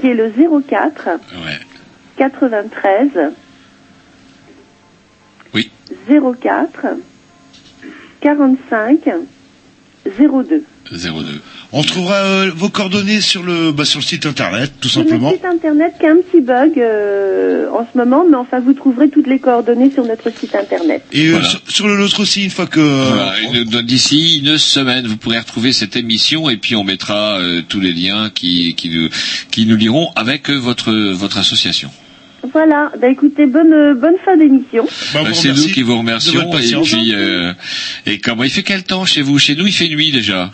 qui 0.00 0.08
est 0.08 0.14
le 0.14 0.30
04 0.62 1.20
93 2.16 3.08
Oui. 5.54 5.70
04 6.08 6.86
45 8.20 8.98
02. 10.18 10.64
02. 10.90 11.42
On 11.74 11.82
trouvera 11.82 12.16
euh, 12.16 12.50
vos 12.54 12.68
coordonnées 12.68 13.22
sur 13.22 13.42
le 13.42 13.72
bah, 13.72 13.86
sur 13.86 14.00
le 14.00 14.04
site 14.04 14.26
internet, 14.26 14.72
tout 14.80 14.88
Sur 14.88 15.02
simplement. 15.02 15.30
notre 15.30 15.36
site 15.36 15.46
internet 15.46 15.94
qui 15.98 16.06
a 16.06 16.10
un 16.10 16.16
petit 16.16 16.40
bug 16.42 16.78
euh, 16.78 17.66
en 17.70 17.86
ce 17.90 17.96
moment, 17.96 18.24
mais 18.28 18.36
enfin 18.36 18.60
vous 18.60 18.74
trouverez 18.74 19.08
toutes 19.08 19.26
les 19.26 19.38
coordonnées 19.38 19.90
sur 19.90 20.04
notre 20.04 20.30
site 20.38 20.54
internet. 20.54 21.02
Et 21.12 21.28
euh, 21.28 21.42
sur, 21.42 21.60
sur 21.68 21.88
le 21.88 21.96
nôtre 21.96 22.20
aussi, 22.20 22.44
une 22.44 22.50
fois 22.50 22.66
que 22.66 22.80
Voilà, 22.80 23.82
D'ici 23.82 24.38
une 24.44 24.58
semaine, 24.58 25.06
vous 25.06 25.16
pourrez 25.16 25.38
retrouver 25.38 25.72
cette 25.72 25.96
émission 25.96 26.50
et 26.50 26.58
puis 26.58 26.76
on 26.76 26.84
mettra 26.84 27.38
euh, 27.38 27.62
tous 27.66 27.80
les 27.80 27.92
liens 27.92 28.30
qui, 28.34 28.74
qui, 28.74 28.90
nous, 28.90 29.08
qui 29.50 29.64
nous 29.64 29.76
liront 29.76 30.10
avec 30.14 30.50
votre, 30.50 30.92
votre 30.92 31.38
association. 31.38 31.90
Voilà, 32.52 32.90
bah 33.00 33.08
écoutez, 33.08 33.46
bonne 33.46 33.94
bonne 33.94 34.16
fin 34.24 34.36
d'émission. 34.36 34.84
Euh, 35.14 35.32
C'est 35.32 35.52
nous 35.52 35.68
qui 35.72 35.82
vous 35.82 35.96
remercions. 35.96 36.52
Et 36.58 36.74
puis, 36.82 37.14
euh, 37.14 37.52
et 38.04 38.18
comment 38.18 38.42
il 38.42 38.50
fait 38.50 38.64
quel 38.64 38.82
temps 38.82 39.04
chez 39.04 39.22
vous? 39.22 39.38
Chez 39.38 39.54
nous, 39.54 39.66
il 39.66 39.72
fait 39.72 39.88
nuit 39.88 40.10
déjà. 40.10 40.50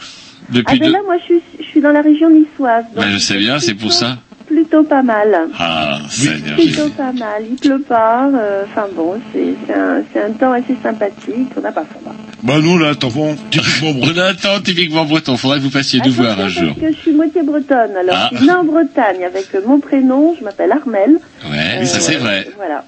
Ah 0.51 0.53
Depuis 0.55 0.79
ben 0.79 0.87
deux. 0.87 0.93
là, 0.93 0.99
moi 1.05 1.17
je 1.21 1.25
suis, 1.25 1.41
je 1.61 1.65
suis 1.65 1.81
dans 1.81 1.93
la 1.93 2.01
région 2.03 2.31
niçoise, 2.31 2.85
donc 2.95 3.05
Ben, 3.05 3.11
je 3.13 3.19
sais 3.19 3.37
bien, 3.37 3.59
c'est 3.59 3.75
pour 3.75 3.93
ça. 3.93 4.19
plutôt 4.47 4.83
pas 4.83 5.03
mal. 5.03 5.37
Ah, 5.59 5.99
Seigneur 6.09 6.57
Jésus. 6.59 6.73
Plutôt 6.73 6.89
pas 6.91 7.13
mal, 7.13 7.43
il 7.51 7.57
pleut 7.57 7.81
pas, 7.83 8.29
euh, 8.35 8.65
enfin 8.65 8.87
bon, 8.97 9.21
c'est 9.33 9.55
c'est 9.67 9.75
un, 9.75 10.03
c'est 10.13 10.23
un 10.23 10.31
temps 10.33 10.53
assez 10.53 10.75
sympathique, 10.83 11.49
on 11.57 11.61
n'a 11.61 11.71
pas 11.73 11.85
froid. 11.85 12.15
bah 12.43 12.55
nous 12.63 12.79
là, 12.79 12.95
typiquement 12.95 13.93
bon. 13.93 14.09
On 14.15 14.19
a 14.19 14.29
un 14.31 14.35
temps 14.35 14.61
typiquement 14.65 15.05
breton. 15.05 15.37
Faudrait 15.37 15.59
que 15.59 15.65
vous 15.65 15.71
passiez 15.71 16.01
nous 16.05 16.13
voir 16.13 16.39
un 16.41 16.49
jour. 16.49 16.75
Parce 16.75 16.81
que 16.93 16.97
je 16.97 17.01
suis 17.03 17.13
moitié 17.13 17.43
bretonne, 17.43 17.95
alors 18.01 18.15
Ah. 18.17 18.29
je 18.33 18.39
suis 18.39 18.47
née 18.47 18.53
en 18.53 18.65
Bretagne 18.65 19.25
avec 19.27 19.55
euh, 19.55 19.61
mon 19.67 19.81
prénom, 19.81 20.35
je 20.39 20.45
m'appelle 20.45 20.73
Armel. 20.73 21.19
Ouais, 21.51 21.81
Euh, 21.83 21.85
ça 21.85 22.01
c'est 22.01 22.17
vrai. 22.17 22.49
Voilà. 22.57 22.85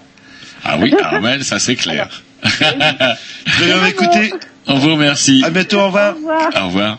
Ah 0.64 0.76
oui, 0.80 0.94
Armel, 1.02 1.44
ça 1.44 1.58
c'est 1.58 1.76
clair. 1.76 2.08
Très 2.42 2.74
bien, 3.66 3.84
écoutez, 3.86 4.32
On 4.66 4.76
vous 4.78 4.92
remercie. 4.94 5.42
à 5.44 5.50
bientôt, 5.50 5.78
au 5.78 5.86
revoir. 5.86 6.14
Au 6.14 6.18
revoir. 6.18 6.48
Au 6.62 6.66
revoir. 6.68 6.98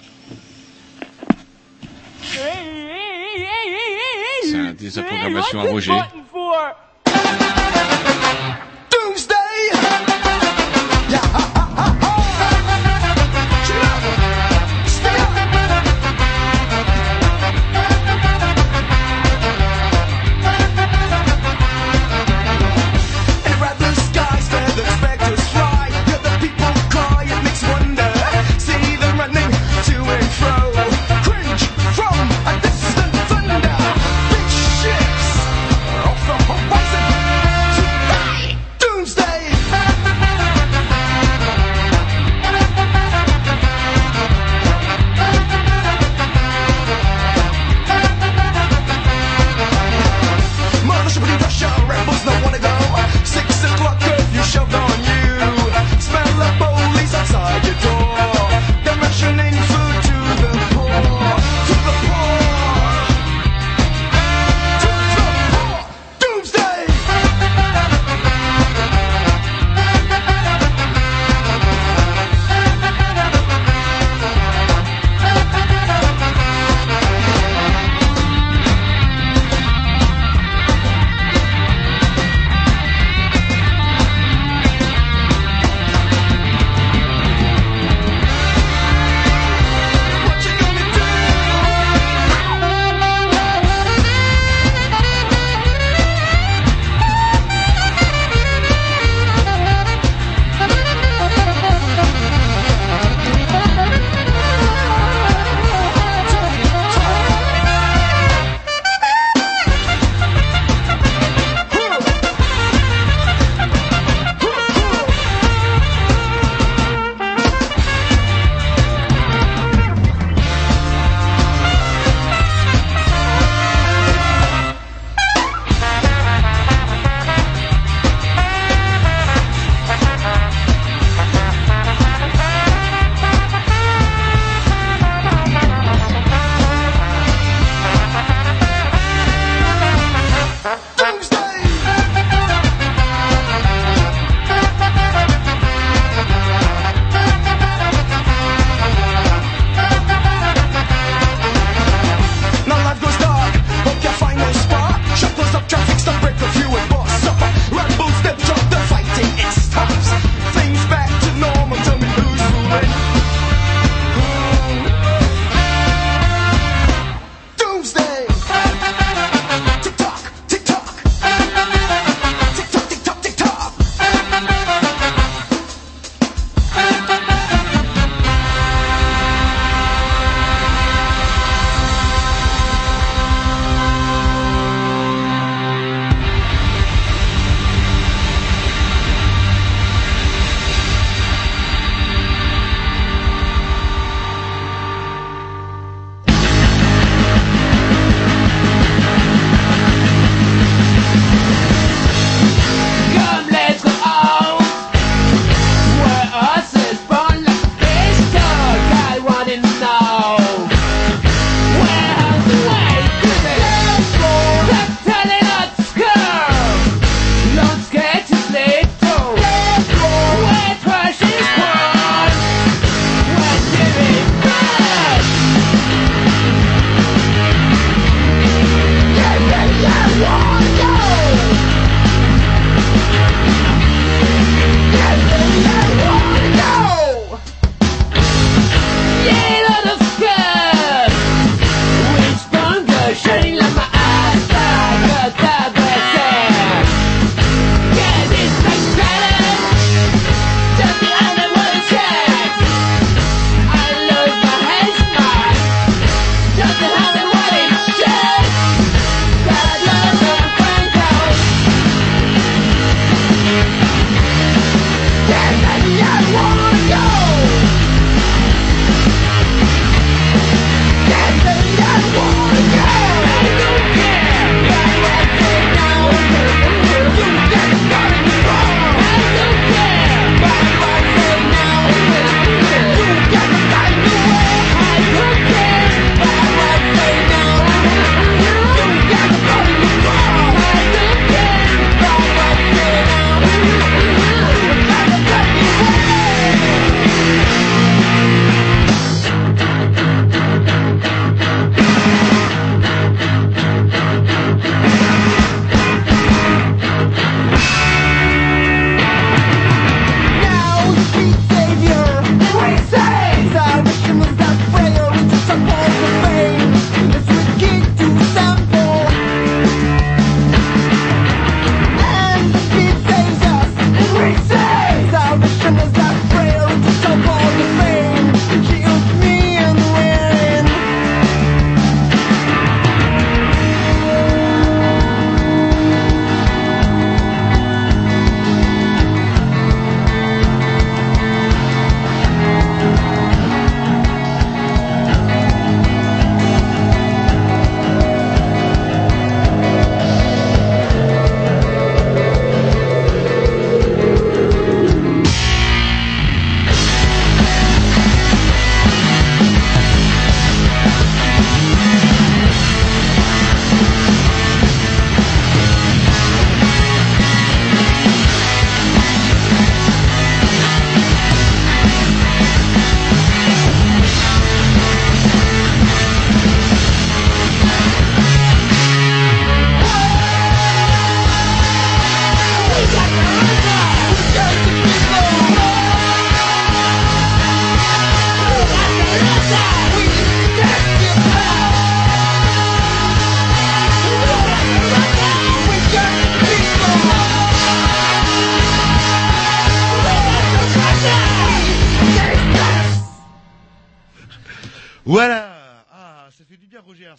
C'est 4.44 4.58
un 4.58 4.74
désaprogrammation 4.74 5.60
à 5.60 5.64
Roger. 5.64 5.92
for? 6.32 6.52
Voilà. 6.52 6.78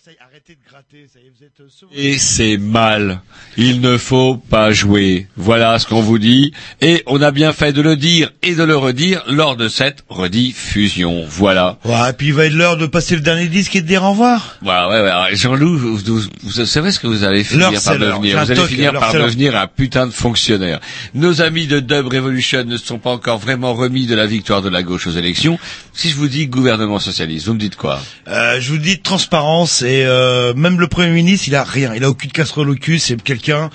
Bien, 0.04 0.10
Roger. 0.10 0.10
Alors, 0.10 0.10
ça 0.10 0.10
y 0.10 0.14
est, 0.14 0.18
arrêtez 0.20 0.54
de 0.54 0.68
gratter. 0.68 1.06
Ça 1.12 1.18
y 1.20 1.26
est, 1.26 1.32
vous 1.36 1.44
êtes 1.44 1.60
euh. 1.60 1.86
Et 1.94 2.18
c'est 2.18 2.56
mal. 2.56 3.20
Il 3.56 3.80
ne 3.80 3.96
faut 3.96 4.36
pas 4.36 4.72
jouer. 4.72 5.26
Voilà 5.36 5.78
ce 5.78 5.86
qu'on 5.86 6.00
vous 6.00 6.18
dit. 6.18 6.52
Et 6.80 7.02
on 7.06 7.20
a 7.22 7.30
bien 7.30 7.52
fait 7.52 7.72
de 7.72 7.82
le 7.82 7.96
dire 7.96 8.30
et 8.42 8.54
de 8.54 8.62
le 8.62 8.76
redire 8.76 9.22
lors 9.28 9.56
de 9.56 9.68
cette 9.68 10.04
rediffusion. 10.08 11.24
Voilà. 11.28 11.78
Ouais, 11.84 12.10
et 12.10 12.12
puis 12.12 12.28
il 12.28 12.34
va 12.34 12.46
être 12.46 12.54
l'heure 12.54 12.76
de 12.76 12.86
passer 12.86 13.14
le 13.14 13.20
dernier 13.20 13.48
disque 13.48 13.76
et 13.76 13.82
de 13.82 13.86
dire 13.86 14.02
au 14.04 14.10
revoir. 14.10 14.56
Ouais, 14.62 14.68
ouais. 14.68 15.10
Alors, 15.10 15.28
Jean-Loup, 15.32 15.78
vous, 15.78 15.96
vous, 15.96 16.20
vous 16.42 16.66
savez 16.66 16.92
ce 16.92 17.00
que 17.00 17.06
vous 17.06 17.24
allez 17.24 17.44
finir 17.44 17.70
par 17.82 17.98
devenir. 17.98 18.38
Vous 18.44 18.50
allez 18.50 18.60
toc, 18.60 18.68
finir 18.68 18.92
par 18.92 19.12
devenir 19.12 19.56
un 19.56 19.66
putain 19.66 20.06
de 20.06 20.12
fonctionnaire. 20.12 20.80
Nos 21.14 21.42
amis 21.42 21.66
de 21.66 21.80
Dub 21.80 22.06
Revolution 22.12 22.64
ne 22.64 22.76
se 22.76 22.86
sont 22.86 22.98
pas 22.98 23.10
encore 23.10 23.38
vraiment 23.38 23.74
remis 23.74 24.06
de 24.06 24.14
la 24.14 24.26
victoire 24.26 24.62
de 24.62 24.68
la 24.68 24.82
gauche 24.82 25.06
aux 25.06 25.12
élections. 25.12 25.58
Si 25.92 26.10
je 26.10 26.16
vous 26.16 26.28
dis 26.28 26.46
gouvernement 26.46 26.98
socialiste, 26.98 27.46
vous 27.46 27.54
me 27.54 27.58
dites 27.58 27.76
quoi? 27.76 28.00
Euh, 28.28 28.60
je 28.60 28.70
vous 28.70 28.78
dis 28.78 29.00
transparence 29.00 29.82
et 29.82 29.91
euh, 30.04 30.54
même 30.54 30.80
le 30.80 30.86
premier 30.88 31.10
ministre, 31.12 31.46
il 31.48 31.54
a 31.54 31.64
rien, 31.64 31.94
il 31.94 32.04
a 32.04 32.08
aucune 32.10 32.30
casserole 32.32 32.70
au 32.70 32.74
cul, 32.74 32.98
c'est 32.98 33.20
quelqu'un 33.22 33.70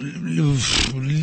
le- 0.00 0.42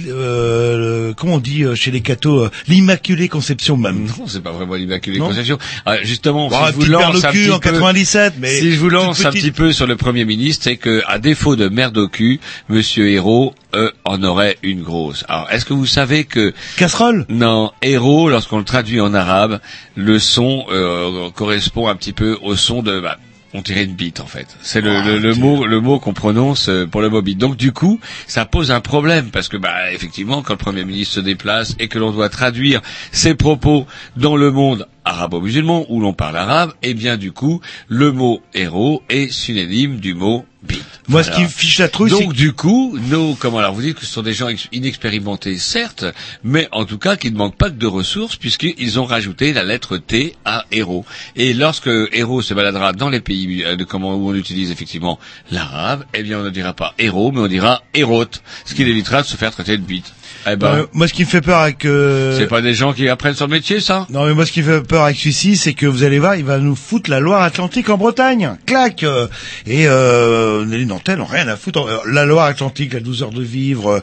euh, 0.10 1.08
le- 1.10 1.14
comment 1.14 1.36
on 1.36 1.40
dit 1.40 1.64
euh, 1.64 1.76
chez 1.76 1.91
les 1.91 1.99
cathos, 2.02 2.45
euh, 2.45 2.49
l'immaculée 2.70 3.28
conception 3.28 3.76
même. 3.76 4.06
Non, 4.18 4.28
c'est 4.28 4.41
pas 4.41 4.52
vraiment 4.52 4.76
l'immaculée 4.76 5.20
conception. 5.20 5.58
Ah, 5.86 5.98
justement, 6.03 6.48
Bon, 6.48 6.56
si 6.68 6.72
je 6.72 6.78
vous 6.78 6.86
lance 6.86 7.24
un 7.26 7.32
petit 7.32 7.52
en 7.52 7.60
peu- 7.60 7.70
97, 7.70 8.36
mais 8.40 8.60
si 8.60 8.72
je 8.72 8.80
vous 8.80 8.90
lance 8.90 9.26
un 9.26 9.32
petit 9.32 9.52
peu 9.52 9.74
sur 9.74 9.88
le 9.88 9.98
premier 9.98 10.24
ministre, 10.24 10.64
c'est 10.64 10.78
que 10.78 11.02
à 11.08 11.20
défaut 11.20 11.58
de 11.58 11.68
merde 11.68 11.98
au 11.98 12.08
cul, 12.08 12.40
Monsieur 12.70 13.10
Hérault 13.10 13.53
euh, 13.76 13.91
en 14.06 14.24
aurait 14.24 14.58
une 14.64 14.84
grosse. 14.84 15.26
Alors, 15.28 15.48
est-ce 15.52 15.66
que 15.66 15.74
vous 15.74 15.86
savez 15.86 16.24
que 16.24 16.53
casserole? 16.78 17.26
Non, 17.30 17.72
Hérault, 17.82 18.30
lorsqu'on 18.30 18.58
le 18.60 18.64
traduit 18.66 19.02
en 19.02 19.14
arabe, 19.14 19.60
le 19.95 20.18
son 20.18 20.66
euh, 20.72 21.30
correspond 21.36 21.88
un 21.90 21.95
petit 21.95 22.14
peu 22.14 22.38
au 22.41 22.56
son 22.56 22.82
de 22.84 22.99
bah, 23.02 23.18
on 23.53 23.61
dirait 23.61 23.84
une 23.84 23.94
bite 23.95 24.19
en 24.19 24.26
fait. 24.26 24.48
C'est 24.61 24.82
le, 24.82 24.91
Ah, 24.95 25.06
le, 25.06 25.18
le 25.19 25.34
mot 25.36 25.65
le 25.65 25.80
mot 25.82 25.99
qu'on 25.99 26.14
prononce 26.14 26.69
euh, 26.69 26.86
pour 26.86 27.02
le 27.02 27.10
mot 27.10 27.22
bite. 27.22 27.38
Donc 27.38 27.57
du 27.57 27.72
coup, 27.72 27.99
ça 28.28 28.45
pose 28.45 28.72
un 28.72 28.82
problème 28.82 29.30
parce 29.32 29.48
que 29.48 29.57
bah 29.57 29.91
effectivement, 29.91 30.41
quand 30.41 30.53
le 30.53 30.57
premier 30.57 30.86
ministre 30.86 31.15
se 31.15 31.19
déplace 31.19 31.76
et 31.80 31.88
que 31.88 31.99
l'on 31.99 32.11
doit 32.11 32.30
traduire 32.30 32.82
ses 33.11 33.36
propos 33.36 33.86
dans 34.15 34.36
le 34.38 34.52
monde 34.52 34.88
arabo-musulman 35.03 35.86
où 35.90 35.99
l'on 35.99 36.14
parle 36.14 36.38
arabe, 36.38 36.73
eh 36.84 36.94
bien 36.94 37.18
du 37.18 37.32
coup, 37.32 37.61
le 37.88 38.11
mot 38.11 38.41
héros 38.53 39.02
est 39.10 39.32
synonyme 39.32 39.99
du 39.99 40.14
mot 40.14 40.45
bite. 40.64 40.84
Moi, 41.08 41.24
ce 41.24 41.32
qui 41.32 41.42
me 41.42 41.48
fiche 41.48 41.80
la 41.80 41.90
trouille, 41.90 42.10
Donc 42.12 42.34
du 42.34 42.54
coup, 42.54 42.98
nos 43.10 43.36
comment 43.36 43.58
alors 43.60 43.74
vous 43.74 43.82
dites 43.82 43.96
que 44.00 44.06
ce 44.06 44.12
sont 44.14 44.22
des 44.22 44.34
gens 44.34 44.48
ex- 44.48 44.68
inexpérimentés, 44.72 45.58
certes, 45.58 46.06
mais 46.44 46.68
en 46.72 46.86
tout 46.86 46.98
cas 46.98 47.16
qui 47.16 47.32
ne 47.32 47.38
manquent 47.38 47.58
pas 47.58 47.70
de 47.70 47.88
ressources 47.88 48.36
puisqu'ils 48.36 49.00
ont 49.00 49.06
rajouté 49.06 49.54
la 49.54 49.64
lettre 49.64 49.98
T 49.98 50.36
à 50.46 50.66
héros. 50.72 51.06
Et 51.36 51.54
lorsque 51.54 51.90
héros 52.14 52.42
se 52.42 52.54
baladera 52.54 52.94
dans 52.94 53.10
les 53.10 53.22
pays 53.22 53.64
euh, 53.64 53.76
de 53.76 53.84
comment 53.84 54.16
où 54.16 54.30
on 54.30 54.36
utilise 54.36 54.72
effectivement 54.72 55.20
l'arabe, 55.52 56.06
eh 56.14 56.24
bien 56.24 56.40
on 56.40 56.44
ne 56.44 56.50
dira 56.50 56.74
pas 56.74 56.94
héros, 57.00 57.32
mais 57.32 57.40
on 57.42 57.48
dira 57.48 57.84
hérote, 57.94 58.42
ce 58.66 58.74
qui 58.76 58.84
l'évitera 58.86 59.22
de 59.24 59.28
se 59.28 59.36
faire 59.38 59.52
traiter 59.52 59.78
de 59.78 59.84
bite. 59.84 60.14
Eh 60.49 60.55
ben, 60.55 60.85
moi, 60.93 61.07
ce 61.07 61.13
qui 61.13 61.23
me 61.23 61.27
fait 61.27 61.41
peur 61.41 61.59
avec 61.59 61.85
euh, 61.85 62.38
c'est 62.38 62.47
pas 62.47 62.61
des 62.61 62.73
gens 62.73 62.93
qui 62.93 63.07
apprennent 63.09 63.35
le 63.39 63.47
métier, 63.47 63.80
ça? 63.80 64.07
Non, 64.09 64.26
mais 64.26 64.34
moi, 64.34 64.45
ce 64.45 64.51
qui 64.51 64.61
fait 64.61 64.81
peur 64.81 65.03
avec 65.03 65.18
celui-ci, 65.18 65.57
c'est 65.57 65.73
que 65.73 65.85
vous 65.85 66.03
allez 66.03 66.19
voir, 66.19 66.35
il 66.35 66.45
va 66.45 66.57
nous 66.57 66.76
foutre 66.76 67.09
la 67.09 67.19
Loire-Atlantique 67.19 67.89
en 67.89 67.97
Bretagne. 67.97 68.57
Clac 68.65 69.03
euh, 69.03 69.27
Et 69.68 69.88
euh, 69.88 70.65
les 70.65 70.85
Nantais 70.85 71.15
n'ont 71.15 71.26
rien 71.26 71.47
à 71.47 71.55
foutre. 71.55 71.88
La 72.05 72.26
Loire-Atlantique, 72.26 72.93
la 72.93 72.99
12 72.99 73.23
heures 73.23 73.31
de 73.31 73.43
vivre. 73.43 74.01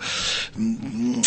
euh, 0.58 0.64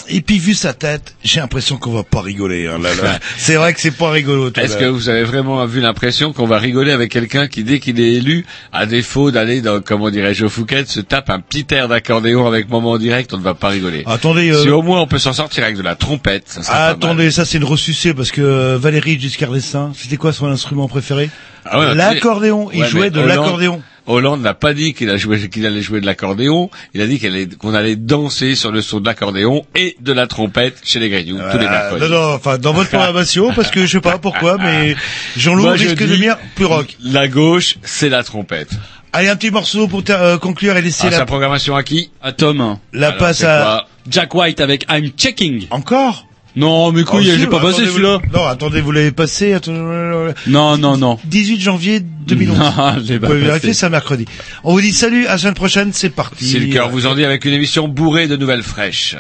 et 0.09 0.21
puis, 0.21 0.39
vu 0.39 0.53
sa 0.53 0.73
tête, 0.73 1.15
j'ai 1.23 1.39
l'impression 1.39 1.77
qu'on 1.77 1.91
va 1.91 2.03
pas 2.03 2.21
rigoler. 2.21 2.67
Hein, 2.67 2.79
c'est 3.37 3.55
vrai 3.55 3.73
que 3.73 3.81
c'est 3.81 3.91
pas 3.91 4.11
rigolo. 4.11 4.51
Est-ce 4.55 4.77
que 4.77 4.85
vous 4.85 5.09
avez 5.09 5.23
vraiment 5.23 5.65
vu 5.65 5.81
l'impression 5.81 6.33
qu'on 6.33 6.47
va 6.47 6.57
rigoler 6.57 6.91
avec 6.91 7.11
quelqu'un 7.11 7.47
qui, 7.47 7.63
dès 7.63 7.79
qu'il 7.79 7.99
est 7.99 8.13
élu, 8.13 8.45
à 8.71 8.85
défaut 8.85 9.31
d'aller 9.31 9.61
dans, 9.61 9.81
comment 9.81 10.09
dirais-je, 10.09 10.45
au 10.45 10.49
Fouquet, 10.49 10.85
se 10.85 10.99
tape 10.99 11.29
un 11.29 11.39
petit 11.39 11.65
air 11.71 11.87
d'accordéon 11.87 12.47
avec 12.47 12.69
moment 12.69 12.97
direct, 12.97 13.33
on 13.33 13.37
ne 13.37 13.43
va 13.43 13.53
pas 13.53 13.69
rigoler. 13.69 14.03
Attendez, 14.05 14.51
euh, 14.51 14.63
Si 14.63 14.69
au 14.69 14.81
moins 14.81 15.00
on 15.01 15.07
peut 15.07 15.19
s'en 15.19 15.33
sortir 15.33 15.63
avec 15.63 15.75
de 15.77 15.81
la 15.83 15.95
trompette, 15.95 16.43
ça 16.47 16.61
Ah, 16.69 16.73
mal. 16.73 16.91
attendez, 16.91 17.31
ça 17.31 17.45
c'est 17.45 17.57
une 17.57 17.63
ressucée 17.65 18.13
parce 18.13 18.31
que 18.31 18.41
euh, 18.41 18.77
Valérie 18.79 19.19
Giscard 19.19 19.51
d'Estaing, 19.51 19.91
c'était 19.95 20.17
quoi 20.17 20.33
son 20.33 20.47
instrument 20.47 20.87
préféré 20.87 21.29
Ah 21.65 21.79
ouais, 21.79 21.95
L'accordéon. 21.95 22.69
Il 22.73 22.81
Ouais, 22.81 22.87
jouait 22.89 23.09
de 23.09 23.19
Hollande- 23.19 23.27
l'accordéon. 23.29 23.81
Hollande 24.07 24.41
n'a 24.41 24.55
pas 24.55 24.73
dit 24.73 24.93
qu'il 24.95 25.09
allait 25.09 25.81
jouer 25.81 26.01
de 26.01 26.05
l'accordéon. 26.07 26.71
Il 26.95 27.01
a 27.01 27.07
dit 27.07 27.21
qu'on 27.59 27.73
allait 27.75 27.95
danser 27.95 28.55
sur 28.55 28.71
le 28.71 28.81
son 28.81 28.99
de 28.99 29.05
l'accordéon 29.05 29.63
et 29.75 29.95
de 30.01 30.11
la 30.11 30.25
trompette 30.25 30.77
chez 30.83 30.99
les 30.99 31.09
Grignoux 31.09 31.37
tous 31.51 31.57
les 31.59 31.65
Euh, 31.65 31.69
mercredis. 31.69 32.01
non, 32.01 32.09
non, 32.09 32.33
enfin, 32.33 32.57
dans 32.57 32.73
votre 32.73 32.89
programmation, 32.91 33.53
parce 33.53 33.69
que 33.69 33.81
je 33.85 33.91
sais 33.91 34.01
pas 34.01 34.17
pourquoi, 34.17 34.57
mais 34.57 34.95
Jean-Loup 35.37 35.61
Moi, 35.63 35.75
je 35.77 35.83
risque 35.83 35.97
de 35.97 36.07
devenir 36.07 36.37
plus 36.55 36.65
rock. 36.65 36.97
La 37.03 37.27
gauche, 37.27 37.77
c'est 37.83 38.09
la 38.09 38.23
trompette. 38.23 38.71
Allez, 39.13 39.27
un 39.27 39.35
petit 39.35 39.51
morceau 39.51 39.87
pour 39.87 40.03
euh, 40.09 40.37
conclure 40.37 40.77
et 40.77 40.81
laisser 40.81 41.07
Ah, 41.07 41.11
la, 41.11 41.17
sa 41.17 41.25
programmation 41.25 41.75
à 41.75 41.83
qui 41.83 42.09
À 42.21 42.31
Tom. 42.31 42.77
la 42.93 43.07
Alors, 43.07 43.19
passe 43.19 43.39
c'est 43.39 43.45
à... 43.45 43.85
Jack 44.09 44.33
White 44.33 44.61
avec 44.61 44.85
I'm 44.89 45.09
Checking. 45.17 45.67
Encore 45.69 46.27
Non, 46.55 46.91
mais 46.93 47.03
couille, 47.03 47.27
Oh, 47.29 47.33
si, 47.33 47.39
j'ai 47.39 47.47
pas 47.47 47.59
bah, 47.59 47.71
passé 47.71 47.85
celui-là. 47.87 48.19
Non, 48.33 48.45
attendez, 48.45 48.79
vous 48.79 48.91
l'avez 48.93 49.11
passé. 49.11 49.51
attendez, 49.53 50.33
Non, 50.47 50.77
non, 50.77 50.95
non. 50.97 51.19
18 51.25 51.59
janvier 51.59 51.99
2011. 51.99 52.57
Non, 52.77 52.93
je 53.03 53.07
l'ai 53.09 53.15
vous 53.15 53.21
pas 53.21 53.27
pouvez 53.27 53.39
vérifier, 53.41 53.73
c'est 53.73 53.85
un 53.85 53.89
mercredi. 53.89 54.25
On 54.63 54.71
vous 54.73 54.81
dit 54.81 54.93
salut, 54.93 55.25
à 55.27 55.31
la 55.33 55.37
semaine 55.37 55.53
prochaine, 55.55 55.91
c'est 55.93 56.09
parti. 56.09 56.45
Si 56.45 56.59
le 56.59 56.71
cœur 56.71 56.89
vous 56.89 57.05
en 57.05 57.13
dit 57.15 57.25
avec 57.25 57.43
une 57.43 57.53
émission 57.53 57.89
bourrée 57.89 58.27
de 58.27 58.37
nouvelles 58.37 58.63
fraîches. 58.63 59.17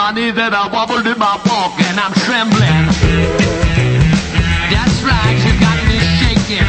In 0.00 0.06
my 0.06 0.12
knees 0.12 0.36
and 0.36 0.54
in 1.06 1.18
my 1.18 1.36
pocket 1.44 1.86
and 1.86 2.00
I'm 2.00 2.12
trembling. 2.24 2.86
That's 4.72 5.02
right, 5.04 5.36
you 5.44 5.52
got 5.60 5.76
me 5.88 5.98
shaking. 6.16 6.64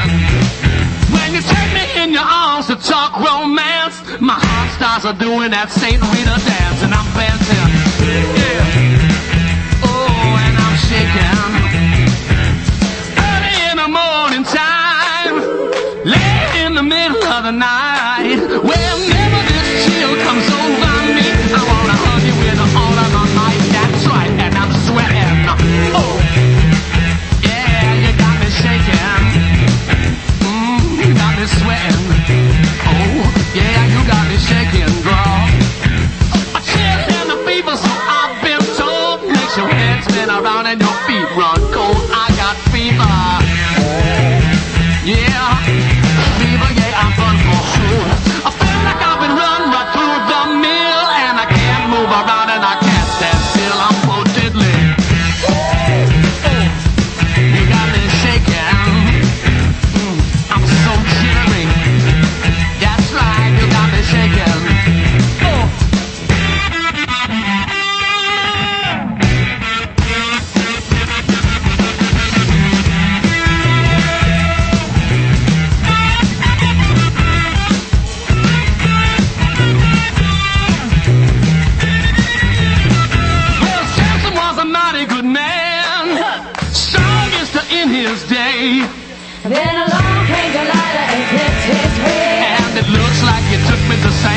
When 1.15 1.33
you 1.33 1.41
take 1.41 1.71
me 1.73 2.03
in 2.03 2.11
your 2.11 2.27
arms 2.27 2.67
to 2.67 2.75
talk 2.75 3.17
romance, 3.19 3.95
my 4.19 4.35
heart 4.35 4.69
starts 4.75 5.05
a 5.05 5.13
doing 5.13 5.51
that 5.51 5.71
Saint 5.71 6.01
Rita 6.11 6.37
dance, 6.43 6.83
and 6.83 6.93
I'm 6.93 7.07
dancing. 7.15 7.71
Yeah. 8.35 8.67
Oh, 9.87 10.43
and 10.45 10.55
I'm 10.65 10.75
shaking. 10.89 11.39
Early 13.15 13.55
in 13.71 13.77
the 13.79 13.89
morning 13.99 14.43
time, 14.43 15.35
late 16.03 16.65
in 16.65 16.75
the 16.75 16.83
middle 16.83 17.23
of 17.23 17.43
the 17.43 17.51
night, 17.51 18.39
whenever 18.63 19.20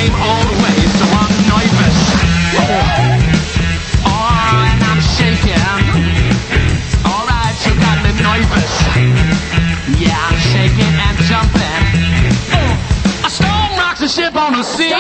same 0.05 0.21
old 0.21 0.51
ways, 0.61 0.91
so 1.01 1.07
nervous. 1.49 1.99
Oh, 4.05 4.69
and 4.69 4.81
I'm 4.85 5.01
shaking. 5.17 5.57
Alright, 7.09 7.57
you 7.65 7.73
got 7.81 7.97
me 8.05 8.13
nervous. 8.21 8.73
Yeah, 9.97 10.29
I'm 10.29 10.39
shaking 10.53 10.95
and 11.07 11.17
jumping. 11.25 11.85
A 13.25 13.31
storm 13.31 13.73
rocks 13.81 14.03
a 14.03 14.09
ship 14.09 14.37
on 14.37 14.53
the 14.53 14.63
sea. 14.63 14.93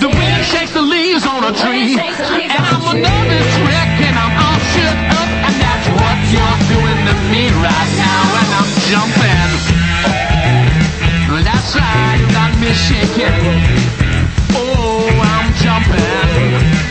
The 0.00 0.08
wind 0.08 0.44
shakes 0.46 0.72
the 0.72 0.82
leaves 0.82 1.26
on 1.26 1.44
a 1.44 1.52
tree. 1.52 1.98
And 2.00 2.62
I'm 2.72 2.84
a 2.88 2.94
nervous 2.94 3.52
wreck, 3.68 3.92
and 4.00 4.16
I'm 4.16 4.34
all 4.44 4.60
shook 4.72 5.00
up. 5.20 5.28
And 5.44 5.54
that's 5.60 5.88
what 5.98 6.16
you're 6.32 6.58
doing 6.72 7.00
to 7.08 7.14
me 7.32 7.44
right 7.60 7.92
now. 8.00 8.22
And 8.40 8.50
I'm 8.58 8.70
jumping. 8.88 9.23
me 12.64 12.72
shaking. 12.72 13.28
Oh, 14.54 15.06
I'm 15.22 15.52
jumping. 15.54 16.83